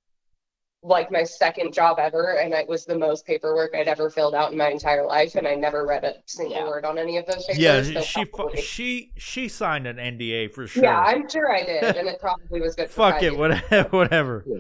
like 0.86 1.12
my 1.12 1.24
second 1.24 1.74
job 1.74 1.98
ever, 2.00 2.38
and 2.40 2.54
it 2.54 2.68
was 2.68 2.84
the 2.86 2.98
most 2.98 3.26
paperwork 3.26 3.74
I'd 3.76 3.88
ever 3.88 4.10
filled 4.10 4.36
out 4.36 4.52
in 4.52 4.58
my 4.58 4.68
entire 4.70 5.06
life, 5.06 5.36
and 5.36 5.48
I 5.48 5.56
never 5.56 5.86
read 5.86 6.04
a 6.04 6.16
single 6.26 6.56
Yeah. 6.58 6.68
word 6.68 6.84
on 6.84 6.98
any 6.98 7.18
of 7.18 7.26
those 7.26 7.46
papers. 7.46 7.58
Yeah, 7.60 7.82
so 7.84 8.02
she 8.02 8.26
probably- 8.26 8.62
she 8.62 9.12
she 9.18 9.48
signed 9.48 9.88
an 9.88 9.98
NDA 9.98 10.50
for 10.50 10.68
sure. 10.68 10.84
Yeah, 10.84 11.00
I'm 11.00 11.30
sure 11.30 11.54
I 11.54 11.64
did, 11.64 11.84
and 11.96 12.08
it 12.10 12.20
probably 12.20 12.60
was 12.60 12.76
good. 12.76 12.90
For 12.90 12.96
Fuck 12.96 13.14
five 13.16 13.24
it, 13.24 13.26
years. 13.34 13.38
whatever. 13.38 13.90
whatever. 13.98 14.44
Yeah. 14.46 14.58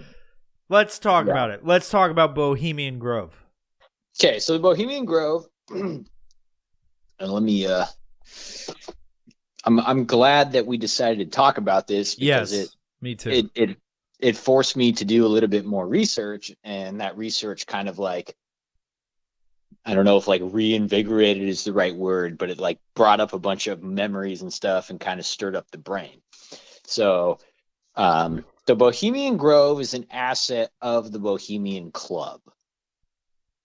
Let's 0.73 0.97
talk 0.97 1.27
Yeah. 1.27 1.33
about 1.33 1.51
it. 1.51 1.63
Let's 1.63 1.87
talk 1.91 2.09
about 2.09 2.33
Bohemian 2.33 2.97
Grove. 2.97 3.31
Okay, 4.19 4.39
so 4.39 4.53
the 4.53 4.59
Bohemian 4.59 5.05
Grove, 5.05 5.45
and 5.69 6.07
let 7.19 7.43
me. 7.43 7.67
uh 7.67 7.85
I'm 9.65 9.79
I'm 9.79 10.05
glad 10.05 10.53
that 10.53 10.65
we 10.65 10.77
decided 10.77 11.31
to 11.31 11.35
talk 11.35 11.59
about 11.59 11.85
this 11.85 12.17
Yes, 12.17 12.51
it. 12.51 12.69
me 13.01 13.13
too. 13.13 13.29
it 13.29 13.45
it 13.53 13.77
it 14.19 14.35
forced 14.35 14.75
me 14.75 14.93
to 14.93 15.05
do 15.05 15.27
a 15.27 15.29
little 15.29 15.47
bit 15.47 15.63
more 15.63 15.87
research, 15.87 16.51
and 16.63 17.01
that 17.01 17.17
research 17.17 17.67
kind 17.67 17.87
of 17.87 17.99
like 17.99 18.35
I 19.85 19.93
don't 19.93 20.05
know 20.05 20.17
if 20.17 20.27
like 20.27 20.41
reinvigorated 20.43 21.47
is 21.47 21.65
the 21.65 21.73
right 21.73 21.95
word, 21.95 22.39
but 22.39 22.49
it 22.49 22.57
like 22.57 22.79
brought 22.95 23.19
up 23.19 23.33
a 23.33 23.39
bunch 23.39 23.67
of 23.67 23.83
memories 23.83 24.41
and 24.41 24.51
stuff 24.51 24.89
and 24.89 24.99
kind 24.99 25.19
of 25.19 25.25
stirred 25.27 25.55
up 25.55 25.69
the 25.69 25.77
brain. 25.77 26.19
So, 26.87 27.37
um, 27.95 28.43
the 28.65 28.75
Bohemian 28.75 29.37
Grove 29.37 29.81
is 29.81 29.93
an 29.93 30.05
asset 30.11 30.71
of 30.81 31.11
the 31.11 31.19
Bohemian 31.19 31.91
Club, 31.91 32.41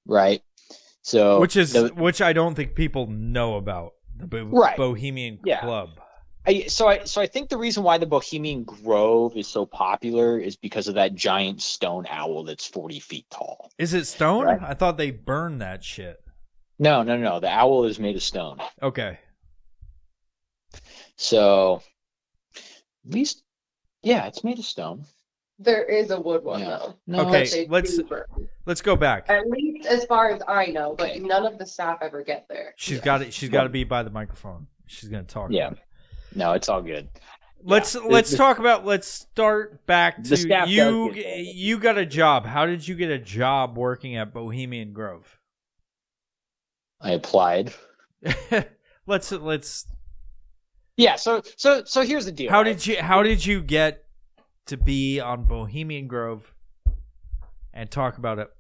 right? 0.07 0.43
So, 1.03 1.41
which 1.41 1.57
is 1.57 1.73
the- 1.73 1.89
which 1.95 2.21
I 2.21 2.33
don't 2.33 2.55
think 2.55 2.75
people 2.75 3.07
know 3.07 3.57
about 3.57 3.95
the 4.17 4.27
Bo- 4.27 4.45
Right. 4.47 4.77
Bohemian 4.77 5.39
Yeah. 5.45 5.61
Club. 5.61 5.91
I, 6.47 6.63
so 6.69 6.89
I 6.89 7.05
so 7.05 7.21
I 7.21 7.27
think 7.27 7.51
the 7.51 7.59
reason 7.59 7.83
why 7.83 7.99
the 7.99 8.07
Bohemian 8.07 8.65
Grove 8.65 9.37
is 9.37 9.47
so 9.47 9.67
popular 9.67 10.39
is 10.39 10.57
because 10.57 10.89
of 10.89 10.95
that 10.95 11.15
giant 11.15 11.61
stone 11.63 12.07
owl 12.09 12.45
that's 12.45 12.67
forty 12.67 13.01
feet 13.01 13.27
tall. 13.31 13.71
Is 13.79 13.93
it 13.95 14.07
stone? 14.07 14.45
Right. 14.45 14.59
I 14.63 14.75
thought 14.75 14.97
they 14.97 15.11
burned 15.11 15.61
that 15.61 15.85
shit. 15.85 16.17
No, 16.79 17.03
no, 17.03 17.17
no. 17.19 17.39
The 17.41 17.49
owl 17.51 17.85
is 17.85 17.99
made 17.99 18.17
of 18.17 18.23
stone. 18.23 18.59
Okay. 18.83 19.19
So, 21.17 21.83
at 23.07 23.13
least, 23.15 23.43
yeah, 24.09 24.27
it's 24.27 24.43
made 24.45 24.59
of 24.59 24.65
stone. 24.65 25.05
There 25.59 25.85
is 25.85 26.11
a 26.11 26.21
wood 26.21 26.45
one 26.45 26.61
Yeah. 26.61 26.69
though. 26.69 26.95
No, 27.07 27.21
Okay. 27.29 27.43
it's- 27.43 27.53
They 27.53 27.67
let's- 27.67 27.97
do 27.97 28.05
burn. 28.05 28.25
Let's 28.65 28.81
go 28.81 28.95
back. 28.97 29.29
At 29.29 29.49
least 29.51 29.87
as 29.87 30.05
far 30.05 30.31
as 30.31 30.41
I 30.47 30.67
know, 30.67 30.95
but 30.97 31.11
Okay. 31.11 31.19
none 31.19 31.45
of 31.47 31.59
the 31.59 31.67
staff 31.67 31.99
ever 32.01 32.23
get 32.23 32.47
there. 32.49 32.75
She's 32.77 32.99
Yeah. 32.99 33.05
got 33.05 33.23
it. 33.23 33.33
She's 33.35 33.49
got 33.49 33.65
to 33.65 33.69
be 33.69 33.83
by 33.85 34.03
the 34.03 34.11
microphone. 34.11 34.67
She's 34.87 35.09
gonna 35.09 35.25
talk. 35.25 35.51
Yeah. 35.51 35.71
no, 36.35 36.53
it's 36.53 36.69
all 36.69 36.83
good. 36.83 37.09
Let's 37.63 37.95
Yeah. 37.97 38.03
let's 38.03 38.31
The- 38.31 38.37
talk 38.37 38.59
about. 38.61 38.85
Let's 38.87 39.09
start 39.09 39.85
back 39.87 40.23
The 40.23 40.29
to 40.31 40.37
staff 40.37 40.67
does 40.67 40.75
you. 40.75 41.13
get 41.13 41.25
that. 41.25 41.45
You 41.45 41.79
got 41.81 41.99
a 41.99 42.07
job. 42.07 42.47
How 42.47 42.65
did 42.67 42.87
you 42.87 42.95
get 42.95 43.11
a 43.11 43.19
job 43.19 43.77
working 43.77 44.15
at 44.17 44.33
Bohemian 44.33 44.93
Grove? 44.93 45.39
I 47.01 47.13
applied. 47.13 47.73
let's 49.07 49.33
let's. 49.33 49.87
Yeah. 50.99 51.17
So, 51.17 51.43
so, 51.57 51.85
so 51.85 52.03
here's 52.03 52.27
the 52.27 52.33
deal. 52.33 52.51
How 52.51 52.63
did 52.63 52.87
you 52.87 53.01
How 53.01 53.23
did 53.23 53.47
you 53.47 53.63
get 53.63 54.05
to 54.67 54.77
be 54.77 55.21
on 55.21 55.45
Bohemian 55.45 56.09
Grove 56.09 56.53
and 57.73 57.91
talk 57.91 58.19
about 58.19 58.41
it? 58.41 58.51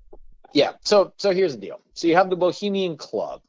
Yeah. 0.54 0.72
So 0.82 1.12
so 1.18 1.32
here's 1.32 1.52
the 1.52 1.60
deal. 1.60 1.80
So 1.92 2.06
you 2.06 2.14
have 2.14 2.30
the 2.30 2.36
Bohemian 2.36 2.96
Club. 2.96 3.42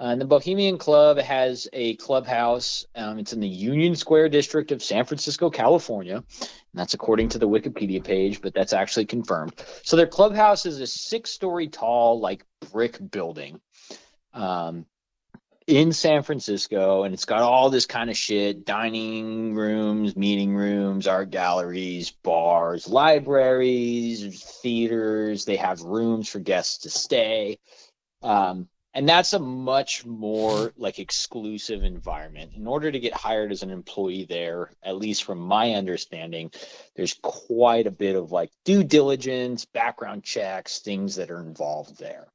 Uh, 0.00 0.12
and 0.12 0.20
the 0.20 0.26
Bohemian 0.26 0.78
Club 0.78 1.18
has 1.18 1.66
a 1.72 1.96
clubhouse. 1.96 2.86
Um, 2.94 3.18
it's 3.18 3.32
in 3.32 3.40
the 3.40 3.48
Union 3.48 3.96
Square 3.96 4.28
district 4.28 4.70
of 4.70 4.80
San 4.80 5.04
Francisco, 5.04 5.50
California. 5.50 6.16
And 6.18 6.54
that's 6.74 6.94
according 6.94 7.30
to 7.30 7.40
the 7.40 7.48
Wikipedia 7.48 8.04
page, 8.04 8.40
but 8.40 8.54
that's 8.54 8.72
actually 8.72 9.06
confirmed. 9.06 9.54
So 9.82 9.96
their 9.96 10.06
clubhouse 10.06 10.66
is 10.66 10.80
a 10.80 10.86
six 10.86 11.30
story 11.30 11.66
tall, 11.66 12.20
like 12.20 12.44
brick 12.70 12.98
building 13.10 13.60
um, 14.32 14.86
in 15.68 15.92
San 15.92 16.22
Francisco. 16.22 17.04
And 17.04 17.12
it's 17.12 17.26
got 17.26 17.42
all 17.42 17.68
this 17.68 17.86
kind 17.86 18.08
of 18.08 18.16
shit 18.16 18.64
dining 18.64 19.54
rooms, 19.54 20.16
meeting 20.16 20.56
rooms, 20.56 21.06
art 21.06 21.30
galleries, 21.30 22.10
bars, 22.10 22.88
libraries, 22.88 24.42
theaters. 24.62 25.44
They 25.44 25.56
have 25.56 25.82
rooms 25.82 26.28
for 26.28 26.40
guests 26.40 26.78
to 26.78 26.90
stay. 26.90 27.58
Um, 28.22 28.68
and 28.94 29.06
that's 29.06 29.34
a 29.34 29.38
much 29.38 30.06
more 30.06 30.72
like 30.78 30.98
exclusive 30.98 31.84
environment 31.84 32.52
in 32.56 32.66
order 32.66 32.90
to 32.90 32.98
get 32.98 33.12
hired 33.12 33.52
as 33.52 33.62
an 33.62 33.70
employee 33.70 34.24
there 34.24 34.70
at 34.82 34.96
least 34.96 35.24
from 35.24 35.38
my 35.38 35.74
understanding 35.74 36.50
there's 36.96 37.14
quite 37.22 37.86
a 37.86 37.92
bit 37.92 38.16
of 38.16 38.32
like 38.32 38.50
due 38.64 38.82
diligence 38.82 39.66
background 39.66 40.24
checks 40.24 40.80
things 40.80 41.16
that 41.16 41.30
are 41.30 41.40
involved 41.40 41.98
there 41.98 42.26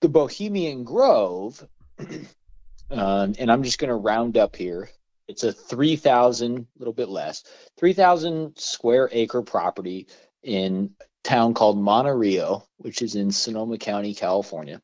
the 0.00 0.08
bohemian 0.08 0.84
grove 0.84 1.66
um, 2.90 3.34
and 3.38 3.50
i'm 3.50 3.62
just 3.62 3.78
going 3.78 3.88
to 3.88 3.94
round 3.94 4.36
up 4.36 4.56
here 4.56 4.90
it's 5.26 5.44
a 5.44 5.52
3000 5.52 6.58
a 6.58 6.64
little 6.78 6.94
bit 6.94 7.08
less 7.08 7.44
3000 7.78 8.58
square 8.58 9.08
acre 9.12 9.42
property 9.42 10.06
in 10.42 10.90
a 11.00 11.04
town 11.26 11.54
called 11.54 11.78
Monte 11.78 12.10
Rio, 12.10 12.66
which 12.76 13.00
is 13.00 13.14
in 13.14 13.30
sonoma 13.30 13.78
county 13.78 14.14
california 14.14 14.80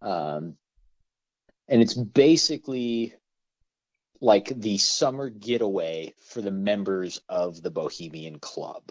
um, 0.00 0.56
and 1.68 1.82
it's 1.82 1.94
basically 1.94 3.14
like 4.20 4.52
the 4.54 4.78
summer 4.78 5.28
getaway 5.28 6.14
for 6.20 6.40
the 6.40 6.50
members 6.50 7.20
of 7.28 7.62
the 7.62 7.70
Bohemian 7.70 8.38
Club. 8.38 8.82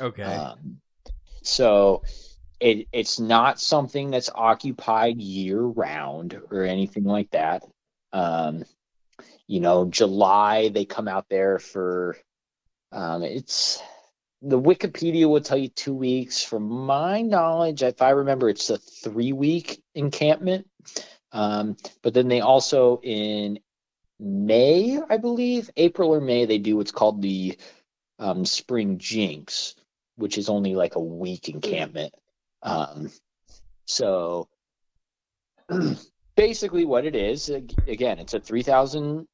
Okay. 0.00 0.22
Um, 0.22 0.80
so 1.42 2.02
it 2.62 2.86
it's 2.92 3.18
not 3.18 3.60
something 3.60 4.10
that's 4.10 4.30
occupied 4.32 5.20
year 5.20 5.60
round 5.60 6.40
or 6.50 6.62
anything 6.62 7.04
like 7.04 7.30
that. 7.32 7.64
Um, 8.12 8.64
you 9.48 9.60
know, 9.60 9.86
July 9.86 10.68
they 10.68 10.84
come 10.84 11.08
out 11.08 11.26
there 11.28 11.58
for 11.58 12.16
um, 12.92 13.24
it's 13.24 13.82
the 14.42 14.60
Wikipedia 14.60 15.28
will 15.28 15.40
tell 15.40 15.58
you 15.58 15.68
two 15.68 15.94
weeks. 15.94 16.44
From 16.44 16.68
my 16.68 17.22
knowledge, 17.22 17.82
if 17.82 18.00
I 18.00 18.10
remember, 18.10 18.48
it's 18.48 18.70
a 18.70 18.78
three 18.78 19.32
week 19.32 19.82
encampment. 19.94 20.68
Um, 21.32 21.76
but 22.02 22.14
then 22.14 22.28
they 22.28 22.40
also 22.40 23.00
in 23.02 23.58
May, 24.20 25.00
I 25.10 25.16
believe, 25.16 25.68
April 25.76 26.10
or 26.10 26.20
May, 26.20 26.44
they 26.44 26.58
do 26.58 26.76
what's 26.76 26.92
called 26.92 27.22
the 27.22 27.58
um, 28.20 28.44
Spring 28.44 28.98
Jinks, 28.98 29.74
which 30.14 30.38
is 30.38 30.48
only 30.48 30.76
like 30.76 30.94
a 30.94 31.00
week 31.00 31.48
encampment. 31.48 32.14
Um, 32.62 33.10
so 33.86 34.48
basically, 36.36 36.84
what 36.84 37.04
it 37.04 37.16
is, 37.16 37.48
again, 37.48 38.18
it's 38.18 38.34
a 38.34 38.40
3,000 38.40 39.26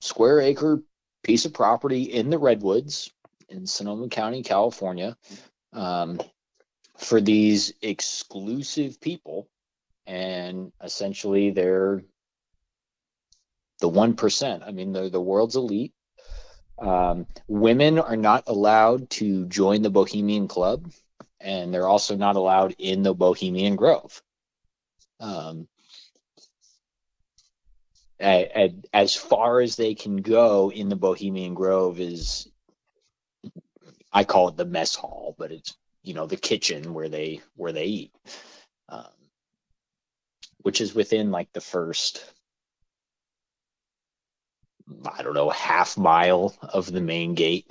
square 0.00 0.40
acre 0.40 0.82
piece 1.22 1.44
of 1.44 1.52
property 1.52 2.02
in 2.04 2.30
the 2.30 2.38
Redwoods 2.38 3.10
in 3.48 3.66
Sonoma 3.66 4.08
County, 4.08 4.42
California, 4.42 5.16
um, 5.72 6.20
for 6.96 7.20
these 7.20 7.72
exclusive 7.82 9.00
people, 9.00 9.48
and 10.06 10.72
essentially 10.82 11.50
they're 11.50 12.02
the 13.80 13.88
one 13.88 14.14
percent. 14.14 14.62
I 14.66 14.72
mean, 14.72 14.92
they're 14.92 15.10
the 15.10 15.20
world's 15.20 15.56
elite. 15.56 15.92
Um, 16.78 17.26
women 17.46 17.98
are 17.98 18.16
not 18.16 18.44
allowed 18.46 19.10
to 19.10 19.46
join 19.46 19.82
the 19.82 19.90
Bohemian 19.90 20.48
Club, 20.48 20.90
and 21.40 21.72
they're 21.72 21.88
also 21.88 22.16
not 22.16 22.36
allowed 22.36 22.74
in 22.78 23.02
the 23.02 23.14
Bohemian 23.14 23.76
Grove. 23.76 24.22
Um, 25.20 25.68
as 28.20 29.14
far 29.14 29.60
as 29.60 29.76
they 29.76 29.94
can 29.94 30.16
go 30.16 30.72
in 30.72 30.88
the 30.88 30.96
Bohemian 30.96 31.54
Grove 31.54 32.00
is 32.00 32.48
I 34.12 34.24
call 34.24 34.48
it 34.48 34.56
the 34.56 34.64
mess 34.64 34.94
hall, 34.94 35.34
but 35.38 35.52
it's 35.52 35.76
you 36.02 36.14
know 36.14 36.26
the 36.26 36.36
kitchen 36.36 36.94
where 36.94 37.08
they 37.08 37.40
where 37.54 37.72
they 37.72 37.84
eat, 37.84 38.12
um, 38.88 39.04
which 40.62 40.80
is 40.80 40.94
within 40.94 41.30
like 41.30 41.52
the 41.52 41.60
first 41.60 42.24
I 45.14 45.22
don't 45.22 45.34
know 45.34 45.50
half 45.50 45.96
mile 45.96 46.56
of 46.62 46.90
the 46.90 47.00
main 47.00 47.34
gate. 47.34 47.70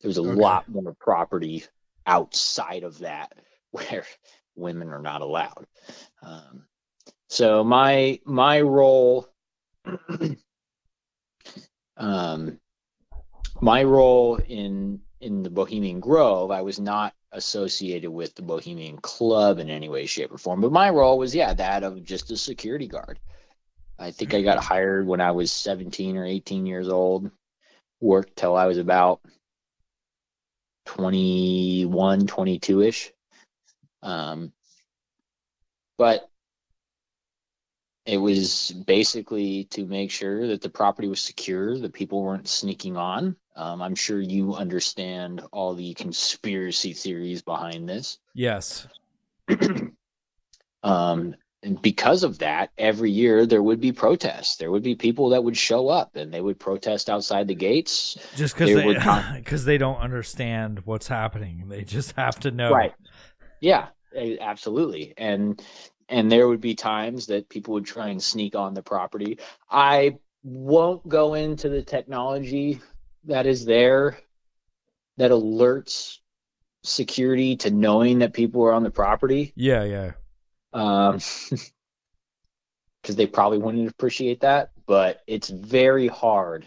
There's 0.00 0.18
a 0.18 0.22
okay. 0.22 0.40
lot 0.40 0.68
more 0.68 0.94
property 0.94 1.64
outside 2.06 2.84
of 2.84 2.98
that 3.00 3.32
where 3.70 4.04
women 4.54 4.90
are 4.90 5.02
not 5.02 5.20
allowed. 5.20 5.66
Um, 6.22 6.64
so 7.28 7.64
my 7.64 8.20
my 8.24 8.60
role 8.60 9.28
um, 11.96 12.58
my 13.60 13.82
role 13.84 14.36
in 14.36 15.00
in 15.20 15.42
the 15.42 15.50
Bohemian 15.50 16.00
Grove, 16.00 16.50
I 16.50 16.62
was 16.62 16.78
not 16.78 17.14
associated 17.32 18.10
with 18.10 18.34
the 18.34 18.42
Bohemian 18.42 18.98
Club 18.98 19.58
in 19.58 19.70
any 19.70 19.88
way, 19.88 20.06
shape, 20.06 20.32
or 20.32 20.38
form. 20.38 20.60
But 20.60 20.72
my 20.72 20.90
role 20.90 21.18
was, 21.18 21.34
yeah, 21.34 21.54
that 21.54 21.82
of 21.82 22.04
just 22.04 22.30
a 22.30 22.36
security 22.36 22.86
guard. 22.86 23.18
I 23.98 24.10
think 24.10 24.34
I 24.34 24.42
got 24.42 24.62
hired 24.62 25.06
when 25.06 25.20
I 25.20 25.30
was 25.30 25.52
17 25.52 26.16
or 26.16 26.24
18 26.24 26.66
years 26.66 26.88
old, 26.88 27.30
worked 28.00 28.36
till 28.36 28.56
I 28.56 28.66
was 28.66 28.78
about 28.78 29.20
21, 30.86 32.26
22 32.26 32.82
ish. 32.82 33.12
Um, 34.02 34.52
but 35.98 36.28
it 38.06 38.18
was 38.18 38.70
basically 38.70 39.64
to 39.64 39.84
make 39.84 40.10
sure 40.10 40.46
that 40.48 40.62
the 40.62 40.68
property 40.68 41.08
was 41.08 41.20
secure, 41.20 41.76
that 41.76 41.92
people 41.92 42.22
weren't 42.22 42.48
sneaking 42.48 42.96
on. 42.96 43.36
Um, 43.56 43.82
I'm 43.82 43.96
sure 43.96 44.20
you 44.20 44.54
understand 44.54 45.42
all 45.50 45.74
the 45.74 45.94
conspiracy 45.94 46.92
theories 46.92 47.42
behind 47.42 47.88
this. 47.88 48.18
Yes. 48.32 48.86
um, 50.82 51.34
and 51.66 51.82
because 51.82 52.22
of 52.22 52.38
that, 52.38 52.70
every 52.78 53.10
year 53.10 53.44
there 53.44 53.62
would 53.62 53.80
be 53.80 53.90
protests. 53.90 54.54
There 54.54 54.70
would 54.70 54.84
be 54.84 54.94
people 54.94 55.30
that 55.30 55.42
would 55.42 55.56
show 55.56 55.88
up 55.88 56.14
and 56.14 56.32
they 56.32 56.40
would 56.40 56.60
protest 56.60 57.10
outside 57.10 57.48
the 57.48 57.56
gates. 57.56 58.16
Just 58.36 58.54
because 58.54 58.72
they 58.72 59.34
because 59.34 59.64
they, 59.64 59.72
they 59.72 59.78
don't 59.78 59.98
understand 59.98 60.82
what's 60.84 61.08
happening. 61.08 61.64
They 61.68 61.82
just 61.82 62.12
have 62.12 62.38
to 62.40 62.52
know. 62.52 62.70
Right. 62.70 62.94
Yeah, 63.60 63.88
absolutely. 64.40 65.14
And 65.16 65.60
and 66.08 66.30
there 66.30 66.46
would 66.46 66.60
be 66.60 66.76
times 66.76 67.26
that 67.26 67.48
people 67.48 67.74
would 67.74 67.86
try 67.86 68.10
and 68.10 68.22
sneak 68.22 68.54
on 68.54 68.74
the 68.74 68.82
property. 68.82 69.40
I 69.68 70.18
won't 70.44 71.08
go 71.08 71.34
into 71.34 71.68
the 71.68 71.82
technology 71.82 72.80
that 73.24 73.46
is 73.46 73.64
there 73.64 74.18
that 75.16 75.32
alerts 75.32 76.18
security 76.84 77.56
to 77.56 77.72
knowing 77.72 78.20
that 78.20 78.34
people 78.34 78.62
are 78.62 78.72
on 78.72 78.84
the 78.84 78.90
property. 78.92 79.52
Yeah, 79.56 79.82
yeah. 79.82 80.12
Um, 80.76 81.18
because 83.06 83.14
they 83.14 83.26
probably 83.28 83.58
wouldn't 83.58 83.88
appreciate 83.88 84.40
that, 84.40 84.70
but 84.84 85.20
it's 85.28 85.48
very 85.48 86.08
hard 86.08 86.66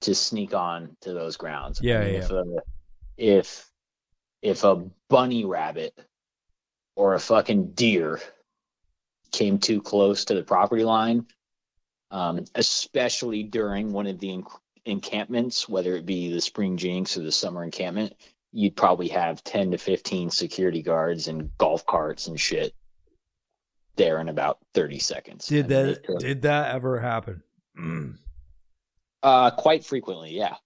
to 0.00 0.12
sneak 0.12 0.54
on 0.54 0.96
to 1.02 1.12
those 1.14 1.36
grounds. 1.36 1.80
Yeah, 1.80 2.00
I 2.00 2.04
mean, 2.04 2.14
yeah. 2.14 2.18
If 2.18 2.30
a, 2.30 2.44
if 3.16 3.70
if 4.42 4.64
a 4.64 4.84
bunny 5.08 5.44
rabbit 5.44 5.96
or 6.96 7.14
a 7.14 7.20
fucking 7.20 7.74
deer 7.74 8.20
came 9.30 9.58
too 9.58 9.80
close 9.80 10.24
to 10.24 10.34
the 10.34 10.42
property 10.42 10.82
line, 10.82 11.26
um, 12.10 12.44
especially 12.56 13.44
during 13.44 13.92
one 13.92 14.08
of 14.08 14.18
the 14.18 14.30
enc- 14.30 14.58
encampments, 14.84 15.68
whether 15.68 15.94
it 15.94 16.06
be 16.06 16.32
the 16.32 16.40
spring 16.40 16.76
jinks 16.76 17.16
or 17.16 17.22
the 17.22 17.30
summer 17.30 17.62
encampment, 17.62 18.14
you'd 18.52 18.74
probably 18.74 19.08
have 19.08 19.44
10 19.44 19.70
to 19.70 19.78
15 19.78 20.30
security 20.30 20.82
guards 20.82 21.28
and 21.28 21.56
golf 21.56 21.86
carts 21.86 22.26
and 22.26 22.40
shit 22.40 22.74
there 23.96 24.20
in 24.20 24.28
about 24.28 24.58
30 24.74 24.98
seconds. 24.98 25.46
Did 25.46 25.68
that 25.68 26.02
did 26.18 26.42
that 26.42 26.74
ever 26.74 26.98
happen? 26.98 27.42
uh 29.22 29.50
quite 29.50 29.84
frequently, 29.84 30.36
yeah. 30.36 30.56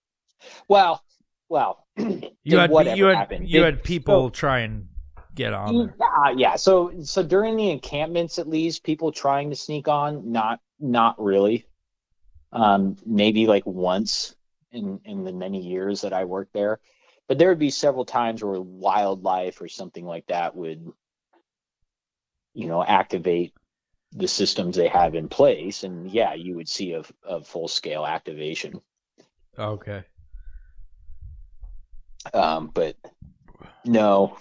Well, 0.68 1.02
well, 1.48 1.86
you 1.96 2.58
had 2.58 2.70
you 2.96 3.06
had 3.06 3.16
happened. 3.16 3.48
you 3.48 3.62
had 3.62 3.82
people 3.82 4.26
so, 4.26 4.30
try 4.30 4.60
and 4.60 4.88
get 5.34 5.52
on 5.52 5.76
there. 5.76 5.94
Yeah, 5.98 6.34
yeah. 6.36 6.56
So 6.56 6.92
so 7.02 7.22
during 7.22 7.56
the 7.56 7.70
encampments, 7.70 8.38
at 8.38 8.48
least 8.48 8.84
people 8.84 9.12
trying 9.12 9.50
to 9.50 9.56
sneak 9.56 9.88
on, 9.88 10.32
not 10.32 10.60
not 10.80 11.22
really. 11.22 11.66
Um, 12.52 12.96
maybe 13.04 13.46
like 13.46 13.66
once 13.66 14.34
in 14.70 15.00
in 15.04 15.24
the 15.24 15.32
many 15.32 15.60
years 15.60 16.02
that 16.02 16.12
I 16.12 16.24
worked 16.24 16.52
there, 16.52 16.80
but 17.28 17.38
there 17.38 17.48
would 17.48 17.58
be 17.58 17.70
several 17.70 18.04
times 18.04 18.42
where 18.42 18.60
wildlife 18.60 19.60
or 19.60 19.68
something 19.68 20.04
like 20.04 20.26
that 20.26 20.54
would, 20.54 20.92
you 22.54 22.68
know, 22.68 22.82
activate 22.82 23.52
the 24.12 24.28
systems 24.28 24.76
they 24.76 24.88
have 24.88 25.14
in 25.14 25.28
place, 25.28 25.82
and 25.82 26.10
yeah, 26.10 26.34
you 26.34 26.54
would 26.54 26.68
see 26.68 26.92
a, 26.92 27.02
a 27.24 27.42
full 27.42 27.68
scale 27.68 28.06
activation. 28.06 28.80
Okay. 29.58 30.04
Um, 32.32 32.70
but 32.72 32.96
no. 33.84 34.38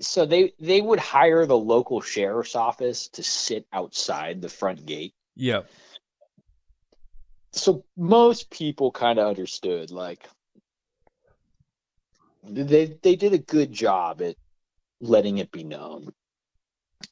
So 0.00 0.24
they 0.24 0.52
they 0.60 0.80
would 0.80 1.00
hire 1.00 1.44
the 1.44 1.58
local 1.58 2.00
sheriff's 2.00 2.54
office 2.54 3.08
to 3.08 3.22
sit 3.24 3.66
outside 3.72 4.40
the 4.40 4.48
front 4.48 4.86
gate. 4.86 5.14
yeah 5.34 5.62
So 7.52 7.84
most 7.96 8.50
people 8.50 8.92
kind 8.92 9.18
of 9.18 9.26
understood 9.26 9.90
like 9.90 10.28
they 12.44 12.96
they 13.02 13.16
did 13.16 13.32
a 13.32 13.38
good 13.38 13.72
job 13.72 14.22
at 14.22 14.36
letting 15.00 15.38
it 15.38 15.52
be 15.52 15.64
known. 15.64 16.12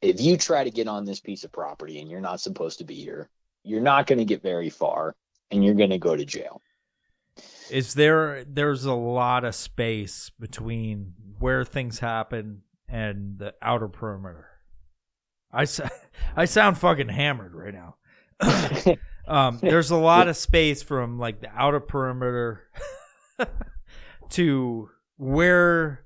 If 0.03 0.21
you 0.21 0.37
try 0.37 0.65
to 0.65 0.71
get 0.71 0.89
on 0.89 1.05
this 1.05 1.21
piece 1.21 1.45
of 1.45 1.53
property 1.53 2.01
and 2.01 2.11
you're 2.11 2.21
not 2.21 2.41
supposed 2.41 2.79
to 2.79 2.85
be 2.85 2.95
here, 2.95 3.29
you're 3.63 3.81
not 3.81 4.07
going 4.07 4.19
to 4.19 4.25
get 4.25 4.43
very 4.43 4.71
far 4.71 5.15
and 5.51 5.65
you're 5.65 5.75
going 5.75 5.91
to 5.91 5.99
go 5.99 6.17
to 6.17 6.25
jail. 6.25 6.61
Is 7.71 7.95
there 7.95 8.45
there's 8.45 8.85
a 8.85 8.95
lot 8.95 9.45
of 9.45 9.55
space 9.55 10.31
between 10.39 11.15
where 11.39 11.65
things 11.65 11.99
happen 11.99 12.63
and 12.89 13.39
the 13.39 13.55
outer 13.61 13.89
perimeter? 13.89 14.49
I, 15.53 15.67
I 16.37 16.45
sound 16.45 16.79
fucking 16.79 17.09
hammered 17.09 17.55
right 17.55 17.75
now. 17.75 17.97
um, 19.29 19.59
there's 19.61 19.91
a 19.91 19.97
lot 19.97 20.29
of 20.29 20.37
space 20.37 20.83
from 20.83 21.19
like 21.19 21.41
the 21.41 21.51
outer 21.55 21.81
perimeter 21.81 22.69
to 24.31 24.91
where 25.17 26.06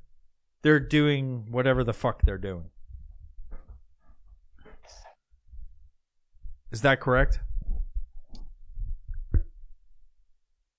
they're 0.63 0.81
doing 0.81 1.47
whatever 1.51 1.85
the 1.85 1.93
fuck 1.93 2.23
they're 2.23 2.39
doing. 2.39 2.71
Is 6.71 6.83
that 6.83 7.01
correct? 7.01 7.41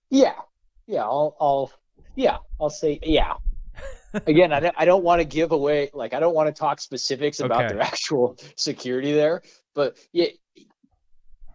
Yeah, 0.09 0.33
yeah, 0.87 1.03
I'll, 1.03 1.35
I'll, 1.39 1.71
yeah, 2.15 2.37
I'll 2.59 2.69
say, 2.69 2.99
yeah. 3.03 3.33
Again, 4.27 4.51
I 4.51 4.59
don't, 4.59 4.75
I 4.77 4.83
don't 4.83 5.03
want 5.03 5.21
to 5.21 5.25
give 5.25 5.53
away, 5.53 5.89
like, 5.93 6.13
I 6.13 6.19
don't 6.19 6.35
want 6.35 6.53
to 6.53 6.57
talk 6.57 6.81
specifics 6.81 7.39
about 7.39 7.65
Okay. 7.65 7.73
their 7.73 7.81
actual 7.81 8.37
security 8.57 9.13
there, 9.13 9.41
but 9.73 9.97
yeah, 10.11 10.27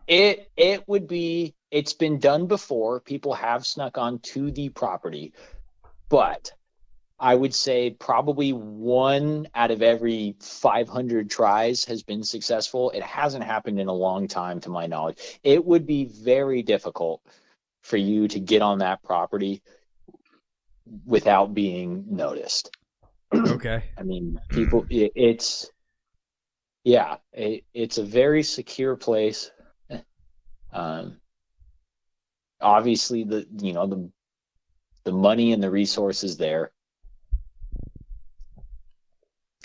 it, 0.07 0.51
it 0.57 0.89
would 0.89 1.07
be, 1.07 1.55
it's 1.71 1.93
been 1.93 2.19
done 2.19 2.47
before. 2.47 3.01
People 3.01 3.35
have 3.35 3.67
snuck 3.67 3.99
onto 3.99 4.51
the 4.51 4.71
property, 4.71 5.35
but 6.09 6.53
I 7.19 7.35
would 7.35 7.55
say 7.55 7.91
probably 7.91 8.53
one 8.53 9.49
out 9.55 9.71
of 9.71 9.81
every 9.81 10.37
500 10.41 11.31
tries 11.31 11.85
has 11.87 12.03
been 12.03 12.23
successful. 12.23 12.91
It 12.91 13.03
hasn't 13.03 13.45
happened 13.45 13.81
in 13.81 13.89
a 13.89 13.93
long 13.93 14.29
time, 14.29 14.61
to 14.61 14.71
my 14.71 14.87
knowledge. 14.87 15.19
It 15.43 15.65
would 15.65 15.87
be 15.87 16.05
very 16.05 16.63
difficult 16.63 17.23
for 17.83 17.97
you 17.97 18.29
to 18.29 18.41
get 18.41 18.61
on 18.61 18.79
that 18.79 19.03
property 19.03 19.63
without 21.07 21.55
being 21.55 22.05
noticed. 22.11 22.71
Okay. 23.35 23.85
I 23.97 24.03
mean, 24.03 24.39
people, 24.51 24.87
it, 24.91 25.13
it's, 25.15 25.71
yeah, 26.85 27.17
it, 27.33 27.65
it's 27.73 27.99
a 27.99 28.05
very 28.05 28.43
secure 28.43 28.95
place. 28.95 29.51
Um, 30.73 31.17
obviously, 32.61 33.25
the 33.25 33.47
you 33.61 33.73
know 33.73 33.87
the 33.87 34.11
the 35.05 35.13
money 35.13 35.53
and 35.53 35.63
the 35.63 35.71
resources 35.71 36.37
there. 36.37 36.73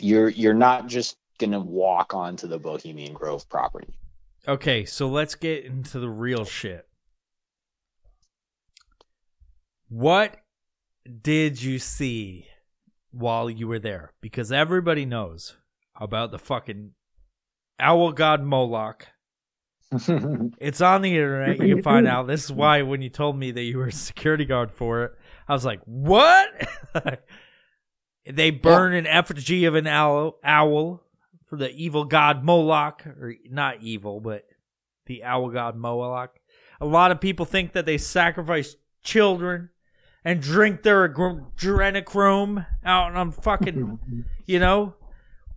You're 0.02 0.30
you're 0.30 0.54
not 0.54 0.88
just 0.88 1.18
gonna 1.40 1.60
walk 1.60 2.14
onto 2.14 2.48
the 2.48 2.60
Bohemian 2.60 3.14
Grove 3.14 3.48
property. 3.50 3.94
Okay, 4.48 4.86
so 4.86 5.08
let's 5.08 5.36
get 5.36 5.66
into 5.66 6.00
the 6.00 6.10
real 6.10 6.46
shit. 6.46 6.88
What 9.90 10.38
did 11.22 11.62
you 11.62 11.80
see 11.80 12.48
while 13.12 13.50
you 13.50 13.68
were 13.68 13.80
there? 13.80 14.14
Because 14.22 14.52
everybody 14.52 15.06
knows 15.06 15.58
about 16.00 16.32
the 16.32 16.40
fucking 16.40 16.92
owl 17.80 18.12
god 18.12 18.44
Moloch. 18.44 19.08
It's 20.60 20.80
on 20.80 21.02
the 21.02 21.10
internet. 21.10 21.60
You 21.60 21.76
can 21.76 21.84
find 21.84 22.08
out. 22.08 22.28
This 22.28 22.46
is 22.46 22.52
why 22.52 22.82
when 22.84 23.02
you 23.02 23.10
told 23.10 23.38
me 23.38 23.52
that 23.52 23.62
you 23.64 23.78
were 23.78 23.88
a 23.88 23.92
security 23.92 24.46
guard 24.46 24.72
for 24.72 25.04
it, 25.04 25.12
I 25.48 25.54
was 25.54 25.66
like, 25.66 25.82
"What?" 25.84 26.48
they 28.26 28.52
burn 28.52 28.94
an 28.94 29.08
effigy 29.08 29.66
of 29.66 29.76
an 29.76 29.88
owl, 29.88 30.38
owl 30.44 31.04
for 31.48 31.56
the 31.58 31.72
evil 31.72 32.06
god 32.06 32.44
Moloch, 32.44 33.06
or 33.06 33.34
not 33.50 33.82
evil, 33.82 34.20
but 34.20 34.46
the 35.06 35.24
owl 35.24 35.50
god 35.50 35.76
Moloch. 35.76 36.40
A 36.80 36.86
lot 36.86 37.12
of 37.12 37.20
people 37.22 37.46
think 37.46 37.74
that 37.74 37.86
they 37.86 37.98
sacrifice 37.98 38.76
children 39.04 39.70
and 40.24 40.42
drink 40.42 40.84
their 40.84 41.10
adrenochrome 41.10 42.66
out 42.86 43.16
on 43.16 43.32
fucking, 43.32 44.00
you 44.46 44.60
know. 44.60 44.96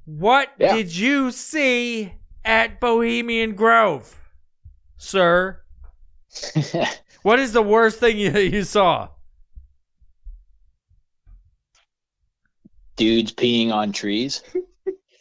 What 0.07 0.51
Yeah. 0.59 0.75
did 0.75 0.95
you 0.95 1.31
see 1.31 2.15
at 2.45 2.81
Bohemian 2.81 3.55
Grove, 3.55 4.21
sir? 4.97 5.63
What 7.23 7.39
is 7.39 7.53
the 7.55 7.63
worst 7.63 8.01
thing 8.01 8.19
you, 8.19 8.31
you 8.39 8.65
saw? 8.65 9.09
Dudes 12.97 13.33
peeing 13.33 13.71
on 13.73 13.93
trees. 13.93 14.43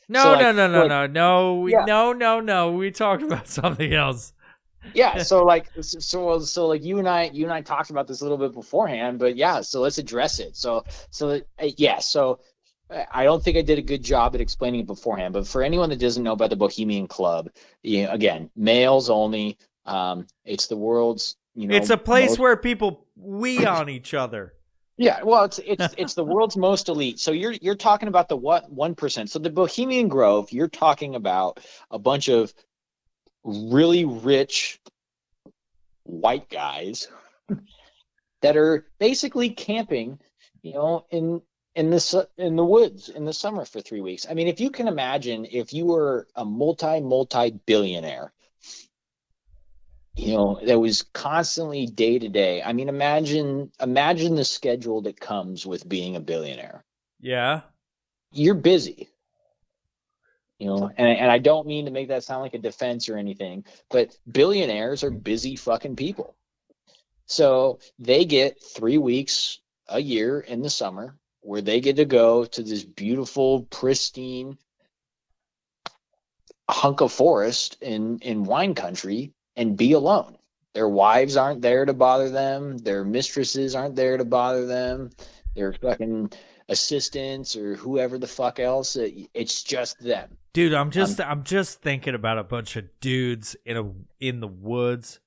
No, 0.10 0.22
So, 0.22 0.32
like- 0.34 0.42
no, 0.42 0.52
no, 0.52 0.68
no, 0.68 0.80
like- 0.80 0.90
no, 0.90 1.08
no, 1.08 1.56
we, 1.62 1.72
Yeah. 1.72 1.86
no, 1.86 2.12
no, 2.12 2.40
no. 2.42 2.74
We 2.74 2.92
talked 2.92 3.24
about 3.24 3.48
something 3.60 3.94
else. 3.94 4.34
yeah 4.94 5.24
so 5.24 5.46
like 5.46 5.68
so 5.82 6.40
so 6.40 6.68
like 6.68 6.84
you 6.84 7.00
and 7.00 7.08
i 7.08 7.30
you 7.34 7.46
and 7.46 7.54
i 7.54 7.62
talked 7.62 7.90
about 7.90 8.06
this 8.06 8.20
a 8.20 8.24
little 8.26 8.38
bit 8.38 8.52
beforehand 8.52 9.18
but 9.18 9.38
yeah 9.38 9.62
so 9.62 9.80
let's 9.80 9.98
address 9.98 10.40
it 10.40 10.58
so 10.58 10.84
so 11.10 11.30
uh, 11.30 11.40
yeah 11.78 12.00
so 12.00 12.42
uh, 12.90 13.04
i 13.10 13.24
don't 13.24 13.42
think 13.42 13.56
i 13.56 13.62
did 13.62 13.80
a 13.80 13.82
good 13.82 14.04
job 14.04 14.36
at 14.36 14.42
explaining 14.42 14.82
it 14.82 14.86
beforehand 14.86 15.34
but 15.34 15.48
for 15.48 15.64
anyone 15.64 15.90
that 15.90 16.00
doesn't 16.00 16.22
know 16.24 16.34
about 16.34 16.50
the 16.50 16.58
bohemian 16.58 17.08
club 17.08 17.50
you 17.82 18.04
know, 18.04 18.12
again 18.12 18.50
males 18.58 19.10
only 19.10 19.58
um 19.86 20.28
it's 20.44 20.68
the 20.68 20.76
world's 20.78 21.38
you 21.56 21.66
know 21.70 21.78
it's 21.78 21.90
a 21.90 21.98
place 21.98 22.32
most- 22.32 22.40
where 22.40 22.58
people 22.58 23.08
wee 23.16 23.66
on 23.78 23.88
each 23.88 24.14
other. 24.14 24.54
Yeah, 24.98 25.24
well, 25.24 25.46
it's 25.46 25.60
it's 25.60 25.94
it's 25.98 26.14
the 26.14 26.24
world's 26.24 26.58
most 26.58 26.90
elite. 26.90 27.20
So 27.20 27.32
you're 27.32 27.54
you're 27.54 27.76
talking 27.76 28.08
about 28.08 28.30
the 28.30 28.38
what 28.38 28.72
one 28.72 28.96
percent. 28.96 29.30
So 29.30 29.40
the 29.40 29.50
Bohemian 29.50 30.08
Grove, 30.08 30.52
you're 30.52 30.68
talking 30.68 31.16
about 31.16 31.60
a 31.90 32.00
bunch 32.00 32.30
of 32.30 32.54
really 33.44 34.06
rich 34.06 34.80
white 36.04 36.50
guys 36.50 37.08
that 38.42 38.58
are 38.58 38.86
basically 39.00 39.50
camping, 39.50 40.20
you 40.62 40.74
know, 40.74 41.06
in 41.10 41.42
in 41.76 41.90
the 41.90 42.28
in 42.38 42.56
the 42.56 42.66
woods 42.66 43.10
in 43.10 43.26
the 43.26 43.34
summer 43.34 43.66
for 43.66 43.82
three 43.82 44.02
weeks. 44.02 44.28
I 44.30 44.34
mean, 44.34 44.48
if 44.48 44.60
you 44.60 44.70
can 44.70 44.88
imagine, 44.88 45.48
if 45.50 45.74
you 45.74 45.86
were 45.86 46.28
a 46.36 46.46
multi 46.46 47.00
multi 47.02 47.52
billionaire, 47.52 48.32
you 50.16 50.34
know, 50.34 50.60
that 50.64 50.80
was 50.80 51.04
constantly 51.14 51.88
day 51.88 52.20
to 52.20 52.30
day. 52.30 52.62
I 52.62 52.74
mean, 52.74 52.90
imagine 52.90 53.72
imagine 53.80 54.36
the 54.36 54.46
schedule 54.46 55.02
that 55.04 55.20
comes 55.20 55.66
with 55.66 55.88
being 55.88 56.16
a 56.16 56.20
billionaire. 56.20 56.84
Yeah. 57.20 57.62
You're 58.32 58.56
busy. 58.56 59.10
You 60.60 60.68
know, 60.68 60.92
and 60.96 61.08
and 61.08 61.32
I 61.32 61.40
don't 61.40 61.68
mean 61.68 61.86
to 61.86 61.92
make 61.92 62.10
that 62.10 62.24
sound 62.24 62.44
like 62.44 62.54
a 62.54 62.60
defense 62.60 63.10
or 63.10 63.18
anything, 63.18 63.66
but 63.90 64.16
billionaires 64.32 65.04
are 65.04 65.12
busy 65.12 65.56
fucking 65.56 65.96
people. 65.96 66.36
So 67.26 67.80
they 67.98 68.26
get 68.26 68.62
three 68.62 69.00
weeks 69.00 69.60
a 69.88 70.00
year 70.00 70.40
in 70.40 70.62
the 70.62 70.70
summer 70.70 71.18
where 71.42 71.62
they 71.62 71.82
get 71.82 71.96
to 71.98 72.06
go 72.06 72.46
to 72.46 72.64
this 72.64 72.84
beautiful, 72.84 73.64
pristine 73.64 74.58
hunk 76.70 77.02
of 77.02 77.12
forest 77.12 77.78
in 77.82 78.20
in 78.20 78.44
wine 78.44 78.76
country 78.76 79.34
and 79.56 79.78
be 79.78 79.94
alone. 79.94 80.38
Their 80.74 80.90
wives 80.90 81.38
aren't 81.38 81.62
there 81.62 81.86
to 81.86 81.94
bother 81.94 82.30
them. 82.30 82.78
Their 82.80 83.04
mistresses 83.04 83.76
aren't 83.76 83.96
there 83.96 84.18
to 84.18 84.26
bother 84.26 84.66
them. 84.66 85.12
Their 85.56 85.74
fucking 85.74 86.32
assistants 86.70 87.56
or 87.56 87.76
whoever 87.76 88.18
the 88.18 88.28
fuck 88.28 88.60
else. 88.60 88.96
It- 88.96 89.30
It's 89.34 89.62
just 89.64 90.00
them. 90.00 90.38
Dude, 90.54 90.74
I'm 90.74 90.92
just 90.92 91.20
um, 91.20 91.30
I'm 91.30 91.44
just 91.44 91.82
thinking 91.82 92.14
about 92.16 92.38
a 92.38 92.44
bunch 92.44 92.76
of 92.76 92.86
dudes 93.00 93.56
in 93.66 93.78
a 93.78 93.92
in 94.20 94.40
the 94.40 94.48
woods 94.48 95.20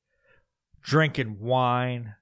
drinking 0.83 1.41
wine, 1.41 2.15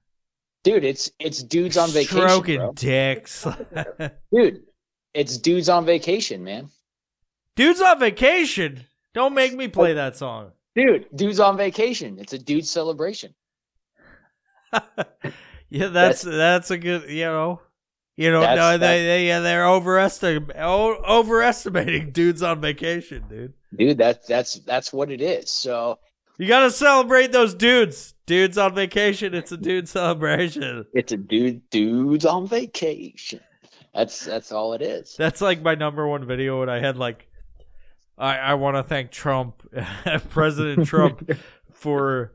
Dude, 0.63 0.83
it's 0.83 1.11
it's 1.19 1.43
dudes 1.43 1.77
on 1.77 1.89
vacation. 1.91 2.17
stroking 2.17 2.57
bro. 2.57 2.71
dicks. 2.73 3.45
Dude, 4.31 4.63
it's 5.13 5.37
dudes 5.37 5.69
on 5.69 5.85
vacation, 5.85 6.43
man. 6.43 6.69
dudes 7.55 7.79
on 7.81 7.99
vacation. 7.99 8.83
Don't 9.13 9.35
make 9.35 9.53
me 9.53 9.67
play 9.67 9.93
that 9.93 10.17
song. 10.17 10.51
Dude, 10.75 11.07
dudes 11.15 11.39
on 11.39 11.57
vacation. 11.57 12.17
It's 12.19 12.33
a 12.33 12.39
dude 12.39 12.65
celebration. 12.67 13.33
yeah, 15.69 15.87
that's 15.87 16.21
that's 16.21 16.71
a 16.71 16.77
good, 16.77 17.09
you 17.09 17.25
know. 17.25 17.61
You 18.17 18.31
know, 18.31 18.41
That's- 18.41 18.57
no, 18.57 18.77
they, 18.77 19.03
they 19.03 19.27
yeah, 19.27 19.41
they're 19.41 19.67
overestimating 19.67 20.55
overestimating 20.55 22.11
dudes 22.11 22.41
on 22.41 22.61
vacation, 22.61 23.25
dude. 23.29 23.53
dude. 23.75 23.97
That's 23.97 24.25
that's 24.25 24.53
that's 24.59 24.93
what 24.93 25.11
it 25.11 25.21
is. 25.21 25.51
So 25.51 25.99
You 26.37 26.47
gotta 26.47 26.71
celebrate 26.71 27.31
those 27.33 27.53
dudes. 27.53 28.13
Dudes 28.25 28.57
on 28.57 28.73
vacation. 28.73 29.33
It's 29.35 29.51
a 29.51 29.57
dude 29.57 29.87
celebration. 29.89 30.85
it's 30.93 31.11
a 31.11 31.17
dude 31.17 31.69
dudes 31.69 32.25
on 32.25 32.47
vacation. 32.47 33.41
That's 33.93 34.23
that's 34.25 34.51
all 34.51 34.73
it 34.73 34.81
is. 34.81 35.15
That's 35.17 35.41
like 35.41 35.61
my 35.61 35.75
number 35.75 36.07
one 36.07 36.25
video 36.25 36.59
when 36.61 36.69
I 36.69 36.79
had 36.79 36.97
like 36.97 37.27
I 38.17 38.37
I 38.37 38.53
want 38.55 38.77
to 38.77 38.83
thank 38.83 39.11
Trump, 39.11 39.61
President 40.29 40.87
Trump, 40.87 41.29
for 41.71 42.33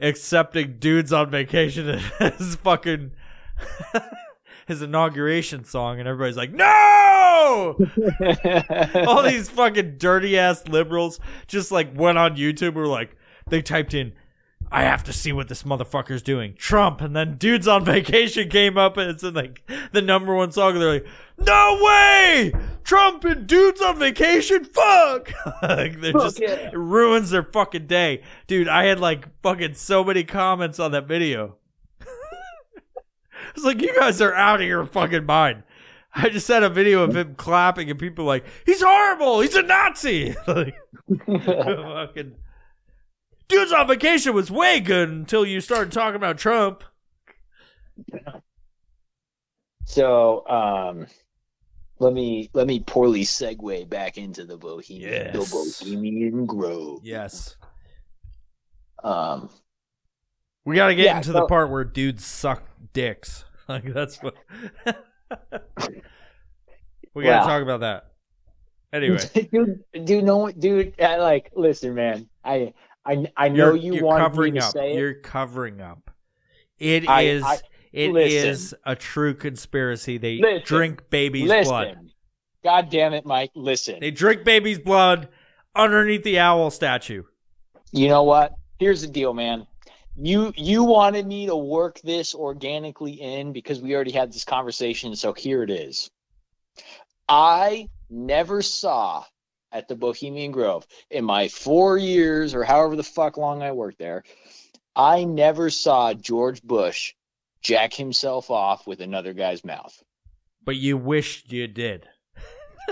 accepting 0.00 0.78
dudes 0.78 1.12
on 1.12 1.30
vacation 1.30 1.88
as 2.20 2.56
fucking 2.56 3.12
his 4.66 4.82
inauguration 4.82 5.64
song, 5.64 5.98
and 5.98 6.08
everybody's 6.08 6.36
like, 6.36 6.52
no! 6.52 7.76
All 9.06 9.22
these 9.22 9.48
fucking 9.48 9.98
dirty 9.98 10.38
ass 10.38 10.66
liberals 10.68 11.20
just 11.46 11.72
like 11.72 11.94
went 11.94 12.18
on 12.18 12.36
YouTube 12.36 12.68
and 12.68 12.76
were 12.76 12.86
like, 12.86 13.16
they 13.48 13.60
typed 13.60 13.94
in, 13.94 14.12
I 14.72 14.82
have 14.84 15.02
to 15.04 15.12
see 15.12 15.32
what 15.32 15.48
this 15.48 15.64
motherfucker's 15.64 16.22
doing. 16.22 16.54
Trump, 16.54 17.00
and 17.00 17.14
then 17.14 17.36
dudes 17.36 17.66
on 17.66 17.84
vacation 17.86 18.48
came 18.48 18.78
up 18.78 18.96
and 18.96 19.10
it's 19.10 19.22
in 19.22 19.34
like 19.34 19.68
the 19.92 20.02
number 20.02 20.34
one 20.34 20.52
song. 20.52 20.72
And 20.72 20.82
they're 20.82 20.92
like, 20.92 21.06
no 21.38 21.78
way! 21.82 22.52
Trump 22.84 23.24
and 23.24 23.46
dudes 23.46 23.80
on 23.80 23.98
vacation? 23.98 24.64
Fuck! 24.64 25.32
like, 25.62 26.00
they're 26.00 26.12
Fuck 26.12 26.22
just, 26.22 26.40
yeah. 26.40 26.70
it 26.70 26.76
ruins 26.76 27.30
their 27.30 27.42
fucking 27.42 27.86
day. 27.86 28.22
Dude, 28.46 28.68
I 28.68 28.84
had 28.84 29.00
like 29.00 29.26
fucking 29.42 29.74
so 29.74 30.04
many 30.04 30.22
comments 30.22 30.78
on 30.78 30.92
that 30.92 31.06
video. 31.06 31.56
It's 33.56 33.64
like, 33.64 33.80
you 33.80 33.92
guys 33.98 34.20
are 34.20 34.34
out 34.34 34.60
of 34.60 34.66
your 34.68 34.84
fucking 34.84 35.26
mind. 35.26 35.64
I 36.14 36.28
just 36.28 36.46
had 36.46 36.62
a 36.62 36.68
video 36.68 37.02
of 37.02 37.16
him 37.16 37.34
clapping 37.34 37.90
and 37.90 37.98
people 37.98 38.24
like, 38.24 38.44
he's 38.64 38.80
horrible. 38.80 39.40
He's 39.40 39.56
a 39.56 39.62
Nazi. 39.62 40.36
like, 40.46 40.74
fucking 41.26 42.34
dudes 43.50 43.72
on 43.72 43.86
vacation 43.86 44.34
was 44.34 44.50
way 44.50 44.80
good 44.80 45.10
until 45.10 45.44
you 45.44 45.60
started 45.60 45.92
talking 45.92 46.16
about 46.16 46.38
Trump. 46.38 46.82
so 49.84 50.46
um, 50.48 51.06
let 51.98 52.12
me 52.12 52.50
let 52.54 52.66
me 52.66 52.80
poorly 52.80 53.22
segue 53.22 53.88
back 53.88 54.16
into 54.18 54.44
the 54.44 54.56
Bohemian, 54.56 55.32
the 55.32 55.38
Yes. 55.40 55.80
Bohemian 55.82 56.46
Grove. 56.46 57.00
Yes. 57.02 57.56
Um, 59.02 59.50
We 60.64 60.76
got 60.76 60.88
to 60.88 60.94
get 60.94 61.04
Yeah, 61.06 61.16
into 61.16 61.32
the 61.32 61.46
part 61.46 61.70
where 61.70 61.84
dudes 61.84 62.24
suck 62.24 62.62
dicks. 62.92 63.44
Like 63.70 63.84
that's 63.94 64.20
what 64.20 64.34
we 67.14 67.22
got 67.24 67.38
to 67.38 67.38
Wow. 67.38 67.46
talk 67.46 67.62
about 67.62 67.80
that. 67.80 68.06
Anyway, 68.92 69.18
dude, 69.52 69.84
dude, 70.04 70.24
no, 70.24 70.50
dude, 70.50 71.00
uh, 71.00 71.18
like, 71.20 71.52
listen, 71.54 71.94
man, 71.94 72.28
I, 72.44 72.74
I, 73.04 73.26
I 73.36 73.48
know 73.48 73.72
you're, 73.72 73.76
you 73.76 73.94
you're 73.94 74.04
wanted 74.04 74.24
covering 74.24 74.54
me 74.54 74.60
to 74.60 74.66
up. 74.66 74.72
say 74.72 74.92
it. 74.92 74.98
You're 74.98 75.14
covering 75.14 75.80
up. 75.80 76.10
It 76.78 77.08
I- 77.08 77.22
is. 77.22 77.42
I- 77.44 77.58
it 77.92 78.14
is 78.16 78.72
a 78.86 78.94
true 78.94 79.34
conspiracy. 79.34 80.16
They 80.16 80.38
Listen. 80.38 80.62
drink 80.64 81.10
baby's 81.10 81.48
listen, 81.48 81.68
blood. 81.70 82.10
God 82.62 82.88
damn 82.88 83.14
it, 83.14 83.26
Mike, 83.26 83.50
listen. 83.56 83.98
They 83.98 84.12
drink 84.12 84.44
baby's 84.44 84.78
blood 84.78 85.28
underneath 85.74 86.22
the 86.22 86.38
owl 86.38 86.70
statue. 86.70 87.24
You 87.90 88.06
know 88.06 88.22
what? 88.22 88.54
Here's 88.78 89.00
the 89.00 89.08
deal, 89.08 89.34
man. 89.34 89.66
You 90.16 90.52
you 90.56 90.84
wanted 90.84 91.26
me 91.26 91.46
to 91.46 91.56
work 91.56 92.00
this 92.02 92.32
organically 92.32 93.14
in 93.14 93.52
because 93.52 93.80
we 93.80 93.92
already 93.94 94.12
had 94.12 94.32
this 94.32 94.44
conversation, 94.44 95.16
so 95.16 95.32
here 95.32 95.64
it 95.64 95.70
is. 95.70 96.10
I 97.28 97.88
never 98.08 98.62
saw 98.62 99.24
at 99.72 99.88
the 99.88 99.94
Bohemian 99.96 100.50
Grove 100.52 100.86
in 101.10 101.24
my 101.24 101.48
four 101.48 101.96
years 101.98 102.54
or 102.54 102.64
however 102.64 102.96
the 102.96 103.02
fuck 103.02 103.36
long 103.36 103.62
I 103.62 103.72
worked 103.72 103.98
there, 103.98 104.24
I 104.96 105.24
never 105.24 105.70
saw 105.70 106.12
George 106.14 106.62
Bush 106.62 107.14
jack 107.62 107.92
himself 107.94 108.50
off 108.50 108.86
with 108.86 109.00
another 109.00 109.32
guy's 109.32 109.64
mouth. 109.64 110.02
But 110.64 110.76
you 110.76 110.96
wished 110.96 111.52
you 111.52 111.66
did. 111.66 112.08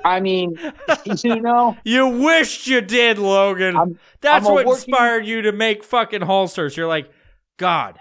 I 0.05 0.21
mean, 0.21 0.57
you 1.25 1.41
know, 1.41 1.77
You 1.85 2.07
wished 2.09 2.67
you 2.67 2.81
did, 2.81 3.19
Logan. 3.19 3.77
I'm- 3.77 3.99
That's 4.21 4.47
I'm 4.47 4.53
what 4.55 4.67
working- 4.67 4.81
inspired 4.83 5.27
you 5.27 5.43
to 5.43 5.53
make 5.53 5.83
fucking 5.83 6.23
holsters. 6.23 6.77
You're 6.77 6.87
like, 6.87 7.11
God, 7.59 7.99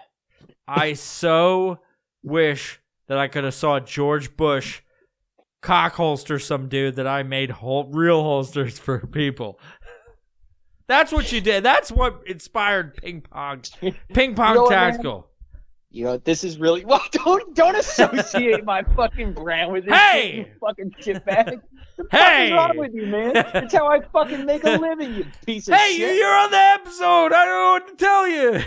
I 0.67 0.93
so 0.93 1.79
wish 2.23 2.79
that 3.07 3.17
I 3.17 3.27
could 3.27 3.45
have 3.45 3.53
saw 3.55 3.79
George 3.79 4.35
Bush 4.37 4.81
cock 5.67 5.93
holster 5.95 6.39
some 6.39 6.69
dude 6.69 6.95
that 6.95 7.05
I 7.07 7.23
made 7.23 7.51
hol- 7.51 7.89
real 7.91 8.23
holsters 8.23 8.79
for 8.85 8.99
people. 9.05 9.59
That's 10.87 11.11
what 11.11 11.31
you 11.33 11.41
did. 11.41 11.63
That's 11.63 11.91
what 11.91 12.21
inspired 12.25 12.95
ping 12.95 13.21
pong. 13.21 13.63
Ping 14.13 14.33
pong 14.35 14.49
You 14.51 14.55
know 14.55 14.61
what, 14.63 14.69
tactical. 14.69 15.27
You 15.89 16.05
know, 16.05 16.17
this 16.17 16.43
is 16.45 16.57
really 16.59 16.85
well. 16.85 17.01
Don't 17.11 17.55
don't 17.55 17.75
associate 17.75 18.63
my 18.63 18.83
fucking 18.95 19.33
brand 19.33 19.71
with 19.73 19.85
this 19.85 19.93
Hey! 19.93 20.31
shit, 20.31 20.47
you 20.47 20.53
fucking 20.61 20.91
shitbag. 21.01 21.61
What 21.95 22.09
the 22.11 22.17
Hey! 22.17 22.49
fuck 22.51 22.71
is 22.71 22.77
wrong 22.77 22.77
with 22.77 22.93
you, 22.93 23.05
man? 23.07 23.31
It's 23.35 23.73
how 23.73 23.87
I 23.87 23.99
fucking 24.01 24.45
make 24.45 24.63
a 24.63 24.71
living, 24.77 25.15
you 25.15 25.25
piece 25.45 25.67
of 25.67 25.73
shit. 25.73 25.81
Hey, 25.81 25.97
shit. 25.97 26.15
you're 26.15 26.33
on 26.35 26.51
the 26.51 26.57
episode. 26.57 27.33
I 27.33 27.45
don't 27.45 27.47
know 27.47 27.71
what 27.71 27.87
to 27.87 27.95
tell 28.05 28.27
you. 28.27 28.61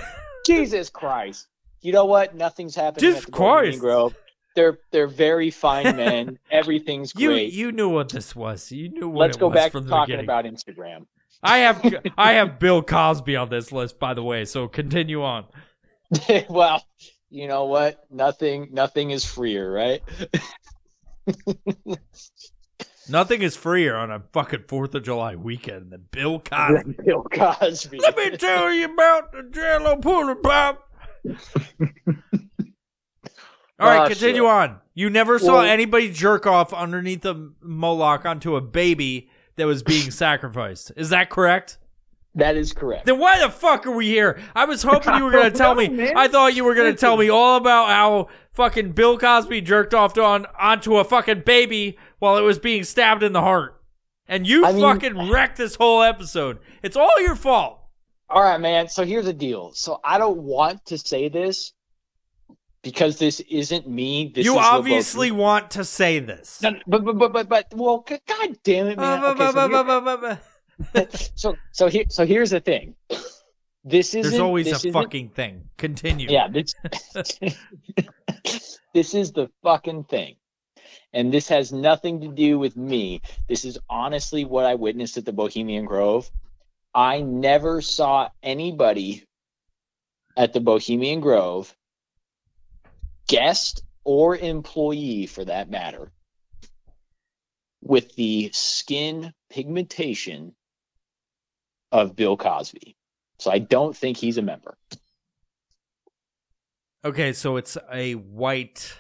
Jesus 0.44 0.90
Christ! 0.90 1.46
You 1.82 1.92
know 1.92 2.04
what? 2.04 2.34
Nothing's 2.34 2.74
happening 2.74 3.00
Jesus 3.12 3.20
at 3.20 3.26
the 3.26 3.32
Bohemian 3.32 3.62
Christ. 3.64 3.80
Grove. 3.80 4.14
They're 4.54 4.78
they're 4.90 5.06
very 5.06 5.50
fine 5.50 5.96
men. 5.96 6.38
Everything's 6.50 7.12
great. 7.12 7.52
you 7.52 7.66
you 7.66 7.72
knew 7.72 7.88
what 7.88 8.08
this 8.08 8.34
was. 8.34 8.70
You 8.72 8.88
knew 8.88 9.08
what 9.08 9.12
it 9.12 9.12
was. 9.12 9.26
Let's 9.28 9.36
go 9.36 9.50
back 9.50 9.72
from 9.72 9.84
to 9.84 9.90
talking 9.90 10.16
beginning. 10.16 10.26
about 10.26 10.44
Instagram. 10.44 11.06
I 11.42 11.58
have 11.58 11.94
I 12.18 12.32
have 12.32 12.58
Bill 12.58 12.82
Cosby 12.82 13.36
on 13.36 13.48
this 13.48 13.72
list, 13.72 13.98
by 13.98 14.14
the 14.14 14.22
way. 14.22 14.44
So 14.44 14.68
continue 14.68 15.22
on. 15.22 15.46
well, 16.48 16.84
you 17.30 17.48
know 17.48 17.66
what? 17.66 18.04
Nothing 18.10 18.68
nothing 18.72 19.10
is 19.10 19.24
freer, 19.24 19.70
right? 19.70 20.02
Nothing 23.10 23.42
is 23.42 23.56
freer 23.56 23.96
on 23.96 24.12
a 24.12 24.22
fucking 24.32 24.64
Fourth 24.68 24.94
of 24.94 25.02
July 25.02 25.34
weekend 25.34 25.90
than 25.90 26.06
Bill 26.12 26.38
Cosby. 26.38 26.96
Bill 27.04 27.24
Cosby. 27.24 27.98
Let 27.98 28.16
me 28.16 28.36
tell 28.36 28.72
you 28.72 28.84
about 28.84 29.32
the 29.32 29.48
Jello 29.50 29.96
pudding 29.96 30.40
pop. 30.42 30.88
All 33.80 33.88
right, 33.88 34.04
Oh, 34.04 34.08
continue 34.08 34.42
shit. 34.42 34.50
on. 34.50 34.80
You 34.94 35.08
never 35.10 35.38
saw 35.38 35.54
Well- 35.58 35.62
anybody 35.66 36.10
jerk 36.12 36.46
off 36.46 36.72
underneath 36.74 37.24
a 37.24 37.50
Moloch 37.62 38.24
onto 38.26 38.56
a 38.56 38.60
baby 38.60 39.30
that 39.56 39.66
was 39.66 39.82
being 39.82 40.10
sacrificed. 40.10 40.92
Is 40.96 41.08
that 41.10 41.30
correct? 41.30 41.78
That 42.36 42.56
is 42.56 42.72
correct. 42.72 43.06
Then 43.06 43.18
why 43.18 43.40
the 43.40 43.50
fuck 43.50 43.86
are 43.86 43.90
we 43.90 44.06
here? 44.06 44.38
I 44.54 44.64
was 44.64 44.82
hoping 44.84 45.16
you 45.16 45.24
were 45.24 45.32
gonna 45.32 45.50
tell 45.62 45.74
know, 45.74 45.80
me. 45.80 45.88
man. 45.88 46.16
I 46.16 46.28
thought 46.28 46.54
you 46.54 46.62
were 46.64 46.74
gonna 46.76 46.94
tell 46.94 47.16
me 47.16 47.28
all 47.28 47.56
about 47.56 47.88
how 47.88 48.28
fucking 48.52 48.92
Bill 48.92 49.18
Cosby 49.18 49.62
jerked 49.62 49.94
off 49.94 50.16
on 50.16 50.46
onto 50.58 50.98
a 50.98 51.04
fucking 51.04 51.42
baby 51.44 51.98
while 52.20 52.36
it 52.36 52.42
was 52.42 52.58
being 52.60 52.84
stabbed 52.84 53.24
in 53.24 53.32
the 53.32 53.40
heart, 53.40 53.82
and 54.28 54.46
you 54.46 54.64
I 54.64 54.70
mean- 54.72 54.82
fucking 54.82 55.30
wrecked 55.30 55.56
this 55.56 55.74
whole 55.74 56.02
episode. 56.02 56.58
It's 56.84 56.96
all 56.96 57.20
your 57.20 57.34
fault. 57.34 57.78
All 58.28 58.42
right, 58.42 58.60
man. 58.60 58.86
So 58.88 59.04
here's 59.04 59.24
the 59.24 59.32
deal. 59.32 59.72
So 59.74 59.98
I 60.04 60.16
don't 60.18 60.38
want 60.42 60.86
to 60.86 60.98
say 60.98 61.28
this 61.28 61.72
because 62.82 63.18
this 63.18 63.40
isn't 63.40 63.88
me. 63.88 64.32
This 64.34 64.44
you 64.44 64.58
obviously 64.58 65.30
want 65.30 65.72
to 65.72 65.84
say 65.84 66.18
this. 66.18 66.62
No, 66.62 66.74
but, 66.86 67.04
but 67.04 67.18
but 67.18 67.32
but 67.32 67.48
but 67.48 67.66
well, 67.74 67.98
god 68.08 68.58
damn 68.62 68.88
it, 68.88 68.98
man. 68.98 69.24
Okay, 69.24 69.50
so, 70.94 71.14
so 71.34 71.56
so 71.72 71.88
here 71.88 72.04
so 72.08 72.26
here's 72.26 72.50
the 72.50 72.60
thing. 72.60 72.94
This 73.84 74.14
is 74.14 74.30
There's 74.30 74.40
always 74.40 74.66
this 74.66 74.84
a 74.84 74.92
fucking 74.92 75.30
thing. 75.30 75.70
Continue. 75.78 76.28
yeah. 76.30 76.48
This 76.48 76.74
this 78.94 79.14
is 79.14 79.32
the 79.32 79.50
fucking 79.62 80.04
thing, 80.04 80.36
and 81.14 81.32
this 81.32 81.48
has 81.48 81.72
nothing 81.72 82.20
to 82.20 82.28
do 82.28 82.58
with 82.58 82.76
me. 82.76 83.22
This 83.48 83.64
is 83.64 83.78
honestly 83.88 84.44
what 84.44 84.66
I 84.66 84.74
witnessed 84.74 85.16
at 85.16 85.24
the 85.24 85.32
Bohemian 85.32 85.86
Grove. 85.86 86.30
I 86.94 87.20
never 87.22 87.80
saw 87.80 88.28
anybody 88.42 89.24
at 90.36 90.52
the 90.52 90.60
Bohemian 90.60 91.20
Grove, 91.20 91.74
guest 93.30 93.84
or 94.02 94.36
employee 94.36 95.26
for 95.26 95.44
that 95.44 95.70
matter, 95.70 96.10
with 97.80 98.14
the 98.16 98.50
skin 98.52 99.32
pigmentation 99.48 100.52
of 101.92 102.16
Bill 102.16 102.36
Cosby. 102.36 102.96
So 103.38 103.52
I 103.52 103.60
don't 103.60 103.96
think 103.96 104.16
he's 104.16 104.36
a 104.36 104.42
member. 104.42 104.76
Okay, 107.04 107.32
so 107.32 107.56
it's 107.56 107.78
a 107.92 108.14
white, 108.14 108.92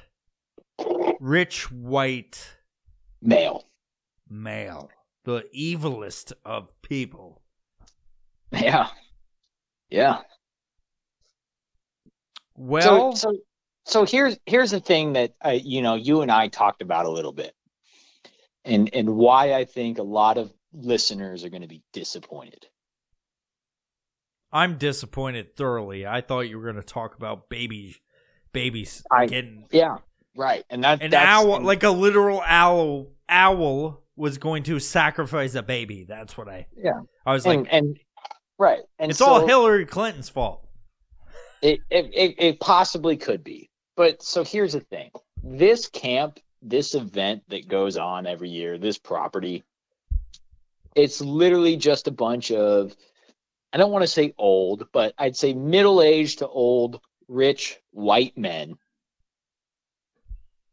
rich 1.18 1.70
white 1.72 2.56
Male. 3.20 3.66
male, 4.28 4.90
the 5.24 5.44
evilest 5.54 6.32
of 6.44 6.68
people. 6.82 7.42
Yeah. 8.52 8.88
Yeah. 9.90 10.20
Well, 12.54 13.14
so, 13.16 13.32
so 13.32 13.38
so 13.84 14.04
here's 14.04 14.38
here's 14.46 14.70
the 14.70 14.80
thing 14.80 15.14
that 15.14 15.34
I, 15.42 15.52
you 15.52 15.82
know 15.82 15.94
you 15.94 16.22
and 16.22 16.30
I 16.30 16.48
talked 16.48 16.82
about 16.82 17.06
a 17.06 17.10
little 17.10 17.32
bit, 17.32 17.54
and 18.64 18.90
and 18.94 19.16
why 19.16 19.54
I 19.54 19.64
think 19.64 19.98
a 19.98 20.02
lot 20.02 20.38
of 20.38 20.52
listeners 20.72 21.44
are 21.44 21.48
going 21.48 21.62
to 21.62 21.68
be 21.68 21.82
disappointed. 21.92 22.66
I'm 24.52 24.78
disappointed 24.78 25.56
thoroughly. 25.56 26.06
I 26.06 26.20
thought 26.20 26.40
you 26.40 26.58
were 26.58 26.64
going 26.64 26.76
to 26.76 26.82
talk 26.82 27.16
about 27.16 27.48
babies, 27.48 28.00
babies 28.52 29.04
I- 29.10 29.26
getting 29.26 29.66
Yeah, 29.70 29.98
right. 30.36 30.64
And 30.70 30.84
that 30.84 31.02
an 31.02 31.10
that's, 31.12 31.26
owl, 31.26 31.60
like 31.60 31.82
a 31.82 31.90
literal 31.90 32.42
owl. 32.44 33.12
Owl 33.28 34.02
was 34.16 34.38
going 34.38 34.64
to 34.64 34.80
sacrifice 34.80 35.54
a 35.54 35.62
baby. 35.62 36.04
That's 36.04 36.36
what 36.36 36.48
I. 36.48 36.66
Yeah. 36.76 37.00
I 37.24 37.32
was 37.32 37.46
and, 37.46 37.62
like, 37.62 37.68
and 37.72 37.96
right. 38.58 38.80
And 38.98 39.10
it's 39.10 39.20
so 39.20 39.26
all 39.26 39.46
Hillary 39.46 39.86
Clinton's 39.86 40.28
fault. 40.28 40.66
It 41.62 41.80
it 41.90 42.34
it 42.38 42.60
possibly 42.60 43.16
could 43.16 43.44
be. 43.44 43.69
But 44.00 44.22
so 44.22 44.44
here's 44.44 44.72
the 44.72 44.80
thing: 44.80 45.10
this 45.44 45.86
camp, 45.86 46.40
this 46.62 46.94
event 46.94 47.42
that 47.48 47.68
goes 47.68 47.98
on 47.98 48.26
every 48.26 48.48
year, 48.48 48.78
this 48.78 48.96
property, 48.96 49.62
it's 50.94 51.20
literally 51.20 51.76
just 51.76 52.08
a 52.08 52.10
bunch 52.10 52.50
of. 52.50 52.96
I 53.74 53.76
don't 53.76 53.92
want 53.92 54.02
to 54.02 54.08
say 54.08 54.32
old, 54.38 54.88
but 54.90 55.12
I'd 55.18 55.36
say 55.36 55.52
middle-aged 55.52 56.38
to 56.38 56.48
old, 56.48 57.02
rich 57.28 57.78
white 57.90 58.38
men 58.38 58.78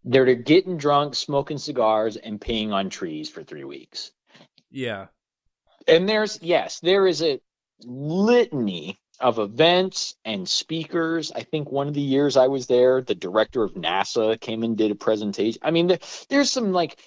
they're 0.06 0.34
getting 0.36 0.78
drunk, 0.78 1.14
smoking 1.14 1.58
cigars, 1.58 2.16
and 2.16 2.40
peeing 2.40 2.72
on 2.72 2.90
trees 2.90 3.30
for 3.30 3.44
three 3.44 3.66
weeks. 3.66 4.14
Yeah. 4.72 5.08
And 5.86 6.08
there's 6.08 6.42
yes, 6.42 6.80
there 6.80 7.06
is 7.06 7.22
a 7.22 7.42
litany 7.84 8.98
of 9.20 9.40
events 9.40 10.16
and 10.26 10.48
speakers. 10.48 11.32
I 11.32 11.44
think 11.44 11.72
one 11.72 11.88
of 11.88 11.94
the 11.94 12.02
years 12.02 12.38
I 12.38 12.48
was 12.48 12.68
there, 12.68 13.02
the 13.02 13.16
director 13.16 13.64
of 13.64 13.74
NASA 13.74 14.40
came 14.40 14.64
and 14.64 14.78
did 14.78 14.92
a 14.92 14.96
presentation. 14.96 15.60
I 15.64 15.72
mean, 15.72 15.88
there, 15.88 16.00
there's 16.30 16.52
some 16.52 16.72
like 16.72 17.00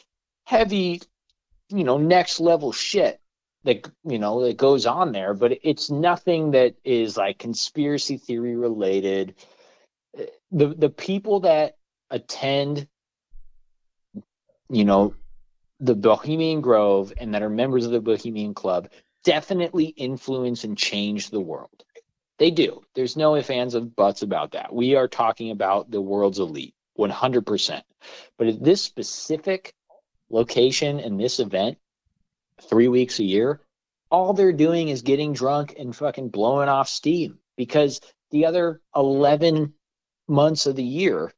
heavy, 0.44 1.00
you 1.68 1.84
know, 1.84 1.98
next 1.98 2.40
level 2.40 2.72
shit 2.72 3.20
that 3.64 3.88
you 4.04 4.18
know 4.18 4.44
that 4.44 4.56
goes 4.56 4.86
on 4.86 5.12
there, 5.12 5.34
but 5.34 5.58
it's 5.62 5.90
nothing 5.90 6.52
that 6.52 6.74
is 6.84 7.16
like 7.16 7.38
conspiracy 7.38 8.16
theory 8.16 8.56
related. 8.56 9.34
The 10.50 10.68
the 10.68 10.90
people 10.90 11.40
that 11.40 11.76
attend, 12.10 12.88
you 14.68 14.84
know, 14.84 15.14
the 15.78 15.94
Bohemian 15.94 16.60
Grove 16.60 17.12
and 17.16 17.34
that 17.34 17.42
are 17.42 17.50
members 17.50 17.86
of 17.86 17.92
the 17.92 18.00
Bohemian 18.00 18.54
Club 18.54 18.88
definitely 19.24 19.86
influence 19.86 20.64
and 20.64 20.76
change 20.76 21.30
the 21.30 21.40
world. 21.40 21.84
They 22.40 22.50
do. 22.50 22.82
There's 22.94 23.18
no 23.18 23.36
ifs, 23.36 23.50
ands, 23.50 23.76
or 23.76 23.82
buts 23.82 24.22
about 24.22 24.52
that. 24.52 24.74
We 24.74 24.96
are 24.96 25.06
talking 25.06 25.50
about 25.50 25.90
the 25.90 26.00
world's 26.00 26.38
elite, 26.38 26.74
100%. 26.98 27.82
But 28.38 28.46
at 28.46 28.64
this 28.64 28.80
specific 28.80 29.74
location 30.30 31.00
and 31.00 31.20
this 31.20 31.38
event, 31.38 31.76
three 32.62 32.88
weeks 32.88 33.18
a 33.18 33.24
year, 33.24 33.60
all 34.10 34.32
they're 34.32 34.54
doing 34.54 34.88
is 34.88 35.02
getting 35.02 35.34
drunk 35.34 35.74
and 35.78 35.94
fucking 35.94 36.30
blowing 36.30 36.70
off 36.70 36.88
steam 36.88 37.38
because 37.58 38.00
the 38.30 38.46
other 38.46 38.80
11 38.96 39.74
months 40.26 40.64
of 40.64 40.76
the 40.76 40.82
year, 40.82 41.30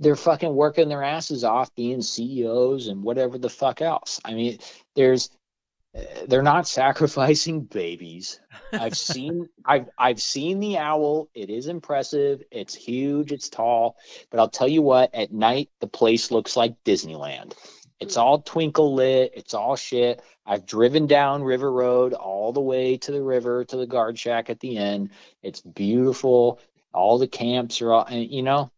they're 0.00 0.16
fucking 0.16 0.52
working 0.52 0.88
their 0.88 1.04
asses 1.04 1.44
off 1.44 1.72
being 1.76 2.02
CEOs 2.02 2.88
and 2.88 3.04
whatever 3.04 3.38
the 3.38 3.48
fuck 3.48 3.80
else. 3.80 4.20
I 4.24 4.34
mean, 4.34 4.58
there's 4.96 5.30
they're 6.26 6.42
not 6.42 6.68
sacrificing 6.68 7.62
babies. 7.62 8.40
I've 8.72 8.96
seen 8.96 9.48
I've 9.64 9.88
I've 9.98 10.20
seen 10.20 10.60
the 10.60 10.78
owl. 10.78 11.28
It 11.34 11.50
is 11.50 11.68
impressive. 11.68 12.42
It's 12.50 12.74
huge, 12.74 13.32
it's 13.32 13.48
tall, 13.48 13.96
but 14.30 14.40
I'll 14.40 14.48
tell 14.48 14.68
you 14.68 14.82
what, 14.82 15.14
at 15.14 15.32
night 15.32 15.70
the 15.80 15.86
place 15.86 16.30
looks 16.30 16.56
like 16.56 16.82
Disneyland. 16.84 17.54
It's 17.98 18.16
hmm. 18.16 18.20
all 18.20 18.42
twinkle 18.42 18.94
lit, 18.94 19.32
it's 19.36 19.54
all 19.54 19.76
shit. 19.76 20.22
I've 20.44 20.66
driven 20.66 21.06
down 21.06 21.42
River 21.42 21.70
Road 21.70 22.12
all 22.12 22.52
the 22.52 22.60
way 22.60 22.98
to 22.98 23.12
the 23.12 23.22
river 23.22 23.64
to 23.64 23.76
the 23.76 23.86
guard 23.86 24.18
shack 24.18 24.50
at 24.50 24.60
the 24.60 24.76
end. 24.76 25.10
It's 25.42 25.60
beautiful. 25.60 26.60
All 26.92 27.18
the 27.18 27.28
camps 27.28 27.80
are 27.82 27.92
all 27.92 28.04
and 28.04 28.30
you 28.30 28.42
know, 28.42 28.70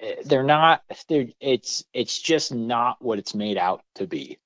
eh, 0.00 0.16
they're 0.24 0.42
not 0.42 0.82
they're 1.08 1.28
it's 1.40 1.84
it's 1.92 2.18
just 2.18 2.54
not 2.54 3.02
what 3.02 3.18
it's 3.18 3.34
made 3.34 3.58
out 3.58 3.82
to 3.96 4.06
be 4.06 4.38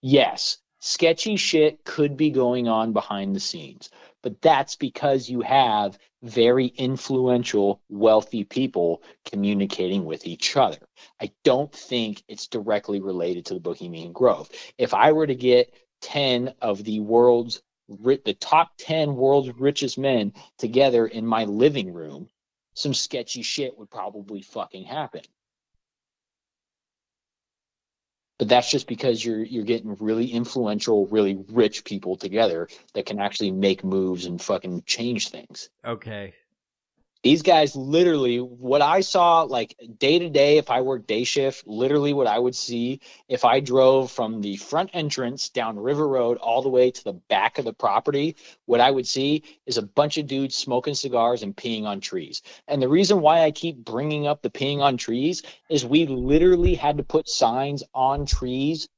yes 0.00 0.58
sketchy 0.80 1.36
shit 1.36 1.84
could 1.84 2.16
be 2.16 2.30
going 2.30 2.68
on 2.68 2.92
behind 2.92 3.34
the 3.34 3.40
scenes 3.40 3.90
but 4.22 4.40
that's 4.42 4.76
because 4.76 5.28
you 5.28 5.40
have 5.40 5.98
very 6.22 6.66
influential 6.66 7.80
wealthy 7.88 8.44
people 8.44 9.02
communicating 9.30 10.04
with 10.04 10.26
each 10.26 10.56
other 10.56 10.78
i 11.20 11.30
don't 11.44 11.72
think 11.72 12.22
it's 12.28 12.46
directly 12.48 13.00
related 13.00 13.46
to 13.46 13.54
the 13.54 13.60
bohemian 13.60 14.12
grove 14.12 14.48
if 14.76 14.94
i 14.94 15.12
were 15.12 15.26
to 15.26 15.34
get 15.34 15.72
10 16.02 16.54
of 16.60 16.84
the 16.84 17.00
world's 17.00 17.62
the 17.88 18.36
top 18.38 18.72
10 18.78 19.16
world's 19.16 19.50
richest 19.58 19.98
men 19.98 20.32
together 20.58 21.06
in 21.06 21.26
my 21.26 21.44
living 21.44 21.92
room 21.92 22.28
some 22.78 22.94
sketchy 22.94 23.42
shit 23.42 23.76
would 23.76 23.90
probably 23.90 24.40
fucking 24.40 24.84
happen. 24.84 25.22
But 28.38 28.48
that's 28.48 28.70
just 28.70 28.86
because 28.86 29.24
you're 29.24 29.42
you're 29.42 29.64
getting 29.64 29.96
really 29.98 30.26
influential, 30.26 31.06
really 31.06 31.38
rich 31.50 31.84
people 31.84 32.16
together 32.16 32.68
that 32.94 33.06
can 33.06 33.18
actually 33.18 33.50
make 33.50 33.82
moves 33.82 34.26
and 34.26 34.40
fucking 34.40 34.84
change 34.86 35.30
things. 35.30 35.70
Okay. 35.84 36.34
These 37.24 37.42
guys 37.42 37.74
literally 37.74 38.38
what 38.38 38.80
I 38.80 39.00
saw 39.00 39.42
like 39.42 39.74
day 39.98 40.20
to 40.20 40.30
day 40.30 40.58
if 40.58 40.70
I 40.70 40.82
worked 40.82 41.08
day 41.08 41.24
shift, 41.24 41.66
literally 41.66 42.12
what 42.12 42.28
I 42.28 42.38
would 42.38 42.54
see 42.54 43.00
if 43.28 43.44
I 43.44 43.58
drove 43.58 44.12
from 44.12 44.40
the 44.40 44.56
front 44.56 44.90
entrance 44.94 45.48
down 45.48 45.80
River 45.80 46.06
Road 46.06 46.38
all 46.38 46.62
the 46.62 46.68
way 46.68 46.92
to 46.92 47.04
the 47.04 47.14
back 47.14 47.58
of 47.58 47.64
the 47.64 47.72
property, 47.72 48.36
what 48.66 48.80
I 48.80 48.90
would 48.90 49.06
see 49.06 49.42
is 49.66 49.78
a 49.78 49.82
bunch 49.82 50.16
of 50.16 50.28
dudes 50.28 50.54
smoking 50.54 50.94
cigars 50.94 51.42
and 51.42 51.56
peeing 51.56 51.84
on 51.84 52.00
trees. 52.00 52.42
And 52.68 52.80
the 52.80 52.88
reason 52.88 53.20
why 53.20 53.42
I 53.42 53.50
keep 53.50 53.76
bringing 53.76 54.28
up 54.28 54.40
the 54.40 54.50
peeing 54.50 54.78
on 54.80 54.96
trees 54.96 55.42
is 55.68 55.84
we 55.84 56.06
literally 56.06 56.76
had 56.76 56.98
to 56.98 57.02
put 57.02 57.28
signs 57.28 57.82
on 57.92 58.26
trees 58.26 58.88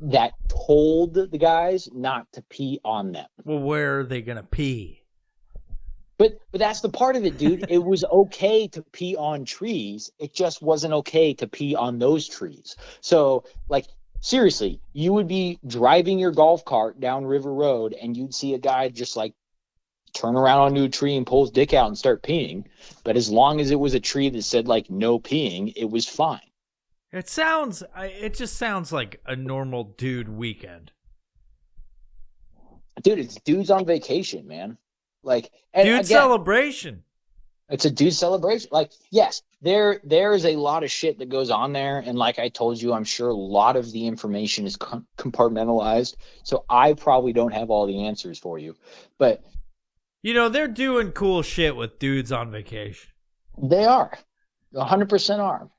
that 0.00 0.32
told 0.48 1.14
the 1.14 1.38
guys 1.38 1.88
not 1.92 2.30
to 2.32 2.42
pee 2.42 2.80
on 2.84 3.12
them. 3.12 3.26
Well, 3.44 3.60
where 3.60 4.00
are 4.00 4.04
they 4.04 4.20
gonna 4.20 4.42
pee? 4.42 5.01
But 6.22 6.38
but 6.52 6.60
that's 6.60 6.82
the 6.82 6.88
part 6.88 7.16
of 7.16 7.24
it, 7.24 7.36
dude. 7.36 7.66
it 7.68 7.82
was 7.82 8.04
okay 8.04 8.68
to 8.68 8.82
pee 8.92 9.16
on 9.16 9.44
trees. 9.44 10.12
It 10.20 10.32
just 10.32 10.62
wasn't 10.62 10.94
okay 10.94 11.34
to 11.34 11.48
pee 11.48 11.74
on 11.74 11.98
those 11.98 12.28
trees. 12.28 12.76
So 13.00 13.42
like 13.68 13.86
seriously, 14.20 14.80
you 14.92 15.12
would 15.14 15.26
be 15.26 15.58
driving 15.66 16.20
your 16.20 16.30
golf 16.30 16.64
cart 16.64 17.00
down 17.00 17.26
River 17.26 17.52
Road 17.52 17.92
and 18.00 18.16
you'd 18.16 18.36
see 18.36 18.54
a 18.54 18.58
guy 18.58 18.88
just 18.88 19.16
like 19.16 19.34
turn 20.14 20.36
around 20.36 20.60
onto 20.60 20.76
a 20.76 20.78
new 20.82 20.88
tree 20.88 21.16
and 21.16 21.26
pull 21.26 21.42
his 21.42 21.50
dick 21.50 21.74
out 21.74 21.88
and 21.88 21.98
start 21.98 22.22
peeing. 22.22 22.66
But 23.02 23.16
as 23.16 23.28
long 23.28 23.60
as 23.60 23.72
it 23.72 23.80
was 23.80 23.94
a 23.94 24.00
tree 24.00 24.28
that 24.28 24.42
said 24.42 24.68
like 24.68 24.88
no 24.88 25.18
peeing, 25.18 25.72
it 25.74 25.90
was 25.90 26.06
fine. 26.08 26.38
It 27.10 27.28
sounds. 27.28 27.82
It 27.98 28.34
just 28.34 28.56
sounds 28.56 28.92
like 28.92 29.20
a 29.26 29.34
normal 29.34 29.82
dude 29.98 30.28
weekend. 30.28 30.92
Dude, 33.02 33.18
it's 33.18 33.40
dudes 33.40 33.70
on 33.70 33.84
vacation, 33.84 34.46
man. 34.46 34.78
Like 35.22 35.50
Dude 35.74 35.86
again, 35.86 36.04
celebration. 36.04 37.02
It's 37.68 37.84
a 37.86 37.90
dude 37.90 38.12
celebration. 38.12 38.68
Like, 38.72 38.92
yes, 39.10 39.42
there 39.62 40.00
there 40.04 40.34
is 40.34 40.44
a 40.44 40.56
lot 40.56 40.84
of 40.84 40.90
shit 40.90 41.18
that 41.18 41.28
goes 41.30 41.50
on 41.50 41.72
there, 41.72 41.98
and 42.00 42.18
like 42.18 42.38
I 42.38 42.48
told 42.48 42.80
you, 42.82 42.92
I'm 42.92 43.04
sure 43.04 43.30
a 43.30 43.34
lot 43.34 43.76
of 43.76 43.90
the 43.92 44.06
information 44.06 44.66
is 44.66 44.76
com- 44.76 45.06
compartmentalized. 45.16 46.16
So 46.42 46.64
I 46.68 46.92
probably 46.92 47.32
don't 47.32 47.54
have 47.54 47.70
all 47.70 47.86
the 47.86 48.06
answers 48.06 48.38
for 48.38 48.58
you, 48.58 48.74
but 49.18 49.42
You 50.22 50.34
know 50.34 50.48
they're 50.48 50.68
doing 50.68 51.12
cool 51.12 51.42
shit 51.42 51.74
with 51.74 51.98
dudes 51.98 52.30
on 52.32 52.50
vacation. 52.50 53.10
they 53.62 53.84
are, 53.84 54.18
100 54.72 55.08
percent 55.08 55.40
are. 55.40 55.70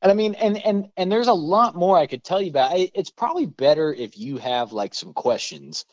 And 0.00 0.12
I 0.12 0.14
mean, 0.14 0.34
and 0.36 0.64
and 0.64 0.90
and 0.96 1.10
there's 1.10 1.26
a 1.26 1.32
lot 1.32 1.74
more 1.74 1.98
I 1.98 2.06
could 2.06 2.22
tell 2.22 2.40
you 2.40 2.50
about. 2.50 2.70
I, 2.70 2.88
it's 2.94 3.10
probably 3.10 3.46
better 3.46 3.92
if 3.92 4.16
you 4.16 4.36
have 4.36 4.72
like 4.72 4.94
some 4.94 5.12
questions, 5.12 5.86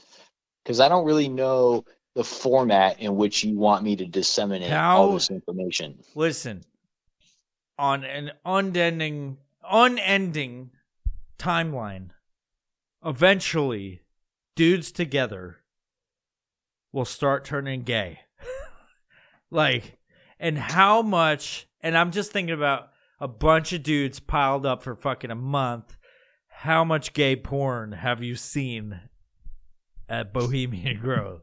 because 0.63 0.79
I 0.79 0.89
don't 0.89 1.05
really 1.05 1.29
know 1.29 1.85
the 2.15 2.23
format 2.23 2.99
in 2.99 3.17
which 3.17 3.43
you 3.43 3.57
want 3.57 3.83
me 3.83 3.97
to 3.97 4.05
disseminate 4.05 4.71
all 4.71 5.13
this 5.13 5.29
information. 5.29 5.99
Listen, 6.15 6.63
on 7.77 8.05
an 8.05 8.31
unending, 8.45 9.37
unending 9.69 10.71
timeline, 11.37 12.09
eventually, 13.05 14.01
dudes 14.55 14.93
together 14.93 15.57
will 16.93 17.05
start 17.05 17.43
turning 17.43 17.83
gay. 17.83 18.21
like, 19.51 19.97
and 20.39 20.57
how 20.57 21.01
much? 21.01 21.67
And 21.81 21.97
I'm 21.97 22.11
just 22.11 22.31
thinking 22.31 22.55
about 22.55 22.91
a 23.19 23.27
bunch 23.27 23.73
of 23.73 23.83
dudes 23.83 24.21
piled 24.21 24.65
up 24.65 24.83
for 24.83 24.95
fucking 24.95 25.31
a 25.31 25.35
month. 25.35 25.97
How 26.47 26.85
much 26.85 27.11
gay 27.11 27.35
porn 27.35 27.91
have 27.91 28.23
you 28.23 28.35
seen 28.37 29.01
at 30.07 30.31
Bohemian 30.31 30.99
Grove? 31.01 31.41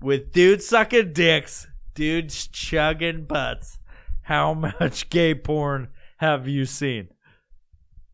With 0.00 0.32
dudes 0.32 0.66
sucking 0.66 1.12
dicks, 1.12 1.66
dudes 1.94 2.46
chugging 2.48 3.24
butts. 3.24 3.78
How 4.22 4.54
much 4.54 5.08
gay 5.10 5.34
porn 5.34 5.88
have 6.18 6.46
you 6.48 6.64
seen? 6.66 7.08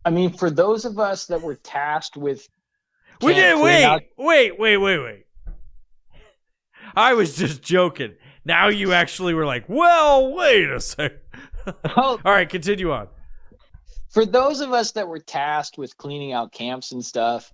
I 0.05 0.11
mean, 0.11 0.33
for 0.33 0.51
those 0.51 0.85
of 0.85 0.99
us 0.99 1.27
that 1.27 1.43
were 1.43 1.55
tasked 1.57 2.17
with 2.17 2.49
We 3.21 3.35
can't 3.35 3.59
did 3.59 3.63
wait, 3.65 3.85
out- 3.85 4.03
wait, 4.17 4.59
wait, 4.59 4.77
wait, 4.79 4.99
wait. 4.99 5.25
I 6.95 7.15
was 7.15 7.37
just 7.37 7.63
joking. 7.63 8.15
Now 8.45 8.69
you 8.69 8.93
actually 8.93 9.35
were 9.35 9.47
like, 9.47 9.65
well, 9.69 10.35
wait 10.35 10.69
a 10.69 10.81
second. 10.81 11.21
All 11.97 12.19
right, 12.25 12.49
continue 12.49 12.91
on. 12.93 13.09
for 14.11 14.27
those 14.27 14.61
of 14.61 14.73
us 14.73 14.93
that 14.93 15.07
were 15.09 15.21
tasked 15.21 15.79
with 15.79 15.97
cleaning 15.97 16.33
out 16.33 16.53
camps 16.53 16.91
and 16.93 17.05
stuff, 17.05 17.53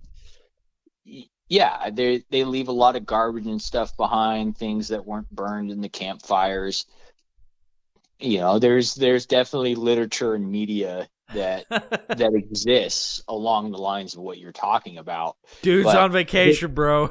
yeah, 1.49 1.89
they 1.89 2.23
they 2.29 2.43
leave 2.43 2.67
a 2.67 2.73
lot 2.73 2.95
of 2.95 3.05
garbage 3.05 3.47
and 3.47 3.61
stuff 3.61 3.97
behind, 3.97 4.55
things 4.55 4.89
that 4.89 5.05
weren't 5.05 5.29
burned 5.31 5.71
in 5.71 5.81
the 5.81 5.89
campfires. 5.89 6.85
You 8.19 8.39
know, 8.39 8.59
there's 8.59 8.93
there's 8.93 9.25
definitely 9.25 9.73
literature 9.75 10.35
and 10.35 10.49
media 10.49 11.09
that 11.33 11.67
that 11.69 12.33
exists 12.35 13.23
along 13.27 13.71
the 13.71 13.79
lines 13.79 14.13
of 14.13 14.21
what 14.21 14.37
you're 14.37 14.51
talking 14.51 14.97
about. 14.99 15.37
Dudes 15.63 15.85
But- 15.85 15.97
on 15.97 16.11
vacation, 16.11 16.73
bro. 16.73 17.09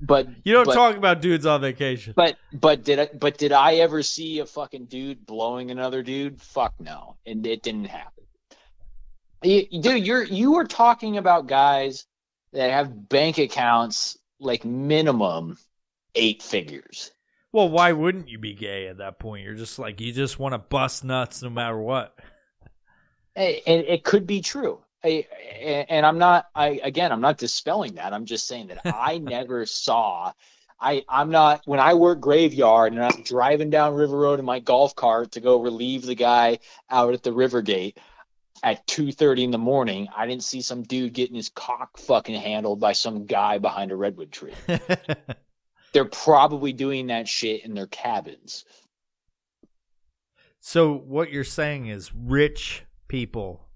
But 0.00 0.28
You 0.44 0.52
don't 0.52 0.66
but, 0.66 0.74
talk 0.74 0.96
about 0.96 1.20
dudes 1.20 1.46
on 1.46 1.60
vacation. 1.60 2.12
But 2.14 2.36
but 2.52 2.84
did 2.84 2.98
I, 3.00 3.08
but 3.12 3.36
did 3.36 3.50
I 3.52 3.76
ever 3.76 4.02
see 4.02 4.38
a 4.38 4.46
fucking 4.46 4.86
dude 4.86 5.26
blowing 5.26 5.72
another 5.72 6.02
dude? 6.02 6.40
Fuck 6.40 6.74
no, 6.78 7.16
and 7.26 7.44
it 7.46 7.62
didn't 7.62 7.86
happen. 7.86 8.24
You- 9.42 9.66
Dude, 9.80 10.06
you're 10.06 10.22
you 10.22 10.52
were 10.52 10.66
talking 10.66 11.16
about 11.18 11.48
guys 11.48 12.06
that 12.52 12.70
have 12.70 13.08
bank 13.08 13.38
accounts 13.38 14.18
like 14.38 14.64
minimum 14.64 15.58
eight 16.14 16.42
figures. 16.42 17.10
Well, 17.52 17.68
why 17.68 17.92
wouldn't 17.92 18.28
you 18.28 18.38
be 18.38 18.54
gay 18.54 18.88
at 18.88 18.98
that 18.98 19.18
point? 19.18 19.44
You're 19.44 19.54
just 19.54 19.78
like 19.78 20.00
you 20.00 20.12
just 20.12 20.38
want 20.38 20.54
to 20.54 20.58
bust 20.58 21.04
nuts 21.04 21.42
no 21.42 21.50
matter 21.50 21.78
what. 21.78 22.18
And 23.36 23.60
it 23.66 24.04
could 24.04 24.26
be 24.26 24.40
true. 24.40 24.80
I, 25.04 25.26
and 25.88 26.06
I'm 26.06 26.18
not. 26.18 26.46
I 26.54 26.80
again, 26.82 27.12
I'm 27.12 27.20
not 27.20 27.38
dispelling 27.38 27.94
that. 27.94 28.12
I'm 28.12 28.24
just 28.24 28.46
saying 28.46 28.68
that 28.68 28.80
I 28.94 29.18
never 29.18 29.66
saw. 29.66 30.32
I 30.80 31.04
I'm 31.08 31.30
not 31.30 31.62
when 31.64 31.80
I 31.80 31.94
work 31.94 32.20
graveyard 32.20 32.92
and 32.92 33.02
I'm 33.02 33.22
driving 33.22 33.70
down 33.70 33.94
River 33.94 34.16
Road 34.16 34.38
in 34.38 34.44
my 34.44 34.58
golf 34.58 34.94
cart 34.94 35.32
to 35.32 35.40
go 35.40 35.60
relieve 35.60 36.04
the 36.04 36.14
guy 36.14 36.58
out 36.90 37.14
at 37.14 37.22
the 37.22 37.32
river 37.32 37.62
gate 37.62 37.98
at 38.62 38.86
2:30 38.86 39.44
in 39.44 39.50
the 39.50 39.58
morning. 39.58 40.08
I 40.16 40.26
didn't 40.26 40.44
see 40.44 40.62
some 40.62 40.82
dude 40.82 41.12
getting 41.12 41.36
his 41.36 41.48
cock 41.48 41.98
fucking 41.98 42.40
handled 42.40 42.80
by 42.80 42.92
some 42.92 43.26
guy 43.26 43.58
behind 43.58 43.90
a 43.92 43.96
redwood 43.96 44.32
tree. 44.32 44.54
They're 45.92 46.04
probably 46.06 46.72
doing 46.72 47.08
that 47.08 47.28
shit 47.28 47.64
in 47.64 47.74
their 47.74 47.86
cabins. 47.86 48.64
so 50.60 50.94
what 50.94 51.30
you're 51.30 51.44
saying 51.44 51.86
is 51.86 52.14
rich 52.14 52.84
people 53.08 53.66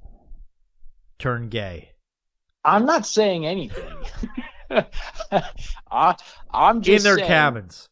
turn 1.18 1.48
gay. 1.48 1.90
I'm 2.64 2.86
not 2.86 3.06
saying 3.06 3.46
anything. 3.46 3.94
I, 5.90 6.16
I'm 6.52 6.82
just 6.82 6.98
in 6.98 7.02
their 7.04 7.16
saying- 7.18 7.28
cabins. 7.28 7.88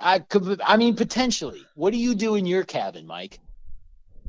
I 0.00 0.20
could. 0.20 0.60
I 0.64 0.76
mean, 0.76 0.94
potentially. 0.94 1.60
What 1.74 1.92
do 1.92 1.98
you 1.98 2.14
do 2.14 2.36
in 2.36 2.46
your 2.46 2.62
cabin, 2.62 3.04
Mike? 3.06 3.40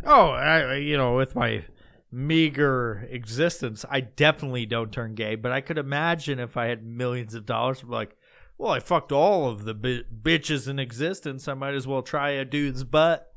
Oh, 0.04 0.30
I, 0.30 0.78
you 0.78 0.98
know, 0.98 1.16
with 1.16 1.36
my 1.36 1.64
meager 2.12 3.08
existence, 3.10 3.86
I 3.90 4.02
definitely 4.02 4.66
don't 4.66 4.92
turn 4.92 5.16
gay. 5.16 5.36
But 5.36 5.52
I 5.52 5.62
could 5.62 5.78
imagine 5.78 6.40
if 6.40 6.58
I 6.58 6.66
had 6.66 6.86
millions 6.86 7.34
of 7.34 7.46
dollars, 7.46 7.84
I'm 7.84 7.90
like, 7.90 8.18
well, 8.58 8.72
I 8.72 8.80
fucked 8.80 9.12
all 9.12 9.48
of 9.48 9.64
the 9.64 9.74
bi- 9.74 10.04
bitches 10.22 10.68
in 10.68 10.80
existence. 10.80 11.48
I 11.48 11.54
might 11.54 11.76
as 11.76 11.88
well 11.88 12.02
try 12.02 12.32
a 12.32 12.46
dude's 12.46 12.84
butt. 12.84 13.32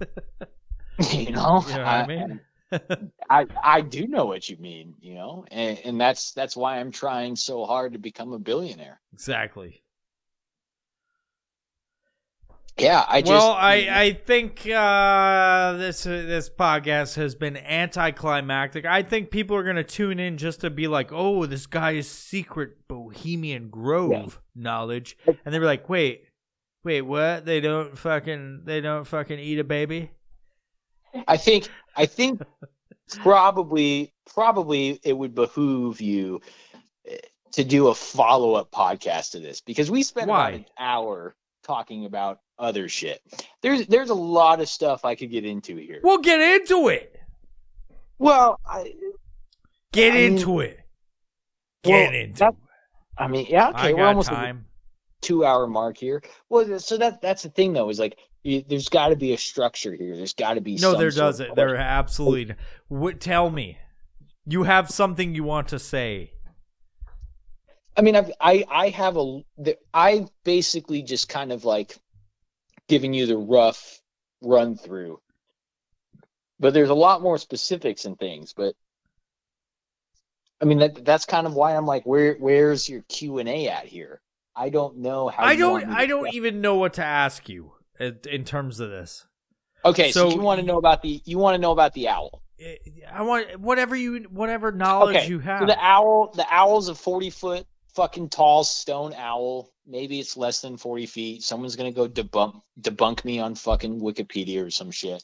you 1.10 1.30
know, 1.30 1.64
You 1.66 1.74
know 1.74 1.78
what 1.78 1.78
I 1.78 2.06
mean? 2.06 2.40
I, 3.30 3.46
I 3.62 3.80
do 3.80 4.06
know 4.06 4.26
what 4.26 4.48
you 4.48 4.56
mean. 4.56 4.94
You 5.00 5.14
know, 5.14 5.44
and, 5.50 5.78
and 5.84 6.00
that's 6.00 6.32
that's 6.32 6.56
why 6.56 6.80
I'm 6.80 6.90
trying 6.90 7.36
so 7.36 7.64
hard 7.64 7.92
to 7.92 7.98
become 7.98 8.32
a 8.32 8.38
billionaire. 8.38 9.00
Exactly. 9.12 9.83
Yeah, 12.76 13.04
I 13.08 13.20
just. 13.20 13.30
well, 13.30 13.52
I 13.52 13.86
I 13.90 14.12
think 14.14 14.66
uh, 14.68 15.74
this 15.74 16.02
this 16.02 16.50
podcast 16.50 17.14
has 17.14 17.36
been 17.36 17.56
anticlimactic. 17.56 18.84
I 18.84 19.02
think 19.02 19.30
people 19.30 19.56
are 19.56 19.62
gonna 19.62 19.84
tune 19.84 20.18
in 20.18 20.36
just 20.38 20.60
to 20.62 20.70
be 20.70 20.88
like, 20.88 21.10
"Oh, 21.12 21.46
this 21.46 21.66
guy's 21.66 22.08
secret 22.08 22.88
Bohemian 22.88 23.68
Grove 23.68 24.10
Yeah. 24.10 24.26
knowledge," 24.56 25.16
and 25.26 25.54
they're 25.54 25.64
like, 25.64 25.88
"Wait, 25.88 26.24
wait, 26.82 27.02
what? 27.02 27.44
They 27.44 27.60
don't 27.60 27.96
fucking 27.96 28.62
they 28.64 28.80
don't 28.80 29.04
fucking 29.04 29.38
eat 29.38 29.60
a 29.60 29.64
baby." 29.64 30.10
I 31.28 31.36
think 31.36 31.68
I 31.94 32.06
think 32.06 32.42
probably 33.08 34.12
probably 34.26 34.98
it 35.04 35.12
would 35.16 35.34
behoove 35.34 36.00
you 36.00 36.40
eh, 37.06 37.18
to 37.52 37.62
do 37.62 37.86
a 37.86 37.94
follow 37.94 38.54
up 38.54 38.72
podcast 38.72 39.30
to 39.32 39.38
this 39.38 39.60
because 39.60 39.92
we 39.92 40.02
spent 40.02 40.26
Why? 40.28 40.48
about 40.48 40.58
an 40.58 40.66
hour 40.76 41.36
talking 41.64 42.04
about 42.04 42.40
other 42.58 42.88
shit. 42.88 43.20
There's 43.62 43.86
there's 43.86 44.10
a 44.10 44.14
lot 44.14 44.60
of 44.60 44.68
stuff 44.68 45.04
I 45.04 45.14
could 45.16 45.30
get 45.30 45.44
into 45.44 45.76
here. 45.76 46.00
We'll 46.02 46.18
get 46.18 46.40
into 46.40 46.88
it. 46.88 47.16
Well, 48.18 48.60
I 48.66 48.92
Get 49.92 50.12
I 50.12 50.14
mean- 50.16 50.32
into 50.38 50.60
it. 50.60 50.80
Get 51.82 51.90
Well, 51.92 52.20
into 52.20 52.38
that- 52.40 52.48
it. 52.54 52.56
I 53.16 53.28
mean, 53.28 53.46
yeah, 53.48 53.68
okay, 53.70 53.90
I 53.90 53.92
we're 53.92 54.06
almost 54.06 54.28
time. 54.28 54.66
two 55.22 55.44
hour 55.44 55.66
mark 55.68 55.96
here. 55.96 56.22
Well, 56.48 56.78
so 56.80 56.96
that 56.98 57.20
that's 57.20 57.42
the 57.44 57.48
thing 57.48 57.72
though 57.72 57.88
is 57.90 57.98
like 58.00 58.18
you, 58.42 58.62
there's 58.68 58.88
got 58.88 59.08
to 59.08 59.16
be 59.16 59.32
a 59.32 59.38
structure 59.38 59.94
here. 59.94 60.16
There's 60.16 60.34
got 60.34 60.54
to 60.54 60.60
be 60.60 60.76
No, 60.76 60.96
there 60.98 61.10
doesn't. 61.10 61.54
There 61.54 61.76
absolutely. 61.76 62.54
What? 62.88 63.20
Tell 63.20 63.50
me. 63.50 63.78
You 64.46 64.64
have 64.64 64.90
something 64.90 65.34
you 65.34 65.44
want 65.44 65.68
to 65.68 65.78
say. 65.78 66.32
I 67.96 68.02
mean, 68.02 68.16
I've, 68.16 68.32
I 68.40 68.64
I 68.68 68.88
have 68.90 69.16
a 69.16 69.40
the- 69.58 69.78
I 69.92 70.26
basically 70.44 71.02
just 71.02 71.28
kind 71.28 71.52
of 71.52 71.64
like 71.64 71.96
giving 72.88 73.14
you 73.14 73.26
the 73.26 73.36
rough 73.36 74.00
run 74.42 74.76
through, 74.76 75.20
but 76.58 76.74
there's 76.74 76.90
a 76.90 76.94
lot 76.94 77.22
more 77.22 77.38
specifics 77.38 78.04
and 78.04 78.18
things. 78.18 78.52
But 78.52 78.74
I 80.60 80.64
mean, 80.64 80.78
that 80.78 81.04
that's 81.04 81.24
kind 81.24 81.46
of 81.46 81.54
why 81.54 81.76
I'm 81.76 81.86
like, 81.86 82.04
where 82.04 82.34
where's 82.34 82.88
your 82.88 83.02
Q 83.08 83.38
and 83.38 83.48
A 83.48 83.68
at 83.68 83.86
here? 83.86 84.20
I 84.56 84.70
don't 84.70 84.98
know 84.98 85.28
how. 85.28 85.44
I 85.44 85.56
don't. 85.56 85.72
want 85.72 85.88
me 85.88 85.94
to 85.94 86.00
I 86.00 86.06
don't 86.06 86.34
even 86.34 86.60
know 86.60 86.76
what 86.76 86.94
to 86.94 87.04
ask 87.04 87.48
you 87.48 87.72
in 88.00 88.18
in 88.28 88.44
terms 88.44 88.80
of 88.80 88.90
this. 88.90 89.26
Okay, 89.84 90.10
so, 90.12 90.30
so- 90.30 90.34
you 90.36 90.40
want 90.42 90.60
to 90.60 90.66
know 90.66 90.78
about 90.78 91.02
the 91.02 91.22
you 91.24 91.38
want 91.38 91.54
to 91.54 91.60
know 91.60 91.72
about 91.72 91.92
the 91.92 92.08
owl. 92.08 92.42
I- 92.60 92.78
I 93.12 93.22
want 93.22 93.58
whatever 93.60 93.94
you 93.94 94.24
whatever 94.30 94.72
knowledge 94.72 95.16
Okay, 95.16 95.28
you 95.28 95.38
have. 95.40 95.60
So 95.60 95.66
the 95.66 95.78
owl, 95.78 96.32
the 96.34 96.46
owl's 96.50 96.88
a 96.88 96.94
forty 96.94 97.30
foot 97.30 97.66
fucking 97.94 98.28
tall 98.28 98.64
stone 98.64 99.14
owl. 99.14 99.70
Maybe 99.86 100.18
it's 100.20 100.36
less 100.36 100.60
than 100.60 100.76
forty 100.76 101.06
feet. 101.06 101.42
Someone's 101.42 101.76
gonna 101.76 101.92
go 101.92 102.08
debunk 102.08 102.60
debunk 102.80 103.24
me 103.24 103.40
on 103.40 103.54
fucking 103.54 104.00
Wikipedia 104.00 104.64
or 104.64 104.70
some 104.70 104.90
shit. 104.90 105.22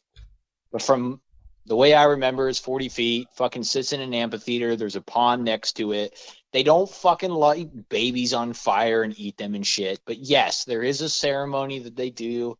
But 0.73 0.83
from 0.83 1.21
the 1.67 1.77
way 1.77 1.95
I 1.95 2.05
remember, 2.05 2.49
it's 2.49 2.59
forty 2.59 2.89
feet. 2.89 3.29
Fucking 3.37 3.65
sits 3.65 3.93
in 3.93 4.01
an 4.01 4.15
amphitheater. 4.15 4.77
There's 4.77 4.97
a 4.97 5.01
pond 5.01 5.45
next 5.45 5.75
to 5.75 5.93
it. 5.93 6.15
They 6.53 6.63
don't 6.63 6.91
fucking 6.91 7.31
light 7.31 7.89
babies 7.89 8.35
on 8.35 8.53
fire 8.53 9.03
and 9.03 9.19
eat 9.19 9.37
them 9.37 9.55
and 9.55 9.67
shit. 9.67 10.01
But 10.05 10.19
yes, 10.19 10.65
there 10.65 10.83
is 10.83 11.01
a 11.01 11.09
ceremony 11.09 11.81
that 11.81 11.97
they 11.97 12.11
do. 12.11 12.59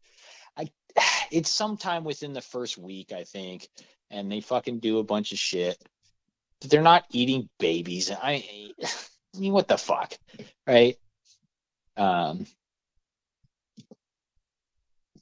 I, 0.57 0.71
it's 1.31 1.51
sometime 1.51 2.05
within 2.05 2.33
the 2.33 2.41
first 2.41 2.79
week, 2.79 3.13
I 3.13 3.25
think, 3.25 3.69
and 4.11 4.31
they 4.31 4.41
fucking 4.41 4.79
do 4.79 4.99
a 4.99 5.05
bunch 5.05 5.33
of 5.33 5.39
shit. 5.39 5.77
But 6.61 6.71
they're 6.71 6.83
not 6.83 7.05
eating 7.11 7.49
babies. 7.59 8.11
I, 8.11 8.73
I 9.35 9.39
mean, 9.39 9.53
what 9.53 9.69
the 9.69 9.79
fuck, 9.79 10.15
right? 10.67 10.97
Um, 11.97 12.47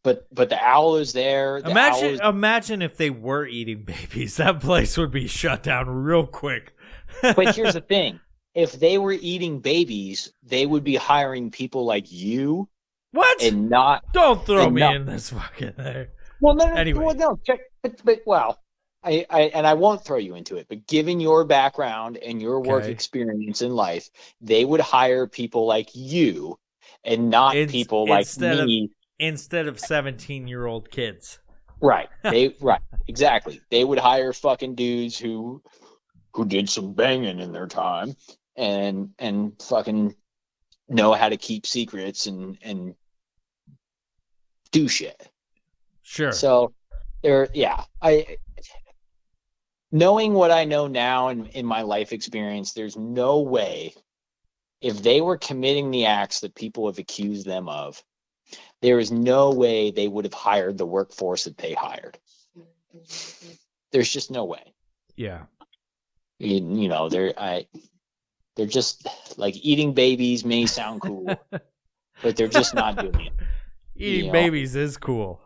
but 0.02 0.26
but 0.32 0.48
the 0.48 0.62
owl 0.62 0.96
is 0.96 1.12
there. 1.12 1.60
The 1.60 1.70
imagine 1.70 2.10
is- 2.14 2.20
imagine 2.20 2.82
if 2.82 2.96
they 2.96 3.10
were 3.10 3.46
eating 3.46 3.82
babies. 3.84 4.36
That 4.38 4.60
place 4.60 4.96
would 4.96 5.10
be 5.10 5.26
shut 5.26 5.62
down 5.62 5.88
real 5.88 6.26
quick. 6.26 6.72
but 7.22 7.54
here's 7.56 7.74
the 7.74 7.80
thing: 7.80 8.20
if 8.54 8.72
they 8.72 8.98
were 8.98 9.12
eating 9.12 9.60
babies, 9.60 10.32
they 10.42 10.64
would 10.66 10.84
be 10.84 10.94
hiring 10.94 11.50
people 11.50 11.84
like 11.84 12.10
you 12.10 12.68
what? 13.12 13.42
and 13.42 13.68
not. 13.68 14.04
don't 14.12 14.44
throw 14.46 14.70
me 14.70 14.80
no- 14.80 14.94
in 14.94 15.06
this 15.06 15.30
fucking 15.30 15.74
there. 15.76 16.10
Well, 16.40 16.54
no, 16.54 16.66
no, 16.68 16.74
Anyway. 16.74 17.04
well, 17.04 17.14
no, 17.16 17.40
check, 17.44 17.58
but, 17.82 18.00
but 18.04 18.20
well, 18.24 18.58
I, 19.08 19.26
I 19.30 19.40
and 19.54 19.66
I 19.66 19.74
won't 19.74 20.04
throw 20.04 20.18
you 20.18 20.34
into 20.34 20.56
it, 20.56 20.66
but 20.68 20.86
given 20.86 21.18
your 21.18 21.44
background 21.44 22.18
and 22.18 22.42
your 22.42 22.60
work 22.60 22.84
Okay. 22.84 22.92
experience 22.92 23.62
in 23.62 23.72
life, 23.74 24.10
they 24.40 24.64
would 24.64 24.80
hire 24.80 25.26
people 25.26 25.66
like 25.66 25.88
you 25.94 26.58
and 27.04 27.30
not 27.30 27.54
people 27.54 28.06
like 28.06 28.20
instead 28.20 28.58
of- 28.60 28.68
Instead 29.20 29.66
of 29.66 29.80
seventeen 29.80 30.46
year 30.46 30.66
old 30.66 30.90
kids. 30.90 31.40
Right. 31.80 32.08
They 32.22 32.54
right. 32.60 32.80
Exactly. 33.08 33.60
They 33.70 33.82
would 33.82 33.98
hire 33.98 34.32
fucking 34.32 34.74
dudes 34.76 35.18
who 35.18 35.62
who 36.34 36.44
did 36.44 36.68
some 36.68 36.92
banging 36.92 37.40
in 37.40 37.50
their 37.52 37.66
time 37.66 38.14
and 38.54 39.10
and 39.18 39.60
fucking 39.60 40.14
know 40.88 41.14
how 41.14 41.28
to 41.30 41.36
keep 41.36 41.66
secrets 41.66 42.26
and 42.26 42.58
and 42.62 42.94
do 44.70 44.86
shit. 44.86 45.28
Sure. 46.02 46.30
So 46.32 46.72
there 47.22 47.48
yeah, 47.54 47.84
I 48.00 48.36
knowing 49.90 50.34
what 50.34 50.50
I 50.50 50.64
know 50.64 50.86
now 50.86 51.28
in, 51.28 51.46
in 51.46 51.66
my 51.66 51.82
life 51.82 52.12
experience, 52.12 52.72
there's 52.72 52.96
no 52.96 53.40
way 53.40 53.94
if 54.80 55.02
they 55.02 55.20
were 55.20 55.36
committing 55.36 55.90
the 55.90 56.06
acts 56.06 56.40
that 56.40 56.54
people 56.54 56.86
have 56.86 56.98
accused 56.98 57.46
them 57.46 57.68
of, 57.68 58.02
there 58.80 58.98
is 58.98 59.10
no 59.10 59.52
way 59.52 59.90
they 59.90 60.06
would 60.06 60.24
have 60.24 60.34
hired 60.34 60.78
the 60.78 60.86
workforce 60.86 61.44
that 61.44 61.58
they 61.58 61.74
hired. 61.74 62.18
There's 63.92 64.10
just 64.10 64.30
no 64.30 64.44
way. 64.44 64.74
Yeah. 65.16 65.44
You, 66.38 66.56
you 66.56 66.88
know, 66.88 67.08
they're 67.08 67.34
I 67.36 67.66
they're 68.54 68.66
just 68.66 69.06
like 69.36 69.54
eating 69.56 69.94
babies 69.94 70.44
may 70.44 70.66
sound 70.66 71.00
cool, 71.00 71.26
but 72.22 72.36
they're 72.36 72.48
just 72.48 72.74
not 72.74 72.96
doing 72.96 73.26
it. 73.26 73.32
Eating 73.96 74.26
know? 74.26 74.32
babies 74.32 74.76
is 74.76 74.96
cool. 74.96 75.40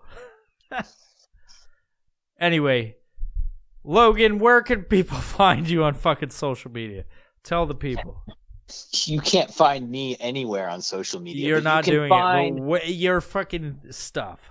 anyway, 2.41 2.97
Logan, 3.85 4.39
where 4.39 4.63
can 4.63 4.83
people 4.83 5.17
find 5.19 5.69
you 5.69 5.85
on 5.85 5.95
fucking 5.95 6.31
social 6.31 6.71
media? 6.71 7.05
Tell 7.43 7.67
the 7.67 7.75
people. 7.75 8.23
You 9.05 9.21
can't 9.21 9.53
find 9.53 9.91
me 9.91 10.17
anywhere 10.19 10.69
on 10.69 10.81
social 10.81 11.21
media. 11.21 11.47
You're 11.47 11.61
not 11.61 11.87
you 11.87 11.95
doing 11.95 12.09
find, 12.09 12.59
it. 12.59 12.63
Well, 12.63 12.81
wh- 12.81 12.89
your 12.89 13.21
fucking 13.21 13.81
stuff. 13.91 14.51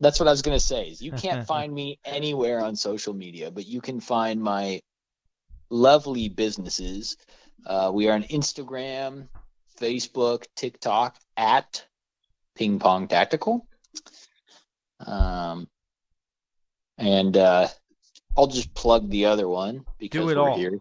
That's 0.00 0.20
what 0.20 0.28
I 0.28 0.32
was 0.32 0.42
gonna 0.42 0.60
say. 0.60 0.88
Is 0.88 1.00
you 1.00 1.12
can't 1.12 1.46
find 1.54 1.72
me 1.72 1.98
anywhere 2.04 2.62
on 2.62 2.76
social 2.76 3.14
media, 3.14 3.50
but 3.50 3.66
you 3.66 3.80
can 3.80 4.00
find 4.00 4.42
my 4.42 4.82
lovely 5.70 6.28
businesses. 6.28 7.16
Uh, 7.64 7.90
we 7.94 8.08
are 8.08 8.14
on 8.14 8.24
Instagram, 8.24 9.28
Facebook, 9.80 10.44
TikTok 10.54 11.16
at 11.36 11.84
Ping 12.54 12.78
Pong 12.78 13.08
Tactical. 13.08 13.66
Um, 15.00 15.68
and 16.98 17.36
uh, 17.36 17.68
I'll 18.36 18.46
just 18.46 18.74
plug 18.74 19.08
the 19.08 19.26
other 19.26 19.48
one 19.48 19.84
because 19.98 20.34
we're 20.34 20.50
all. 20.50 20.58
here. 20.58 20.80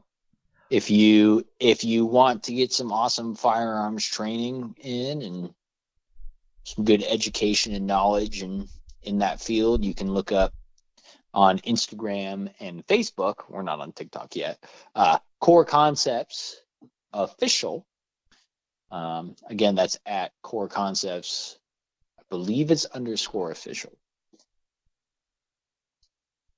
If 0.69 0.89
you 0.89 1.45
if 1.59 1.83
you 1.83 2.05
want 2.05 2.43
to 2.43 2.53
get 2.53 2.73
some 2.73 2.91
awesome 2.91 3.35
firearms 3.35 4.05
training 4.05 4.75
in 4.79 5.21
and 5.21 5.53
some 6.63 6.85
good 6.85 7.03
education 7.03 7.73
and 7.73 7.87
knowledge 7.87 8.41
and 8.41 8.67
in 9.03 9.19
that 9.19 9.39
field, 9.39 9.85
you 9.85 9.93
can 9.93 10.11
look 10.11 10.31
up 10.31 10.53
on 11.33 11.59
Instagram 11.59 12.51
and 12.59 12.85
Facebook. 12.87 13.49
We're 13.49 13.61
not 13.61 13.79
on 13.79 13.91
TikTok 13.91 14.35
yet. 14.35 14.63
Uh, 14.95 15.19
Core 15.39 15.65
Concepts 15.65 16.59
Official. 17.13 17.85
Um, 18.89 19.35
again, 19.47 19.75
that's 19.75 19.99
at 20.05 20.31
Core 20.41 20.69
Concepts. 20.69 21.59
I 22.19 22.23
believe 22.29 22.71
it's 22.71 22.85
underscore 22.85 23.51
official. 23.51 23.91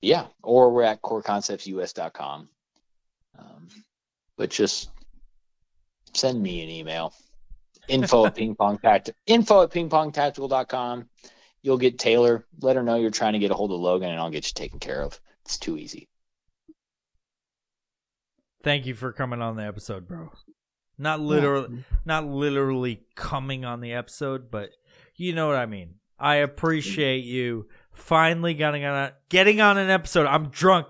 Yeah, 0.01 0.27
or 0.43 0.71
we're 0.71 0.83
at 0.83 1.01
coreconceptsus.com. 1.01 2.49
Um, 3.37 3.67
but 4.37 4.49
just 4.49 4.89
send 6.13 6.41
me 6.41 6.63
an 6.63 6.69
email. 6.69 7.13
Info 7.87 8.25
at 8.25 8.35
ping 8.35 8.55
pong 8.55 8.77
tact 8.77 9.11
info 9.25 9.63
at 9.63 9.71
pingpongtactical.com. 9.71 11.09
You'll 11.61 11.77
get 11.77 11.99
Taylor. 11.99 12.45
Let 12.61 12.75
her 12.75 12.83
know 12.83 12.95
you're 12.95 13.09
trying 13.11 13.33
to 13.33 13.39
get 13.39 13.51
a 13.51 13.55
hold 13.55 13.71
of 13.71 13.79
Logan, 13.79 14.09
and 14.09 14.19
I'll 14.19 14.29
get 14.29 14.47
you 14.47 14.53
taken 14.53 14.79
care 14.79 15.01
of. 15.01 15.19
It's 15.45 15.57
too 15.57 15.77
easy. 15.77 16.07
Thank 18.63 18.85
you 18.85 18.95
for 18.95 19.13
coming 19.13 19.41
on 19.41 19.55
the 19.55 19.63
episode, 19.63 20.07
bro. 20.07 20.31
Not 20.97 21.19
literally, 21.19 21.85
not 22.05 22.25
literally 22.25 23.03
coming 23.15 23.65
on 23.65 23.81
the 23.81 23.93
episode, 23.93 24.49
but 24.49 24.71
you 25.15 25.33
know 25.33 25.47
what 25.47 25.55
I 25.55 25.65
mean. 25.65 25.95
I 26.19 26.35
appreciate 26.37 27.23
you 27.23 27.67
finally 27.97 28.53
getting 28.53 28.85
on 28.85 28.95
a, 28.95 29.13
getting 29.29 29.59
on 29.61 29.77
an 29.77 29.89
episode. 29.89 30.25
I'm 30.25 30.49
drunk. 30.49 30.87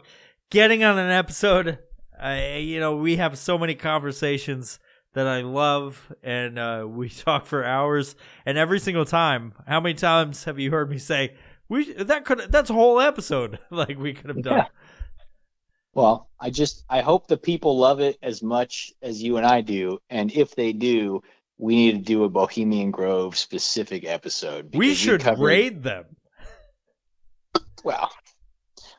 Getting 0.49 0.83
on 0.83 0.97
an 0.97 1.09
episode. 1.09 1.79
I, 2.19 2.57
you 2.57 2.79
know, 2.79 2.95
we 2.95 3.17
have 3.17 3.37
so 3.37 3.57
many 3.57 3.75
conversations 3.75 4.79
that 5.13 5.27
I 5.27 5.41
love, 5.41 6.11
and 6.23 6.57
uh, 6.59 6.85
we 6.87 7.09
talk 7.25 7.45
for 7.45 7.63
hours. 7.63 8.15
And 8.45 8.57
every 8.57 8.79
single 8.79 9.05
time, 9.05 9.53
how 9.67 9.79
many 9.79 9.95
times 9.95 10.43
have 10.45 10.59
you 10.59 10.71
heard 10.71 10.89
me 10.89 10.97
say, 10.99 11.35
"We 11.69 11.93
that 11.93 12.25
could 12.25 12.51
that's 12.51 12.69
a 12.69 12.73
whole 12.73 12.99
episode 12.99 13.59
like 13.71 13.97
we 13.97 14.13
could 14.13 14.29
have 14.29 14.41
done." 14.43 14.57
Yeah. 14.57 14.67
Well, 15.93 16.29
I 16.39 16.51
just 16.51 16.83
I 16.89 17.01
hope 17.01 17.27
the 17.27 17.37
people 17.37 17.77
love 17.77 17.99
it 17.99 18.17
as 18.21 18.43
much 18.43 18.93
as 19.01 19.21
you 19.21 19.37
and 19.37 19.45
I 19.45 19.61
do, 19.61 19.99
and 20.09 20.31
if 20.31 20.55
they 20.55 20.71
do, 20.71 21.23
we 21.57 21.75
need 21.75 21.91
to 21.93 21.97
do 21.97 22.23
a 22.23 22.29
Bohemian 22.29 22.91
Grove 22.91 23.35
specific 23.35 24.05
episode. 24.05 24.75
We 24.75 24.93
should 24.93 25.21
covered- 25.21 25.43
raid 25.43 25.83
them. 25.83 26.05
Well, 27.87 28.11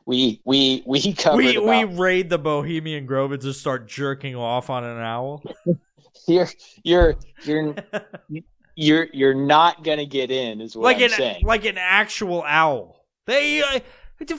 we 0.07 0.41
we 0.47 0.83
we 0.87 1.13
covered 1.15 1.37
we 1.37 1.59
we 1.59 1.85
raid 1.85 2.31
the 2.31 2.39
Bohemian 2.39 3.05
Grove 3.05 3.33
and 3.33 3.43
just 3.43 3.61
start 3.61 3.87
jerking 3.87 4.35
off 4.35 4.71
on 4.71 4.83
an 4.83 4.97
owl. 4.97 5.43
you're 6.27 6.49
you're 6.85 7.17
you're 7.45 7.75
you're 8.77 9.09
you're 9.13 9.35
not 9.35 9.85
gonna 9.85 10.07
get 10.07 10.31
in, 10.31 10.63
is 10.63 10.75
what 10.75 10.85
like 10.85 10.97
I'm 10.97 11.03
an 11.03 11.11
saying. 11.11 11.45
like 11.45 11.67
an 11.67 11.77
actual 11.77 12.43
owl. 12.45 13.05
They 13.27 13.61
uh, 13.61 13.81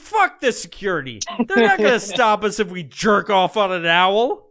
fuck 0.00 0.40
the 0.40 0.50
security. 0.50 1.20
They're 1.46 1.68
not 1.68 1.78
gonna 1.78 2.00
stop 2.00 2.42
us 2.42 2.58
if 2.58 2.72
we 2.72 2.82
jerk 2.82 3.30
off 3.30 3.56
on 3.56 3.70
an 3.70 3.86
owl. 3.86 4.49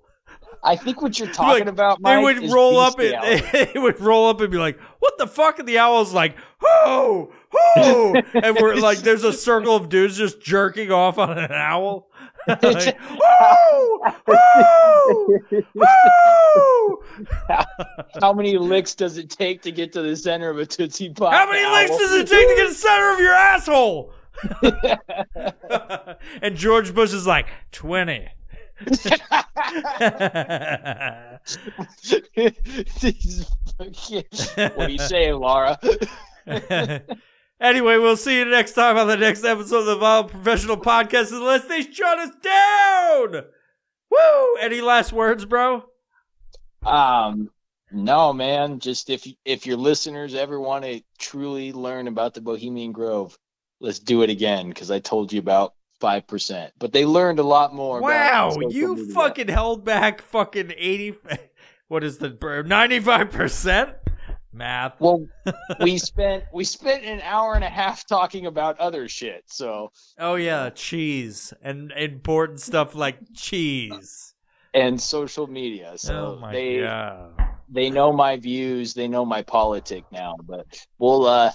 I 0.64 0.76
think 0.76 1.02
what 1.02 1.18
you're 1.20 1.28
talking 1.34 1.66
Like, 1.66 1.74
about, 1.74 2.02
They 2.04 2.18
would 2.18 2.52
roll 2.52 2.80
up 2.80 3.00
and 3.00 3.44
they 3.52 3.72
would 3.76 4.00
roll 4.00 4.28
up 4.30 4.42
and 4.42 4.52
be 4.52 4.58
like, 4.58 4.80
"What 5.00 5.18
the 5.18 5.28
fuck?" 5.28 5.60
And 5.60 5.68
the 5.68 5.80
owl's 5.80 6.14
like, 6.14 6.36
"Who, 6.60 7.32
who?" 7.76 8.16
and 8.34 8.58
we're 8.60 8.76
like, 8.76 9.00
"There's 9.00 9.24
a 9.24 9.34
circle 9.34 9.76
of 9.76 9.90
dudes 9.90 10.18
just 10.18 10.42
jerking 10.42 10.92
off 10.92 11.18
on 11.18 11.38
an 11.38 11.52
owl." 11.52 12.10
like, 12.48 12.98
"Woo! 13.10 14.02
Woo! 14.28 15.40
Woo!" 15.76 17.04
How 18.22 18.34
many 18.34 18.58
licks 18.58 18.96
does 18.96 19.18
it 19.18 19.30
take 19.30 19.62
to 19.64 19.72
get 19.72 19.92
to 19.94 20.02
the 20.02 20.16
center 20.16 20.50
of 20.50 20.58
a 20.58 20.66
Tootsie 20.66 21.10
Pop? 21.10 21.34
How 21.34 21.50
many 21.52 21.66
licks 21.66 21.98
does 21.98 22.14
it 22.14 22.28
take 22.28 22.48
to 22.48 22.56
get 22.56 22.64
to 22.64 22.70
the 22.70 22.74
center 22.74 23.12
of 23.12 23.20
your 23.20 23.34
asshole? 23.34 24.14
and 26.42 26.56
George 26.56 26.94
Bush 26.96 27.14
is 27.14 27.28
like, 27.28 27.48
20. 27.72 28.30
What 34.56 34.78
are 34.78 34.90
you 34.90 35.00
saying, 35.00 35.34
Laura? 35.34 35.78
anyway, 37.60 37.98
we'll 37.98 38.18
see 38.18 38.40
you 38.40 38.46
next 38.46 38.74
time 38.74 38.98
on 38.98 39.08
the 39.08 39.18
next 39.18 39.44
episode 39.44 39.80
of 39.80 39.86
the 39.86 39.98
Violent 39.98 40.32
Professional 40.32 40.78
Podcast 40.78 41.32
unless 41.32 41.66
they 41.66 41.82
shut 41.82 42.20
us 42.20 42.32
down. 42.42 43.46
Woo! 44.12 44.56
Any 44.62 44.82
last 44.82 45.12
words, 45.12 45.46
bro? 45.46 45.84
Um, 46.86 47.50
no, 47.92 48.34
man. 48.34 48.80
Just 48.80 49.10
if 49.10 49.28
if 49.46 49.66
your 49.66 49.78
listeners 49.78 50.36
ever 50.36 50.60
want 50.60 50.86
to 50.86 51.02
truly 51.18 51.74
learn 51.74 52.08
about 52.08 52.34
the 52.34 52.42
Bohemian 52.42 52.92
Grove, 52.92 53.38
let's 53.80 54.00
do 54.00 54.22
it 54.22 54.30
again 54.30 54.70
because 54.70 54.90
I 54.90 55.00
told 55.00 55.34
you 55.34 55.40
about 55.40 55.74
five 56.00 56.28
percent, 56.28 56.74
but 56.80 56.92
they 56.94 57.06
learned 57.06 57.40
a 57.40 57.44
lot 57.44 57.74
more. 57.74 58.02
Wow, 58.02 58.56
you 58.70 58.96
media. 58.96 59.14
fucking 59.14 59.48
held 59.48 59.86
back 59.86 60.22
fucking 60.22 60.74
80. 60.76 61.16
What 61.90 62.04
is 62.04 62.20
the 62.20 62.30
95%? 62.30 63.96
Math. 64.54 65.00
Well, 65.00 65.26
we 65.82 65.98
spent 65.98 66.44
we 66.54 66.64
spent 66.64 67.04
an 67.04 67.20
hour 67.22 67.54
and 67.56 67.64
a 67.64 67.70
half 67.70 68.06
talking 68.08 68.46
about 68.48 68.80
other 68.80 69.08
shit. 69.08 69.44
So 69.48 69.92
Oh 70.20 70.36
yeah, 70.36 70.70
cheese 70.70 71.54
and 71.64 71.92
important 71.92 72.60
stuff 72.60 72.96
like 72.96 73.18
cheese. 73.36 74.34
and 74.74 75.00
social 75.00 75.48
media. 75.48 75.94
So 75.98 76.38
oh 76.38 76.40
my 76.40 76.52
they 76.52 76.80
god. 76.82 77.34
they 77.70 77.90
know 77.90 78.12
my 78.12 78.38
views. 78.38 78.94
They 78.94 79.08
know 79.08 79.26
my 79.26 79.42
politic 79.44 80.04
now. 80.12 80.36
But 80.44 80.66
we'll 80.98 81.26
uh 81.26 81.52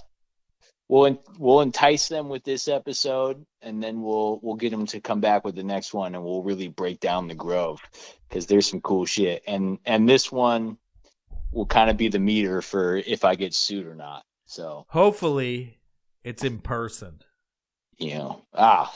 we'll 0.89 1.23
we'll 1.39 1.61
entice 1.61 2.09
them 2.09 2.29
with 2.29 2.45
this 2.45 2.69
episode, 2.69 3.45
and 3.63 3.83
then 3.83 4.03
we'll 4.03 4.39
we'll 4.43 4.57
get 4.57 4.71
them 4.71 4.87
to 4.87 5.01
come 5.01 5.21
back 5.21 5.45
with 5.45 5.55
the 5.55 5.63
next 5.65 5.95
one, 5.95 6.15
and 6.15 6.25
we'll 6.25 6.43
really 6.43 6.69
break 6.69 7.01
down 7.01 7.29
the 7.29 7.35
Grove 7.35 7.81
because 8.29 8.47
there's 8.47 8.69
some 8.69 8.81
cool 8.81 9.05
shit. 9.07 9.43
And 9.47 9.79
and 9.85 10.09
this 10.09 10.31
one 10.33 10.79
will 11.53 11.67
kind 11.67 11.89
of 11.91 11.97
be 11.97 12.09
the 12.09 12.19
meter 12.19 12.61
for 12.63 12.97
if 12.97 13.25
I 13.25 13.35
get 13.35 13.55
sued 13.55 13.87
or 13.87 13.95
not. 13.95 14.25
So 14.47 14.87
Hopefully, 14.89 15.79
it's 16.23 16.45
in 16.45 16.59
person. 16.59 17.21
you 17.99 18.15
know, 18.17 18.45
ah, 18.53 18.93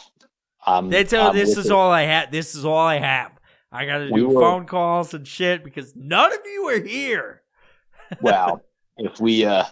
I'm, 0.66 0.90
That's 0.90 1.12
how 1.12 1.28
I'm 1.30 1.36
this 1.36 1.56
is 1.56 1.66
it. 1.66 1.72
all 1.72 1.90
I 1.90 2.02
have. 2.02 2.30
This 2.30 2.54
is 2.54 2.64
all 2.64 2.76
I 2.78 2.98
have. 2.98 3.32
I 3.70 3.86
got 3.86 3.98
to 3.98 4.10
We 4.10 4.20
do 4.20 4.28
will- 4.28 4.40
phone 4.40 4.66
calls 4.66 5.14
and 5.14 5.26
shit 5.26 5.62
because 5.64 5.94
none 5.96 6.32
of 6.32 6.40
you 6.44 6.64
are 6.68 6.80
here. 6.80 7.42
wow 8.22 8.60
if 8.96 9.20
we 9.20 9.44
uh 9.44 9.64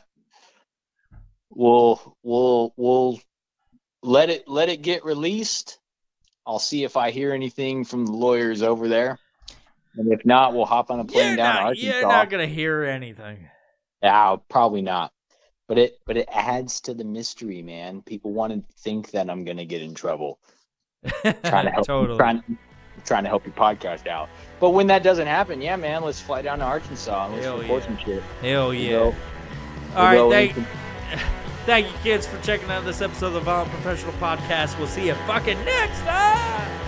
we'll 1.56 2.16
we'll 2.22 2.72
we'll 2.76 3.20
let 4.02 4.30
it 4.30 4.46
let 4.46 4.68
it 4.68 4.82
get 4.82 5.04
released. 5.04 5.78
I'll 6.46 6.60
see 6.60 6.84
if 6.84 6.96
I 6.96 7.10
hear 7.10 7.32
anything 7.32 7.84
from 7.84 8.06
the 8.06 8.12
lawyers 8.12 8.62
over 8.62 8.86
there. 8.86 9.18
And 9.96 10.12
if 10.12 10.24
not, 10.24 10.54
we'll 10.54 10.66
hop 10.66 10.90
on 10.90 11.00
a 11.00 11.04
plane 11.04 11.28
You're 11.28 11.36
down 11.38 11.54
to 11.54 11.60
not, 11.60 11.66
Arkansas. 11.68 11.86
you're 11.86 12.08
not 12.08 12.30
gonna 12.30 12.46
hear 12.46 12.84
anything. 12.84 13.48
Yeah, 14.02 14.36
probably 14.48 14.82
not. 14.82 15.12
But 15.66 15.78
it 15.78 15.98
but 16.06 16.16
it 16.16 16.28
adds 16.30 16.82
to 16.82 16.94
the 16.94 17.04
mystery, 17.04 17.62
man. 17.62 18.02
People 18.02 18.32
want 18.32 18.52
to 18.52 18.62
think 18.82 19.10
that 19.12 19.28
I'm 19.28 19.44
gonna 19.44 19.64
get 19.64 19.82
in 19.82 19.94
trouble. 19.94 20.38
Trying 21.22 21.64
to 21.64 21.70
help 21.70 21.86
totally. 21.86 22.18
trying 22.18 22.42
trying 23.04 23.22
to 23.24 23.28
help 23.28 23.44
your 23.46 23.54
podcast 23.54 24.06
out. 24.06 24.28
But 24.60 24.70
when 24.70 24.86
that 24.88 25.02
doesn't 25.02 25.26
happen, 25.26 25.60
yeah, 25.60 25.76
man, 25.76 26.02
let's 26.02 26.20
fly 26.20 26.42
down 26.42 26.58
to 26.58 26.64
Arkansas 26.64 27.26
and 27.26 27.34
let's 27.34 27.46
Hell 27.46 27.60
record 27.60 27.82
yeah. 27.82 27.86
some 27.86 27.98
shit. 27.98 28.22
Hell 28.40 28.74
yeah. 28.74 28.90
know? 28.90 29.14
All 29.94 30.04
right, 30.04 30.14
We'll 30.14 30.30
go 30.30 30.30
thank, 30.30 30.56
thank 31.66 31.88
you, 31.88 31.98
kids, 31.98 32.26
for 32.26 32.40
checking 32.42 32.70
out 32.70 32.84
this 32.84 33.02
episode 33.02 33.26
of 33.26 33.32
the 33.34 33.40
Violent 33.40 33.70
Professional 33.72 34.12
Podcast. 34.14 34.78
We'll 34.78 34.86
see 34.86 35.08
you 35.08 35.14
fucking 35.26 35.62
next 35.64 35.98
time. 36.00 36.85